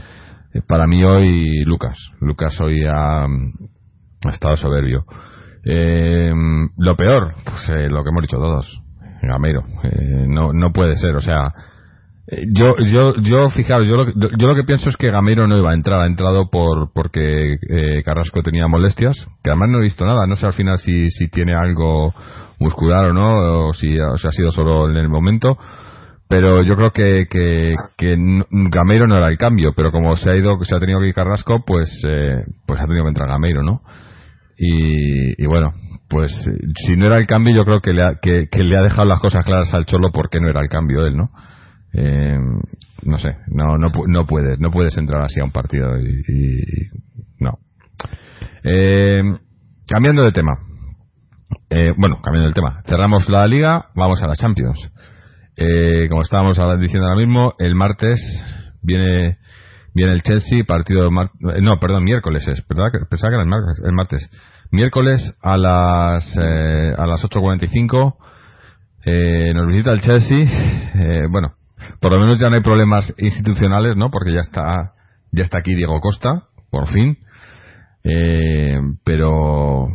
para 0.66 0.86
mí 0.86 1.02
hoy 1.02 1.64
Lucas. 1.64 1.96
Lucas 2.20 2.60
hoy 2.60 2.84
ha, 2.84 3.26
ha 4.24 4.30
estado 4.30 4.56
soberbio 4.56 5.04
eh, 5.64 6.32
lo 6.76 6.96
peor 6.96 7.32
pues 7.44 7.68
eh, 7.68 7.88
lo 7.88 8.02
que 8.02 8.10
hemos 8.10 8.22
dicho 8.22 8.38
todos 8.38 8.80
Gamero 9.22 9.62
eh, 9.84 10.26
no 10.28 10.52
no 10.52 10.72
puede 10.72 10.96
ser 10.96 11.14
o 11.16 11.20
sea 11.20 11.52
eh, 12.26 12.44
yo, 12.52 12.74
yo, 12.86 13.14
yo, 13.16 13.50
fijaros, 13.50 13.86
yo 13.88 13.96
lo, 13.96 14.06
yo 14.12 14.46
lo 14.46 14.54
que 14.54 14.62
pienso 14.64 14.88
es 14.88 14.96
que 14.96 15.10
Gamero 15.10 15.48
no 15.48 15.58
iba 15.58 15.72
a 15.72 15.74
entrar, 15.74 16.02
ha 16.02 16.06
entrado 16.06 16.50
por 16.50 16.92
porque 16.92 17.56
Carrasco 18.04 18.42
tenía 18.42 18.68
molestias, 18.68 19.26
que 19.42 19.50
además 19.50 19.70
no 19.70 19.78
he 19.78 19.82
visto 19.82 20.06
nada, 20.06 20.26
no 20.28 20.36
sé 20.36 20.46
al 20.46 20.52
final 20.52 20.78
si, 20.78 21.10
si 21.10 21.28
tiene 21.28 21.54
algo 21.54 22.14
muscular 22.62 23.06
o 23.06 23.12
no, 23.12 23.68
o 23.68 23.72
si, 23.74 23.98
ha 23.98 24.30
sido 24.30 24.50
solo 24.52 24.88
en 24.88 24.96
el 24.96 25.08
momento, 25.08 25.58
pero 26.28 26.62
yo 26.62 26.76
creo 26.76 26.92
que, 26.92 27.26
que, 27.28 27.74
que 27.98 28.16
Gamero 28.50 29.06
no 29.06 29.18
era 29.18 29.28
el 29.28 29.36
cambio, 29.36 29.72
pero 29.76 29.92
como 29.92 30.16
se 30.16 30.30
ha 30.30 30.36
ido, 30.36 30.56
se 30.62 30.74
ha 30.74 30.80
tenido 30.80 31.00
que 31.00 31.08
ir 31.08 31.14
Carrasco, 31.14 31.62
pues, 31.66 31.90
eh, 32.08 32.44
pues 32.66 32.80
ha 32.80 32.86
tenido 32.86 33.04
que 33.04 33.10
entrar 33.10 33.28
Gamero, 33.28 33.62
¿no? 33.62 33.82
Y, 34.64 35.44
bueno, 35.46 35.72
pues 36.08 36.30
si 36.86 36.96
no 36.96 37.06
era 37.06 37.16
el 37.16 37.26
cambio, 37.26 37.52
yo 37.56 37.64
creo 37.64 37.80
que 37.80 37.92
le 37.92 38.04
ha, 38.04 38.14
que, 38.22 38.46
le 38.52 38.78
ha 38.78 38.82
dejado 38.82 39.08
las 39.08 39.18
cosas 39.18 39.44
claras 39.44 39.74
al 39.74 39.86
Cholo 39.86 40.12
porque 40.12 40.40
no 40.40 40.48
era 40.48 40.60
el 40.60 40.68
cambio 40.68 41.04
él, 41.04 41.16
¿no? 41.16 41.30
Eh, 41.92 42.38
no 43.02 43.18
sé, 43.18 43.38
no, 43.48 43.76
no, 43.76 43.88
no 44.06 44.24
puedes, 44.24 44.60
no 44.60 44.70
puedes 44.70 44.96
entrar 44.96 45.22
así 45.22 45.40
a 45.40 45.44
un 45.44 45.50
partido 45.50 45.98
y, 45.98 46.62
no. 47.40 47.58
Eh, 48.62 49.22
cambiando 49.88 50.22
de 50.22 50.30
tema. 50.30 50.52
Eh, 51.68 51.92
bueno, 51.96 52.20
cambiando 52.22 52.50
de 52.50 52.54
tema. 52.54 52.82
Cerramos 52.86 53.28
la 53.28 53.44
liga, 53.48 53.86
vamos 53.96 54.22
a 54.22 54.28
la 54.28 54.36
Champions. 54.36 54.78
como 56.08 56.22
estábamos 56.22 56.56
diciendo 56.78 57.08
ahora 57.08 57.18
mismo, 57.18 57.54
el 57.58 57.74
martes 57.74 58.20
viene 58.80 59.38
viene 59.94 60.12
el 60.12 60.22
Chelsea, 60.22 60.64
partido 60.66 61.10
no, 61.10 61.80
perdón, 61.80 62.04
miércoles 62.04 62.46
es, 62.48 62.66
¿verdad? 62.68 63.06
Pensaba 63.08 63.30
que 63.30 63.34
era 63.36 63.44
el 63.84 63.92
martes. 63.92 64.30
Miércoles 64.70 65.34
a 65.42 65.56
las 65.56 66.36
a 66.36 67.06
las 67.06 67.22
8:45 67.24 68.16
nos 69.54 69.66
visita 69.66 69.90
el 69.92 70.00
Chelsea. 70.00 71.28
bueno, 71.30 71.54
por 72.00 72.12
lo 72.12 72.20
menos 72.20 72.40
ya 72.40 72.48
no 72.48 72.56
hay 72.56 72.62
problemas 72.62 73.12
institucionales, 73.18 73.96
¿no? 73.96 74.10
Porque 74.10 74.32
ya 74.32 74.40
está, 74.40 74.92
ya 75.30 75.42
está 75.42 75.58
aquí 75.58 75.74
Diego 75.74 76.00
Costa, 76.00 76.44
por 76.70 76.88
fin. 76.88 77.18
Eh, 78.04 78.80
pero 79.04 79.88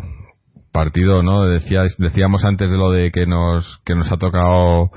partido, 0.71 1.23
¿no? 1.23 1.43
decíamos 1.45 2.45
antes 2.45 2.69
de 2.69 2.77
lo 2.77 2.91
de 2.91 3.11
que 3.11 3.25
nos, 3.25 3.81
que 3.83 3.95
nos 3.95 4.11
ha 4.11 4.17
tocado 4.17 4.91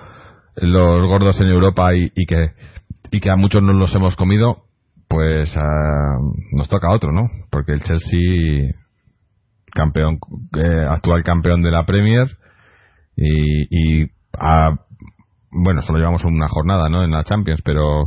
los 0.57 1.07
gordos 1.07 1.40
en 1.40 1.48
Europa 1.48 1.94
y, 1.94 2.11
que, 2.26 2.51
y 3.11 3.20
que 3.20 3.30
a 3.30 3.36
muchos 3.36 3.62
nos 3.62 3.74
los 3.76 3.94
hemos 3.94 4.14
comido, 4.14 4.64
pues 5.11 5.53
ah, 5.57 6.19
nos 6.53 6.69
toca 6.69 6.89
otro, 6.89 7.11
¿no? 7.11 7.29
Porque 7.51 7.73
el 7.73 7.83
Chelsea, 7.83 8.73
campeón, 9.75 10.21
eh, 10.57 10.87
actual 10.89 11.25
campeón 11.25 11.63
de 11.63 11.73
la 11.73 11.85
Premier, 11.85 12.29
y, 13.17 14.03
y 14.03 14.11
bueno, 15.51 15.83
solo 15.83 15.99
llevamos 15.99 16.25
una 16.25 16.47
jornada 16.49 16.89
¿no? 16.89 17.03
en 17.03 17.11
la 17.11 17.25
Champions, 17.25 17.61
pero 17.65 18.07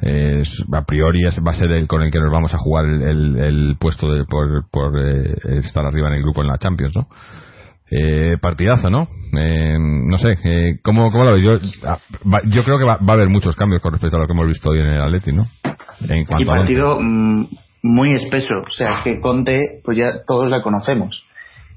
eh, 0.00 0.44
a 0.72 0.82
priori 0.84 1.24
va 1.24 1.50
a 1.50 1.54
ser 1.54 1.72
el 1.72 1.88
con 1.88 2.02
el 2.02 2.12
que 2.12 2.20
nos 2.20 2.30
vamos 2.30 2.54
a 2.54 2.58
jugar 2.58 2.84
el, 2.86 3.36
el, 3.42 3.76
puesto 3.80 4.08
de, 4.12 4.24
por, 4.24 4.70
por 4.70 4.96
eh, 4.98 5.34
estar 5.64 5.84
arriba 5.84 6.08
en 6.08 6.14
el 6.14 6.22
grupo 6.22 6.42
en 6.42 6.48
la 6.48 6.58
Champions, 6.58 6.94
¿no? 6.94 7.08
Eh, 7.90 8.36
partidazo, 8.40 8.90
¿no? 8.90 9.08
Eh, 9.38 9.76
no 9.78 10.16
sé, 10.18 10.36
eh, 10.44 10.78
¿cómo, 10.82 11.10
¿cómo, 11.12 11.24
lo 11.24 11.34
ves? 11.34 11.42
Yo, 11.42 11.88
ah, 11.88 11.98
yo 12.46 12.64
creo 12.64 12.78
que 12.78 12.84
va, 12.84 12.96
va, 12.96 13.12
a 13.12 13.16
haber 13.16 13.28
muchos 13.28 13.54
cambios 13.54 13.80
con 13.80 13.92
respecto 13.92 14.16
a 14.16 14.20
lo 14.20 14.26
que 14.26 14.32
hemos 14.32 14.48
visto 14.48 14.70
hoy 14.70 14.80
en 14.80 14.86
el 14.86 15.02
Atleti, 15.02 15.32
¿no? 15.32 15.46
En 16.08 16.24
y 16.40 16.44
partido 16.44 16.98
mm, 17.00 17.46
muy 17.82 18.12
espeso, 18.12 18.54
o 18.66 18.70
sea, 18.70 19.02
que 19.04 19.20
Conte, 19.20 19.80
pues 19.84 19.96
ya 19.96 20.24
todos 20.26 20.50
la 20.50 20.62
conocemos. 20.62 21.24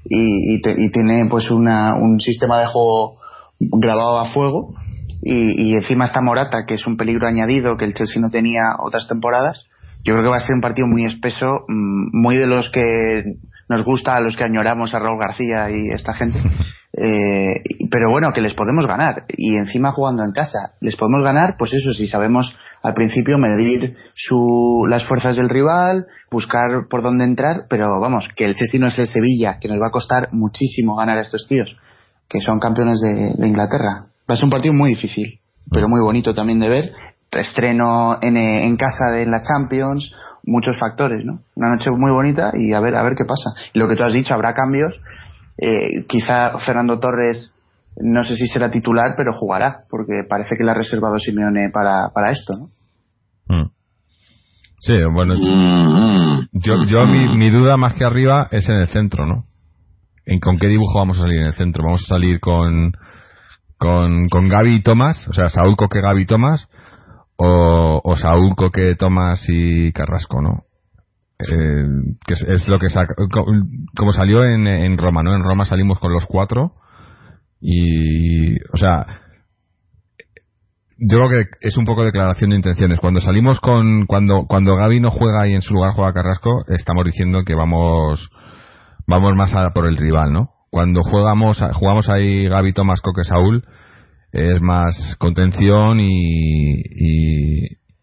Y, 0.04 0.56
y, 0.56 0.60
y 0.64 0.90
tiene 0.90 1.28
pues 1.30 1.50
una, 1.50 1.94
un 1.94 2.18
sistema 2.20 2.58
de 2.58 2.66
juego 2.66 3.18
grabado 3.60 4.18
a 4.18 4.32
fuego 4.32 4.74
y, 5.22 5.74
encima 5.74 6.06
está 6.06 6.20
Morata, 6.22 6.64
que 6.66 6.74
es 6.74 6.86
un 6.86 6.96
peligro 6.96 7.28
añadido 7.28 7.76
que 7.76 7.84
el 7.84 7.94
Chelsea 7.94 8.20
no 8.20 8.30
tenía 8.30 8.62
otras 8.78 9.06
temporadas. 9.06 9.68
Yo 10.02 10.14
creo 10.14 10.24
que 10.24 10.30
va 10.30 10.36
a 10.36 10.46
ser 10.46 10.54
un 10.54 10.62
partido 10.62 10.88
muy 10.88 11.04
espeso, 11.04 11.46
mm, 11.68 12.18
muy 12.18 12.36
de 12.36 12.46
los 12.46 12.70
que 12.70 13.24
nos 13.70 13.84
gusta, 13.84 14.16
a 14.16 14.20
los 14.20 14.36
que 14.36 14.42
añoramos 14.42 14.92
a 14.92 14.98
Raúl 14.98 15.20
García 15.20 15.70
y 15.70 15.94
esta 15.94 16.12
gente. 16.12 16.40
Eh, 16.92 17.62
pero 17.88 18.10
bueno, 18.10 18.32
que 18.32 18.40
les 18.40 18.52
podemos 18.52 18.84
ganar. 18.84 19.24
Y 19.28 19.54
encima 19.54 19.92
jugando 19.92 20.24
en 20.24 20.32
casa, 20.32 20.72
les 20.80 20.96
podemos 20.96 21.24
ganar, 21.24 21.54
pues 21.56 21.72
eso, 21.72 21.92
si 21.92 22.08
sabemos 22.08 22.54
al 22.82 22.94
principio 22.94 23.38
medir 23.38 23.94
su, 24.14 24.84
las 24.90 25.06
fuerzas 25.06 25.36
del 25.36 25.48
rival, 25.48 26.08
buscar 26.32 26.88
por 26.90 27.00
dónde 27.00 27.24
entrar, 27.24 27.66
pero 27.70 28.00
vamos, 28.00 28.28
que 28.34 28.44
el 28.44 28.56
Chelsea 28.56 28.80
no 28.80 28.88
es 28.88 28.98
el 28.98 29.06
Sevilla, 29.06 29.58
que 29.60 29.68
nos 29.68 29.80
va 29.80 29.86
a 29.86 29.92
costar 29.92 30.30
muchísimo 30.32 30.96
ganar 30.96 31.16
a 31.16 31.22
estos 31.22 31.46
tíos, 31.48 31.74
que 32.28 32.40
son 32.40 32.58
campeones 32.58 33.00
de 33.00 33.46
Inglaterra. 33.46 34.06
Va 34.28 34.34
a 34.34 34.36
ser 34.36 34.44
un 34.44 34.50
partido 34.50 34.74
muy 34.74 34.90
difícil, 34.90 35.38
pero 35.70 35.88
muy 35.88 36.02
bonito 36.02 36.34
también 36.34 36.58
de 36.58 36.68
ver. 36.68 36.92
Estreno 37.30 38.18
en, 38.20 38.36
eh, 38.36 38.66
en 38.66 38.76
casa 38.76 39.10
de 39.12 39.26
la 39.26 39.40
Champions, 39.42 40.12
muchos 40.50 40.78
factores, 40.78 41.24
¿no? 41.24 41.40
Una 41.54 41.70
noche 41.70 41.90
muy 41.90 42.10
bonita 42.10 42.50
y 42.54 42.72
a 42.72 42.80
ver, 42.80 42.96
a 42.96 43.02
ver 43.02 43.14
qué 43.16 43.24
pasa. 43.24 43.50
lo 43.74 43.88
que 43.88 43.96
tú 43.96 44.02
has 44.02 44.12
dicho, 44.12 44.34
habrá 44.34 44.52
cambios. 44.52 45.00
Eh, 45.56 46.04
quizá 46.08 46.58
Fernando 46.58 46.98
Torres, 46.98 47.54
no 47.96 48.24
sé 48.24 48.34
si 48.36 48.46
será 48.48 48.70
titular, 48.70 49.14
pero 49.16 49.32
jugará, 49.38 49.84
porque 49.88 50.24
parece 50.28 50.56
que 50.56 50.64
le 50.64 50.72
ha 50.72 50.74
reservado 50.74 51.18
Simeone 51.18 51.70
para, 51.70 52.08
para 52.14 52.32
esto, 52.32 52.54
¿no? 52.58 53.56
Mm. 53.56 53.70
Sí, 54.80 54.94
bueno, 55.12 55.34
yo, 56.52 56.84
yo 56.86 57.06
mi, 57.06 57.36
mi, 57.36 57.50
duda 57.50 57.76
más 57.76 57.94
que 57.94 58.04
arriba 58.04 58.48
es 58.50 58.66
en 58.68 58.76
el 58.76 58.88
centro, 58.88 59.26
¿no? 59.26 59.44
¿En 60.24 60.40
con 60.40 60.56
qué 60.56 60.68
dibujo 60.68 60.98
vamos 60.98 61.18
a 61.18 61.22
salir 61.22 61.40
en 61.40 61.46
el 61.48 61.52
centro? 61.52 61.84
¿Vamos 61.84 62.02
a 62.04 62.14
salir 62.14 62.40
con 62.40 62.92
con, 63.80 64.28
con 64.28 64.46
Gaby 64.46 64.74
y 64.74 64.82
Tomás, 64.82 65.26
o 65.28 65.32
sea, 65.32 65.48
Saúl 65.48 65.74
Coque, 65.74 66.02
Gaby 66.02 66.22
y 66.22 66.26
Tomás, 66.26 66.68
o, 67.42 68.00
o 68.02 68.16
Saúl 68.16 68.54
Coque, 68.56 68.94
Tomás 68.96 69.44
y 69.48 69.92
Carrasco, 69.92 70.40
¿no? 70.42 70.64
Eh, 71.38 71.86
que 72.26 72.34
es, 72.34 72.68
lo 72.68 72.78
que 72.78 72.90
saca, 72.90 73.14
como 73.96 74.12
salió 74.12 74.44
en, 74.44 74.66
en 74.66 74.98
Roma, 74.98 75.22
¿no? 75.22 75.34
En 75.34 75.42
Roma 75.42 75.64
salimos 75.64 75.98
con 75.98 76.12
los 76.12 76.26
cuatro 76.26 76.72
y, 77.60 78.56
o 78.72 78.76
sea, 78.76 79.06
yo 80.98 81.18
creo 81.18 81.30
que 81.30 81.66
es 81.66 81.78
un 81.78 81.86
poco 81.86 82.04
declaración 82.04 82.50
de 82.50 82.56
intenciones. 82.56 83.00
Cuando 83.00 83.22
salimos 83.22 83.58
con, 83.60 84.04
cuando, 84.06 84.44
cuando 84.46 84.76
Gaby 84.76 85.00
no 85.00 85.10
juega 85.10 85.48
y 85.48 85.54
en 85.54 85.62
su 85.62 85.72
lugar 85.72 85.92
juega 85.94 86.12
Carrasco, 86.12 86.64
estamos 86.68 87.06
diciendo 87.06 87.42
que 87.44 87.54
vamos, 87.54 88.28
vamos 89.06 89.34
más 89.34 89.54
a 89.54 89.70
por 89.70 89.86
el 89.86 89.96
rival, 89.96 90.32
¿no? 90.32 90.50
cuando 90.70 91.02
jugamos, 91.02 91.60
jugamos 91.74 92.08
ahí 92.08 92.48
Gaby, 92.48 92.72
Tomás, 92.72 93.00
Coque, 93.00 93.24
Saúl, 93.24 93.64
es 94.32 94.60
más 94.60 95.16
contención 95.18 95.98
y, 96.00 96.82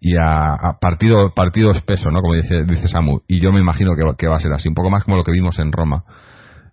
y, 0.02 0.16
a, 0.20 0.78
partido 0.80 1.34
partido 1.34 1.72
espeso, 1.72 2.12
¿no? 2.12 2.22
Como 2.22 2.34
dice, 2.34 2.64
dice 2.64 2.88
Samu. 2.88 3.22
Y 3.28 3.40
yo 3.40 3.52
me 3.52 3.60
imagino 3.60 3.92
que, 3.96 4.04
que 4.18 4.28
va 4.28 4.38
a 4.38 4.40
ser 4.40 4.54
así, 4.54 4.70
un 4.70 4.76
poco 4.76 4.90
más 4.90 5.04
como 5.04 5.18
lo 5.18 5.24
que 5.24 5.32
vimos 5.32 5.60
en 5.60 5.72
Roma. 5.72 6.04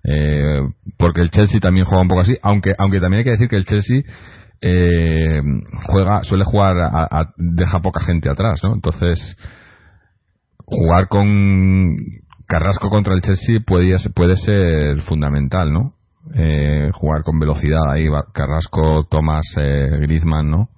Eh, 0.04 0.60
porque 0.98 1.22
el 1.22 1.30
Chelsea 1.30 1.60
también 1.60 1.86
juega 1.86 2.02
un 2.02 2.08
poco 2.08 2.20
así, 2.20 2.36
aunque 2.42 2.72
aunque 2.78 3.00
también 3.00 3.20
hay 3.20 3.24
que 3.24 3.30
decir 3.30 3.48
que 3.48 3.56
el 3.56 3.64
Chelsea 3.64 4.02
eh, 4.60 5.40
juega 5.86 6.22
suele 6.24 6.44
jugar 6.44 6.76
a, 6.78 7.32
deja 7.36 7.80
poca 7.80 8.00
gente 8.04 8.28
atrás, 8.28 8.60
¿no? 8.62 8.74
Entonces 8.74 9.36
jugar 10.66 11.08
con 11.08 11.96
Carrasco 12.46 12.90
contra 12.90 13.14
el 13.14 13.22
Chelsea 13.22 13.60
puede, 13.66 13.96
puede 14.14 14.36
ser 14.36 15.00
fundamental, 15.02 15.72
¿no? 15.72 15.93
Eh, 16.34 16.90
jugar 16.94 17.22
con 17.22 17.38
velocidad 17.38 17.82
ahí, 17.90 18.06
Carrasco, 18.32 19.04
Tomás, 19.10 19.46
eh, 19.58 19.98
Griezmann, 20.00 20.50
¿no? 20.50 20.68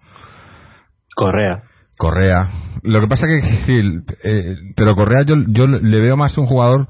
Correa. 1.14 1.62
Correa. 1.96 2.50
Lo 2.82 3.00
que 3.00 3.06
pasa 3.06 3.26
que 3.26 3.40
sí, 3.64 3.80
eh, 4.24 4.56
pero 4.76 4.94
Correa 4.94 5.24
yo, 5.24 5.36
yo 5.48 5.66
le 5.66 6.00
veo 6.00 6.16
más 6.16 6.36
un 6.36 6.46
jugador 6.46 6.88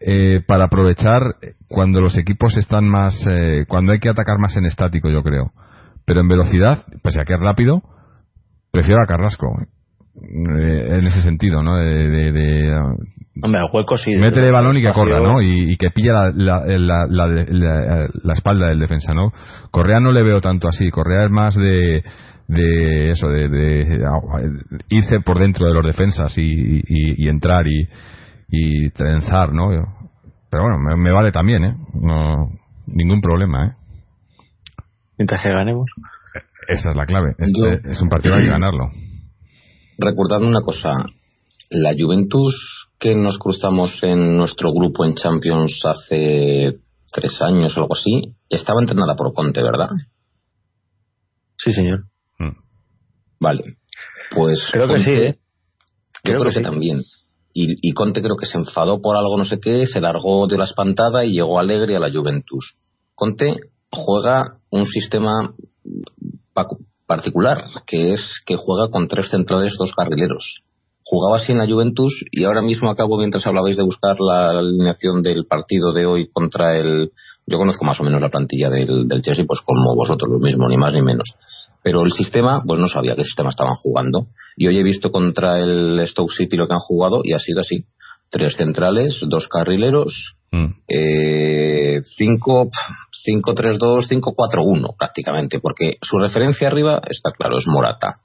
eh, 0.00 0.42
para 0.46 0.66
aprovechar 0.66 1.36
cuando 1.68 2.00
los 2.00 2.16
equipos 2.16 2.56
están 2.56 2.88
más, 2.88 3.14
eh, 3.28 3.64
cuando 3.68 3.92
hay 3.92 3.98
que 3.98 4.08
atacar 4.08 4.38
más 4.38 4.56
en 4.56 4.64
estático, 4.64 5.10
yo 5.10 5.22
creo. 5.22 5.52
Pero 6.06 6.20
en 6.20 6.28
velocidad, 6.28 6.84
pues 7.02 7.16
ya 7.16 7.24
que 7.24 7.34
es 7.34 7.40
rápido, 7.40 7.82
prefiero 8.70 9.02
a 9.02 9.06
Carrasco. 9.06 9.48
Eh, 10.22 10.98
en 10.98 11.06
ese 11.06 11.22
sentido, 11.22 11.62
¿no? 11.62 11.76
De, 11.76 11.84
de, 11.84 12.32
de, 12.32 12.74
Hombre, 13.40 13.60
el 13.60 13.68
hueco 13.72 13.96
sí. 13.96 14.16
Métele 14.16 14.50
balón 14.50 14.76
y 14.76 14.82
que 14.82 14.92
corra, 14.92 15.20
¿no? 15.20 15.40
Y, 15.40 15.72
y 15.72 15.76
que 15.76 15.90
pilla 15.90 16.30
la, 16.34 16.64
la, 16.66 17.06
la, 17.08 17.26
la, 17.28 18.32
espalda 18.32 18.68
del 18.68 18.80
defensa, 18.80 19.14
¿no? 19.14 19.32
Correa 19.70 20.00
no 20.00 20.10
le 20.10 20.24
veo 20.24 20.40
tanto 20.40 20.68
así. 20.68 20.90
Correa 20.90 21.26
es 21.26 21.30
más 21.30 21.54
de, 21.54 22.02
de 22.48 23.10
eso, 23.10 23.28
de, 23.28 23.48
de, 23.48 24.00
irse 24.88 25.20
por 25.20 25.38
dentro 25.38 25.68
de 25.68 25.74
los 25.74 25.86
defensas 25.86 26.36
y, 26.36 26.42
y, 26.42 27.24
y 27.24 27.28
entrar 27.28 27.66
y, 27.68 27.88
y 28.48 28.90
trenzar, 28.90 29.52
¿no? 29.52 29.68
Pero 30.50 30.64
bueno, 30.64 30.78
me, 30.78 30.96
me, 30.96 31.12
vale 31.12 31.30
también, 31.30 31.64
¿eh? 31.64 31.76
No, 31.94 32.48
ningún 32.86 33.20
problema, 33.20 33.66
¿eh? 33.66 33.72
Mientras 35.16 35.42
que 35.42 35.50
ganemos. 35.50 35.88
Esa 36.68 36.90
es 36.90 36.96
la 36.96 37.06
clave. 37.06 37.34
Este 37.38 37.90
es 37.90 38.02
un 38.02 38.08
partido 38.08 38.34
que 38.34 38.40
hay 38.42 38.46
que 38.46 38.52
ganarlo. 38.52 38.90
Recordadme 39.98 40.46
una 40.46 40.62
cosa. 40.62 40.90
La 41.70 41.92
Juventus 41.98 42.88
que 42.98 43.14
nos 43.14 43.38
cruzamos 43.38 43.98
en 44.02 44.36
nuestro 44.36 44.72
grupo 44.72 45.04
en 45.04 45.14
Champions 45.14 45.80
hace 45.84 46.78
tres 47.12 47.40
años 47.40 47.76
o 47.76 47.80
algo 47.80 47.94
así, 47.94 48.34
estaba 48.48 48.80
entrenada 48.80 49.14
por 49.16 49.32
Conte, 49.32 49.62
¿verdad? 49.62 49.88
Sí, 51.56 51.72
señor. 51.72 52.04
Mm. 52.38 52.56
Vale. 53.40 53.76
Pues 54.34 54.60
creo 54.70 54.88
Conte, 54.88 55.04
que 55.04 55.10
sí, 55.10 55.20
¿eh? 55.20 55.38
Creo, 56.22 56.40
creo 56.40 56.44
que, 56.44 56.48
que 56.48 56.60
sí. 56.60 56.62
también. 56.62 57.00
Y, 57.54 57.88
y, 57.88 57.92
Conte 57.92 58.20
creo 58.20 58.36
que 58.36 58.46
se 58.46 58.58
enfadó 58.58 59.00
por 59.00 59.16
algo 59.16 59.36
no 59.36 59.44
sé 59.44 59.58
qué, 59.60 59.86
se 59.86 60.00
largó 60.00 60.46
de 60.46 60.58
la 60.58 60.64
espantada 60.64 61.24
y 61.24 61.32
llegó 61.32 61.58
alegre 61.58 61.96
a 61.96 62.00
la 62.00 62.12
Juventus. 62.12 62.76
Conte 63.14 63.56
juega 63.90 64.58
un 64.70 64.84
sistema 64.84 65.54
particular, 67.08 67.64
que 67.86 68.12
es 68.12 68.20
que 68.46 68.56
juega 68.56 68.90
con 68.90 69.08
tres 69.08 69.30
centrales, 69.30 69.74
dos 69.78 69.92
carrileros. 69.96 70.62
Jugaba 71.02 71.38
así 71.38 71.52
en 71.52 71.58
la 71.58 71.66
Juventus 71.66 72.22
y 72.30 72.44
ahora 72.44 72.60
mismo 72.60 72.90
acabo, 72.90 73.16
mientras 73.16 73.46
hablabais 73.46 73.78
de 73.78 73.82
buscar 73.82 74.16
la 74.20 74.58
alineación 74.58 75.22
del 75.22 75.46
partido 75.46 75.92
de 75.92 76.06
hoy 76.06 76.28
contra 76.30 76.78
el... 76.78 77.10
Yo 77.46 77.56
conozco 77.56 77.82
más 77.86 77.98
o 77.98 78.04
menos 78.04 78.20
la 78.20 78.28
plantilla 78.28 78.68
del, 78.68 79.08
del 79.08 79.22
Chelsea, 79.22 79.46
pues 79.48 79.62
como 79.62 79.96
vosotros 79.96 80.30
lo 80.30 80.38
mismo, 80.38 80.68
ni 80.68 80.76
más 80.76 80.92
ni 80.92 81.00
menos. 81.00 81.34
Pero 81.82 82.04
el 82.04 82.12
sistema, 82.12 82.62
pues 82.66 82.78
no 82.78 82.88
sabía 82.88 83.16
qué 83.16 83.24
sistema 83.24 83.48
estaban 83.48 83.76
jugando. 83.76 84.26
Y 84.54 84.66
hoy 84.66 84.78
he 84.78 84.82
visto 84.82 85.10
contra 85.10 85.58
el 85.58 86.06
Stoke 86.06 86.34
City 86.36 86.58
lo 86.58 86.68
que 86.68 86.74
han 86.74 86.80
jugado 86.80 87.22
y 87.24 87.32
ha 87.32 87.38
sido 87.38 87.60
así. 87.60 87.86
Tres 88.30 88.54
centrales, 88.56 89.18
dos 89.26 89.48
carrileros, 89.48 90.34
mm. 90.50 90.66
eh, 90.88 92.02
5, 92.04 92.70
5, 93.24 93.54
3, 93.54 93.78
2, 93.78 94.06
5, 94.08 94.34
4, 94.34 94.62
1 94.62 94.88
prácticamente, 94.98 95.60
porque 95.60 95.94
su 96.02 96.18
referencia 96.18 96.68
arriba 96.68 97.00
está 97.08 97.32
claro, 97.32 97.58
es 97.58 97.66
Morata. 97.66 98.20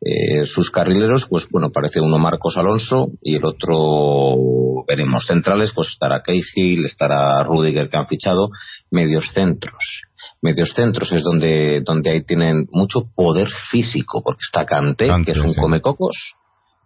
Eh, 0.00 0.44
sus 0.44 0.70
carrileros, 0.70 1.26
pues 1.30 1.46
bueno, 1.50 1.70
parece 1.70 2.00
uno 2.00 2.18
Marcos 2.18 2.58
Alonso 2.58 3.08
y 3.22 3.36
el 3.36 3.44
otro 3.44 4.84
veremos 4.86 5.24
centrales, 5.26 5.70
pues 5.74 5.88
estará 5.88 6.22
Cahill, 6.22 6.84
estará 6.84 7.42
Rudiger 7.42 7.88
que 7.88 7.96
han 7.96 8.06
fichado, 8.06 8.48
medios 8.90 9.24
centros. 9.32 10.02
Medios 10.42 10.74
centros 10.74 11.10
es 11.12 11.22
donde, 11.22 11.80
donde 11.80 12.10
ahí 12.10 12.22
tienen 12.22 12.66
mucho 12.70 13.04
poder 13.14 13.48
físico, 13.70 14.20
porque 14.22 14.42
está 14.42 14.66
Cante, 14.66 15.10
que 15.24 15.30
es 15.30 15.38
un 15.38 15.54
sí. 15.54 15.60
comecocos, 15.60 16.34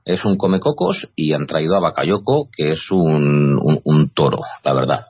es 0.09 0.25
un 0.25 0.37
comecocos 0.37 1.09
y 1.15 1.33
han 1.33 1.47
traído 1.47 1.77
a 1.77 1.81
Bakayoko, 1.81 2.49
que 2.57 2.73
es 2.73 2.91
un, 2.91 3.59
un, 3.61 3.81
un, 3.85 4.11
toro, 4.11 4.39
la 4.65 4.73
verdad. 4.73 5.01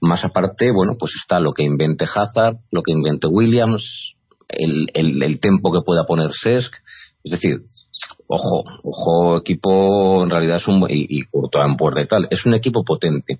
Más 0.00 0.24
aparte, 0.24 0.72
bueno, 0.72 0.94
pues 0.98 1.12
está 1.20 1.40
lo 1.40 1.52
que 1.52 1.62
invente 1.62 2.04
Hazard, 2.04 2.56
lo 2.70 2.82
que 2.82 2.92
invente 2.92 3.26
Williams, 3.26 4.14
el, 4.48 4.88
el, 4.94 5.40
tempo 5.40 5.72
que 5.72 5.80
pueda 5.84 6.04
poner 6.04 6.30
Sesk, 6.32 6.72
es 7.22 7.32
decir, 7.32 7.62
ojo, 8.26 8.64
ojo, 8.82 9.36
equipo 9.36 10.22
en 10.22 10.30
realidad 10.30 10.56
es 10.56 10.68
un 10.68 10.86
y, 10.88 11.06
y 11.18 11.22
Courtois 11.24 11.68
en 11.68 11.76
puerta 11.76 12.00
y 12.00 12.06
tal, 12.06 12.28
es 12.30 12.46
un 12.46 12.54
equipo 12.54 12.82
potente. 12.82 13.38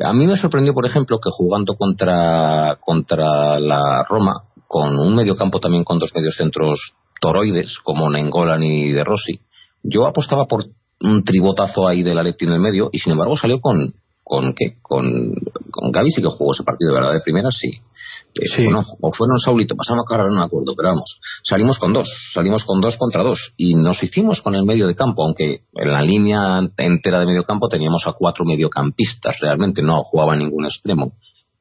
A 0.00 0.12
mí 0.12 0.26
me 0.26 0.36
sorprendió, 0.36 0.74
por 0.74 0.86
ejemplo, 0.86 1.18
que 1.18 1.30
jugando 1.30 1.74
contra 1.74 2.78
contra 2.80 3.58
la 3.58 4.04
Roma 4.08 4.44
con 4.68 4.98
un 4.98 5.14
mediocampo 5.14 5.58
también 5.58 5.84
con 5.84 5.98
dos 5.98 6.12
mediocentros 6.14 6.94
toroides 7.20 7.78
como 7.82 8.10
Nengolan 8.10 8.62
y 8.62 8.92
De 8.92 9.04
Rossi, 9.04 9.40
yo 9.82 10.06
apostaba 10.06 10.46
por 10.46 10.66
un 11.00 11.24
tribotazo 11.24 11.86
ahí 11.88 12.02
del 12.02 12.18
Atleti 12.18 12.44
en 12.44 12.52
el 12.52 12.60
medio 12.60 12.90
y 12.92 12.98
sin 12.98 13.12
embargo 13.12 13.36
salió 13.36 13.60
con 13.60 13.94
con 14.28 14.54
qué 14.56 14.74
con 14.82 15.32
con 15.70 15.92
Gavi 15.92 16.10
sí 16.10 16.20
que 16.20 16.28
jugó 16.28 16.52
ese 16.52 16.64
partido 16.64 16.90
de 16.90 16.98
verdad 16.98 17.12
de 17.14 17.20
primera 17.20 17.48
sí 17.52 17.68
eh, 17.70 18.48
Sí. 18.54 18.64
bueno, 18.64 18.82
o 19.00 19.12
fueron 19.12 19.38
Saulito, 19.38 19.74
pasamos 19.76 20.04
a 20.04 20.08
cargar, 20.08 20.26
no 20.28 20.40
me 20.40 20.44
acuerdo, 20.44 20.74
pero 20.76 20.90
vamos, 20.90 21.20
salimos 21.42 21.78
con 21.78 21.92
dos, 21.92 22.08
salimos 22.34 22.64
con 22.64 22.80
dos 22.80 22.96
contra 22.98 23.22
dos 23.22 23.54
y 23.56 23.74
nos 23.74 24.02
hicimos 24.02 24.42
con 24.42 24.54
el 24.54 24.64
medio 24.64 24.86
de 24.86 24.94
campo, 24.94 25.24
aunque 25.24 25.62
en 25.72 25.90
la 25.90 26.02
línea 26.02 26.58
entera 26.76 27.20
de 27.20 27.26
medio 27.26 27.44
campo 27.44 27.68
teníamos 27.68 28.02
a 28.06 28.12
cuatro 28.12 28.44
mediocampistas, 28.44 29.36
realmente 29.40 29.80
no 29.80 30.02
jugaba 30.02 30.36
ningún 30.36 30.66
extremo. 30.66 31.12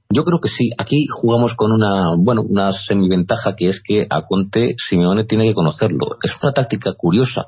Yo 0.10 0.24
creo 0.24 0.40
que 0.40 0.50
sí, 0.50 0.70
aquí 0.78 1.08
jugamos 1.12 1.56
con 1.56 1.72
una, 1.72 2.16
bueno, 2.18 2.44
una 2.48 2.72
semiventaja 2.72 3.56
que 3.56 3.70
es 3.70 3.82
que 3.84 4.06
a 4.10 4.22
Conte 4.22 4.76
Simeone 4.78 5.24
tiene 5.24 5.46
que 5.46 5.54
conocerlo. 5.54 6.18
Es 6.22 6.32
una 6.42 6.54
táctica 6.54 6.94
curiosa, 6.96 7.42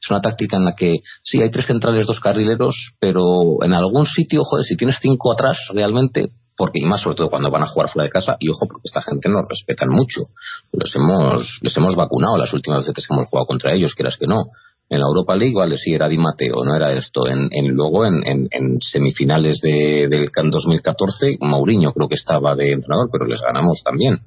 es 0.00 0.10
una 0.10 0.20
táctica 0.20 0.56
en 0.56 0.64
la 0.64 0.74
que 0.74 0.98
sí 1.24 1.42
hay 1.42 1.50
tres 1.50 1.66
centrales, 1.66 2.06
dos 2.06 2.20
carrileros, 2.20 2.92
pero 3.00 3.62
en 3.62 3.72
algún 3.72 4.06
sitio, 4.06 4.42
joder, 4.44 4.64
si 4.64 4.76
tienes 4.76 4.96
cinco 5.02 5.32
atrás 5.32 5.58
realmente, 5.72 6.30
porque 6.56 6.78
y 6.80 6.84
más 6.84 7.00
sobre 7.00 7.16
todo 7.16 7.30
cuando 7.30 7.50
van 7.50 7.62
a 7.62 7.66
jugar 7.66 7.90
fuera 7.90 8.04
de 8.04 8.10
casa 8.10 8.36
y 8.38 8.48
ojo 8.48 8.66
porque 8.68 8.82
esta 8.84 9.02
gente 9.02 9.28
nos 9.28 9.42
respetan 9.48 9.88
mucho 9.88 10.28
les 10.72 10.94
hemos 10.94 11.58
les 11.60 11.76
hemos 11.76 11.96
vacunado 11.96 12.38
las 12.38 12.52
últimas 12.52 12.86
veces 12.86 13.06
que 13.06 13.14
hemos 13.14 13.28
jugado 13.28 13.46
contra 13.46 13.74
ellos 13.74 13.94
quieras 13.94 14.16
que 14.16 14.26
no 14.26 14.50
en 14.88 15.00
la 15.00 15.06
Europa 15.06 15.34
League 15.34 15.54
vale 15.54 15.78
sí 15.78 15.94
era 15.94 16.08
Di 16.08 16.18
Matteo 16.18 16.64
no 16.64 16.76
era 16.76 16.92
esto. 16.92 17.26
En, 17.26 17.48
en 17.50 17.68
luego 17.68 18.04
en, 18.04 18.26
en, 18.26 18.48
en, 18.50 18.78
semifinales 18.80 19.60
de, 19.60 20.08
del 20.08 20.30
CAN 20.30 20.50
2014 20.50 21.38
Mourinho 21.40 21.92
creo 21.92 22.08
que 22.08 22.16
estaba 22.16 22.54
de 22.54 22.72
entrenador 22.72 23.08
pero 23.10 23.26
les 23.26 23.40
ganamos 23.40 23.82
también. 23.84 24.18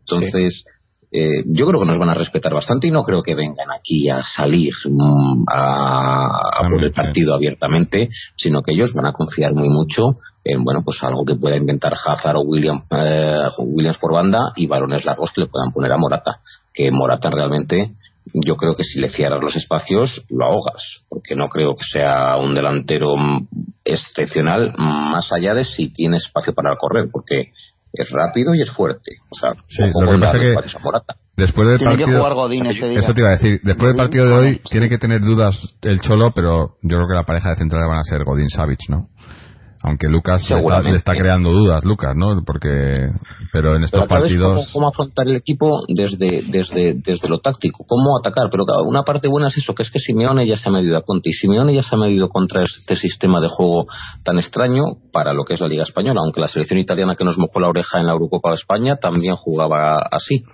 Entonces 0.00 0.62
sí. 0.64 0.70
Eh, 1.14 1.44
yo 1.44 1.66
creo 1.66 1.78
que 1.78 1.86
nos 1.86 1.98
van 1.98 2.08
a 2.08 2.14
respetar 2.14 2.54
bastante 2.54 2.86
y 2.86 2.90
no 2.90 3.04
creo 3.04 3.22
que 3.22 3.34
vengan 3.34 3.70
aquí 3.70 4.08
a 4.08 4.24
salir 4.24 4.72
mm, 4.88 5.44
a, 5.46 6.24
a 6.24 6.68
por 6.70 6.82
el 6.82 6.90
partido 6.90 7.34
abiertamente, 7.34 8.08
sino 8.34 8.62
que 8.62 8.72
ellos 8.72 8.94
van 8.94 9.04
a 9.04 9.12
confiar 9.12 9.52
muy 9.52 9.68
mucho 9.68 10.16
en 10.42 10.64
bueno 10.64 10.82
pues 10.82 10.96
algo 11.02 11.26
que 11.26 11.36
pueda 11.36 11.56
inventar 11.56 11.92
Hazard 11.92 12.36
o 12.36 12.40
William, 12.40 12.84
eh, 12.90 13.46
Williams 13.58 13.98
por 13.98 14.14
banda 14.14 14.52
y 14.56 14.66
balones 14.66 15.04
largos 15.04 15.30
que 15.32 15.42
le 15.42 15.48
puedan 15.48 15.70
poner 15.72 15.92
a 15.92 15.98
Morata, 15.98 16.40
que 16.72 16.90
Morata 16.90 17.28
realmente 17.28 17.92
yo 18.32 18.56
creo 18.56 18.76
que 18.76 18.84
si 18.84 19.00
le 19.00 19.08
cierras 19.08 19.40
los 19.40 19.56
espacios 19.56 20.24
lo 20.30 20.46
ahogas, 20.46 21.04
porque 21.08 21.34
no 21.34 21.48
creo 21.48 21.74
que 21.74 21.84
sea 21.84 22.36
un 22.36 22.54
delantero 22.54 23.14
excepcional 23.84 24.72
más 24.78 25.30
allá 25.32 25.54
de 25.54 25.64
si 25.64 25.92
tiene 25.92 26.16
espacio 26.16 26.54
para 26.54 26.76
correr, 26.76 27.08
porque 27.10 27.52
es 27.92 28.10
rápido 28.10 28.54
y 28.54 28.62
es 28.62 28.70
fuerte. 28.70 29.12
O 29.30 29.34
sea, 29.34 29.52
sí, 29.68 29.82
lo 30.00 30.12
que 30.12 30.18
pasa 30.18 30.38
que 30.38 30.54
después 31.36 31.68
del 31.68 31.78
tiene 31.78 31.92
partido, 31.92 32.06
que 32.06 32.14
jugar 32.14 32.34
Godín 32.34 32.66
ese 32.66 32.88
día. 32.88 32.98
eso 32.98 33.12
te 33.12 33.20
iba 33.20 33.28
a 33.28 33.32
decir, 33.32 33.60
después 33.62 33.88
del 33.88 33.96
partido 33.96 34.26
de 34.26 34.32
hoy 34.32 34.60
tiene 34.70 34.88
que 34.88 34.98
tener 34.98 35.20
dudas 35.20 35.56
el 35.82 36.00
Cholo, 36.00 36.32
pero 36.34 36.76
yo 36.82 36.96
creo 36.96 37.08
que 37.08 37.14
la 37.14 37.24
pareja 37.24 37.50
de 37.50 37.56
centrales 37.56 37.88
van 37.88 37.98
a 37.98 38.02
ser 38.02 38.24
Godín 38.24 38.48
Savic, 38.48 38.88
¿no? 38.88 39.08
Aunque 39.84 40.08
Lucas 40.08 40.48
le 40.48 40.58
está, 40.58 40.80
le 40.80 40.96
está, 40.96 41.12
creando 41.14 41.50
dudas, 41.50 41.84
Lucas, 41.84 42.12
¿no? 42.14 42.40
Porque, 42.46 43.08
pero 43.52 43.76
en 43.76 43.84
estos 43.84 44.02
pero 44.02 44.08
partidos. 44.08 44.54
Cómo, 44.54 44.72
cómo, 44.72 44.88
afrontar 44.88 45.26
el 45.28 45.36
equipo 45.36 45.80
desde, 45.88 46.42
desde, 46.48 46.94
desde 46.94 47.28
lo 47.28 47.40
táctico, 47.40 47.84
cómo 47.86 48.18
atacar. 48.18 48.48
Pero 48.50 48.64
claro, 48.64 48.84
una 48.84 49.02
parte 49.02 49.28
buena 49.28 49.48
es 49.48 49.58
eso, 49.58 49.74
que 49.74 49.82
es 49.82 49.90
que 49.90 49.98
Simeone 49.98 50.46
ya 50.46 50.56
se 50.56 50.68
ha 50.68 50.72
medido 50.72 50.96
a 50.96 51.02
Conte. 51.02 51.30
Y 51.30 51.32
Simeone 51.32 51.74
ya 51.74 51.82
se 51.82 51.96
ha 51.96 51.98
medido 51.98 52.28
contra 52.28 52.62
este 52.62 52.94
sistema 52.96 53.40
de 53.40 53.48
juego 53.48 53.86
tan 54.22 54.38
extraño 54.38 54.84
para 55.12 55.32
lo 55.32 55.44
que 55.44 55.54
es 55.54 55.60
la 55.60 55.68
Liga 55.68 55.82
Española. 55.82 56.20
Aunque 56.22 56.40
la 56.40 56.48
selección 56.48 56.78
italiana 56.78 57.16
que 57.16 57.24
nos 57.24 57.36
mojó 57.38 57.58
la 57.58 57.68
oreja 57.68 57.98
en 57.98 58.06
la 58.06 58.12
Eurocopa 58.12 58.50
de 58.50 58.56
España 58.56 58.96
también 59.00 59.34
jugaba 59.36 59.98
así 60.10 60.44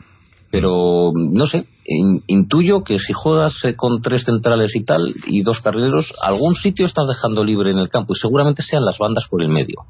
pero 0.51 1.13
no 1.15 1.47
sé, 1.47 1.67
in, 1.85 2.23
intuyo 2.27 2.83
que 2.83 2.99
si 2.99 3.13
juegas 3.13 3.55
eh, 3.65 3.77
con 3.77 4.01
tres 4.01 4.25
centrales 4.25 4.75
y 4.75 4.85
tal 4.85 5.15
y 5.27 5.43
dos 5.43 5.61
carrileros, 5.61 6.13
algún 6.23 6.55
sitio 6.55 6.87
estás 6.87 7.07
dejando 7.07 7.45
libre 7.45 7.71
en 7.71 7.79
el 7.79 7.89
campo 7.89 8.15
y 8.15 8.19
seguramente 8.19 8.63
sean 8.63 8.85
las 8.85 8.99
bandas 8.99 9.27
por 9.29 9.43
el 9.43 9.49
medio. 9.49 9.85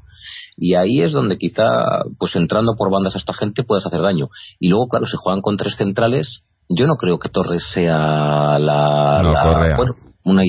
Y 0.57 0.75
ahí 0.75 1.01
es 1.01 1.13
donde 1.13 1.37
quizá, 1.37 1.63
pues 2.17 2.35
entrando 2.35 2.75
por 2.77 2.91
bandas 2.91 3.15
a 3.15 3.19
esta 3.19 3.33
gente 3.33 3.63
puedes 3.63 3.85
hacer 3.85 4.01
daño. 4.01 4.27
Y 4.59 4.67
luego, 4.67 4.87
claro, 4.89 5.05
si 5.05 5.15
juegan 5.17 5.41
con 5.41 5.55
tres 5.55 5.75
centrales, 5.77 6.43
yo 6.67 6.85
no 6.85 6.95
creo 6.95 7.17
que 7.17 7.29
Torres 7.29 7.63
sea 7.73 8.59
la, 8.59 9.21
no, 9.23 9.31
la 9.31 9.75
bueno, 9.77 9.95
una 10.23 10.43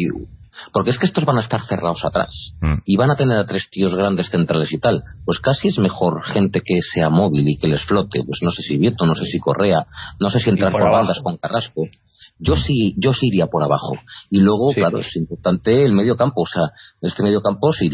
porque 0.73 0.91
es 0.91 0.99
que 0.99 1.07
estos 1.07 1.25
van 1.25 1.39
a 1.39 1.41
estar 1.41 1.63
cerrados 1.67 2.05
atrás 2.05 2.53
mm. 2.61 2.83
y 2.85 2.97
van 2.97 3.11
a 3.11 3.17
tener 3.17 3.39
a 3.39 3.47
tres 3.47 3.69
tíos 3.71 3.95
grandes 3.95 4.31
centrales 4.31 4.73
y 4.73 4.79
tal. 4.79 5.03
Pues 5.25 5.39
casi 5.39 5.69
es 5.69 5.79
mejor 5.79 6.23
gente 6.25 6.61
que 6.65 6.81
sea 6.83 7.09
móvil 7.09 7.49
y 7.49 7.57
que 7.57 7.69
les 7.69 7.83
flote. 7.83 8.23
Pues 8.25 8.41
no 8.43 8.51
sé 8.51 8.63
si 8.63 8.77
Vieto, 8.77 9.07
no 9.07 9.15
sé 9.15 9.27
si 9.27 9.39
Correa, 9.39 9.87
no 10.21 10.31
sé 10.31 10.41
si 10.41 10.51
entrar 10.51 10.73
por, 10.73 10.83
por 10.83 10.93
bandas 10.93 11.21
con 11.23 11.37
Carrasco. 11.37 11.83
Yo 12.41 12.57
sí, 12.57 12.95
yo 12.97 13.13
sí 13.13 13.27
iría 13.27 13.47
por 13.47 13.63
abajo. 13.63 13.97
Y 14.31 14.41
luego, 14.41 14.73
claro, 14.73 14.99
es 14.99 15.15
importante 15.15 15.85
el 15.85 15.93
medio 15.93 16.17
campo. 16.17 16.43
O 16.43 16.47
sea, 16.47 16.73
este 17.03 17.23
medio 17.23 17.43
campo, 17.43 17.71
sí, 17.73 17.91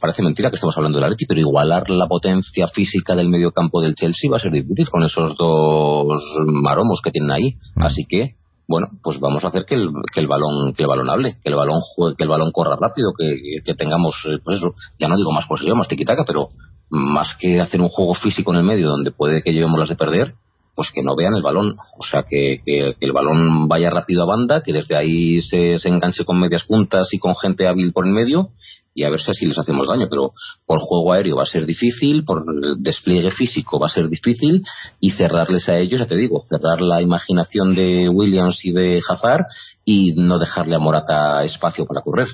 parece 0.00 0.22
mentira 0.22 0.50
que 0.50 0.56
estamos 0.56 0.76
hablando 0.76 0.98
de 0.98 1.02
la 1.02 1.10
Leti, 1.10 1.26
pero 1.26 1.40
igualar 1.40 1.88
la 1.88 2.08
potencia 2.08 2.66
física 2.66 3.14
del 3.14 3.28
medio 3.28 3.52
campo 3.52 3.80
del 3.80 3.94
Chelsea 3.94 4.30
va 4.30 4.38
a 4.38 4.40
ser 4.40 4.50
difícil 4.50 4.88
con 4.88 5.04
esos 5.04 5.36
dos 5.36 6.20
maromos 6.46 7.00
que 7.02 7.12
tienen 7.12 7.30
ahí. 7.30 7.56
Mm. 7.76 7.82
Así 7.84 8.04
que, 8.04 8.34
bueno, 8.68 8.88
pues 9.02 9.18
vamos 9.20 9.44
a 9.44 9.48
hacer 9.48 9.64
que 9.66 9.74
el, 9.74 9.90
que 10.12 10.20
el 10.20 10.26
balón 10.26 10.72
que 10.74 10.82
el 10.82 10.88
balón 10.88 11.10
hable, 11.10 11.34
que 11.42 11.50
el 11.50 11.56
balón 11.56 11.80
que 12.16 12.22
el 12.22 12.28
balón 12.28 12.52
corra 12.52 12.76
rápido, 12.80 13.12
que, 13.16 13.62
que 13.64 13.74
tengamos, 13.74 14.14
eh, 14.26 14.38
pues 14.42 14.58
eso, 14.58 14.74
ya 14.98 15.08
no 15.08 15.16
digo 15.16 15.32
más 15.32 15.46
posesión, 15.46 15.78
más 15.78 15.88
tiquitaca, 15.88 16.24
pero 16.26 16.50
más 16.90 17.36
que 17.38 17.60
hacer 17.60 17.80
un 17.80 17.88
juego 17.88 18.14
físico 18.14 18.52
en 18.52 18.58
el 18.58 18.64
medio 18.64 18.88
donde 18.88 19.12
puede 19.12 19.42
que 19.42 19.52
llevemos 19.52 19.78
las 19.78 19.88
de 19.88 19.96
perder, 19.96 20.34
pues 20.74 20.90
que 20.94 21.02
no 21.02 21.16
vean 21.16 21.34
el 21.34 21.42
balón, 21.42 21.76
o 21.98 22.02
sea, 22.02 22.24
que, 22.28 22.60
que, 22.64 22.94
el 23.00 23.12
balón 23.12 23.68
vaya 23.68 23.90
rápido 23.90 24.22
a 24.22 24.26
banda, 24.26 24.62
que 24.62 24.72
desde 24.72 24.96
ahí 24.96 25.40
se, 25.42 25.78
se, 25.78 25.88
enganche 25.88 26.24
con 26.24 26.38
medias 26.38 26.64
puntas 26.64 27.08
y 27.12 27.18
con 27.18 27.34
gente 27.34 27.66
hábil 27.66 27.92
por 27.92 28.06
el 28.06 28.12
medio 28.12 28.50
y 28.94 29.04
a 29.04 29.10
ver 29.10 29.20
si 29.20 29.30
así 29.30 29.46
les 29.46 29.58
hacemos 29.58 29.86
daño, 29.88 30.06
pero 30.10 30.32
por 30.66 30.80
juego 30.80 31.12
aéreo 31.12 31.36
va 31.36 31.42
a 31.42 31.46
ser 31.46 31.66
difícil, 31.66 32.24
por 32.24 32.44
despliegue 32.78 33.30
físico 33.30 33.78
va 33.78 33.86
a 33.86 33.90
ser 33.90 34.08
difícil 34.08 34.62
y 35.00 35.10
cerrarles 35.12 35.68
a 35.68 35.78
ellos, 35.78 36.00
ya 36.00 36.06
te 36.06 36.16
digo, 36.16 36.44
cerrar 36.48 36.80
la 36.80 37.00
imaginación 37.00 37.74
de 37.74 38.08
Williams 38.08 38.64
y 38.64 38.72
de 38.72 39.00
Hazard 39.08 39.46
y 39.84 40.12
no 40.14 40.38
dejarle 40.38 40.76
a 40.76 40.78
Morata 40.78 41.42
espacio 41.44 41.86
para 41.86 42.02
correr. 42.02 42.28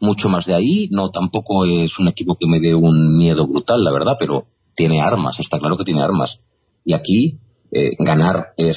Mucho 0.00 0.28
más 0.28 0.46
de 0.46 0.54
ahí, 0.54 0.88
no 0.90 1.10
tampoco 1.10 1.64
es 1.66 1.98
un 1.98 2.08
equipo 2.08 2.36
que 2.38 2.46
me 2.46 2.60
dé 2.60 2.74
un 2.74 3.16
miedo 3.16 3.46
brutal, 3.46 3.82
la 3.82 3.92
verdad, 3.92 4.16
pero 4.18 4.46
tiene 4.74 5.00
armas, 5.00 5.38
está 5.38 5.58
claro 5.58 5.76
que 5.76 5.84
tiene 5.84 6.02
armas. 6.02 6.38
Y 6.84 6.94
aquí 6.94 7.38
eh, 7.70 7.92
ganar 7.98 8.48
es 8.56 8.76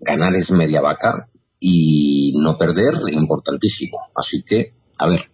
ganar 0.00 0.34
es 0.34 0.50
media 0.50 0.80
vaca 0.80 1.28
y 1.60 2.32
no 2.40 2.58
perder 2.58 2.94
importantísimo. 3.12 3.98
Así 4.14 4.42
que, 4.46 4.72
a 4.98 5.06
ver. 5.06 5.33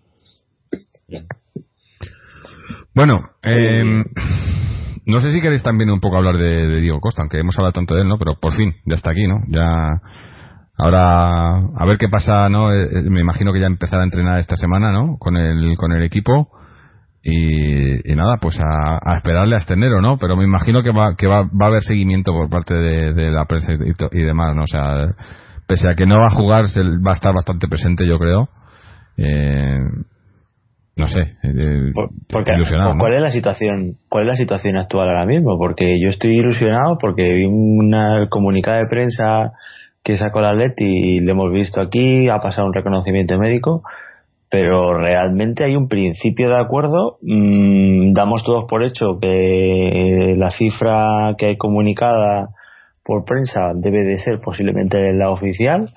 Bueno, 2.94 3.30
eh, 3.42 4.02
no 5.06 5.20
sé 5.20 5.30
si 5.30 5.40
queréis 5.40 5.62
también 5.62 5.90
un 5.90 6.00
poco 6.00 6.16
hablar 6.16 6.36
de, 6.36 6.80
Diego 6.80 7.00
Costa, 7.00 7.22
aunque 7.22 7.38
hemos 7.38 7.56
hablado 7.58 7.72
tanto 7.72 7.94
de 7.94 8.02
él, 8.02 8.08
¿no? 8.08 8.18
Pero 8.18 8.38
por 8.40 8.52
fin, 8.52 8.74
ya 8.84 8.94
está 8.94 9.10
aquí, 9.10 9.26
¿no? 9.26 9.40
Ya 9.48 10.00
ahora 10.76 11.58
a 11.58 11.86
ver 11.86 11.98
qué 11.98 12.08
pasa, 12.08 12.48
¿no? 12.48 12.72
Eh, 12.72 13.02
me 13.10 13.20
imagino 13.20 13.52
que 13.52 13.60
ya 13.60 13.66
empezará 13.66 14.02
a 14.02 14.06
entrenar 14.06 14.40
esta 14.40 14.56
semana, 14.56 14.92
¿no? 14.92 15.16
Con 15.18 15.36
el 15.36 15.76
con 15.76 15.92
el 15.92 16.02
equipo 16.02 16.50
y, 17.22 18.14
nada, 18.14 18.38
pues 18.40 18.58
a, 18.60 19.14
esperarle 19.14 19.56
hasta 19.56 19.74
enero, 19.74 20.00
¿no? 20.00 20.16
Pero 20.18 20.36
me 20.36 20.44
imagino 20.44 20.82
que 20.82 20.90
va, 20.90 21.14
que 21.16 21.26
va, 21.26 21.42
va 21.42 21.66
a 21.66 21.68
haber 21.68 21.82
seguimiento 21.82 22.32
por 22.32 22.48
parte 22.48 22.74
de, 22.74 23.30
la 23.30 23.44
prensa 23.44 23.72
y, 23.72 24.22
demás, 24.22 24.56
¿no? 24.56 24.62
O 24.62 24.66
sea, 24.66 25.14
pese 25.66 25.88
a 25.88 25.94
que 25.94 26.06
no 26.06 26.18
va 26.18 26.28
a 26.28 26.30
jugar, 26.30 26.64
va 26.64 27.10
a 27.10 27.14
estar 27.14 27.34
bastante 27.34 27.68
presente, 27.68 28.06
yo 28.06 28.18
creo. 28.18 28.48
Eh, 29.16 29.78
no 30.96 31.06
sé, 31.06 31.20
eh, 31.42 31.92
porque, 32.28 32.52
¿cuál 32.98 33.14
es 33.14 33.20
la 33.22 33.30
situación 33.30 33.96
cuál 34.08 34.24
es 34.24 34.28
la 34.28 34.36
situación 34.36 34.76
actual 34.76 35.08
ahora 35.08 35.26
mismo? 35.26 35.56
Porque 35.56 35.98
yo 36.00 36.08
estoy 36.08 36.38
ilusionado 36.38 36.98
porque 36.98 37.32
vi 37.32 37.46
una 37.46 38.28
comunicada 38.28 38.78
de 38.78 38.86
prensa 38.86 39.52
que 40.02 40.16
sacó 40.16 40.40
la 40.40 40.52
Leti 40.52 40.84
y 40.84 41.20
le 41.20 41.32
hemos 41.32 41.52
visto 41.52 41.80
aquí, 41.80 42.28
ha 42.28 42.38
pasado 42.38 42.66
un 42.66 42.74
reconocimiento 42.74 43.38
médico 43.38 43.82
pero 44.50 44.98
realmente 44.98 45.64
hay 45.64 45.76
un 45.76 45.88
principio 45.88 46.48
de 46.48 46.60
acuerdo. 46.60 47.18
Mm, 47.22 48.12
damos 48.12 48.42
todos 48.42 48.64
por 48.68 48.82
hecho 48.82 49.18
que 49.20 50.34
la 50.36 50.50
cifra 50.50 51.36
que 51.38 51.46
hay 51.46 51.56
comunicada 51.56 52.48
por 53.04 53.24
prensa 53.24 53.70
debe 53.74 54.02
de 54.02 54.18
ser 54.18 54.40
posiblemente 54.40 55.12
la 55.14 55.30
oficial, 55.30 55.92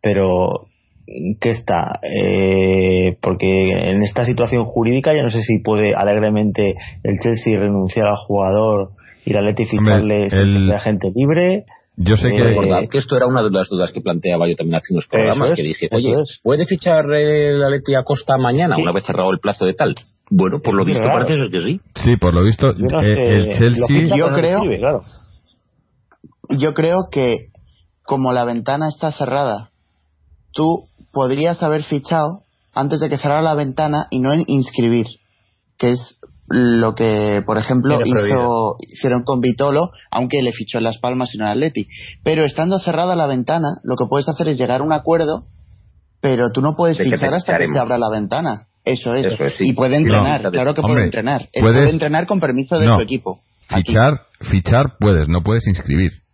pero 0.00 0.65
¿qué 1.06 1.50
está? 1.50 2.00
Eh, 2.02 3.16
porque 3.20 3.90
en 3.90 4.02
esta 4.02 4.24
situación 4.24 4.64
jurídica 4.64 5.14
ya 5.14 5.22
no 5.22 5.30
sé 5.30 5.40
si 5.40 5.58
puede 5.60 5.94
alegremente 5.94 6.74
el 7.02 7.18
Chelsea 7.22 7.58
renunciar 7.58 8.06
al 8.06 8.16
jugador, 8.16 8.90
ir 9.24 9.36
a 9.36 9.42
Leti 9.42 9.64
ficharle 9.64 10.26
el... 10.26 10.72
agente 10.72 11.10
libre 11.14 11.64
yo 11.96 12.14
sé 12.16 12.28
que... 12.28 12.88
Que 12.90 12.98
esto 12.98 13.16
era 13.16 13.26
una 13.26 13.42
de 13.42 13.50
las 13.50 13.68
dudas 13.70 13.90
que 13.90 14.02
planteaba 14.02 14.46
yo 14.48 14.54
también 14.54 14.76
hace 14.76 14.92
unos 14.92 15.06
programas, 15.06 15.52
que 15.52 15.62
dije, 15.62 15.88
oye, 15.90 16.12
¿puede 16.42 16.66
fichar 16.66 17.06
eh, 17.14 17.54
la 17.54 17.70
Leti 17.70 17.94
a 17.94 18.02
Costa 18.02 18.36
mañana, 18.36 18.76
una 18.76 18.92
vez 18.92 19.04
cerrado 19.04 19.30
el 19.30 19.38
plazo 19.38 19.64
de 19.64 19.72
tal? 19.72 19.94
Bueno, 20.28 20.58
por 20.60 20.74
lo 20.74 20.84
visto 20.84 21.04
parece 21.04 21.38
ser 21.38 21.50
que 21.50 21.60
sí. 21.62 21.80
Sí, 21.94 22.16
por 22.20 22.34
lo 22.34 22.44
visto, 22.44 22.70
eh, 22.70 23.36
el 23.36 23.58
Chelsea... 23.58 24.16
Yo 24.16 24.28
creo, 24.28 24.60
yo 26.50 26.74
creo 26.74 26.96
que 27.10 27.48
como 28.02 28.32
la 28.32 28.44
ventana 28.44 28.88
está 28.88 29.10
cerrada, 29.12 29.70
tú 30.52 30.84
podrías 31.16 31.62
haber 31.62 31.82
fichado 31.82 32.40
antes 32.74 33.00
de 33.00 33.08
que 33.08 33.16
cerrara 33.16 33.40
la 33.40 33.54
ventana 33.54 34.06
y 34.10 34.20
no 34.20 34.34
en 34.34 34.44
inscribir, 34.48 35.06
que 35.78 35.92
es 35.92 36.20
lo 36.46 36.94
que, 36.94 37.42
por 37.46 37.56
ejemplo, 37.56 37.98
hizo, 38.04 38.76
hicieron 38.86 39.24
con 39.24 39.40
Vitolo, 39.40 39.92
aunque 40.10 40.42
le 40.42 40.52
fichó 40.52 40.76
en 40.76 40.84
Las 40.84 40.98
Palmas 40.98 41.34
y 41.34 41.38
no 41.38 41.46
en 41.46 41.52
Atleti. 41.52 41.88
Pero 42.22 42.44
estando 42.44 42.78
cerrada 42.80 43.16
la 43.16 43.26
ventana, 43.26 43.78
lo 43.82 43.96
que 43.96 44.04
puedes 44.10 44.28
hacer 44.28 44.48
es 44.48 44.58
llegar 44.58 44.82
a 44.82 44.84
un 44.84 44.92
acuerdo, 44.92 45.46
pero 46.20 46.50
tú 46.52 46.60
no 46.60 46.74
puedes 46.76 46.98
fichar 46.98 47.32
hasta 47.32 47.56
que 47.56 47.66
se 47.66 47.78
abra 47.78 47.96
la 47.96 48.10
ventana. 48.10 48.66
Eso 48.84 49.14
es. 49.14 49.58
Y 49.60 49.72
puede 49.72 49.96
entrenar, 49.96 50.50
claro 50.50 50.74
que 50.74 50.82
puede 50.82 51.04
entrenar. 51.04 51.48
puede 51.58 51.88
entrenar 51.88 52.26
con 52.26 52.40
permiso 52.40 52.78
de 52.78 52.88
su 52.88 53.00
equipo. 53.00 53.40
Fichar, 53.68 54.20
fichar 54.50 54.98
puedes, 55.00 55.30
no 55.30 55.40
puedes 55.40 55.66
inscribir. 55.66 56.25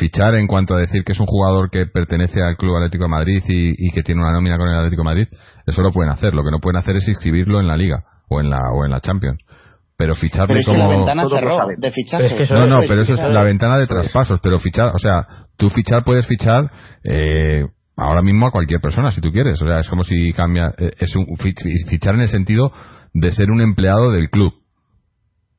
Fichar 0.00 0.34
en 0.34 0.46
cuanto 0.46 0.74
a 0.74 0.78
decir 0.78 1.04
que 1.04 1.12
es 1.12 1.20
un 1.20 1.26
jugador 1.26 1.70
que 1.70 1.84
pertenece 1.84 2.42
al 2.42 2.56
Club 2.56 2.76
Atlético 2.76 3.04
de 3.04 3.10
Madrid 3.10 3.42
y, 3.46 3.86
y 3.86 3.90
que 3.90 4.02
tiene 4.02 4.22
una 4.22 4.32
nómina 4.32 4.56
con 4.56 4.66
el 4.66 4.76
Atlético 4.76 5.02
de 5.02 5.04
Madrid, 5.04 5.28
eso 5.66 5.82
lo 5.82 5.90
pueden 5.90 6.10
hacer. 6.10 6.32
Lo 6.32 6.42
que 6.42 6.50
no 6.50 6.58
pueden 6.58 6.78
hacer 6.78 6.96
es 6.96 7.06
inscribirlo 7.06 7.60
en 7.60 7.68
la 7.68 7.76
Liga 7.76 8.02
o 8.30 8.40
en 8.40 8.48
la, 8.48 8.60
o 8.72 8.84
en 8.84 8.90
la 8.90 9.00
Champions. 9.00 9.38
Pero 9.96 10.14
ficharle 10.14 10.64
como 10.64 10.78
la 10.78 10.88
ventana 10.88 11.28
cerró 11.28 11.58
de 11.76 11.90
fichajes 11.92 12.50
no 12.50 12.66
no 12.66 12.80
pero 12.88 13.02
eso 13.02 13.12
es 13.12 13.20
la 13.20 13.42
ventana 13.42 13.76
de 13.76 13.86
traspasos 13.86 14.40
pero 14.42 14.58
fichar 14.58 14.92
o 14.94 14.98
sea 14.98 15.26
tú 15.58 15.68
fichar 15.68 16.04
puedes 16.04 16.26
fichar 16.26 16.70
eh, 17.04 17.66
ahora 17.98 18.22
mismo 18.22 18.46
a 18.46 18.50
cualquier 18.50 18.80
persona 18.80 19.10
si 19.10 19.20
tú 19.20 19.30
quieres. 19.30 19.60
O 19.60 19.68
sea 19.68 19.80
es 19.80 19.88
como 19.90 20.02
si 20.02 20.32
cambia 20.32 20.72
eh, 20.78 20.92
es 20.98 21.14
un 21.14 21.26
fichar 21.36 22.14
en 22.14 22.22
el 22.22 22.28
sentido 22.28 22.72
de 23.12 23.30
ser 23.32 23.50
un 23.50 23.60
empleado 23.60 24.10
del 24.10 24.30
club 24.30 24.54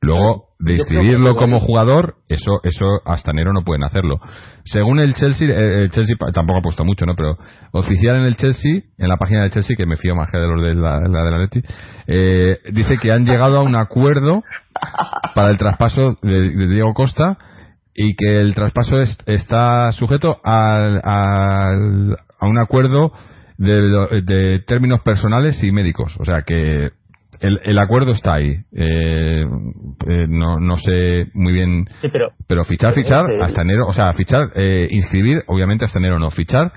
Luego, 0.02 0.48
de 0.58 0.74
inscribirlo 0.74 1.36
como 1.36 1.60
jugador, 1.60 2.16
eso 2.28 2.60
eso 2.64 3.00
hasta 3.04 3.30
enero 3.30 3.52
no 3.52 3.62
pueden 3.62 3.84
hacerlo. 3.84 4.18
Según 4.64 4.98
el 4.98 5.14
Chelsea, 5.14 5.48
eh, 5.48 5.84
el 5.84 5.90
Chelsea 5.92 6.16
tampoco 6.34 6.58
ha 6.58 6.62
puesto 6.62 6.84
mucho, 6.84 7.06
¿no? 7.06 7.14
Pero 7.14 7.36
oficial 7.70 8.16
en 8.16 8.24
el 8.24 8.34
Chelsea, 8.34 8.82
en 8.98 9.08
la 9.08 9.16
página 9.16 9.42
del 9.42 9.52
Chelsea, 9.52 9.76
que 9.76 9.86
me 9.86 9.96
fío 9.96 10.16
más 10.16 10.28
que 10.32 10.38
de 10.38 10.46
los 10.48 10.60
de 10.60 10.74
la, 10.74 10.98
de 10.98 11.08
la 11.08 11.38
Leti, 11.38 11.62
eh, 12.08 12.58
dice 12.72 12.96
que 13.00 13.12
han 13.12 13.24
llegado 13.24 13.58
a 13.58 13.62
un 13.62 13.76
acuerdo 13.76 14.42
para 15.36 15.50
el 15.50 15.56
traspaso 15.56 16.16
de, 16.20 16.50
Diego 16.66 16.94
Costa 16.94 17.38
y 17.94 18.16
que 18.16 18.40
el 18.40 18.56
traspaso 18.56 18.96
está 19.26 19.92
sujeto 19.92 20.40
al, 20.42 21.00
a 21.04 22.46
un 22.46 22.58
acuerdo 22.58 23.12
de, 23.56 24.22
de 24.24 24.58
términos 24.66 25.00
personales 25.02 25.62
y 25.62 25.70
médicos. 25.70 26.16
O 26.18 26.24
sea 26.24 26.42
que 26.42 26.90
el, 27.42 27.60
el 27.64 27.78
acuerdo 27.78 28.12
está 28.12 28.34
ahí. 28.34 28.56
Eh, 28.72 29.44
eh, 30.08 30.26
no, 30.28 30.58
no 30.58 30.76
sé 30.78 31.26
muy 31.34 31.52
bien. 31.52 31.86
pero, 32.12 32.32
pero 32.46 32.64
fichar, 32.64 32.94
fichar 32.94 33.26
hasta 33.42 33.62
enero. 33.62 33.86
O 33.86 33.92
sea, 33.92 34.12
fichar, 34.12 34.50
eh, 34.54 34.88
inscribir, 34.90 35.42
obviamente 35.48 35.84
hasta 35.84 35.98
enero 35.98 36.18
no. 36.18 36.30
Fichar, 36.30 36.72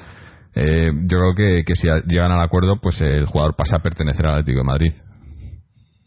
eh, 0.55 0.91
yo 0.93 1.17
creo 1.17 1.35
que, 1.35 1.63
que 1.65 1.75
si 1.75 1.87
llegan 2.07 2.31
al 2.31 2.41
acuerdo, 2.41 2.79
pues 2.81 2.99
el 3.01 3.25
jugador 3.25 3.55
pasa 3.55 3.77
a 3.77 3.79
pertenecer 3.79 4.25
al 4.25 4.39
Atlético 4.39 4.59
de 4.59 4.65
Madrid 4.65 4.93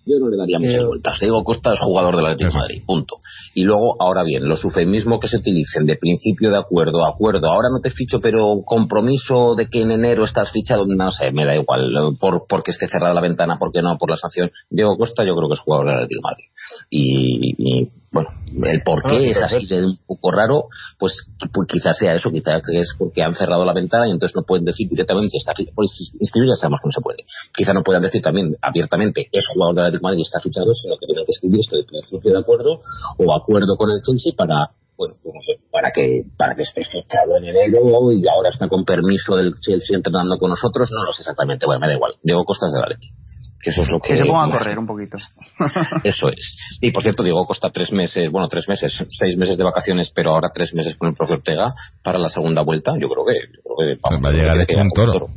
yo 0.08 0.18
no 0.18 0.28
le 0.28 0.36
daría 0.36 0.58
muchas 0.58 0.86
vueltas. 0.86 1.20
Diego 1.20 1.44
Costa 1.44 1.72
es 1.74 1.80
jugador 1.80 2.16
del 2.16 2.26
Atlético 2.26 2.50
de 2.52 2.58
Madrid, 2.58 2.82
punto. 2.86 3.16
Y 3.54 3.64
luego, 3.64 3.96
ahora 4.00 4.22
bien, 4.22 4.48
los 4.48 4.64
eufemismos 4.64 5.20
que 5.20 5.28
se 5.28 5.38
utilicen 5.38 5.86
de 5.86 5.96
principio 5.96 6.50
de 6.50 6.58
acuerdo, 6.58 7.06
acuerdo, 7.06 7.48
ahora 7.48 7.68
no 7.70 7.80
te 7.80 7.90
ficho, 7.90 8.20
pero 8.20 8.62
compromiso 8.64 9.54
de 9.54 9.68
que 9.68 9.82
en 9.82 9.90
enero 9.90 10.24
estás 10.24 10.50
fichado, 10.50 10.86
no 10.86 11.12
sé, 11.12 11.30
me 11.32 11.44
da 11.44 11.54
igual, 11.54 12.16
por 12.18 12.46
porque 12.48 12.70
esté 12.70 12.88
cerrada 12.88 13.14
la 13.14 13.20
ventana, 13.20 13.56
porque 13.58 13.82
no, 13.82 13.96
por 13.98 14.10
la 14.10 14.16
sanción. 14.16 14.50
Diego 14.70 14.96
Costa 14.96 15.24
yo 15.24 15.36
creo 15.36 15.48
que 15.48 15.54
es 15.54 15.60
jugador 15.60 15.86
del 15.86 15.94
Atlético 15.96 16.20
de 16.20 16.30
Madrid. 16.30 16.44
y 16.90 17.97
bueno, 18.10 18.30
el 18.62 18.82
por 18.82 19.02
qué 19.02 19.30
es 19.30 19.36
así 19.36 19.66
de 19.66 19.84
un 19.84 19.98
poco 20.06 20.30
raro, 20.30 20.64
pues, 20.98 21.14
pues, 21.38 21.68
quizás 21.68 21.96
sea 21.98 22.14
eso, 22.14 22.30
quizás 22.30 22.62
es 22.72 22.88
porque 22.98 23.22
han 23.22 23.34
cerrado 23.34 23.64
la 23.64 23.74
ventana 23.74 24.08
y 24.08 24.12
entonces 24.12 24.34
no 24.34 24.42
pueden 24.42 24.64
decir 24.64 24.88
directamente, 24.88 25.36
está 25.36 25.52
pues 25.74 25.90
inscribir 26.18 26.48
ya 26.48 26.56
sabemos 26.56 26.80
que 26.80 26.88
no 26.88 26.92
se 26.92 27.02
puede. 27.02 27.24
Quizá 27.54 27.72
no 27.72 27.82
puedan 27.82 28.02
decir 28.02 28.22
también 28.22 28.56
abiertamente, 28.62 29.28
es 29.30 29.46
jugador 29.52 29.74
de 29.74 29.82
la 29.82 29.88
Atlético 29.88 30.08
Madrid 30.08 30.20
y 30.20 30.22
está 30.22 30.40
fichado, 30.40 30.72
sino 30.74 30.96
que 30.96 31.06
tienen 31.06 31.24
que 31.26 31.32
escribir 31.32 31.60
esto 31.60 31.76
de 31.76 32.30
de 32.30 32.38
acuerdo 32.38 32.80
o 33.18 33.34
acuerdo 33.34 33.76
con 33.76 33.90
el 33.90 34.00
Chelsea 34.02 34.32
para 34.36 34.70
bueno, 34.96 35.14
pues 35.22 35.34
para 35.70 35.92
que 35.92 36.24
para 36.36 36.56
que 36.56 36.62
esté 36.62 36.84
fichado 36.84 37.36
en 37.36 37.44
enero 37.44 38.10
y 38.10 38.26
ahora 38.26 38.50
está 38.50 38.68
con 38.68 38.84
permiso 38.84 39.36
del 39.36 39.54
Chelsea 39.60 39.96
entrenando 39.96 40.36
con 40.38 40.50
nosotros, 40.50 40.90
no 40.90 41.04
lo 41.04 41.12
sé 41.12 41.22
exactamente, 41.22 41.66
bueno, 41.66 41.80
me 41.80 41.86
da 41.86 41.94
igual. 41.94 42.14
Diego 42.22 42.44
Costas 42.44 42.72
de 42.72 42.80
Valencia. 42.80 43.12
Que 43.60 43.70
eso 43.70 43.82
es 43.82 43.90
lo 43.90 44.00
que. 44.00 44.12
Que 44.12 44.18
se 44.18 44.24
ponga 44.24 44.44
a 44.44 44.50
correr 44.50 44.78
un 44.78 44.86
poquito. 44.86 45.18
Eso 46.04 46.28
es. 46.28 46.56
Y 46.80 46.92
por 46.92 47.02
cierto, 47.02 47.22
Diego 47.22 47.44
Costa 47.46 47.70
tres 47.70 47.92
meses, 47.92 48.30
bueno, 48.30 48.48
tres 48.48 48.68
meses, 48.68 49.04
seis 49.08 49.36
meses 49.36 49.56
de 49.56 49.64
vacaciones, 49.64 50.12
pero 50.14 50.30
ahora 50.30 50.50
tres 50.54 50.74
meses 50.74 50.96
con 50.96 51.08
el 51.08 51.14
profe 51.14 51.34
Ortega 51.34 51.74
para 52.02 52.18
la 52.18 52.28
segunda 52.28 52.62
vuelta. 52.62 52.92
Yo 52.98 53.08
creo 53.08 53.24
que. 53.26 53.34
Yo 53.56 53.76
creo 53.76 53.96
que 53.96 54.22
va 54.22 54.28
a 54.28 54.32
llegar 54.32 54.60
hecho 54.60 54.78
un 54.78 54.90
toro. 54.90 55.28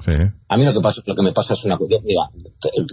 Sí. 0.00 0.12
A 0.48 0.56
mí 0.56 0.64
lo 0.64 0.72
que 0.72 0.80
pasa, 0.80 1.02
lo 1.06 1.14
que 1.16 1.22
me 1.22 1.32
pasa 1.32 1.54
es 1.54 1.64
una 1.64 1.76
cosa. 1.76 1.96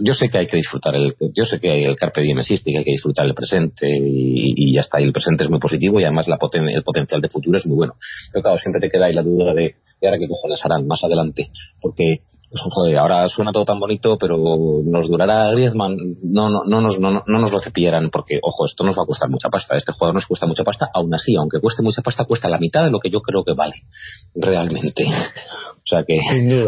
Yo, 0.02 0.14
sé 0.14 0.28
que 0.28 0.38
hay 0.38 0.46
que 0.48 0.56
disfrutar 0.56 0.92
el, 0.96 1.14
yo 1.34 1.44
sé 1.44 1.60
que 1.60 1.84
el 1.84 1.96
carpe 1.96 2.20
diem 2.20 2.40
existe, 2.40 2.72
que 2.72 2.78
hay 2.78 2.84
que 2.84 2.90
disfrutar 2.92 3.26
el 3.26 3.34
presente 3.34 3.86
y, 3.86 4.54
y 4.56 4.74
ya 4.74 4.80
está. 4.80 5.00
Y 5.00 5.04
el 5.04 5.12
presente 5.12 5.44
es 5.44 5.50
muy 5.50 5.60
positivo 5.60 6.00
y 6.00 6.04
además 6.04 6.26
la 6.26 6.36
poten, 6.36 6.68
el 6.68 6.82
potencial 6.82 7.20
de 7.20 7.28
futuro 7.28 7.58
es 7.58 7.66
muy 7.66 7.76
bueno. 7.76 7.94
Pero 8.32 8.42
claro, 8.42 8.58
siempre 8.58 8.80
te 8.80 8.90
queda 8.90 9.06
ahí 9.06 9.12
la 9.12 9.22
duda 9.22 9.54
de, 9.54 9.76
ahora 10.02 10.18
qué 10.18 10.26
cojones 10.28 10.60
harán 10.64 10.86
más 10.86 11.02
adelante, 11.04 11.50
porque 11.80 12.22
joder, 12.50 12.96
ahora 12.98 13.28
suena 13.28 13.52
todo 13.52 13.64
tan 13.64 13.78
bonito, 13.78 14.16
pero 14.18 14.36
nos 14.84 15.08
durará 15.08 15.50
Griezmann, 15.52 15.96
no, 16.22 16.48
no, 16.48 16.64
no, 16.66 16.80
nos, 16.80 16.98
no, 16.98 17.10
no 17.26 17.38
nos 17.38 17.52
lo 17.52 17.60
cepillarán, 17.60 18.10
porque, 18.10 18.38
ojo, 18.42 18.66
esto 18.66 18.84
nos 18.84 18.96
va 18.96 19.02
a 19.02 19.06
costar 19.06 19.28
mucha 19.28 19.48
pasta, 19.48 19.76
este 19.76 19.92
jugador 19.92 20.14
nos 20.14 20.26
cuesta 20.26 20.46
mucha 20.46 20.64
pasta, 20.64 20.86
aún 20.94 21.12
así, 21.14 21.34
aunque 21.36 21.60
cueste 21.60 21.82
mucha 21.82 22.02
pasta, 22.02 22.24
cuesta 22.24 22.48
la 22.48 22.58
mitad 22.58 22.84
de 22.84 22.90
lo 22.90 23.00
que 23.00 23.10
yo 23.10 23.20
creo 23.20 23.44
que 23.44 23.54
vale, 23.54 23.74
realmente. 24.34 25.04
O 25.86 25.88
sea 25.88 26.02
que, 26.04 26.18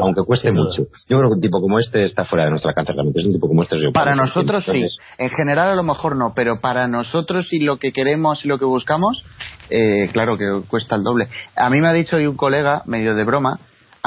aunque 0.01 0.23
cueste 0.25 0.53
mucho. 0.53 0.85
Yo 1.09 1.19
creo 1.19 1.29
que 1.29 1.35
un 1.35 1.41
tipo 1.41 1.61
como 1.61 1.81
este 1.81 2.05
está 2.05 2.25
fuera 2.25 2.45
de 2.45 2.51
nuestra 2.51 2.73
cancha 2.73 2.93
realmente. 2.93 3.19
Es 3.19 3.27
un 3.27 3.33
tipo 3.33 3.49
como 3.49 3.65
este. 3.65 3.77
Yo 3.77 3.91
para 3.91 4.15
nosotros 4.15 4.65
sí. 4.65 4.87
En 5.19 5.31
general 5.31 5.71
a 5.71 5.75
lo 5.75 5.83
mejor 5.83 6.15
no, 6.15 6.35
pero 6.37 6.61
para 6.61 6.87
nosotros 6.87 7.53
y 7.53 7.59
lo 7.59 7.79
que 7.79 7.91
queremos 7.93 8.45
y 8.45 8.49
lo 8.49 8.59
que 8.59 8.65
buscamos, 8.65 9.25
eh, 9.71 10.09
claro 10.13 10.39
que 10.39 10.63
cuesta 10.69 10.95
el 10.95 11.03
doble. 11.03 11.29
A 11.57 11.69
mí 11.69 11.81
me 11.81 11.89
ha 11.89 11.93
dicho 11.93 12.15
hoy 12.15 12.29
un 12.29 12.37
colega, 12.37 12.85
medio 12.87 13.17
de 13.17 13.25
broma, 13.25 13.59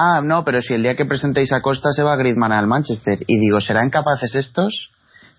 ah, 0.02 0.22
no, 0.23 0.44
pero 0.44 0.61
si 0.61 0.73
el 0.73 0.84
día 0.84 0.95
que 0.95 1.06
presentéis 1.06 1.52
a 1.53 1.61
Costa 1.61 1.91
se 1.91 2.03
va 2.03 2.15
Griezmann 2.15 2.52
al 2.52 2.68
Manchester. 2.68 3.19
Y 3.28 3.38
digo, 3.38 3.61
¿serán 3.61 3.90
capaces 3.90 4.36
estos? 4.36 4.90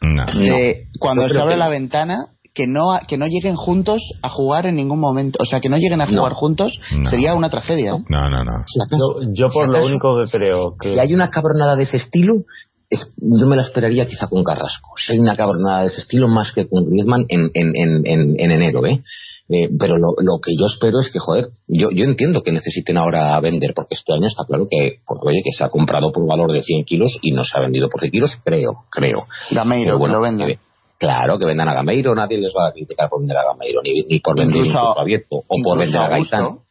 No. 0.00 0.24
De, 0.26 0.86
cuando 0.98 1.28
se 1.28 1.40
abre 1.40 1.56
la 1.56 1.68
ventana, 1.68 2.26
que 2.54 2.66
no 2.66 2.98
que 3.08 3.16
no 3.16 3.26
lleguen 3.26 3.56
juntos 3.56 4.02
a 4.22 4.28
jugar 4.28 4.66
en 4.66 4.76
ningún 4.76 5.00
momento, 5.00 5.38
o 5.40 5.46
sea, 5.46 5.60
que 5.60 5.68
no 5.68 5.76
lleguen 5.76 6.00
a 6.00 6.06
jugar 6.06 6.32
juntos 6.32 6.78
No. 6.96 7.08
sería 7.08 7.34
una 7.34 7.50
tragedia. 7.50 7.92
No, 7.92 8.30
no, 8.30 8.44
no. 8.44 8.64
Yo, 8.90 9.20
yo 9.32 9.46
por 9.48 9.68
lo 9.68 9.84
único 9.84 10.18
que 10.18 10.30
creo 10.30 10.74
que... 10.78 10.90
Si 10.90 10.98
hay 10.98 11.14
una 11.14 11.30
cabronada 11.30 11.76
de 11.76 11.84
ese 11.84 11.96
estilo, 11.96 12.44
es- 12.92 13.12
yo 13.16 13.46
me 13.46 13.56
la 13.56 13.62
esperaría 13.62 14.06
quizá 14.06 14.28
con 14.28 14.44
Carrasco. 14.44 14.90
Si 14.96 15.12
hay 15.12 15.18
una 15.18 15.34
cabronada 15.36 15.80
de 15.82 15.86
ese 15.88 16.00
estilo, 16.02 16.28
más 16.28 16.52
que 16.52 16.68
con 16.68 16.84
Griezmann 16.88 17.24
en, 17.28 17.50
en, 17.54 17.72
en, 17.74 18.06
en, 18.06 18.40
en 18.40 18.50
enero, 18.50 18.84
¿eh? 18.86 19.02
Eh, 19.48 19.68
pero 19.78 19.96
lo, 19.98 20.14
lo 20.18 20.38
que 20.40 20.52
yo 20.58 20.66
espero 20.66 21.00
es 21.00 21.10
que, 21.10 21.18
joder, 21.18 21.48
yo, 21.68 21.90
yo 21.90 22.04
entiendo 22.04 22.42
que 22.42 22.52
necesiten 22.52 22.96
ahora 22.96 23.38
vender, 23.40 23.72
porque 23.74 23.94
este 23.96 24.12
año 24.14 24.26
está 24.28 24.44
claro 24.46 24.66
que, 24.70 25.00
pues, 25.06 25.20
oye, 25.24 25.42
que 25.44 25.50
se 25.56 25.64
ha 25.64 25.68
comprado 25.68 26.10
por 26.12 26.26
valor 26.26 26.52
de 26.52 26.62
100 26.62 26.84
kilos 26.84 27.10
y 27.20 27.32
no 27.32 27.42
se 27.44 27.58
ha 27.58 27.60
vendido 27.60 27.88
por 27.90 28.00
100 28.00 28.12
kilos, 28.12 28.30
creo, 28.44 28.84
creo. 28.90 29.24
Gameiro, 29.50 29.98
bueno, 29.98 30.14
que 30.14 30.16
lo 30.16 30.22
vendan. 30.22 30.48
que- 30.48 30.58
Claro, 30.98 31.36
que 31.38 31.44
vendan 31.46 31.68
a 31.68 31.74
Gameiro, 31.74 32.14
nadie 32.14 32.38
les 32.38 32.52
va 32.56 32.68
a 32.68 32.72
criticar 32.72 33.08
por 33.10 33.18
vender 33.18 33.36
a 33.36 33.44
Gameiro, 33.44 33.80
ni, 33.82 34.02
ni 34.08 34.20
por 34.20 34.38
vender 34.38 34.58
Incluso- 34.64 34.98
a 34.98 35.02
Vieto, 35.04 35.36
o 35.48 35.56
por 35.62 35.76
vender 35.78 36.00
a 36.00 36.08
Gaitán, 36.08 36.40
Augusto. 36.42 36.64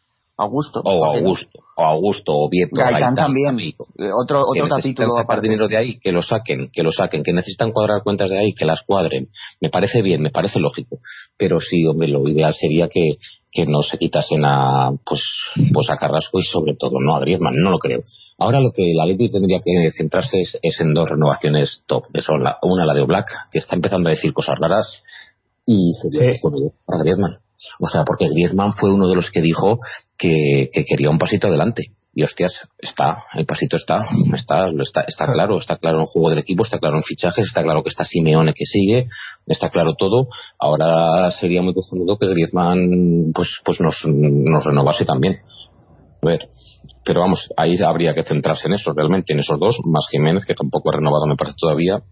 O 0.84 1.06
a 1.06 1.18
Augusto, 1.18 1.60
o 1.76 1.84
a 1.84 1.90
Augusto, 1.90 2.32
o 2.34 2.50
Vieto, 2.50 2.72
Gaitán 2.76 2.94
Gaitán, 2.94 3.16
también. 3.16 3.60
Eh, 3.60 3.74
Otro, 4.16 4.44
que 4.54 4.62
otro 4.62 4.76
capítulo 4.78 5.10
sacar 5.10 5.24
aparte. 5.26 5.48
dinero 5.50 5.68
de 5.68 5.78
ahí, 5.78 6.00
que 6.00 6.12
lo 6.12 6.22
saquen, 6.22 6.70
que 6.72 6.84
lo 6.84 6.92
saquen, 6.92 7.24
que 7.24 7.34
necesitan 7.34 7.72
cuadrar 7.72 8.02
cuentas 8.04 8.30
de 8.30 8.40
ahí, 8.40 8.54
que 8.54 8.66
las 8.66 8.82
cuadren. 8.84 9.30
Me 9.60 9.70
parece 9.70 10.02
bien, 10.02 10.22
me 10.22 10.32
parece 10.32 10.60
lógico. 10.60 10.98
Pero 11.38 11.60
sí, 11.60 11.86
hombre, 11.86 12.08
lo 12.08 12.28
ideal 12.28 12.54
sería 12.54 12.88
que, 12.88 13.18
que 13.52 13.66
no 13.66 13.82
se 13.84 13.98
quitasen 13.98 14.44
a, 14.46 14.92
pues, 15.06 15.22
pues 15.74 15.90
a 15.90 15.98
Carrasco 15.98 16.40
y 16.40 16.44
sobre 16.44 16.76
todo 16.76 17.00
no 17.00 17.16
a 17.16 17.20
Griezmann, 17.20 17.54
no 17.62 17.70
lo 17.72 17.78
creo. 17.78 18.02
Ahora 18.40 18.60
lo 18.60 18.72
que 18.72 18.94
la 18.96 19.06
Leti 19.06 19.30
tendría 19.30 19.60
que 19.60 19.92
centrarse 19.96 20.40
es, 20.40 20.58
es 20.62 20.80
en 20.82 20.94
dos 20.94 21.10
renovaciones 21.10 21.84
top, 21.86 22.06
que 22.14 22.22
son 22.22 22.44
la, 22.44 22.58
una 22.64 22.86
la 22.86 22.94
de 22.94 23.02
Oblak, 23.02 23.28
que 23.52 23.60
está 23.60 23.76
empezando 23.76 24.10
a 24.10 24.14
decir 24.14 24.34
cosas 24.34 24.56
raras, 24.60 25.04
y 25.66 25.92
sería 26.02 26.34
Sí. 26.34 26.42
para 26.86 27.04
Griezmann. 27.04 27.38
O 27.80 27.88
sea, 27.88 28.04
porque 28.06 28.28
Griezmann 28.30 28.74
fue 28.74 28.92
uno 28.92 29.08
de 29.08 29.16
los 29.16 29.30
que 29.30 29.42
dijo 29.42 29.80
que, 30.18 30.70
que 30.74 30.86
quería 30.86 31.10
un 31.10 31.18
pasito 31.18 31.48
adelante. 31.48 31.92
Y 32.14 32.24
hostias, 32.24 32.52
está, 32.78 33.24
el 33.36 33.46
pasito 33.46 33.78
está, 33.78 34.04
está, 34.36 34.70
está, 34.84 35.02
está 35.08 35.26
claro, 35.32 35.60
está 35.60 35.78
claro 35.78 35.98
en 35.98 36.02
el 36.02 36.08
juego 36.08 36.30
del 36.30 36.40
equipo, 36.40 36.64
está 36.64 36.78
claro 36.78 36.98
en 36.98 37.04
fichajes, 37.04 37.48
está 37.48 37.64
claro 37.64 37.84
que 37.84 37.90
está 37.90 38.04
Simeone 38.04 38.54
que 38.54 38.66
sigue, 38.66 39.08
está 39.48 39.70
claro 39.70 39.94
todo. 39.98 40.28
Ahora 40.60 41.32
sería 41.32 41.62
muy 41.62 41.74
cojonudo 41.74 42.18
que 42.18 42.28
Griezmann 42.28 43.32
pues, 43.34 43.48
pues 43.64 43.80
nos, 43.80 43.96
nos 44.06 44.66
renovase 44.66 45.06
también. 45.06 45.38
A 46.22 46.28
ver, 46.28 46.50
pero 47.06 47.22
vamos, 47.22 47.48
ahí 47.58 47.82
habría 47.82 48.14
que 48.14 48.24
centrarse 48.24 48.68
en 48.68 48.74
eso, 48.74 48.94
realmente, 48.94 49.34
en 49.34 49.40
esos 49.40 49.60
dos, 49.60 49.78
más 49.86 50.06
Jiménez, 50.12 50.46
que 50.46 50.54
tampoco 50.54 50.90
ha 50.90 50.98
renovado, 50.98 51.26
me 51.26 51.36
parece 51.36 51.56
todavía, 51.60 52.04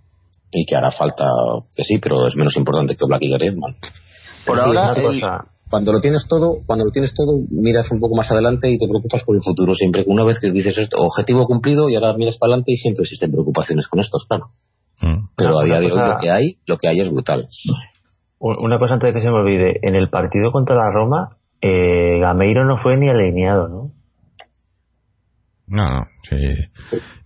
y 0.52 0.66
que 0.66 0.76
hará 0.76 0.92
falta 0.92 1.26
que 1.76 1.84
sí, 1.84 2.00
pero 2.00 2.26
es 2.28 2.36
menos 2.36 2.56
importante 2.56 2.96
que 2.96 3.06
Black 3.06 3.22
y 3.24 3.32
Griezmann. 3.32 3.76
Por 4.46 4.58
Sí, 4.58 4.64
ahora, 4.66 4.94
el- 4.94 5.22
Cuando 5.70 5.94
lo 5.94 6.02
tienes 6.02 6.26
todo, 6.28 6.62
cuando 6.66 6.86
lo 6.86 6.92
tienes 6.92 7.14
todo, 7.14 7.42
miras 7.52 7.92
un 7.92 8.00
poco 8.00 8.16
más 8.16 8.32
adelante 8.32 8.72
y 8.72 8.78
te 8.80 8.88
preocupas 8.88 9.24
por 9.24 9.36
el 9.36 9.44
futuro 9.44 9.76
siempre. 9.76 10.04
Una 10.08 10.24
vez 10.24 10.40
que 10.40 10.52
dices 10.52 10.76
esto, 10.78 10.98
objetivo 10.98 11.46
cumplido 11.46 11.90
y 11.90 11.96
ahora 11.96 12.14
miras 12.14 12.38
para 12.40 12.54
adelante 12.54 12.72
y 12.72 12.78
siempre 12.78 13.04
existen 13.04 13.32
preocupaciones 13.32 13.88
con 13.88 14.00
estos, 14.00 14.26
claro. 14.28 14.48
Mm. 15.02 15.28
Pero 15.36 15.60
a 15.60 15.64
día 15.66 15.80
de 15.80 15.92
hoy 15.92 16.00
lo 16.00 16.18
que 16.20 16.32
hay, 16.32 16.56
lo 16.66 16.78
que 16.78 16.88
hay 16.90 17.00
es 17.00 17.12
brutal. 17.12 17.48
una 18.40 18.80
cosa 18.80 18.96
antes 18.96 19.10
de 19.10 19.14
que 19.14 19.24
se 19.24 19.30
me 19.30 19.38
olvide. 19.38 19.80
En 19.84 19.96
el 19.96 20.10
partido 20.10 20.52
contra 20.52 20.76
la 20.76 20.92
Roma, 20.92 21.38
eh, 21.62 22.20
Gameiro 22.20 22.66
no 22.66 22.78
fue 22.78 22.98
ni 22.98 23.10
alineado, 23.10 23.68
¿no? 23.68 23.92
No, 25.70 25.90
no, 25.90 26.06
sí. 26.24 26.36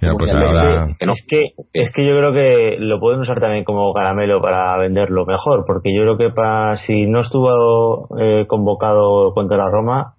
Mira, 0.01 0.13
pues 0.17 0.31
ahora... 0.33 0.85
Es 0.99 1.25
que, 1.29 1.41
es 1.73 1.91
que 1.93 2.05
yo 2.09 2.17
creo 2.17 2.33
que 2.33 2.75
lo 2.79 2.99
pueden 2.99 3.21
usar 3.21 3.39
también 3.39 3.63
como 3.63 3.93
caramelo 3.93 4.41
para 4.41 4.77
venderlo 4.77 5.25
mejor, 5.25 5.63
porque 5.65 5.93
yo 5.95 6.01
creo 6.03 6.17
que 6.17 6.29
para, 6.29 6.75
si 6.77 7.05
no 7.07 7.21
estuvo 7.21 8.09
eh, 8.19 8.45
convocado 8.47 9.33
contra 9.33 9.57
la 9.57 9.69
Roma, 9.69 10.15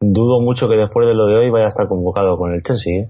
dudo 0.00 0.40
mucho 0.42 0.68
que 0.68 0.76
después 0.76 1.08
de 1.08 1.14
lo 1.14 1.26
de 1.26 1.36
hoy 1.38 1.50
vaya 1.50 1.66
a 1.66 1.68
estar 1.68 1.88
convocado 1.88 2.36
con 2.36 2.52
el 2.52 2.62
Chelsea. 2.62 3.04
¿eh? 3.04 3.08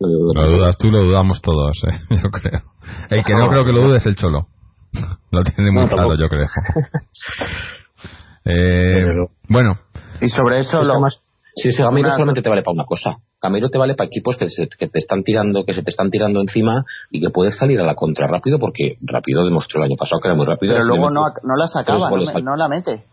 Lo 0.00 0.46
dudas 0.48 0.76
tú, 0.78 0.90
lo 0.90 1.04
dudamos 1.04 1.40
todos, 1.42 1.76
¿eh? 1.90 1.98
yo 2.22 2.30
creo. 2.30 2.62
El 3.10 3.24
que 3.24 3.34
no 3.34 3.48
creo 3.50 3.64
que 3.64 3.72
lo 3.72 3.82
dude 3.82 3.98
es 3.98 4.06
el 4.06 4.16
Cholo. 4.16 4.46
Lo 5.32 5.42
tiene 5.42 5.72
muy 5.72 5.82
No, 5.82 5.88
claro, 5.88 6.10
tampoco. 6.16 6.20
yo 6.22 6.28
creo. 6.28 6.46
eh, 8.44 9.04
bueno, 9.48 9.78
y 10.20 10.28
sobre 10.28 10.60
eso, 10.60 10.82
lo, 10.84 10.92
además, 10.92 11.20
si 11.56 11.68
ese 11.68 11.82
Gameiro 11.82 12.08
una- 12.08 12.14
solamente 12.14 12.42
te 12.42 12.48
vale 12.48 12.62
para 12.62 12.74
una 12.74 12.84
cosa. 12.84 13.16
Gameiro 13.44 13.68
te 13.68 13.78
vale 13.78 13.94
para 13.94 14.08
equipos 14.08 14.36
que, 14.36 14.48
se- 14.50 14.68
que 14.68 14.88
te 14.88 14.98
están 14.98 15.22
tirando, 15.22 15.64
que 15.64 15.74
se 15.74 15.82
te 15.82 15.90
están 15.90 16.10
tirando 16.10 16.40
encima 16.40 16.84
y 17.10 17.20
que 17.20 17.30
puedes 17.30 17.56
salir 17.56 17.78
a 17.80 17.84
la 17.84 17.94
contra 17.94 18.26
rápido 18.26 18.58
porque 18.58 18.96
rápido 19.02 19.44
demostró 19.44 19.80
el 19.80 19.90
año 19.90 19.96
pasado 19.96 20.20
que 20.20 20.28
era 20.28 20.34
muy 20.36 20.46
rápido. 20.46 20.72
pero 20.74 20.84
luego 20.84 21.10
no, 21.10 21.20
no 21.42 21.56
la 21.56 21.68
sacaba, 21.68 22.06
no, 22.06 22.10
goles 22.10 22.28
me- 22.30 22.34
al- 22.38 22.44
no 22.44 22.56
la 22.56 22.68
mete. 22.68 23.04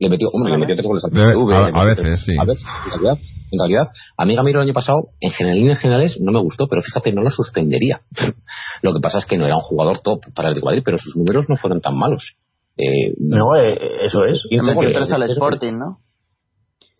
Le 0.00 0.08
metió, 0.08 0.28
hombre, 0.32 0.52
le 0.52 0.58
metió 0.58 0.76
tres 0.76 0.86
goles 0.86 1.04
al 1.04 1.10
PSV, 1.10 1.52
a- 1.54 1.70
le 1.70 1.80
a 1.80 1.84
veces, 1.84 2.20
sí. 2.24 2.32
A 2.40 2.44
ver, 2.44 2.56
en 2.56 2.90
realidad, 2.92 3.18
en 3.50 3.58
realidad, 3.58 3.88
a 4.16 4.24
mí 4.24 4.36
Gamiro 4.36 4.60
el 4.60 4.66
año 4.68 4.72
pasado, 4.74 5.08
en 5.20 5.32
general, 5.32 5.56
en 5.56 5.62
líneas 5.62 5.80
generales, 5.80 6.16
no 6.20 6.30
me 6.30 6.38
gustó, 6.40 6.68
pero 6.68 6.82
fíjate, 6.82 7.12
no 7.12 7.22
lo 7.22 7.30
suspendería. 7.30 8.00
Lo 8.82 8.94
que 8.94 9.00
pasa 9.00 9.18
es 9.18 9.26
que 9.26 9.36
no 9.36 9.44
era 9.44 9.56
un 9.56 9.62
jugador 9.62 9.98
top 9.98 10.20
para 10.36 10.50
el 10.50 10.54
de 10.54 10.62
Madrid, 10.62 10.82
pero 10.84 10.98
sus 10.98 11.16
números 11.16 11.46
no 11.48 11.56
fueron 11.56 11.80
tan 11.80 11.98
malos. 11.98 12.36
Eh, 12.76 13.12
No, 13.18 13.56
eh, 13.56 13.76
eso 14.06 14.24
es. 14.24 14.40
Le 14.50 14.62
metió 14.62 14.92
tres 14.92 15.10
al 15.12 15.22
Sporting, 15.24 15.72
¿no? 15.78 15.98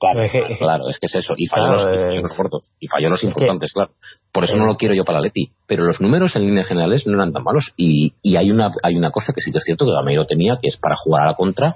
Claro, 0.00 0.22
Es 0.22 0.30
que- 0.32 0.56
claro, 0.58 0.88
es 0.88 0.98
que 0.98 1.06
es 1.06 1.14
eso. 1.16 1.34
Y 1.36 1.46
falló, 1.48 1.74
Claro, 1.74 1.88
los, 1.90 1.96
eh, 2.18 2.20
los 2.22 2.32
cortos. 2.34 2.72
Y 2.78 2.86
falló 2.86 3.08
los 3.10 3.20
que- 3.20 3.26
importantes, 3.26 3.72
claro. 3.72 3.90
Por 4.32 4.44
eso 4.44 4.54
eh, 4.54 4.58
no 4.58 4.66
lo 4.66 4.76
quiero 4.76 4.94
yo 4.94 5.04
para 5.04 5.20
Leti. 5.20 5.50
Pero 5.66 5.84
los 5.84 6.00
números 6.00 6.36
en 6.36 6.46
líneas 6.46 6.68
generales 6.68 7.04
no 7.06 7.14
eran 7.14 7.32
tan 7.32 7.42
malos. 7.42 7.72
Y, 7.76 8.14
y 8.22 8.36
hay 8.36 8.50
una 8.52 8.70
hay 8.84 8.94
una 8.96 9.10
cosa 9.10 9.32
que 9.32 9.40
sí 9.40 9.50
que 9.50 9.58
es 9.58 9.64
cierto 9.64 9.84
que 9.86 9.90
Gameiro 9.92 10.24
tenía, 10.26 10.58
que 10.62 10.68
es 10.68 10.76
para 10.76 10.94
jugar 10.96 11.22
a 11.24 11.26
la 11.26 11.34
contra, 11.34 11.74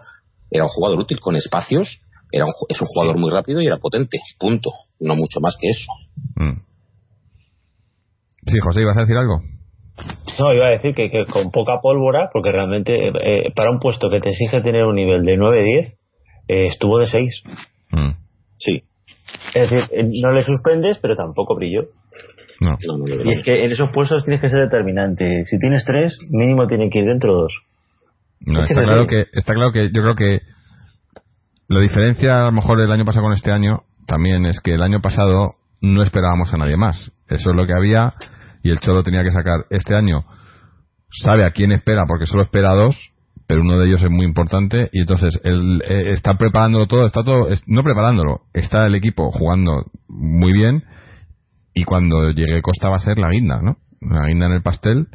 era 0.51 0.63
un 0.65 0.69
jugador 0.71 1.01
útil 1.01 1.19
con 1.19 1.35
espacios, 1.35 2.01
era 2.31 2.45
un, 2.45 2.53
es 2.69 2.81
un 2.81 2.87
jugador 2.87 3.19
muy 3.19 3.31
rápido 3.33 3.61
y 3.61 3.67
era 3.67 3.79
potente. 3.79 4.21
Punto. 4.39 4.71
No 5.01 5.17
mucho 5.17 5.41
más 5.41 5.57
que 5.61 5.69
eso. 5.71 5.91
mm. 6.37 6.61
sí, 8.47 8.59
José, 8.63 8.83
¿ibas 8.83 8.97
a 8.97 9.01
decir 9.01 9.17
algo? 9.17 9.41
No, 10.39 10.55
iba 10.55 10.67
a 10.67 10.71
decir 10.71 10.95
que, 10.95 11.11
que 11.11 11.25
con 11.27 11.51
poca 11.51 11.81
pólvora, 11.83 12.31
porque 12.33 12.51
realmente 12.51 12.95
eh, 13.09 13.53
para 13.55 13.71
un 13.71 13.79
puesto 13.79 14.09
que 14.11 14.21
te 14.21 14.31
exige 14.31 14.61
tener 14.63 14.85
un 14.85 14.95
nivel 14.95 15.25
de 15.25 15.37
9-10, 15.37 15.97
eh, 16.49 16.67
estuvo 16.67 16.99
de 16.99 17.07
6. 17.09 17.43
Mm. 17.93 18.11
Sí. 18.59 18.83
Es 19.55 19.71
decir, 19.71 19.85
eh, 19.93 20.09
no 20.23 20.33
le 20.33 20.43
suspendes, 20.43 20.99
pero 20.99 21.15
tampoco 21.17 21.55
brilló. 21.55 21.85
No. 22.61 22.77
Y 23.25 23.33
es 23.33 23.45
que 23.45 23.65
en 23.65 23.73
esos 23.73 23.91
puestos 23.91 24.25
tienes 24.25 24.41
que 24.41 24.49
ser 24.49 24.61
determinante. 24.61 25.45
Si 25.47 25.59
tienes 25.59 25.85
3, 25.85 26.17
mínimo 26.31 26.67
tienen 26.67 26.91
que 26.91 27.01
ir 27.01 27.07
dentro 27.07 27.35
2. 27.35 27.63
No, 28.47 28.63
Es 28.63 28.69
que 28.69 28.73
está 28.75 28.83
es 28.83 28.89
claro 28.89 29.07
que 29.07 29.27
está 29.33 29.55
claro 29.55 29.73
que 29.73 29.91
yo 29.93 30.03
creo 30.03 30.15
que 30.15 30.41
la 31.69 31.81
diferencia 31.81 32.43
a 32.43 32.45
lo 32.47 32.53
mejor 32.53 32.79
del 32.79 32.93
año 32.93 33.05
pasado 33.05 33.25
con 33.25 33.33
este 33.33 33.53
año 33.53 33.83
también 34.07 34.47
es 34.47 34.61
que 34.61 34.75
el 34.75 34.83
año 34.83 35.01
pasado 35.01 35.55
no 35.81 36.03
esperábamos 36.03 36.53
a 36.53 36.59
nadie 36.59 36.77
más. 36.77 37.13
Eso 37.29 37.51
es 37.51 37.57
lo 37.57 37.67
que 37.67 37.73
había 37.73 38.13
y 38.63 38.71
el 38.71 38.81
Cholo 38.81 39.03
tenía 39.03 39.23
que 39.23 39.31
sacar 39.31 39.67
este 39.71 39.95
año. 39.95 40.25
Sabe 41.11 41.45
a 41.45 41.51
quién 41.51 41.73
espera 41.73 42.07
porque 42.07 42.27
solo 42.27 42.43
espera 42.43 42.73
a 42.73 42.75
dos, 42.75 43.12
pero 43.47 43.63
uno 43.63 43.79
de 43.79 43.87
ellos 43.89 44.03
es 44.03 44.11
muy 44.11 44.25
importante 44.25 44.89
y 44.93 45.01
entonces 45.01 45.39
él 45.45 45.83
eh, 45.87 46.11
está 46.13 46.35
preparándolo 46.39 46.87
todo, 46.87 47.07
está 47.07 47.23
todo 47.23 47.49
es- 47.49 47.63
no 47.67 47.83
preparándolo, 47.83 48.43
está 48.55 48.87
el 48.87 48.95
equipo 48.95 49.31
jugando 49.33 49.87
muy 50.09 50.53
bien 50.53 50.85
y 51.75 51.85
cuando 51.85 52.31
llegue 52.31 52.63
Costa 52.63 52.89
va 52.89 52.97
a 52.97 53.01
ser 53.01 53.19
la 53.19 53.31
guinda, 53.31 53.61
¿no? 53.63 53.77
La 54.01 54.27
guinda 54.29 54.47
en 54.47 54.53
el 54.53 54.63
pastel 54.63 55.09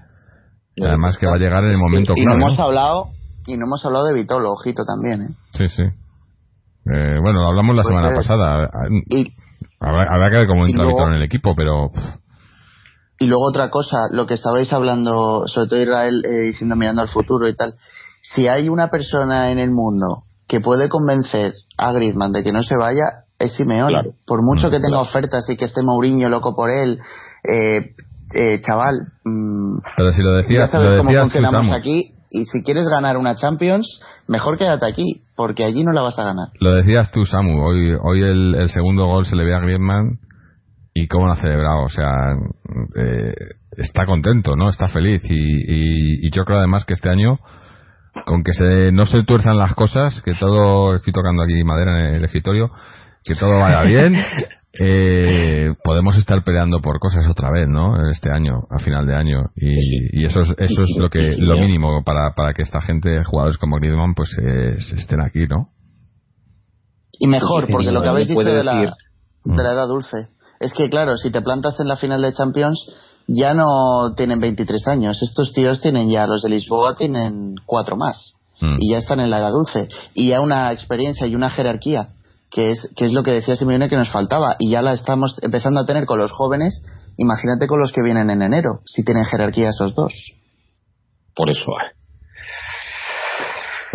Además 0.80 1.18
que 1.18 1.26
va 1.26 1.34
a 1.36 1.40
llegar 1.40 1.64
en 1.64 1.72
el 1.72 1.78
momento 1.80 2.14
y, 2.16 2.24
clave, 2.24 2.38
no 2.40 2.46
hemos 2.46 2.58
¿no? 2.60 2.64
hablado 2.66 3.10
y 3.48 3.58
no 3.58 3.66
hemos 3.66 3.84
hablado 3.84 4.06
de 4.06 4.14
Vitolo, 4.14 4.52
ojito 4.52 4.84
también, 4.86 5.22
¿eh? 5.24 5.30
Sí, 5.54 5.68
sí. 5.70 5.82
Eh, 5.82 7.18
bueno, 7.20 7.42
lo 7.42 7.48
hablamos 7.48 7.76
la 7.76 7.82
Pues, 7.82 7.88
semana 7.96 8.10
eh, 8.12 8.16
pasada. 8.16 8.70
Y, 9.10 9.34
Habrá, 9.80 10.04
habrá 10.14 10.30
que 10.30 10.38
ver 10.38 10.48
cómo 10.48 10.68
y 10.68 10.72
entra 10.72 10.84
luego- 10.84 10.98
Víctor 10.98 11.10
en 11.14 11.18
el 11.18 11.24
equipo, 11.24 11.56
pero 11.56 11.92
y 13.20 13.26
luego 13.26 13.48
otra 13.50 13.72
cosa, 13.72 13.98
lo 14.12 14.28
que 14.28 14.36
estabais 14.36 14.72
hablando, 14.72 15.48
sobre 15.48 15.68
todo 15.68 15.82
Israel, 15.82 16.24
eh, 16.24 16.42
diciendo 16.52 16.76
mirando 16.76 17.02
al 17.02 17.08
futuro 17.08 17.48
y 17.50 17.56
tal. 17.56 17.74
Si 18.34 18.48
hay 18.48 18.70
una 18.70 18.88
persona 18.90 19.52
en 19.52 19.60
el 19.60 19.72
mundo 19.72 20.24
que 20.48 20.60
puede 20.62 20.90
convencer 20.90 21.54
a 21.78 21.92
Griezmann 21.92 22.32
de 22.32 22.44
que 22.44 22.52
no 22.52 22.62
se 22.62 22.76
vaya, 22.76 23.04
es 23.40 23.54
Simeone. 23.54 23.92
Claro. 23.92 24.12
Por 24.26 24.40
mucho 24.44 24.68
Mm, 24.68 24.72
que 24.72 24.78
tenga 24.78 24.88
claro. 24.90 25.02
ofertas 25.04 25.50
y 25.50 25.58
que 25.58 25.66
esté 25.66 25.82
Mourinho 25.84 26.30
loco 26.30 26.56
por 26.56 26.70
él, 26.72 27.00
eh, 27.44 27.94
eh, 28.34 28.60
chaval, 28.62 28.96
mm, 29.24 29.80
pero 29.96 30.12
si 30.12 30.22
lo 30.22 30.32
ya 30.32 30.38
decías, 30.38 30.70
sabes 30.72 30.92
lo 30.92 30.98
cómo 31.00 31.10
decías 31.10 31.24
funcionamos 31.32 31.76
aquí. 31.76 32.14
Y 32.30 32.46
si 32.46 32.62
quieres 32.62 32.88
ganar 32.90 33.16
una 33.16 33.36
Champions, 33.36 34.02
mejor 34.28 34.58
quédate 34.58 34.86
aquí, 34.86 35.22
porque 35.38 35.64
allí 35.64 35.84
no 35.86 35.94
la 35.94 36.02
vas 36.02 36.20
a 36.20 36.26
ganar. 36.26 36.48
Lo 36.60 36.72
decías 36.74 37.10
tú, 37.12 37.24
Samu. 37.26 37.62
Hoy, 37.64 37.94
hoy 38.04 38.22
el, 38.22 38.56
el 38.56 38.70
segundo 38.70 39.06
gol 39.06 39.26
se 39.26 39.36
le 39.38 39.46
ve 39.46 39.56
a 39.56 39.60
Griezmann 39.60 40.20
y 40.94 41.08
cómo 41.08 41.28
lo 41.28 41.32
ha 41.34 41.38
celebrado. 41.38 41.84
O 41.86 41.90
sea, 41.90 42.12
eh, 42.98 43.34
está 43.78 44.06
contento, 44.06 44.58
¿no? 44.58 44.68
Está 44.70 44.90
feliz. 44.90 45.24
Y, 45.30 45.36
y, 45.36 46.28
y 46.28 46.32
yo 46.32 46.44
creo 46.44 46.58
además 46.58 46.84
que 46.84 46.96
este 46.96 47.10
año, 47.10 47.40
con 48.26 48.44
que 48.44 48.54
se, 48.54 48.92
no 48.92 49.06
se 49.06 49.24
tuerzan 49.24 49.58
las 49.58 49.74
cosas, 49.74 50.22
que 50.24 50.34
todo, 50.34 50.96
estoy 50.96 51.14
tocando 51.14 51.44
aquí 51.44 51.64
madera 51.64 52.10
en 52.10 52.16
el 52.16 52.26
escritorio, 52.26 52.72
que 53.24 53.36
todo 53.36 53.60
vaya 53.60 53.84
bien, 53.84 54.16
eh, 54.80 55.74
podemos 55.84 56.18
estar 56.18 56.44
peleando 56.44 56.82
por 56.82 57.00
cosas 57.00 57.28
otra 57.28 57.52
vez, 57.52 57.68
¿no? 57.68 58.10
Este 58.10 58.32
año, 58.32 58.62
a 58.70 58.80
final 58.80 59.06
de 59.06 59.16
año. 59.16 59.50
Y, 59.56 60.22
y 60.22 60.26
eso 60.26 60.42
es, 60.42 60.50
eso 60.58 60.84
es 60.84 60.98
lo 60.98 61.10
que, 61.10 61.36
lo 61.38 61.58
mínimo 61.58 62.04
para, 62.04 62.34
para 62.36 62.54
que 62.54 62.62
esta 62.62 62.82
gente, 62.82 63.24
jugadores 63.24 63.58
como 63.58 63.78
Griezmann, 63.78 64.14
pues 64.14 64.30
eh, 64.42 64.78
estén 64.96 65.22
aquí, 65.22 65.48
¿no? 65.48 65.70
Y 67.20 67.28
mejor, 67.28 67.68
porque 67.72 67.92
lo 67.92 68.02
que 68.02 68.10
habéis 68.10 68.28
dicho 68.28 68.42
de 68.42 68.64
la, 68.64 68.94
de 69.44 69.64
la 69.64 69.72
edad 69.72 69.88
dulce. 69.88 70.28
Es 70.60 70.74
que, 70.74 70.90
claro, 70.90 71.18
si 71.18 71.32
te 71.32 71.42
plantas 71.42 71.80
en 71.80 71.88
la 71.88 71.96
final 71.96 72.22
de 72.22 72.34
Champions, 72.34 72.84
ya 73.28 73.54
no 73.54 74.14
tienen 74.16 74.40
23 74.40 74.88
años. 74.88 75.22
Estos 75.22 75.54
tíos 75.54 75.82
tienen 75.82 76.10
ya, 76.10 76.26
los 76.26 76.42
de 76.42 76.50
Lisboa 76.50 76.96
tienen 76.96 77.56
cuatro 77.66 77.98
más. 77.98 78.36
Mm. 78.62 78.78
Y 78.80 78.92
ya 78.92 78.98
están 78.98 79.20
en 79.20 79.30
la 79.30 79.40
edad 79.40 79.52
dulce. 79.52 79.90
Y 80.14 80.30
ya 80.30 80.42
una 80.42 80.72
experiencia 80.72 81.28
y 81.28 81.36
una 81.36 81.50
jerarquía, 81.50 82.10
que 82.50 82.72
es, 82.72 82.94
que 82.96 83.06
es 83.06 83.14
lo 83.14 83.24
que 83.24 83.32
decía 83.32 83.56
Simeone 83.56 83.90
que 83.90 83.98
nos 83.98 84.10
faltaba. 84.10 84.56
Y 84.60 84.72
ya 84.72 84.82
la 84.82 84.94
estamos 84.94 85.36
empezando 85.42 85.82
a 85.82 85.86
tener 85.86 86.06
con 86.06 86.20
los 86.20 86.32
jóvenes. 86.32 86.84
Imagínate 87.18 87.68
con 87.68 87.80
los 87.80 87.92
que 87.92 88.02
vienen 88.02 88.30
en 88.30 88.42
enero, 88.42 88.80
si 88.86 89.04
tienen 89.04 89.26
jerarquía 89.26 89.70
esos 89.70 89.94
dos. 89.94 90.14
Por 91.36 91.50
eso. 91.50 91.72
eh. 91.72 91.97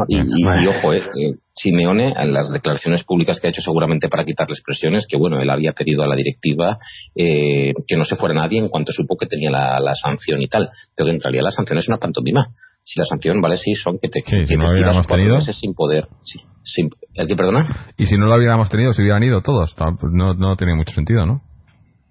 Y, 0.09 0.16
y- 0.19 0.64
y 0.64 0.66
ojo, 0.69 0.93
eh, 0.93 0.98
eh, 0.98 1.35
Simeone, 1.55 2.14
en 2.16 2.32
las 2.32 2.51
declaraciones 2.51 3.05
públicas 3.05 3.39
que 3.39 3.47
ha 3.47 3.51
hecho 3.51 3.60
seguramente 3.60 4.09
para 4.09 4.24
quitarles 4.24 4.62
presiones, 4.64 5.06
que 5.06 5.16
bueno, 5.19 5.39
él 5.40 5.51
había 5.51 5.73
pedido 5.73 6.02
a 6.02 6.06
la 6.06 6.16
directiva 6.16 6.78
eh, 7.14 7.73
que 7.86 7.97
no 7.97 8.05
se 8.05 8.16
fuera 8.16 8.35
nadie 8.35 8.59
en 8.59 8.69
cuanto 8.69 8.90
supo 8.93 9.16
que 9.16 9.27
tenía 9.27 9.51
la, 9.51 9.78
la 9.81 9.94
sanción 9.94 10.40
y 10.40 10.48
tal. 10.48 10.70
Pero 10.97 11.06
que 11.09 11.14
en 11.16 11.20
realidad 11.20 11.44
la 11.44 11.51
sanción 11.51 11.78
es 11.78 11.89
una 11.89 11.98
pantomima. 11.98 12.47
Si 12.85 12.98
la 12.98 13.05
sanción, 13.06 13.40
vale, 13.40 13.59
sí, 13.59 13.74
son 13.74 13.98
que 14.01 14.09
te, 14.09 14.20
Sí, 14.24 14.31
que 14.39 14.47
si 14.47 14.55
te 14.55 14.56
no 14.56 14.73
tiras 14.74 15.06
tenido. 15.06 15.35
meses 15.36 15.56
sin 15.56 15.74
poder. 15.74 16.09
Sí, 16.20 16.40
sin, 16.64 16.89
¿El 17.14 17.28
que 17.28 17.36
perdona? 17.36 17.93
Y 17.98 18.06
si 18.06 18.16
no 18.16 18.27
lo 18.27 18.36
hubiéramos 18.36 18.70
tenido, 18.70 18.93
se 18.93 19.02
hubieran 19.02 19.23
ido 19.23 19.40
todos. 19.43 19.77
No, 20.12 20.35
no 20.35 20.56
tenía 20.56 20.74
mucho 20.74 20.93
sentido, 20.94 21.27
¿no? 21.27 21.43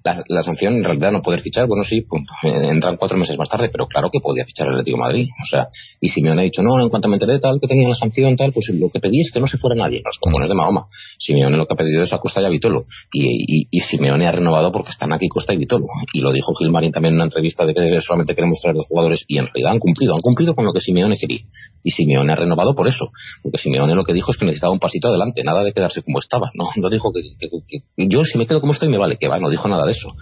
La, 0.03 0.23
la 0.27 0.41
sanción 0.43 0.75
en 0.77 0.83
realidad 0.83 1.11
no 1.11 1.21
poder 1.21 1.41
fichar, 1.41 1.67
bueno, 1.67 1.83
sí, 1.83 2.01
pues, 2.01 2.23
entran 2.43 2.97
cuatro 2.97 3.17
meses 3.17 3.37
más 3.37 3.49
tarde, 3.49 3.69
pero 3.71 3.87
claro 3.87 4.09
que 4.11 4.19
podía 4.19 4.45
fichar 4.45 4.67
el 4.67 4.73
Atlético 4.73 4.97
de 4.97 5.01
Madrid. 5.03 5.27
O 5.43 5.45
sea, 5.49 5.67
y 5.99 6.09
Simeone 6.09 6.41
ha 6.41 6.43
dicho, 6.43 6.61
no, 6.63 6.79
en 6.81 6.89
cuanto 6.89 7.07
me 7.07 7.15
enteré 7.15 7.39
tal, 7.39 7.59
que 7.61 7.67
tenía 7.67 7.87
la 7.87 7.95
sanción, 7.95 8.35
tal, 8.35 8.51
pues 8.53 8.69
lo 8.73 8.89
que 8.89 8.99
pedí 8.99 9.21
es 9.21 9.31
que 9.31 9.39
no 9.39 9.47
se 9.47 9.57
fuera 9.57 9.75
nadie. 9.75 10.01
Los 10.03 10.17
comunes 10.19 10.49
de 10.49 10.55
Mahoma. 10.55 10.85
Simeone 11.19 11.55
lo 11.57 11.65
que 11.67 11.73
ha 11.73 11.77
pedido 11.77 12.03
es 12.03 12.13
a 12.13 12.17
Costa 12.19 12.41
y 12.41 12.45
a 12.45 12.49
Vitolo. 12.49 12.85
Y, 13.13 13.25
y, 13.61 13.67
y 13.69 13.79
Simeone 13.81 14.25
ha 14.25 14.31
renovado 14.31 14.71
porque 14.71 14.89
están 14.91 15.13
aquí 15.13 15.27
Costa 15.27 15.53
y 15.53 15.57
Vitolo. 15.57 15.85
Y 16.13 16.19
lo 16.21 16.31
dijo 16.31 16.53
Gilmarín 16.55 16.91
también 16.91 17.13
en 17.13 17.17
una 17.17 17.25
entrevista 17.25 17.65
de 17.65 17.73
que 17.73 18.01
solamente 18.01 18.33
queremos 18.35 18.59
traer 18.61 18.75
los 18.77 18.85
jugadores 18.87 19.23
y 19.27 19.37
en 19.37 19.45
realidad 19.47 19.73
han 19.73 19.79
cumplido, 19.79 20.15
han 20.15 20.21
cumplido 20.21 20.53
con 20.55 20.65
lo 20.65 20.73
que 20.73 20.81
Simeone 20.81 21.17
quería. 21.17 21.41
Y 21.83 21.91
Simeone 21.91 22.31
ha 22.33 22.35
renovado 22.35 22.73
por 22.75 22.87
eso. 22.87 23.11
Porque 23.43 23.57
Simeone 23.59 23.93
lo 23.95 24.03
que 24.03 24.13
dijo 24.13 24.31
es 24.31 24.37
que 24.37 24.45
necesitaba 24.45 24.73
un 24.73 24.79
pasito 24.79 25.09
adelante, 25.09 25.43
nada 25.43 25.63
de 25.63 25.73
quedarse 25.73 26.01
como 26.01 26.19
estaba. 26.19 26.49
No, 26.55 26.69
no 26.75 26.89
dijo 26.89 27.11
que- 27.13 27.21
que 27.67 28.07
yo 28.07 28.23
si 28.23 28.37
me 28.37 28.47
quedo 28.47 28.61
como 28.61 28.73
estoy 28.73 28.89
me 28.89 28.97
vale, 28.97 29.17
que 29.17 29.27
va, 29.27 29.39
no 29.39 29.49
dijo 29.49 29.67
nada 29.67 29.85
de 29.85 29.90
eso 29.91 30.15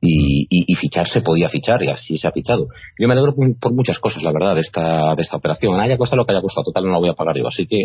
y, 0.00 0.42
y, 0.50 0.72
y 0.72 0.74
fichar 0.76 1.08
se 1.08 1.20
podía 1.20 1.48
fichar 1.48 1.82
y 1.82 1.88
así 1.88 2.16
se 2.16 2.28
ha 2.28 2.32
fichado. 2.32 2.66
Yo 2.98 3.08
me 3.08 3.14
alegro 3.14 3.34
por, 3.34 3.58
por 3.58 3.72
muchas 3.72 3.98
cosas, 3.98 4.22
la 4.22 4.32
verdad, 4.32 4.54
de 4.54 4.60
esta, 4.60 5.14
de 5.16 5.22
esta 5.22 5.36
operación. 5.36 5.80
Haya 5.80 5.96
costado 5.96 6.18
lo 6.22 6.26
que 6.26 6.32
haya 6.32 6.42
costado, 6.42 6.64
total 6.64 6.84
no 6.84 6.92
la 6.92 6.98
voy 6.98 7.08
a 7.08 7.14
pagar 7.14 7.36
yo, 7.36 7.48
así 7.48 7.66
que 7.66 7.78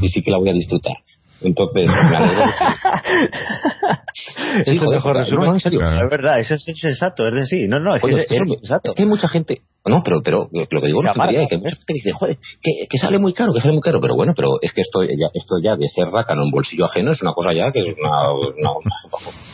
y 0.00 0.08
sí 0.08 0.22
que 0.22 0.30
la 0.30 0.38
voy 0.38 0.50
a 0.50 0.52
disfrutar. 0.52 0.96
Entonces, 1.40 1.86
me 1.86 2.16
alegro. 2.16 2.44
Sí, 4.64 4.72
es 4.72 4.78
joder, 4.78 4.96
mejor 4.96 5.14
no, 5.14 5.20
resumen. 5.20 5.50
en 5.54 5.60
serio. 5.60 5.80
Claro. 5.80 6.04
Es 6.04 6.10
verdad, 6.10 6.38
eso 6.38 6.54
es 6.54 6.62
sensato, 6.78 7.26
es 7.26 7.34
decir, 7.34 7.66
no, 7.68 7.80
no, 7.80 7.96
es, 7.96 8.04
Oye, 8.04 8.26
que 8.28 8.36
es, 8.36 8.42
es, 8.42 8.70
es 8.84 8.94
que 8.94 9.02
hay 9.02 9.08
mucha 9.08 9.26
gente. 9.26 9.62
No, 9.86 10.02
pero, 10.04 10.22
pero 10.22 10.48
lo 10.52 10.80
que 10.80 10.86
digo 10.86 11.02
no 11.02 11.08
es 11.08 11.14
que 11.14 11.20
mucha 11.20 11.48
gente 11.48 11.84
que 11.86 11.94
dice, 11.94 12.12
joder, 12.12 12.36
que, 12.60 12.86
que 12.88 12.98
sale 12.98 13.18
muy 13.18 13.32
caro, 13.32 13.52
que 13.52 13.60
sale 13.60 13.72
muy 13.72 13.80
caro. 13.80 14.00
Pero 14.00 14.14
bueno, 14.14 14.34
pero 14.36 14.58
es 14.60 14.72
que 14.72 14.82
esto 14.82 15.02
ya, 15.02 15.28
esto 15.32 15.56
ya 15.62 15.76
de 15.76 15.88
ser 15.88 16.08
rácano 16.08 16.42
en 16.44 16.50
bolsillo 16.50 16.84
ajeno 16.84 17.10
es 17.12 17.22
una 17.22 17.32
cosa 17.32 17.52
ya 17.52 17.72
que 17.72 17.80
es 17.80 17.96
una, 17.98 18.32
una, 18.32 18.70
una 18.72 18.90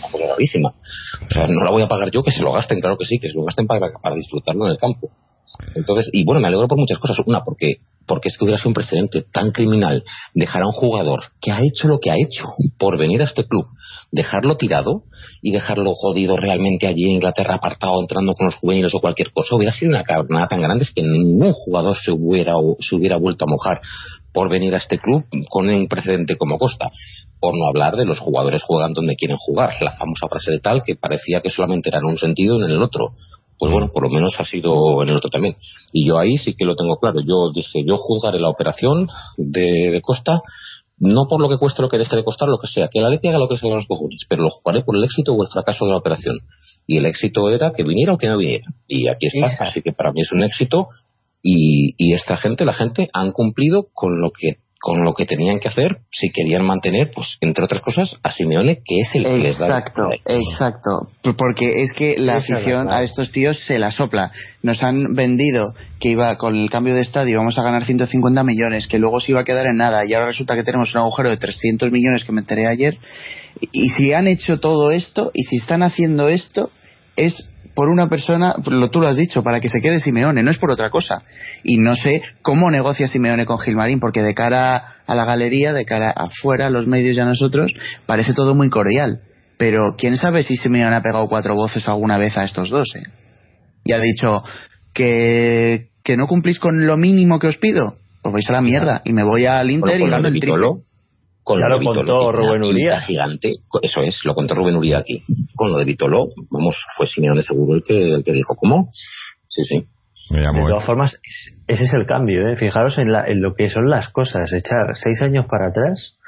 O 1.28 1.32
sea, 1.32 1.47
no 1.47 1.64
la 1.64 1.70
voy 1.70 1.82
a 1.82 1.89
pagar 1.89 2.10
yo, 2.10 2.22
que 2.22 2.30
se 2.30 2.43
lo 2.43 2.52
gasten, 2.52 2.80
claro 2.80 2.97
que 2.97 3.05
sí, 3.05 3.18
que 3.18 3.30
se 3.30 3.36
lo 3.36 3.44
gasten 3.44 3.66
para, 3.66 3.90
para 4.02 4.14
disfrutarlo 4.14 4.66
en 4.66 4.72
el 4.72 4.78
campo. 4.78 5.10
Entonces, 5.74 6.10
y 6.12 6.24
bueno, 6.24 6.40
me 6.40 6.48
alegro 6.48 6.68
por 6.68 6.78
muchas 6.78 6.98
cosas. 6.98 7.18
Una, 7.26 7.43
porque, 7.43 7.76
porque 8.06 8.28
es 8.28 8.36
que 8.36 8.44
hubiera 8.44 8.59
sido 8.59 8.70
un 8.70 8.74
precedente 8.74 9.22
tan 9.32 9.51
criminal 9.51 10.05
dejar 10.35 10.62
a 10.62 10.66
un 10.66 10.72
jugador 10.72 11.24
que 11.40 11.52
ha 11.52 11.60
hecho 11.62 11.89
lo 11.89 11.98
que 11.98 12.10
ha 12.10 12.14
hecho 12.14 12.44
por 12.78 12.98
venir 12.98 13.20
a 13.22 13.24
este 13.24 13.44
club, 13.44 13.66
dejarlo 14.10 14.56
tirado 14.56 15.05
y 15.43 15.52
dejarlo 15.52 15.94
jodido 15.94 16.36
realmente 16.36 16.86
allí 16.86 17.05
en 17.05 17.16
Inglaterra 17.16 17.56
apartado, 17.56 18.01
entrando 18.01 18.35
con 18.35 18.47
los 18.47 18.56
juveniles 18.56 18.94
o 18.94 19.01
cualquier 19.01 19.32
cosa. 19.32 19.56
Hubiera 19.56 19.72
sido 19.72 19.90
una 19.90 20.05
carnada 20.05 20.48
tan 20.48 20.60
grande 20.60 20.86
que 20.94 21.02
ningún 21.02 21.52
jugador 21.52 21.97
se 21.97 22.12
hubiera, 22.12 22.52
se 22.80 22.97
hubiera 22.97 23.16
vuelto 23.16 23.44
a 23.44 23.51
mojar 23.51 23.80
por 24.39 24.48
venir 24.48 24.73
a 24.73 24.78
este 24.78 25.01
club 25.01 25.24
con 25.51 25.69
un 25.69 25.89
precedente 25.89 26.36
como 26.36 26.59
Costa. 26.59 26.93
Por 27.40 27.59
no 27.59 27.66
hablar 27.66 27.97
de 27.97 28.05
los 28.05 28.20
jugadores 28.20 28.62
juegan 28.62 28.93
donde 28.93 29.16
quieren 29.16 29.36
jugar. 29.36 29.74
La 29.81 29.97
famosa 29.97 30.28
frase 30.31 30.52
de 30.52 30.60
tal 30.60 30.85
que 30.86 30.94
parecía 30.94 31.40
que 31.40 31.51
solamente 31.51 31.89
era 31.89 31.98
en 31.98 32.05
un 32.05 32.19
sentido 32.19 32.56
y 32.56 32.65
en 32.65 32.70
el 32.70 32.81
otro 32.81 33.15
pues 33.59 33.73
bueno, 33.73 33.90
por 33.93 34.05
lo 34.05 34.10
menos 34.10 34.36
ha 34.39 34.44
sido 34.44 35.02
en 35.02 35.09
el 35.09 35.16
otro 35.16 35.28
también. 35.28 35.56
Y 35.93 36.06
yo 36.06 36.20
ahí 36.20 36.39
sí 36.39 36.55
que 36.56 36.65
lo 36.65 36.77
tengo 36.77 37.01
claro. 37.01 37.19
Yo 37.19 37.51
dije, 37.52 37.81
yo 37.85 37.97
juzgaré 37.97 38.39
la 38.39 38.48
operación 38.48 39.09
de, 39.36 39.90
de 39.90 40.01
Costa, 40.01 40.40
no 41.01 41.27
por 41.28 41.40
lo 41.40 41.48
que 41.48 41.59
cueste 41.59 41.82
lo 41.82 41.89
que 41.89 41.98
deje 41.98 42.15
de 42.15 42.23
costar, 42.23 42.48
lo 42.48 42.59
que 42.59 42.69
sea, 42.69 42.86
que 42.89 43.01
la 43.01 43.10
Leti 43.10 43.27
haga 43.27 43.39
lo 43.39 43.48
que 43.48 43.56
sea 43.56 43.74
los 43.74 43.89
cojones, 43.89 44.20
pero 44.28 44.44
lo 44.44 44.51
jugaré 44.51 44.85
por 44.85 44.94
el 44.94 45.02
éxito 45.02 45.32
o 45.32 45.43
el 45.43 45.48
fracaso 45.48 45.85
de 45.86 45.90
la 45.90 45.97
operación. 45.98 46.36
Y 46.86 46.98
el 46.98 47.06
éxito 47.06 47.51
era 47.51 47.73
que 47.73 47.82
viniera 47.82 48.15
o 48.15 48.19
que 48.19 48.28
no 48.28 48.39
viniera. 48.39 48.66
Y 48.86 49.09
aquí 49.09 49.27
está, 49.27 49.65
así 49.65 49.82
que 49.82 49.93
para 49.93 50.12
mí 50.12 50.20
es 50.20 50.31
un 50.31 50.44
éxito. 50.44 50.90
Y, 51.43 51.94
y 51.97 52.15
esta 52.15 52.36
gente, 52.36 52.65
la 52.65 52.73
gente, 52.73 53.09
han 53.12 53.32
cumplido 53.32 53.89
con 53.93 54.20
lo 54.20 54.31
que 54.31 54.59
con 54.81 55.05
lo 55.05 55.12
que 55.15 55.27
tenían 55.27 55.59
que 55.59 55.69
hacer 55.69 55.98
si 56.10 56.31
querían 56.31 56.65
mantener, 56.65 57.10
pues, 57.15 57.36
entre 57.40 57.65
otras 57.65 57.82
cosas, 57.82 58.16
a 58.23 58.31
Simeone, 58.31 58.77
que 58.85 59.01
es 59.01 59.15
el 59.15 59.24
que 59.24 59.39
les 59.39 59.59
da 59.59 59.66
Exacto, 59.66 60.02
exacto. 60.24 61.35
Porque 61.36 61.82
es 61.82 61.93
que 61.93 62.16
la 62.19 62.36
Esa 62.36 62.43
es 62.43 62.51
la 62.51 62.56
afición 62.56 62.90
a 62.90 63.02
estos 63.02 63.32
tíos 63.32 63.59
se 63.66 63.78
la 63.78 63.90
sopla. 63.90 64.31
Nos 64.62 64.82
han 64.82 65.15
vendido 65.15 65.74
que 66.01 66.10
iba 66.10 66.36
con 66.36 66.55
el 66.55 66.70
cambio 66.70 66.94
de 66.94 67.01
estadio 67.01 67.39
vamos 67.39 67.59
a 67.59 67.62
ganar 67.62 67.85
150 67.85 68.44
millones, 68.44 68.86
que 68.86 68.98
luego 68.98 69.20
se 69.20 69.32
iba 69.32 69.40
a 69.40 69.44
quedar 69.44 69.66
en 69.66 69.77
nada 69.77 70.06
y 70.06 70.15
ahora 70.15 70.28
resulta 70.28 70.55
que 70.55 70.62
tenemos 70.62 70.94
un 70.94 71.01
agujero 71.01 71.31
de 71.31 71.39
300 71.39 71.90
millones 71.90 72.24
que 72.24 72.32
me 72.32 72.40
enteré 72.40 72.69
ayer. 72.69 72.98
Y 73.73 73.89
si 73.90 74.12
han 74.12 74.28
hecho 74.28 74.60
todo 74.60 74.93
esto 74.93 75.32
y 75.35 75.43
si 75.43 75.56
están 75.56 75.82
haciendo 75.82 76.28
esto 76.28 76.70
es 77.16 77.35
por 77.79 77.91
una 77.91 78.09
persona, 78.09 78.57
lo 78.67 78.91
tú 78.91 79.01
lo 79.01 79.07
has 79.07 79.17
dicho, 79.17 79.45
para 79.45 79.61
que 79.61 79.69
se 79.69 79.81
quede 79.81 80.01
Simeone, 80.01 80.43
no 80.43 80.51
es 80.51 80.59
por 80.59 80.73
otra 80.73 80.91
cosa. 80.91 81.23
Y 81.63 81.77
no 81.77 81.95
sé 81.95 82.23
cómo 82.43 82.73
negocia 82.73 83.07
Simeone 83.07 83.47
con 83.47 83.61
Gilmarín, 83.61 84.01
porque 84.01 84.21
de 84.21 84.35
cara 84.35 84.97
a 85.07 85.15
la 85.15 85.25
galería, 85.25 85.73
de 85.73 85.85
cara 85.85 86.11
afuera, 86.11 86.67
a 86.67 86.71
los 86.71 86.89
medios 86.89 87.17
y 87.17 87.21
a 87.21 87.25
nosotros, 87.25 87.73
parece 88.05 88.35
todo 88.35 88.57
muy 88.57 88.69
cordial. 88.69 89.21
Pero 89.59 89.95
quién 89.97 90.17
sabe 90.17 90.43
si 90.43 90.57
Simeone 90.57 90.97
ha 90.97 91.03
pegado 91.03 91.29
cuatro 91.29 91.55
voces 91.55 91.87
alguna 91.87 92.19
vez 92.19 92.37
a 92.37 92.43
estos 92.43 92.69
dos, 92.69 92.89
¿eh? 92.97 93.05
Y 93.85 93.93
ha 93.93 94.01
dicho 94.01 94.43
que, 94.93 95.91
que 96.03 96.17
no 96.17 96.27
cumplís 96.27 96.59
con 96.59 96.85
lo 96.85 96.97
mínimo 96.97 97.39
que 97.39 97.47
os 97.47 97.59
pido. 97.59 97.95
Os 98.25 98.33
vais 98.33 98.51
a 98.51 98.55
la 98.55 98.61
mierda 98.61 99.03
y 99.05 99.13
me 99.13 99.23
voy 99.23 99.47
al 99.47 99.71
Inter 99.71 100.01
y 100.01 100.11
gano 100.11 100.23
de 100.25 100.29
el 100.31 100.41
triple. 100.41 100.67
Con 101.49 101.61
Ya 101.61 101.65
lo 101.66 101.70
lo 101.70 101.79
de 101.79 101.81
Vitolo, 101.81 102.19
contó 102.19 102.33
Rubén 102.33 102.62
Uría. 102.62 103.01
gigante, 103.01 103.53
eso 103.81 104.03
es, 104.03 104.20
lo 104.25 104.35
contó 104.35 104.55
Rubén 104.55 104.77
Uría 104.77 104.99
aquí. 104.99 105.23
Con 105.57 105.70
lo 105.73 105.79
de 105.79 105.85
Vitolo, 105.87 106.27
vamos, 106.51 106.77
fue 106.95 107.07
Simeone 107.07 107.41
seguro 107.43 107.75
el 107.77 107.83
que, 107.83 108.16
el 108.16 108.23
que 108.23 108.33
dijo, 108.33 108.55
¿cómo? 108.55 108.91
Sí, 109.49 109.65
sí. 109.65 109.87
Me 110.31 110.41
De 110.43 110.47
todas 110.69 110.85
formas, 110.85 111.15
es- 111.15 111.57
ese 111.66 111.85
es 111.85 111.95
el 111.95 112.05
cambio, 112.05 112.47
¿eh? 112.49 112.57
Fijaros 112.57 112.99
en, 112.99 113.11
la- 113.12 113.25
en 113.27 113.41
lo 113.41 113.55
que 113.55 113.70
son 113.70 113.89
las 113.89 114.11
cosas. 114.11 114.53
Echar 114.53 114.95
seis 114.95 115.23
años 115.23 115.47
para 115.47 115.69
atrás, 115.69 116.19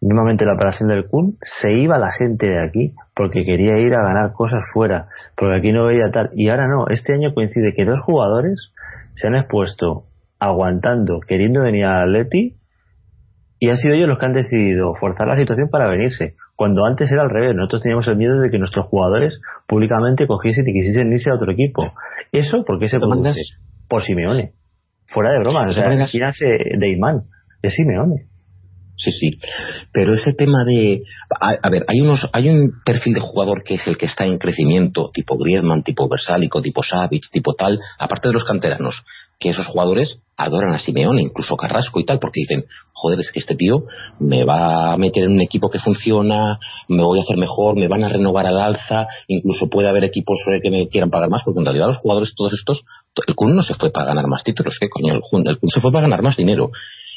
normalmente 0.00 0.44
la 0.44 0.54
operación 0.54 0.88
del 0.88 1.06
Kun, 1.06 1.38
se 1.40 1.72
iba 1.72 1.96
la 1.96 2.10
gente 2.10 2.46
de 2.48 2.60
aquí 2.66 2.94
porque 3.14 3.44
quería 3.44 3.78
ir 3.78 3.94
a 3.94 4.02
ganar 4.02 4.32
cosas 4.32 4.60
fuera, 4.72 5.06
porque 5.36 5.56
aquí 5.56 5.70
no 5.72 5.86
veía 5.86 6.10
tal. 6.12 6.30
Y 6.34 6.48
ahora 6.48 6.66
no, 6.66 6.88
este 6.88 7.14
año 7.14 7.32
coincide 7.32 7.74
que 7.76 7.84
dos 7.84 8.00
jugadores 8.04 8.72
se 9.14 9.28
han 9.28 9.36
expuesto 9.36 10.06
aguantando, 10.40 11.20
queriendo 11.20 11.62
venir 11.62 11.84
al 11.84 12.08
Atleti 12.08 12.56
y 13.64 13.70
han 13.70 13.78
sido 13.78 13.94
ellos 13.94 14.08
los 14.08 14.18
que 14.18 14.26
han 14.26 14.34
decidido 14.34 14.94
forzar 15.00 15.26
la 15.26 15.38
situación 15.38 15.70
para 15.70 15.88
venirse. 15.88 16.34
Cuando 16.54 16.84
antes 16.84 17.10
era 17.10 17.22
al 17.22 17.30
revés, 17.30 17.56
nosotros 17.56 17.80
teníamos 17.80 18.06
el 18.08 18.16
miedo 18.16 18.38
de 18.38 18.50
que 18.50 18.58
nuestros 18.58 18.84
jugadores 18.88 19.40
públicamente 19.66 20.26
cogiesen 20.26 20.68
y 20.68 20.72
quisiesen 20.74 21.10
irse 21.10 21.30
a 21.30 21.34
otro 21.36 21.50
equipo. 21.50 21.82
Eso, 22.30 22.62
porque 22.66 22.88
se 22.88 22.98
produce? 22.98 23.40
Por 23.88 24.02
Simeone. 24.02 24.52
Fuera 25.06 25.32
de 25.32 25.38
broma, 25.38 25.66
o 25.66 25.70
sea, 25.70 25.86
hace 25.88 26.46
de 26.46 26.92
Imán, 26.92 27.22
de 27.62 27.70
Simeone. 27.70 28.26
Sí, 28.96 29.12
sí. 29.12 29.30
Pero 29.92 30.12
ese 30.12 30.34
tema 30.34 30.62
de. 30.64 31.00
A, 31.40 31.70
ver, 31.70 31.86
hay 31.88 32.02
unos 32.02 32.28
hay 32.32 32.50
un 32.50 32.70
perfil 32.84 33.14
de 33.14 33.20
jugador 33.20 33.62
que 33.62 33.74
es 33.74 33.86
el 33.86 33.96
que 33.96 34.06
está 34.06 34.26
en 34.26 34.36
crecimiento, 34.36 35.10
tipo 35.12 35.38
Griezmann, 35.38 35.82
tipo 35.82 36.06
Versálico, 36.06 36.60
tipo 36.60 36.82
Savic, 36.82 37.30
tipo 37.32 37.54
tal, 37.54 37.80
aparte 37.98 38.28
de 38.28 38.34
los 38.34 38.44
canteranos, 38.44 39.02
que 39.40 39.50
esos 39.50 39.66
jugadores 39.66 40.20
adoran 40.36 40.74
a 40.74 40.78
Simeone, 40.78 41.22
incluso 41.22 41.56
Carrasco 41.56 42.00
y 42.00 42.04
tal, 42.04 42.18
porque 42.18 42.40
dicen, 42.40 42.64
joder, 42.92 43.20
es 43.20 43.30
que 43.30 43.40
este 43.40 43.54
tío 43.54 43.84
me 44.18 44.44
va 44.44 44.92
a 44.92 44.96
meter 44.96 45.24
en 45.24 45.32
un 45.32 45.42
equipo 45.42 45.70
que 45.70 45.78
funciona, 45.78 46.58
me 46.88 47.02
voy 47.02 47.18
a 47.18 47.22
hacer 47.22 47.36
mejor, 47.36 47.76
me 47.76 47.88
van 47.88 48.04
a 48.04 48.08
renovar 48.08 48.46
al 48.46 48.58
alza, 48.58 49.06
incluso 49.28 49.68
puede 49.68 49.88
haber 49.88 50.04
equipos 50.04 50.38
que 50.62 50.70
me 50.70 50.88
quieran 50.88 51.10
pagar 51.10 51.30
más, 51.30 51.42
porque 51.44 51.60
en 51.60 51.66
realidad 51.66 51.86
los 51.86 51.98
jugadores 51.98 52.34
todos 52.34 52.52
estos, 52.52 52.82
el 53.26 53.34
Kun 53.34 53.54
no 53.54 53.62
se 53.62 53.74
fue 53.74 53.90
para 53.90 54.06
ganar 54.06 54.26
más 54.26 54.42
títulos, 54.42 54.76
¿qué 54.80 54.88
coño? 54.88 55.14
El, 55.14 55.46
el 55.46 55.58
Kun 55.58 55.70
se 55.70 55.80
fue 55.80 55.92
para 55.92 56.02
ganar 56.02 56.22
más 56.22 56.36
dinero. 56.36 56.70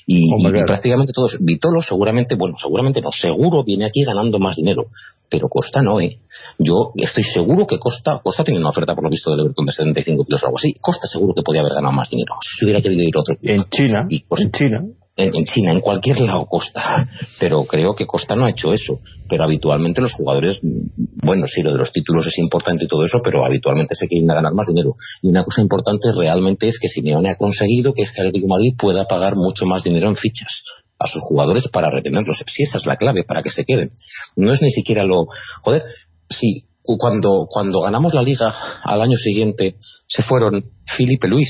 Y, 0.10 0.32
prácticamente 0.66 1.12
todos, 1.12 1.36
Vitolo 1.42 1.82
seguramente, 1.82 2.36
bueno, 2.36 2.56
seguramente 2.62 3.02
no, 3.02 3.12
seguro 3.12 3.66
viene 3.66 3.86
aquí 3.86 4.06
ganando 4.06 4.40
más 4.40 4.56
dinero, 4.56 4.86
pero 5.30 5.50
Costa 5.50 5.82
no, 5.82 6.00
¿eh? 6.00 6.20
Yo 6.58 6.94
estoy 6.96 7.24
seguro 7.24 7.68
que 7.68 7.78
Costa, 7.78 8.22
Costa 8.24 8.46
tiene 8.46 8.62
una 8.62 8.70
oferta 8.70 8.96
por 8.96 9.04
lo 9.04 9.10
visto 9.10 9.32
del 9.32 9.42
Everton 9.42 9.66
de 9.66 9.74
75 9.74 10.24
kilos 10.24 10.44
o 10.44 10.46
algo 10.46 10.58
así, 10.58 10.74
Costa 10.80 11.08
seguro 11.08 11.34
que 11.34 11.42
podía 11.42 11.60
haber 11.60 11.74
ganado 11.74 11.94
más 11.94 12.10
dinero, 12.10 12.36
si 12.42 12.64
hubiera 12.64 12.82
querido 12.82 13.04
ir 13.04 13.18
a 13.18 13.20
otro 13.20 13.36
En 13.42 13.66
China, 13.70 14.08
y, 14.10 14.24
en 14.30 14.52
China 14.52 14.86
en, 15.18 15.46
China, 15.46 15.72
en 15.74 15.82
cualquier 15.82 16.22
lado 16.22 16.46
Costa. 16.46 17.10
Pero 17.40 17.64
creo 17.64 17.96
que 17.96 18.06
Costa 18.06 18.36
no 18.36 18.46
ha 18.46 18.52
hecho 18.52 18.72
eso. 18.72 19.00
Pero 19.28 19.44
habitualmente 19.44 20.02
los 20.02 20.14
jugadores, 20.14 20.60
bueno, 20.62 21.48
sí, 21.48 21.62
lo 21.62 21.74
de 21.74 21.80
los 21.80 21.92
títulos 21.92 22.28
es 22.28 22.38
importante 22.38 22.86
y 22.86 22.88
todo 22.88 23.04
eso, 23.04 23.20
pero 23.24 23.46
habitualmente 23.46 23.96
se 23.96 24.08
quieren 24.08 24.28
ganar 24.28 24.54
más 24.54 24.68
dinero. 24.68 24.96
Y 25.22 25.28
una 25.28 25.44
cosa 25.44 25.62
importante 25.62 26.12
realmente 26.12 26.68
es 26.68 26.78
que 26.80 26.88
Simeone 26.88 27.32
ha 27.32 27.36
conseguido 27.36 27.94
que 27.94 28.04
este 28.04 28.22
Atlético 28.22 28.48
Madrid 28.48 28.74
pueda 28.78 29.06
pagar 29.06 29.34
mucho 29.36 29.66
más 29.66 29.84
dinero 29.84 30.08
en 30.08 30.16
fichas 30.16 30.62
a 31.00 31.08
sus 31.08 31.22
jugadores 31.22 31.68
para 31.72 31.90
retenerlos. 31.90 32.44
Si 32.48 32.64
esa 32.64 32.78
es 32.78 32.86
la 32.86 32.98
clave, 32.98 33.24
para 33.24 33.42
que 33.42 33.52
se 33.52 33.66
queden. 33.66 33.90
No 34.36 34.54
es 34.54 34.62
ni 34.62 34.72
siquiera 34.72 35.04
lo... 35.04 35.26
Joder, 35.62 35.84
si 36.30 36.66
cuando, 36.84 37.48
cuando 37.50 37.82
ganamos 37.82 38.14
la 38.14 38.22
liga 38.22 38.56
al 38.84 39.02
año 39.02 39.18
siguiente 39.18 39.76
se 40.08 40.24
fueron 40.24 40.64
Felipe 40.96 41.28
Luis, 41.28 41.50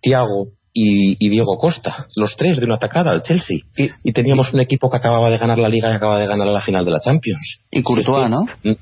Tiago, 0.00 0.52
y, 0.72 1.28
Diego 1.28 1.58
Costa, 1.58 2.06
los 2.16 2.36
tres 2.36 2.58
de 2.58 2.64
una 2.64 2.76
atacada 2.76 3.10
al 3.10 3.22
Chelsea. 3.22 3.58
Y, 4.04 4.12
teníamos 4.12 4.52
un 4.52 4.60
equipo 4.60 4.90
que 4.90 4.96
acababa 4.96 5.30
de 5.30 5.38
ganar 5.38 5.58
la 5.58 5.68
Liga 5.68 5.90
y 5.90 5.94
acaba 5.94 6.18
de 6.18 6.26
ganar 6.26 6.46
la 6.48 6.60
final 6.60 6.84
de 6.84 6.92
la 6.92 7.00
Champions. 7.00 7.68
Y 7.70 7.82
Courtois, 7.82 8.30
¿no? 8.30 8.42
Mm. 8.62 8.76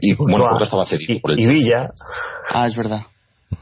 Y, 0.00 0.14
bueno, 0.14 0.58
estaba 0.60 0.86
cedido 0.86 1.20
por 1.20 1.32
el 1.32 1.40
Y 1.40 1.46
Villa. 1.46 1.90
Ah, 2.50 2.66
es 2.66 2.76
verdad. 2.76 3.02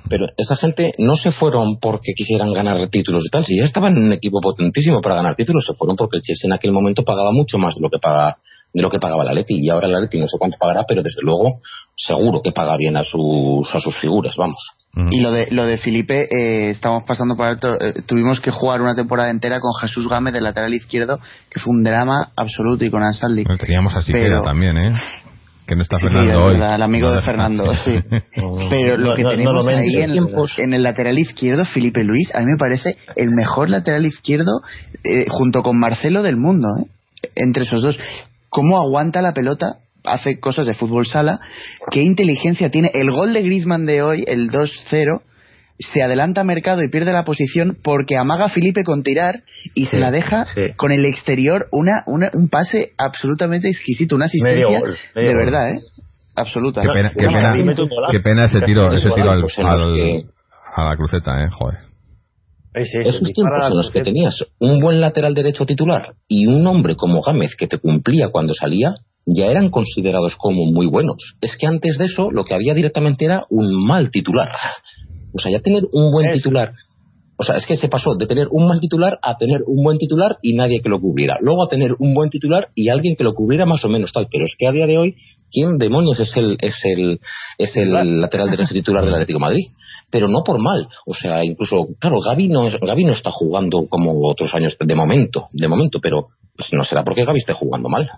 Pero 0.09 0.27
esa 0.37 0.57
gente 0.57 0.93
no 0.99 1.15
se 1.15 1.31
fueron 1.31 1.79
porque 1.81 2.13
quisieran 2.15 2.53
ganar 2.53 2.89
títulos 2.89 3.25
y 3.27 3.31
tal. 3.31 3.45
Si 3.45 3.57
ya 3.57 3.65
estaban 3.65 3.97
en 3.97 4.05
un 4.05 4.13
equipo 4.13 4.41
potentísimo 4.41 5.01
para 5.01 5.17
ganar 5.17 5.37
títulos, 5.37 5.65
se 5.67 5.75
fueron 5.75 5.97
porque 5.97 6.17
el 6.17 6.23
Chelsea 6.23 6.49
en 6.49 6.55
aquel 6.55 6.73
momento 6.73 7.05
pagaba 7.05 7.31
mucho 7.33 7.59
más 7.59 7.75
de 7.75 7.83
lo 7.83 7.91
que 7.91 7.99
paga 7.99 8.37
de 8.73 8.83
lo 8.83 8.91
que 8.91 8.99
pagaba 8.99 9.25
la 9.25 9.33
Leti. 9.33 9.59
Y 9.61 9.71
ahora 9.71 9.89
la 9.89 10.01
Leti 10.01 10.21
no 10.21 10.29
sé 10.29 10.37
cuánto 10.39 10.57
pagará, 10.59 10.85
pero 10.87 11.03
desde 11.03 11.23
luego 11.23 11.61
seguro 11.97 12.41
que 12.43 12.53
paga 12.53 12.77
bien 12.77 12.97
a 12.97 13.05
sus, 13.05 13.75
a 13.75 13.81
sus 13.81 13.97
figuras, 13.99 14.35
vamos. 14.37 14.59
Y 15.11 15.21
lo 15.21 15.33
de, 15.33 15.51
lo 15.51 15.65
de 15.65 15.79
Felipe, 15.79 16.29
eh, 16.31 16.69
estamos 16.69 17.05
pasando 17.05 17.35
por 17.35 17.47
alto. 17.47 17.81
Eh, 17.81 18.03
tuvimos 18.07 18.41
que 18.41 18.51
jugar 18.51 18.83
una 18.83 18.95
temporada 18.95 19.31
entera 19.31 19.59
con 19.59 19.73
Jesús 19.81 20.07
Gámez 20.07 20.35
de 20.35 20.43
lateral 20.43 20.75
izquierdo, 20.75 21.19
que 21.51 21.61
fue 21.61 21.75
un 21.75 21.83
drama 21.83 22.29
absoluto 22.37 22.85
y 22.85 22.91
con 22.91 23.03
Ansaldi. 23.03 23.45
teníamos 23.59 23.97
a 23.97 24.03
Siquera 24.03 24.43
también, 24.43 24.77
¿eh? 24.77 24.93
Que 25.67 25.77
no 25.77 25.83
está 25.83 25.99
Fernando 25.99 26.45
hoy. 26.45 26.57
el 26.57 26.83
amigo 26.83 27.11
de 27.11 27.23
Fernando, 27.23 27.65
sí. 27.85 27.93
Pero 28.69 28.99
lo 28.99 29.15
que 29.15 29.23
tenemos 29.23 29.67
ahí 29.67 29.97
en, 29.97 30.11
en, 30.59 30.75
el 30.75 30.83
lateral 30.83 31.19
izquierdo, 31.19 31.65
Felipe 31.65 32.05
Luis, 32.05 32.35
a 32.35 32.41
mí 32.41 32.47
me 32.47 32.59
parece 32.59 32.99
el 33.17 33.31
mejor 33.31 33.71
lateral 33.71 34.05
izquierdo 34.05 34.61
eh, 35.05 35.25
junto 35.31 35.63
con 35.63 35.81
Marcelo 35.81 36.23
del 36.23 36.37
mundo, 36.37 36.69
¿eh? 36.69 36.91
Entre 37.37 37.63
esos 37.63 37.83
dos. 37.83 37.99
¿Cómo 38.53 38.79
aguanta 38.79 39.23
la 39.23 39.33
pelota? 39.33 39.79
hace 40.05 40.41
cosas 40.41 40.67
de 40.67 40.75
fútbol 40.75 41.07
sala. 41.07 41.41
¿Qué 41.91 42.03
inteligencia 42.03 42.71
tiene? 42.71 42.91
El 42.93 43.11
gol 43.13 43.33
de 43.33 43.43
Griezmann 43.43 43.87
de 43.87 44.03
hoy, 44.03 44.25
el 44.27 44.51
2-0, 44.51 45.23
se 45.79 46.03
adelanta 46.03 46.43
a 46.43 46.45
mercado 46.45 46.83
y 46.83 46.91
pierde 46.91 47.13
la 47.13 47.25
posición 47.25 47.77
porque 47.83 48.17
amaga 48.17 48.47
a 48.47 48.49
Felipe 48.49 48.83
con 48.85 49.05
tirar 49.05 49.43
y 49.75 49.87
se 49.87 49.99
la 49.99 50.11
deja 50.11 50.45
con 50.77 50.93
el 50.93 51.07
exterior 51.07 51.69
una, 51.73 52.05
un 52.07 52.49
pase 52.49 52.93
absolutamente 52.99 53.69
exquisito, 53.69 54.17
una 54.17 54.27
asistencia 54.27 54.81
de 55.15 55.35
verdad, 55.35 55.75
¿eh? 55.75 55.81
Absoluta. 56.35 56.83
Qué 56.83 56.89
pena, 56.89 57.13
qué 57.15 58.21
pena, 58.21 58.45
ese 58.45 58.61
tiro, 58.63 58.93
ese 58.93 59.09
tiro 59.11 59.31
al, 59.31 59.45
a 60.75 60.85
la 60.85 60.97
cruceta, 60.97 61.45
¿eh? 61.45 61.49
Joder. 61.51 61.92
Esos 62.75 63.33
tiempos 63.33 63.63
en 63.71 63.77
los 63.77 63.91
que 63.91 64.03
tenías 64.03 64.35
un 64.59 64.81
buen 64.81 65.01
lateral 65.01 65.35
derecho 65.35 65.67
titular 65.67 66.15
y 66.27 66.47
un 66.47 66.67
hombre 66.67 66.97
como 66.97 67.21
Gámez 67.21 67.55
que 67.57 67.67
te 67.67 67.79
cumplía 67.79 68.31
cuando 68.31 68.55
salía, 68.55 68.95
ya 69.27 69.47
eran 69.47 69.69
considerados 69.69 70.37
como 70.37 70.65
muy 70.65 70.87
buenos. 70.87 71.37
Es 71.41 71.57
que 71.57 71.67
antes 71.67 71.99
de 71.99 72.07
eso 72.07 72.31
lo 72.31 72.45
que 72.45 72.55
había 72.55 72.75
directamente 72.75 73.27
era 73.27 73.45
un 73.51 73.87
mal 73.87 74.11
titular. 74.11 74.49
O 75.35 75.39
sea, 75.39 75.53
ya 75.53 75.61
tener 75.61 75.85
un 75.93 76.11
buen 76.13 76.31
titular. 76.33 76.73
O 77.43 77.45
sea, 77.45 77.57
es 77.57 77.67
que 77.67 77.77
se 77.77 77.89
pasó 77.89 78.15
de 78.15 78.27
tener 78.27 78.47
un 78.53 78.69
mal 78.69 78.79
titular 78.79 79.19
a 79.21 79.37
tener 79.37 79.63
un 79.67 79.83
buen 79.83 79.99
titular 79.99 80.39
y 80.43 80.55
nadie 80.55 80.81
que 80.81 80.89
lo 80.89 81.01
cubriera. 81.01 81.39
Luego 81.41 81.65
a 81.65 81.69
tener 81.69 81.91
un 81.99 82.15
buen 82.15 82.31
titular 82.31 82.69
y 82.77 82.89
alguien 82.89 83.17
que 83.17 83.25
lo 83.25 83.35
cubriera 83.35 83.67
más 83.67 83.85
o 83.85 83.89
menos 83.89 84.13
tal. 84.13 84.29
Pero 84.31 84.45
es 84.45 84.55
que 84.57 84.69
a 84.69 84.71
día 84.71 84.87
de 84.87 84.97
hoy, 84.97 85.17
¿quién 85.51 85.77
demonios 85.77 86.21
es 86.21 86.31
el, 86.37 86.57
es 86.61 86.77
el, 86.85 87.19
es 87.59 87.77
el 87.77 88.21
lateral 88.21 88.49
derecho 88.49 88.73
titular 88.73 89.05
del 89.05 89.15
Atlético 89.15 89.41
de 89.41 89.47
Madrid? 89.47 89.65
Pero 90.09 90.29
no 90.29 90.45
por 90.45 90.63
mal. 90.63 90.87
O 91.05 91.15
sea, 91.15 91.45
incluso, 91.45 91.89
claro, 91.99 92.21
Gaby 92.21 92.49
no, 92.49 92.63
Gaby 92.81 93.05
no 93.07 93.13
está 93.13 93.33
jugando 93.33 93.89
como 93.89 94.13
otros 94.23 94.55
años 94.55 94.77
de 94.79 94.95
momento, 94.95 95.47
de 95.53 95.67
momento, 95.67 95.99
pero 96.01 96.29
pues 96.57 96.73
no 96.73 96.85
será 96.85 97.03
porque 97.03 97.25
Gaby 97.25 97.41
esté 97.41 97.55
jugando 97.55 97.89
mal. 97.89 98.09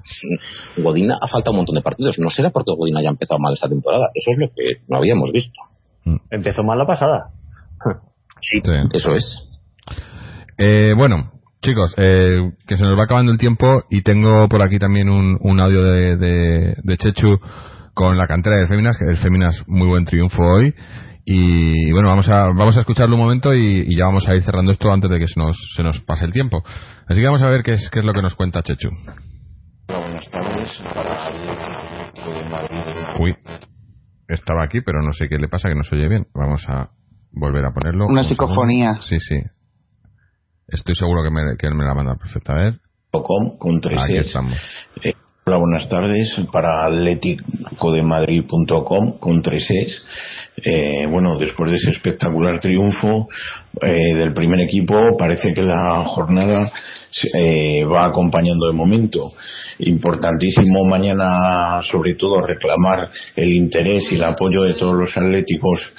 Godina 0.76 1.16
ha 1.18 1.28
faltado 1.28 1.52
un 1.52 1.60
montón 1.60 1.76
de 1.76 1.80
partidos. 1.80 2.18
No 2.18 2.28
será 2.28 2.51
porque 2.51 2.72
Godina 2.76 3.01
haya 3.01 3.09
empezado 3.09 3.38
mal 3.38 3.55
esta 3.55 3.70
temporada. 3.70 4.09
Eso 4.12 4.32
es 4.32 4.36
lo 4.38 4.48
que 4.55 4.82
no 4.86 4.98
habíamos 4.98 5.32
visto. 5.32 5.59
Mm. 6.05 6.16
Empezó 6.30 6.62
mal 6.62 6.76
la 6.76 6.86
pasada. 6.86 7.30
Sí, 8.51 8.62
eso 8.93 9.15
es. 9.15 9.61
Eh, 10.57 10.95
bueno, 10.97 11.33
chicos, 11.62 11.95
eh, 11.97 12.53
que 12.66 12.77
se 12.77 12.85
nos 12.85 12.99
va 12.99 13.05
acabando 13.05 13.33
el 13.33 13.39
tiempo 13.39 13.85
y 13.91 14.03
tengo 14.03 14.49
por 14.49 14.62
aquí 14.62 14.79
también 14.79 15.09
un, 15.09 15.61
audio 15.61 15.83
de, 15.83 16.16
de, 16.83 16.97
Chechu 16.97 17.39
con 17.95 18.16
la 18.16 18.27
cantera 18.27 18.57
de 18.57 18.66
Féminas. 18.66 19.01
El 19.01 19.16
Féminas 19.16 19.65
muy 19.66 19.89
buen 19.89 20.05
triunfo 20.05 20.43
hoy. 20.43 20.75
Y, 21.27 21.91
bueno, 21.93 22.11
vamos 22.11 22.29
a, 22.29 22.49
vamos 22.49 22.77
a 22.77 22.81
escucharlo 22.81 23.16
un 23.16 23.23
momento 23.23 23.55
y, 23.55 23.97
ya 23.97 24.05
vamos 24.05 24.29
a 24.29 24.37
ir 24.37 24.43
cerrando 24.43 24.73
esto 24.73 24.93
antes 24.93 25.11
de 25.11 25.19
que 25.19 25.27
se 25.27 25.41
nos, 25.41 25.57
se 25.75 25.83
nos 25.83 26.01
pase 26.01 26.27
el 26.27 26.33
tiempo. 26.33 26.62
Así 27.09 27.21
que 27.21 27.27
vamos 27.27 27.43
a 27.43 27.49
ver 27.49 27.62
qué 27.62 27.73
es, 27.73 27.89
qué 27.91 28.01
es 28.01 28.05
lo 28.05 28.12
que 28.12 28.23
nos 28.23 28.35
cuenta 28.35 28.62
Chechu. 28.62 28.91
buenas 29.89 30.31
tardes. 30.31 30.81
Para 30.95 31.33
Uy, 33.19 33.35
estaba 34.29 34.65
aquí, 34.65 34.81
pero 34.83 35.03
no 35.03 35.12
sé 35.12 35.29
qué 35.29 35.39
le 35.39 35.49
pasa, 35.49 35.69
que 35.69 35.75
no 35.75 35.83
se 35.83 35.97
oye 35.97 36.09
bien. 36.09 36.27
Vamos 36.35 36.62
a 36.69 36.91
volver 37.35 37.65
a 37.65 37.73
ponerlo. 37.73 38.06
Una 38.06 38.24
psicofonía. 38.24 38.98
Sí, 39.01 39.19
sí. 39.20 39.36
Estoy 40.69 40.94
seguro 40.94 41.23
que 41.23 41.31
me, 41.31 41.56
que 41.59 41.70
me 41.70 41.85
la 41.85 41.94
manda 41.94 42.16
perfecta. 42.16 42.52
A 42.52 42.56
ver. 42.56 42.74
con 43.59 43.81
tres 43.81 43.98
Aquí 44.02 44.16
estamos. 44.16 44.55
Eh, 45.02 45.15
hola, 45.44 45.59
buenas 45.59 45.89
tardes. 45.89 46.35
Para 46.51 46.86
atléticodemadrid.com 46.86 49.19
con 49.19 49.43
tres 49.43 49.66
es. 49.70 50.02
Eh, 50.56 51.06
bueno, 51.09 51.36
después 51.36 51.70
de 51.70 51.77
ese 51.77 51.90
espectacular 51.90 52.61
triunfo 52.61 53.28
eh, 53.82 54.15
del 54.15 54.32
primer 54.32 54.61
equipo, 54.61 54.94
parece 55.19 55.52
que 55.52 55.62
la 55.62 56.05
jornada 56.06 56.70
eh, 57.32 57.85
va 57.85 58.05
acompañando 58.05 58.69
de 58.69 58.77
momento. 58.77 59.32
Importantísimo 59.78 60.85
mañana, 60.85 61.82
sobre 61.90 62.15
todo, 62.15 62.40
reclamar 62.40 63.11
el 63.35 63.52
interés 63.52 64.05
y 64.11 64.15
el 64.15 64.24
apoyo 64.24 64.62
de 64.62 64.74
todos 64.74 64.94
los 64.94 65.16
atléticos. 65.16 65.93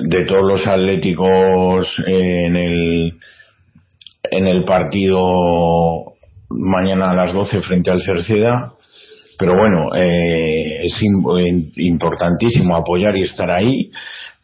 De 0.00 0.24
todos 0.26 0.42
los 0.42 0.66
atléticos 0.66 1.86
en 2.06 2.56
el 2.56 3.18
en 4.30 4.46
el 4.46 4.64
partido 4.64 6.14
mañana 6.50 7.10
a 7.10 7.14
las 7.14 7.32
12 7.32 7.60
frente 7.62 7.90
al 7.90 8.02
Cerceda 8.02 8.76
pero 9.38 9.54
bueno, 9.54 9.94
eh, 9.94 10.80
es 10.82 10.98
importantísimo 11.76 12.74
apoyar 12.74 13.16
y 13.16 13.22
estar 13.22 13.50
ahí, 13.50 13.90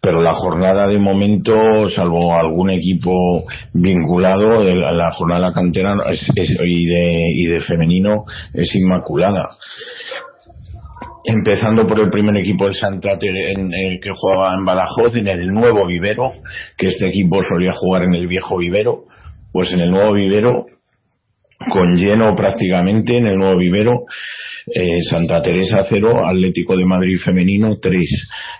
pero 0.00 0.20
la 0.20 0.34
jornada 0.34 0.86
de 0.86 0.98
momento, 0.98 1.54
salvo 1.88 2.34
algún 2.34 2.70
equipo 2.70 3.44
vinculado, 3.72 4.62
la 4.62 5.10
jornada 5.12 5.52
cantera 5.52 5.94
y, 6.66 6.86
de, 6.86 7.24
y 7.36 7.46
de 7.46 7.60
femenino 7.60 8.24
es 8.52 8.74
inmaculada. 8.74 9.48
Empezando 11.24 11.86
por 11.86 12.00
el 12.00 12.10
primer 12.10 12.36
equipo 12.36 12.64
del 12.64 12.74
Santa 12.74 13.18
en 13.20 13.72
el 13.72 14.00
que 14.00 14.10
jugaba 14.12 14.54
en 14.54 14.64
Badajoz, 14.64 15.16
en 15.16 15.28
el 15.28 15.46
nuevo 15.46 15.86
vivero, 15.86 16.32
que 16.76 16.88
este 16.88 17.08
equipo 17.08 17.42
solía 17.42 17.72
jugar 17.72 18.04
en 18.04 18.14
el 18.14 18.26
viejo 18.26 18.58
vivero, 18.58 19.04
pues 19.52 19.72
en 19.72 19.80
el 19.80 19.90
nuevo 19.90 20.12
vivero, 20.14 20.66
con 21.70 21.94
lleno 21.94 22.34
prácticamente 22.34 23.16
en 23.16 23.26
el 23.26 23.38
nuevo 23.38 23.56
vivero, 23.56 24.04
eh, 24.66 25.02
Santa 25.08 25.42
Teresa 25.42 25.84
0, 25.88 26.26
Atlético 26.26 26.76
de 26.76 26.84
Madrid 26.84 27.16
femenino 27.24 27.78
3. 27.80 28.00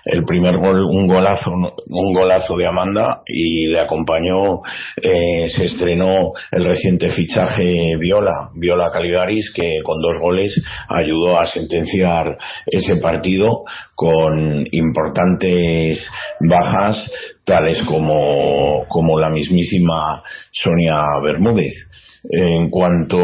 El 0.05 0.23
primer 0.25 0.57
gol, 0.57 0.83
un 0.83 1.07
golazo, 1.07 1.51
un 1.51 2.13
golazo 2.13 2.57
de 2.57 2.67
Amanda 2.67 3.21
y 3.25 3.67
le 3.67 3.79
acompañó, 3.79 4.61
eh, 5.01 5.49
se 5.49 5.65
estrenó 5.65 6.33
el 6.51 6.63
reciente 6.63 7.09
fichaje 7.09 7.95
Viola, 7.99 8.49
Viola 8.59 8.91
Caligaris, 8.91 9.51
que 9.53 9.81
con 9.83 10.01
dos 10.01 10.19
goles 10.19 10.61
ayudó 10.89 11.39
a 11.39 11.45
sentenciar 11.45 12.37
ese 12.65 12.97
partido 12.97 13.63
con 13.95 14.67
importantes 14.71 16.03
bajas 16.41 17.09
tales 17.45 17.81
como, 17.83 18.85
como 18.87 19.19
la 19.19 19.29
mismísima 19.29 20.23
Sonia 20.51 21.03
Bermúdez. 21.23 21.73
En 22.29 22.69
cuanto 22.69 23.17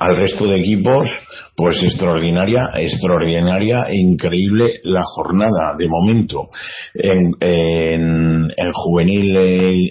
al 0.00 0.16
resto 0.16 0.46
de 0.46 0.56
equipos, 0.56 1.06
pues 1.56 1.80
extraordinaria, 1.82 2.70
extraordinaria 2.74 3.84
e 3.88 3.96
increíble 3.96 4.80
la 4.82 5.02
jornada 5.04 5.76
de 5.78 5.88
momento 5.88 6.50
en, 6.94 7.34
en, 7.40 8.72
juvenil 8.72 9.36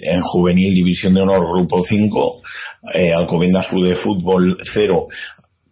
en 0.02 0.20
juvenil 0.22 0.74
división 0.74 1.14
de 1.14 1.22
honor 1.22 1.48
grupo 1.56 1.82
5 1.82 2.42
eh, 2.92 3.12
Alcobendas 3.14 3.68
Club 3.68 3.86
de 3.86 3.94
Fútbol 3.96 4.58
0 4.74 5.06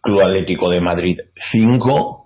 Club 0.01 0.21
Atlético 0.21 0.71
de 0.71 0.81
Madrid 0.81 1.19
5 1.53 2.23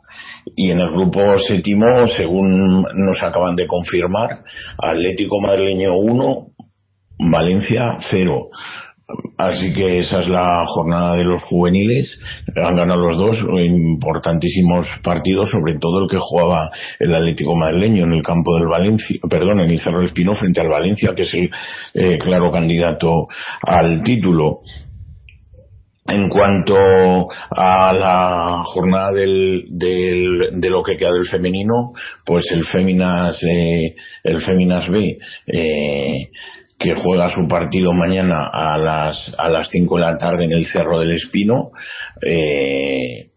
y 0.54 0.70
en 0.70 0.78
el 0.78 0.90
grupo 0.92 1.38
séptimo, 1.38 2.06
según 2.16 2.82
nos 2.82 3.22
acaban 3.22 3.56
de 3.56 3.66
confirmar, 3.66 4.42
Atlético 4.78 5.40
Madrileño 5.40 5.96
1, 5.96 6.46
Valencia 7.30 7.98
0. 8.10 8.48
Así 9.38 9.72
que 9.72 9.98
esa 9.98 10.20
es 10.20 10.28
la 10.28 10.64
jornada 10.66 11.14
de 11.14 11.24
los 11.24 11.42
juveniles. 11.44 12.18
Han 12.56 12.74
ganado 12.74 13.06
los 13.06 13.16
dos 13.16 13.38
importantísimos 13.64 14.88
partidos, 15.02 15.48
sobre 15.50 15.78
todo 15.78 16.02
el 16.02 16.10
que 16.10 16.18
jugaba 16.18 16.70
el 16.98 17.14
Atlético 17.14 17.54
Madrileño 17.54 18.04
en 18.04 18.14
el 18.14 18.22
campo 18.22 18.56
del 18.56 18.66
Valencia, 18.66 19.20
perdón, 19.28 19.60
en 19.60 19.70
el 19.70 19.80
Cerro 19.80 20.02
Espino 20.02 20.34
frente 20.34 20.60
al 20.60 20.68
Valencia, 20.68 21.14
que 21.14 21.22
es 21.22 21.34
el 21.34 21.50
eh, 21.94 22.18
claro 22.18 22.50
candidato 22.50 23.26
al 23.62 24.02
título. 24.02 24.60
En 26.08 26.28
cuanto 26.28 26.76
a 27.50 27.92
la 27.92 28.62
jornada 28.64 29.10
del, 29.10 29.64
del, 29.70 30.60
de 30.60 30.70
lo 30.70 30.82
que 30.84 30.96
queda 30.96 31.12
del 31.12 31.26
femenino, 31.26 31.92
pues 32.24 32.46
el 32.52 32.64
Féminas, 32.64 33.42
eh, 33.42 33.94
el 34.22 34.40
Féminas 34.40 34.88
B, 34.88 35.18
eh, 35.48 36.28
que 36.78 36.94
juega 36.94 37.30
su 37.30 37.48
partido 37.48 37.92
mañana 37.92 38.50
a 38.52 38.76
las 38.78 39.34
a 39.38 39.48
las 39.48 39.68
5 39.70 39.96
de 39.96 40.00
la 40.02 40.18
tarde 40.18 40.44
en 40.44 40.52
el 40.52 40.66
Cerro 40.66 40.98
del 40.98 41.12
Espino 41.12 41.70
eh, 42.22 43.30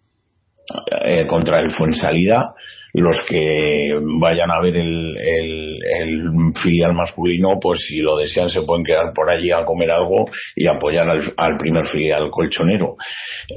eh, 1.05 1.25
contra 1.27 1.59
el 1.59 1.71
Fuensalida 1.71 2.53
los 2.93 3.21
que 3.27 3.93
vayan 4.19 4.49
a 4.51 4.61
ver 4.61 4.77
el, 4.77 5.15
el, 5.17 6.29
filial 6.61 6.93
masculino, 6.93 7.59
pues 7.61 7.81
si 7.87 7.99
lo 7.99 8.17
desean 8.17 8.49
se 8.49 8.61
pueden 8.63 8.83
quedar 8.83 9.13
por 9.13 9.31
allí 9.31 9.51
a 9.51 9.63
comer 9.63 9.91
algo 9.91 10.29
y 10.55 10.67
apoyar 10.67 11.07
al, 11.37 11.57
primer 11.57 11.85
filial 11.85 12.29
colchonero. 12.31 12.95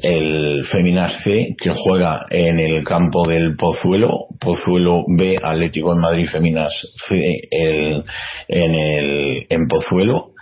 El 0.03 0.65
Feminas 0.71 1.23
C, 1.25 1.55
que 1.59 1.73
juega 1.75 2.27
en 2.31 2.59
el 2.59 2.85
campo 2.85 3.27
del 3.27 3.57
Pozuelo, 3.57 4.19
Pozuelo 4.39 5.05
B, 5.09 5.37
Atlético 5.43 5.95
de 5.95 6.01
Madrid 6.01 6.27
Feminas 6.31 6.73
C, 7.09 7.17
el, 7.51 8.05
en, 8.49 8.75
el, 8.75 9.47
en 9.49 9.67
Pozuelo, 9.69 10.33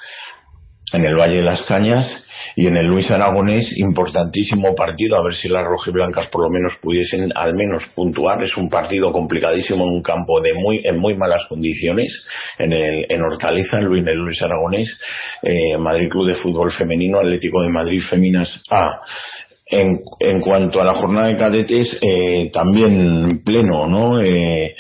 en 0.93 1.07
el 1.07 1.15
Valle 1.15 1.37
de 1.37 1.45
las 1.45 1.63
Cañas, 1.63 2.27
y 2.61 2.67
en 2.67 2.77
el 2.77 2.89
Luis 2.89 3.11
Aragonés, 3.11 3.73
importantísimo 3.79 4.75
partido, 4.75 5.17
a 5.17 5.25
ver 5.25 5.33
si 5.33 5.49
las 5.49 5.65
rojiblancas 5.65 6.29
por 6.29 6.43
lo 6.43 6.51
menos 6.51 6.77
pudiesen 6.83 7.33
al 7.35 7.55
menos 7.55 7.87
puntuar. 7.95 8.43
Es 8.43 8.55
un 8.55 8.69
partido 8.69 9.11
complicadísimo 9.13 9.83
en 9.83 9.95
un 9.95 10.03
campo 10.03 10.43
de 10.43 10.53
muy, 10.53 10.83
en 10.85 10.99
muy 10.99 11.17
malas 11.17 11.47
condiciones, 11.49 12.23
en, 12.59 12.75
el, 12.75 13.07
en 13.09 13.23
Hortaliza, 13.23 13.79
en 13.79 14.07
el 14.07 14.19
Luis 14.19 14.43
Aragonés, 14.43 14.95
eh, 15.43 15.79
Madrid 15.79 16.11
Club 16.11 16.27
de 16.27 16.35
Fútbol 16.35 16.71
Femenino, 16.71 17.19
Atlético 17.19 17.63
de 17.63 17.71
Madrid 17.71 18.03
Feminas 18.03 18.61
A. 18.71 19.01
En, 19.65 20.03
en, 20.19 20.41
cuanto 20.43 20.83
a 20.83 20.85
la 20.85 20.95
jornada 20.97 21.29
de 21.29 21.39
cadetes, 21.39 21.97
eh, 22.03 22.51
también 22.53 23.43
pleno, 23.43 23.87
¿no? 23.87 24.21
Eh, 24.21 24.75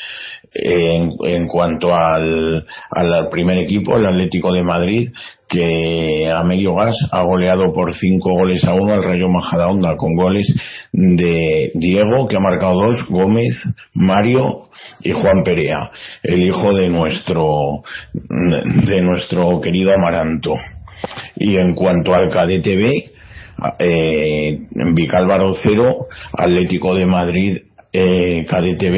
en, 0.52 1.46
cuanto 1.46 1.94
al, 1.94 2.66
al 2.90 3.28
primer 3.30 3.58
equipo, 3.58 3.96
el 3.96 4.06
Atlético 4.06 4.52
de 4.52 4.62
Madrid, 4.62 5.08
que 5.48 6.30
a 6.32 6.44
medio 6.44 6.74
gas 6.74 6.96
ha 7.10 7.22
goleado 7.22 7.72
por 7.72 7.92
cinco 7.94 8.32
goles 8.32 8.64
a 8.64 8.74
uno 8.74 8.92
al 8.92 9.02
Rayo 9.02 9.28
Majadahonda 9.28 9.96
con 9.96 10.14
goles 10.14 10.46
de 10.92 11.72
Diego 11.74 12.28
que 12.28 12.36
ha 12.36 12.40
marcado 12.40 12.74
dos, 12.74 13.04
Gómez, 13.08 13.60
Mario 13.94 14.68
y 15.00 15.10
Juan 15.10 15.42
Perea, 15.42 15.90
el 16.22 16.42
hijo 16.42 16.72
de 16.72 16.88
nuestro 16.88 17.82
de 18.12 19.00
nuestro 19.02 19.60
querido 19.60 19.90
Amaranto. 19.92 20.54
Y 21.36 21.56
en 21.56 21.74
cuanto 21.74 22.14
al 22.14 22.30
cadete 22.30 22.76
B, 22.76 23.10
eh, 23.78 24.58
Vicálvaro 24.94 25.52
0, 25.62 26.06
Atlético 26.32 26.94
de 26.94 27.06
Madrid 27.06 27.58
eh, 27.92 28.44
cadete 28.46 28.90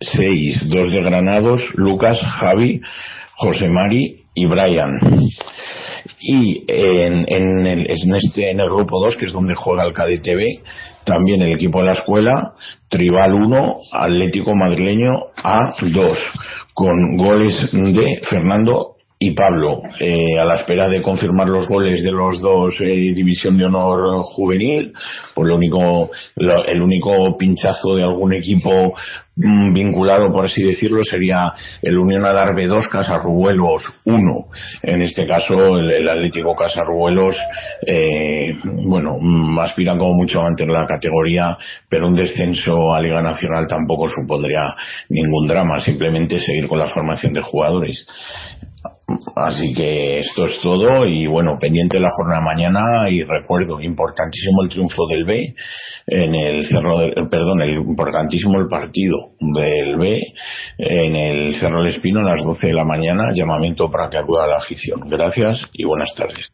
6, 0.00 0.70
dos 0.70 0.90
de 0.90 1.02
Granados, 1.02 1.60
Lucas, 1.74 2.18
Javi, 2.20 2.80
José 3.36 3.66
Mari 3.68 4.24
y 4.34 4.46
Brian. 4.46 4.98
Y 6.20 6.64
en, 6.66 7.26
en, 7.28 7.66
el, 7.66 7.80
en, 7.90 8.14
este, 8.16 8.50
en 8.50 8.60
el 8.60 8.66
grupo 8.66 8.98
2, 9.04 9.16
que 9.16 9.26
es 9.26 9.32
donde 9.32 9.54
juega 9.54 9.84
el 9.84 9.92
KDTV, 9.92 10.62
también 11.04 11.42
el 11.42 11.52
equipo 11.52 11.80
de 11.80 11.86
la 11.86 11.92
escuela, 11.92 12.52
Tribal 12.88 13.34
1, 13.34 13.76
Atlético 13.92 14.54
Madrileño 14.54 15.32
A2, 15.36 16.18
con 16.74 17.16
goles 17.16 17.54
de 17.72 18.20
Fernando 18.28 18.89
y 19.22 19.32
Pablo, 19.32 19.82
eh, 20.00 20.38
a 20.40 20.46
la 20.46 20.54
espera 20.54 20.88
de 20.88 21.02
confirmar 21.02 21.46
los 21.46 21.68
goles 21.68 22.02
de 22.02 22.10
los 22.10 22.40
dos 22.40 22.80
eh, 22.80 23.12
División 23.14 23.58
de 23.58 23.66
Honor 23.66 24.22
Juvenil, 24.24 24.94
pues 25.34 25.46
lo 25.46 25.56
único, 25.56 26.10
el 26.36 26.80
único 26.80 27.36
pinchazo 27.36 27.96
de 27.96 28.02
algún 28.02 28.32
equipo 28.32 28.94
Mm, 29.42 29.72
vinculado, 29.72 30.30
por 30.32 30.44
así 30.44 30.62
decirlo, 30.62 31.02
sería 31.02 31.54
el 31.80 31.96
Unión 31.96 32.26
Adarve 32.26 32.66
2, 32.66 32.88
Casarrubuelos 32.88 33.82
1. 34.04 34.34
En 34.82 35.00
este 35.00 35.24
caso, 35.24 35.54
el, 35.78 36.06
Atlético 36.06 36.54
Casarrubuelos, 36.54 37.36
eh, 37.86 38.54
bueno, 38.64 39.16
mm, 39.18 39.58
aspiran 39.60 39.98
como 39.98 40.14
mucho 40.14 40.40
a 40.40 40.44
mantener 40.44 40.74
la 40.74 40.86
categoría, 40.86 41.56
pero 41.88 42.08
un 42.08 42.16
descenso 42.16 42.92
a 42.92 43.00
Liga 43.00 43.22
Nacional 43.22 43.66
tampoco 43.66 44.08
supondría 44.08 44.76
ningún 45.08 45.46
drama, 45.48 45.80
simplemente 45.80 46.38
seguir 46.38 46.68
con 46.68 46.78
la 46.78 46.88
formación 46.88 47.32
de 47.32 47.40
jugadores. 47.40 48.06
Así 49.36 49.72
que 49.74 50.20
esto 50.20 50.44
es 50.46 50.60
todo 50.62 51.06
y 51.06 51.26
bueno, 51.26 51.58
pendiente 51.60 51.98
la 51.98 52.10
jornada 52.10 52.40
mañana 52.42 53.08
y 53.10 53.22
recuerdo, 53.22 53.80
importantísimo 53.80 54.62
el 54.62 54.68
triunfo 54.68 55.06
del 55.08 55.24
B 55.24 55.54
en 56.06 56.34
el 56.34 56.66
Cerro 56.66 56.98
del, 56.98 57.28
perdón, 57.28 57.62
el 57.62 57.74
importantísimo 57.74 58.58
el 58.58 58.68
partido 58.68 59.30
del 59.40 59.96
B 59.96 60.20
en 60.78 61.16
el 61.16 61.54
Cerro 61.56 61.82
del 61.82 61.94
Espino 61.94 62.20
a 62.20 62.34
las 62.34 62.44
12 62.44 62.68
de 62.68 62.72
la 62.72 62.84
mañana, 62.84 63.32
llamamiento 63.34 63.90
para 63.90 64.10
que 64.10 64.18
acuda 64.18 64.44
a 64.44 64.48
la 64.48 64.56
afición. 64.56 65.00
Gracias 65.08 65.68
y 65.72 65.84
buenas 65.84 66.14
tardes. 66.14 66.50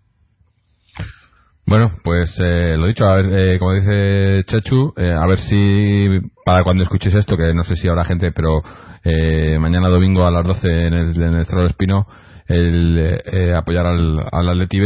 Bueno, 1.69 1.91
pues 2.05 2.33
eh, 2.41 2.77
lo 2.79 2.87
dicho, 2.87 3.05
a 3.05 3.17
ver, 3.17 3.27
eh, 3.33 3.59
como 3.59 3.73
dice 3.73 4.45
Chechu, 4.47 4.95
eh, 4.97 5.11
a 5.11 5.27
ver 5.27 5.41
si 5.41 6.21
para 6.45 6.63
cuando 6.63 6.85
escuches 6.85 7.13
esto, 7.13 7.37
que 7.37 7.53
no 7.55 7.65
sé 7.65 7.75
si 7.75 7.89
habrá 7.89 8.05
gente, 8.05 8.31
pero 8.31 8.63
eh, 9.03 9.59
mañana 9.59 9.89
domingo 9.89 10.25
a 10.25 10.31
las 10.31 10.47
12 10.47 10.69
en 10.69 10.95
el, 10.95 11.23
en 11.23 11.35
el 11.35 11.45
Cerro 11.47 11.63
del 11.63 11.71
Espino, 11.71 12.07
el 12.49 13.21
eh, 13.25 13.55
apoyar 13.55 13.87
al, 13.87 14.19
al 14.31 14.49
Atleti 14.49 14.81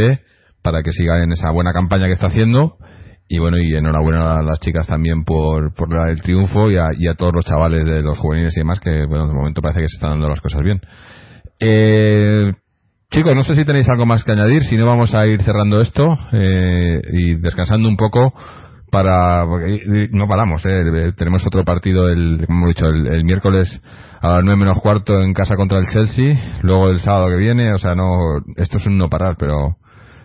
para 0.61 0.83
que 0.83 0.91
siga 0.91 1.23
en 1.23 1.31
esa 1.31 1.51
buena 1.51 1.73
campaña 1.73 2.05
que 2.05 2.13
está 2.13 2.27
haciendo. 2.27 2.77
Y 3.27 3.39
bueno 3.39 3.57
y 3.59 3.73
enhorabuena 3.73 4.39
a 4.39 4.43
las 4.43 4.59
chicas 4.59 4.87
también 4.87 5.23
por, 5.23 5.73
por 5.73 5.87
el 6.09 6.21
triunfo 6.21 6.69
y 6.69 6.75
a, 6.75 6.89
y 6.97 7.07
a, 7.07 7.13
todos 7.13 7.33
los 7.33 7.45
chavales 7.45 7.85
de 7.85 8.01
los 8.01 8.17
juveniles 8.17 8.53
y 8.57 8.59
demás 8.59 8.81
que 8.81 9.05
bueno 9.05 9.25
de 9.25 9.33
momento 9.33 9.61
parece 9.61 9.79
que 9.79 9.87
se 9.87 9.95
están 9.95 10.11
dando 10.11 10.27
las 10.27 10.41
cosas 10.41 10.61
bien. 10.61 10.81
Eh, 11.57 12.51
chicos 13.09 13.33
no 13.33 13.43
sé 13.43 13.55
si 13.55 13.63
tenéis 13.63 13.87
algo 13.89 14.05
más 14.05 14.25
que 14.25 14.33
añadir. 14.33 14.63
Si 14.63 14.75
no 14.75 14.85
vamos 14.85 15.13
a 15.13 15.25
ir 15.27 15.41
cerrando 15.43 15.79
esto 15.79 16.17
eh, 16.33 17.01
y 17.13 17.35
descansando 17.35 17.87
un 17.87 17.95
poco 17.95 18.33
para 18.91 19.45
porque 19.47 20.09
no 20.11 20.27
paramos 20.27 20.63
eh. 20.65 21.13
tenemos 21.17 21.47
otro 21.47 21.63
partido 21.63 22.09
el 22.09 22.45
como 22.45 22.59
hemos 22.59 22.75
dicho 22.75 22.85
el, 22.87 23.23
miércoles 23.23 23.81
a 24.21 24.33
las 24.33 24.43
nueve 24.43 24.59
menos 24.59 24.79
cuarto 24.79 25.19
en 25.19 25.33
casa 25.33 25.55
contra 25.55 25.79
el 25.79 25.87
Chelsea, 25.87 26.59
luego 26.61 26.89
el 26.89 26.99
sábado 26.99 27.27
que 27.29 27.37
viene, 27.37 27.73
o 27.73 27.77
sea, 27.79 27.95
no, 27.95 28.37
esto 28.55 28.77
es 28.77 28.85
un 28.85 28.97
no 28.97 29.09
parar, 29.09 29.35
pero, 29.39 29.77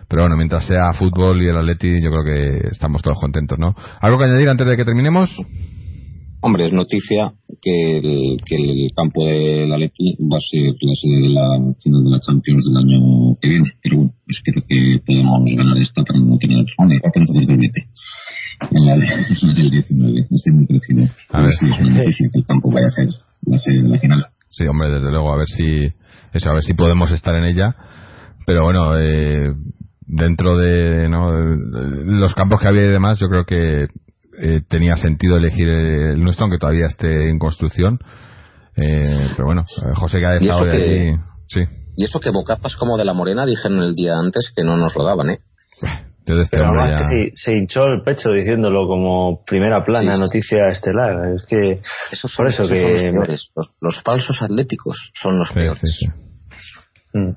pero 0.07 0.21
bueno, 0.21 0.37
mientras 0.37 0.67
sea 0.67 0.93
fútbol 0.93 1.41
y 1.41 1.47
el 1.47 1.57
Atleti, 1.57 1.99
yo 1.99 2.11
creo 2.11 2.23
que 2.23 2.67
estamos 2.67 3.01
todos 3.01 3.17
contentos, 3.19 3.57
¿no? 3.57 3.73
¿Algo 3.99 4.19
que 4.19 4.25
añadir 4.25 4.49
antes 4.49 4.67
de 4.67 4.77
que 4.77 4.85
terminemos? 4.85 5.35
Hombre, 6.41 6.67
es 6.67 6.73
noticia 6.73 7.33
que 7.59 7.97
el, 7.97 8.37
que 8.45 8.55
el 8.55 8.91
campo 8.95 9.25
de 9.25 9.65
la 9.67 9.77
Leti 9.79 10.15
va 10.31 10.37
a 10.37 10.41
ser 10.41 10.75
la 10.79 10.93
sede 10.93 11.21
de 11.21 11.29
la 11.29 11.73
final 11.81 12.03
de 12.03 12.11
la 12.11 12.19
Champions 12.19 12.63
del 12.67 12.77
año 12.77 13.35
que 13.41 13.49
viene. 13.49 13.65
Pero 13.81 13.97
bueno, 13.97 14.13
pues 14.23 14.41
creo 14.45 14.63
que 14.67 15.01
podemos 15.03 15.41
ganar 15.55 15.77
esta 15.79 16.03
para 16.03 16.19
no 16.19 16.37
tener. 16.37 16.65
Hombre, 18.59 18.79
va 18.85 18.93
a 18.93 18.99
tener 18.99 19.27
doblete 19.41 19.93
en 19.93 19.99
la 19.99 20.07
del 20.07 20.21
19. 20.21 20.27
Estoy 20.31 20.53
muy 20.53 20.67
crecido. 20.67 21.07
A 21.29 21.41
ver 21.41 21.51
si 21.51 21.69
es 21.69 21.79
noticia 21.79 22.29
que 22.31 22.39
el 22.39 22.45
campo 22.45 22.71
vaya 22.71 22.87
a 22.87 22.89
ser 22.89 23.07
la 23.45 23.57
sede 23.57 23.83
de 23.83 23.89
la 23.89 23.99
final. 23.99 24.25
Sí, 24.49 24.65
hombre, 24.65 24.89
desde 24.89 25.11
luego, 25.11 25.33
a 25.33 25.37
ver 25.37 25.47
si 25.47 25.93
eso, 26.33 26.49
a 26.49 26.53
ver 26.53 26.63
si 26.63 26.73
podemos 26.73 27.11
estar 27.11 27.35
en 27.35 27.43
ella. 27.43 27.75
Pero 28.45 28.63
bueno, 28.63 28.97
eh, 28.97 29.53
dentro 30.01 30.57
de, 30.57 31.09
¿no? 31.09 31.31
los 31.31 32.33
campos 32.33 32.59
que 32.61 32.67
había 32.67 32.85
y 32.85 32.91
demás, 32.91 33.19
yo 33.19 33.27
creo 33.27 33.45
que 33.45 33.87
eh, 34.39 34.61
tenía 34.67 34.95
sentido 34.95 35.37
elegir 35.37 35.67
el 35.67 36.23
nuestro, 36.23 36.45
aunque 36.45 36.59
todavía 36.59 36.85
esté 36.87 37.29
en 37.29 37.39
construcción. 37.39 37.99
Eh, 38.75 39.29
pero 39.35 39.47
bueno, 39.47 39.61
eh, 39.61 39.91
José 39.95 40.19
que 40.19 40.25
ha 40.25 40.31
dejado 40.31 40.65
de 40.65 40.71
ahí. 40.71 41.13
Sí. 41.47 41.61
Y 41.95 42.05
eso 42.05 42.19
que 42.19 42.29
bocapas 42.29 42.75
como 42.75 42.97
de 42.97 43.05
la 43.05 43.13
Morena 43.13 43.45
dijeron 43.45 43.81
el 43.81 43.95
día 43.95 44.13
antes 44.23 44.51
que 44.55 44.63
no 44.63 44.77
nos 44.77 44.95
lo 44.95 45.03
daban, 45.03 45.31
¿eh? 45.31 45.39
Desde 46.27 46.41
este 46.41 46.57
Pero 46.57 46.67
además 46.67 46.91
ya... 46.91 47.09
que 47.09 47.31
se, 47.35 47.55
hinchó 47.55 47.85
el 47.85 48.03
pecho 48.03 48.29
diciéndolo 48.31 48.85
como 48.85 49.45
primera 49.45 49.85
plana, 49.85 50.17
noticia 50.17 50.67
estelar. 50.69 51.33
Es 51.33 51.45
que 51.47 51.79
esos 52.11 52.29
son, 52.31 52.45
por 52.45 52.53
eso 52.53 52.67
que 52.67 53.11
los, 53.13 53.53
los, 53.79 54.03
falsos 54.03 54.41
atléticos 54.41 55.11
son 55.13 55.39
los 55.39 55.51
peores. 55.53 55.79
Sí, 55.81 56.05
mm. 57.13 57.31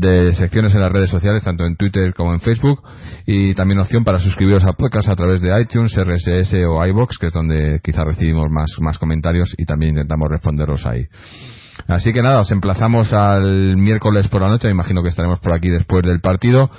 de 0.00 0.32
secciones 0.34 0.74
en 0.74 0.80
las 0.80 0.90
redes 0.90 1.10
sociales, 1.10 1.44
tanto 1.44 1.64
en 1.64 1.76
Twitter 1.76 2.14
como 2.14 2.32
en 2.32 2.40
Facebook, 2.40 2.82
y 3.26 3.54
también 3.54 3.78
opción 3.78 4.04
para 4.04 4.18
suscribiros 4.18 4.64
a 4.64 4.72
podcast 4.72 5.08
a 5.08 5.14
través 5.16 5.40
de 5.40 5.60
iTunes, 5.60 5.94
RSS 5.94 6.54
o 6.68 6.84
iBox, 6.84 7.18
que 7.18 7.26
es 7.26 7.32
donde 7.32 7.80
quizás 7.82 8.04
recibimos 8.04 8.50
más, 8.50 8.70
más 8.80 8.98
comentarios 8.98 9.54
y 9.56 9.64
también 9.64 9.90
intentamos 9.90 10.28
responderos 10.30 10.84
ahí. 10.86 11.06
Así 11.88 12.12
que 12.12 12.22
nada, 12.22 12.40
os 12.40 12.50
emplazamos 12.50 13.12
al 13.12 13.76
miércoles 13.76 14.28
por 14.28 14.42
la 14.42 14.48
noche, 14.48 14.68
me 14.68 14.74
imagino 14.74 15.02
que 15.02 15.08
estaremos 15.08 15.40
por 15.40 15.54
aquí 15.54 15.68
después 15.68 16.04
del 16.04 16.20
partido 16.20 16.70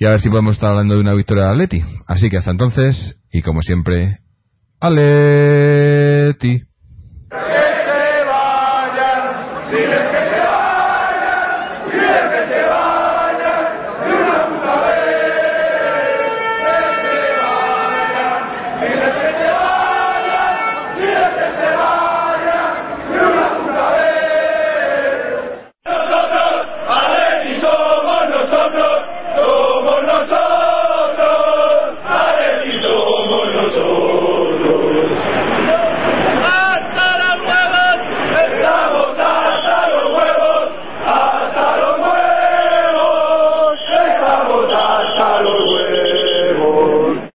y 0.00 0.06
a 0.06 0.12
ver 0.12 0.20
si 0.20 0.30
podemos 0.30 0.54
estar 0.54 0.70
hablando 0.70 0.94
de 0.94 1.00
una 1.02 1.12
victoria 1.12 1.44
de 1.44 1.50
Atleti. 1.50 1.84
Así 2.06 2.30
que 2.30 2.38
hasta 2.38 2.50
entonces, 2.50 3.18
y 3.30 3.42
como 3.42 3.60
siempre, 3.60 4.20
Atleti. 4.80 6.62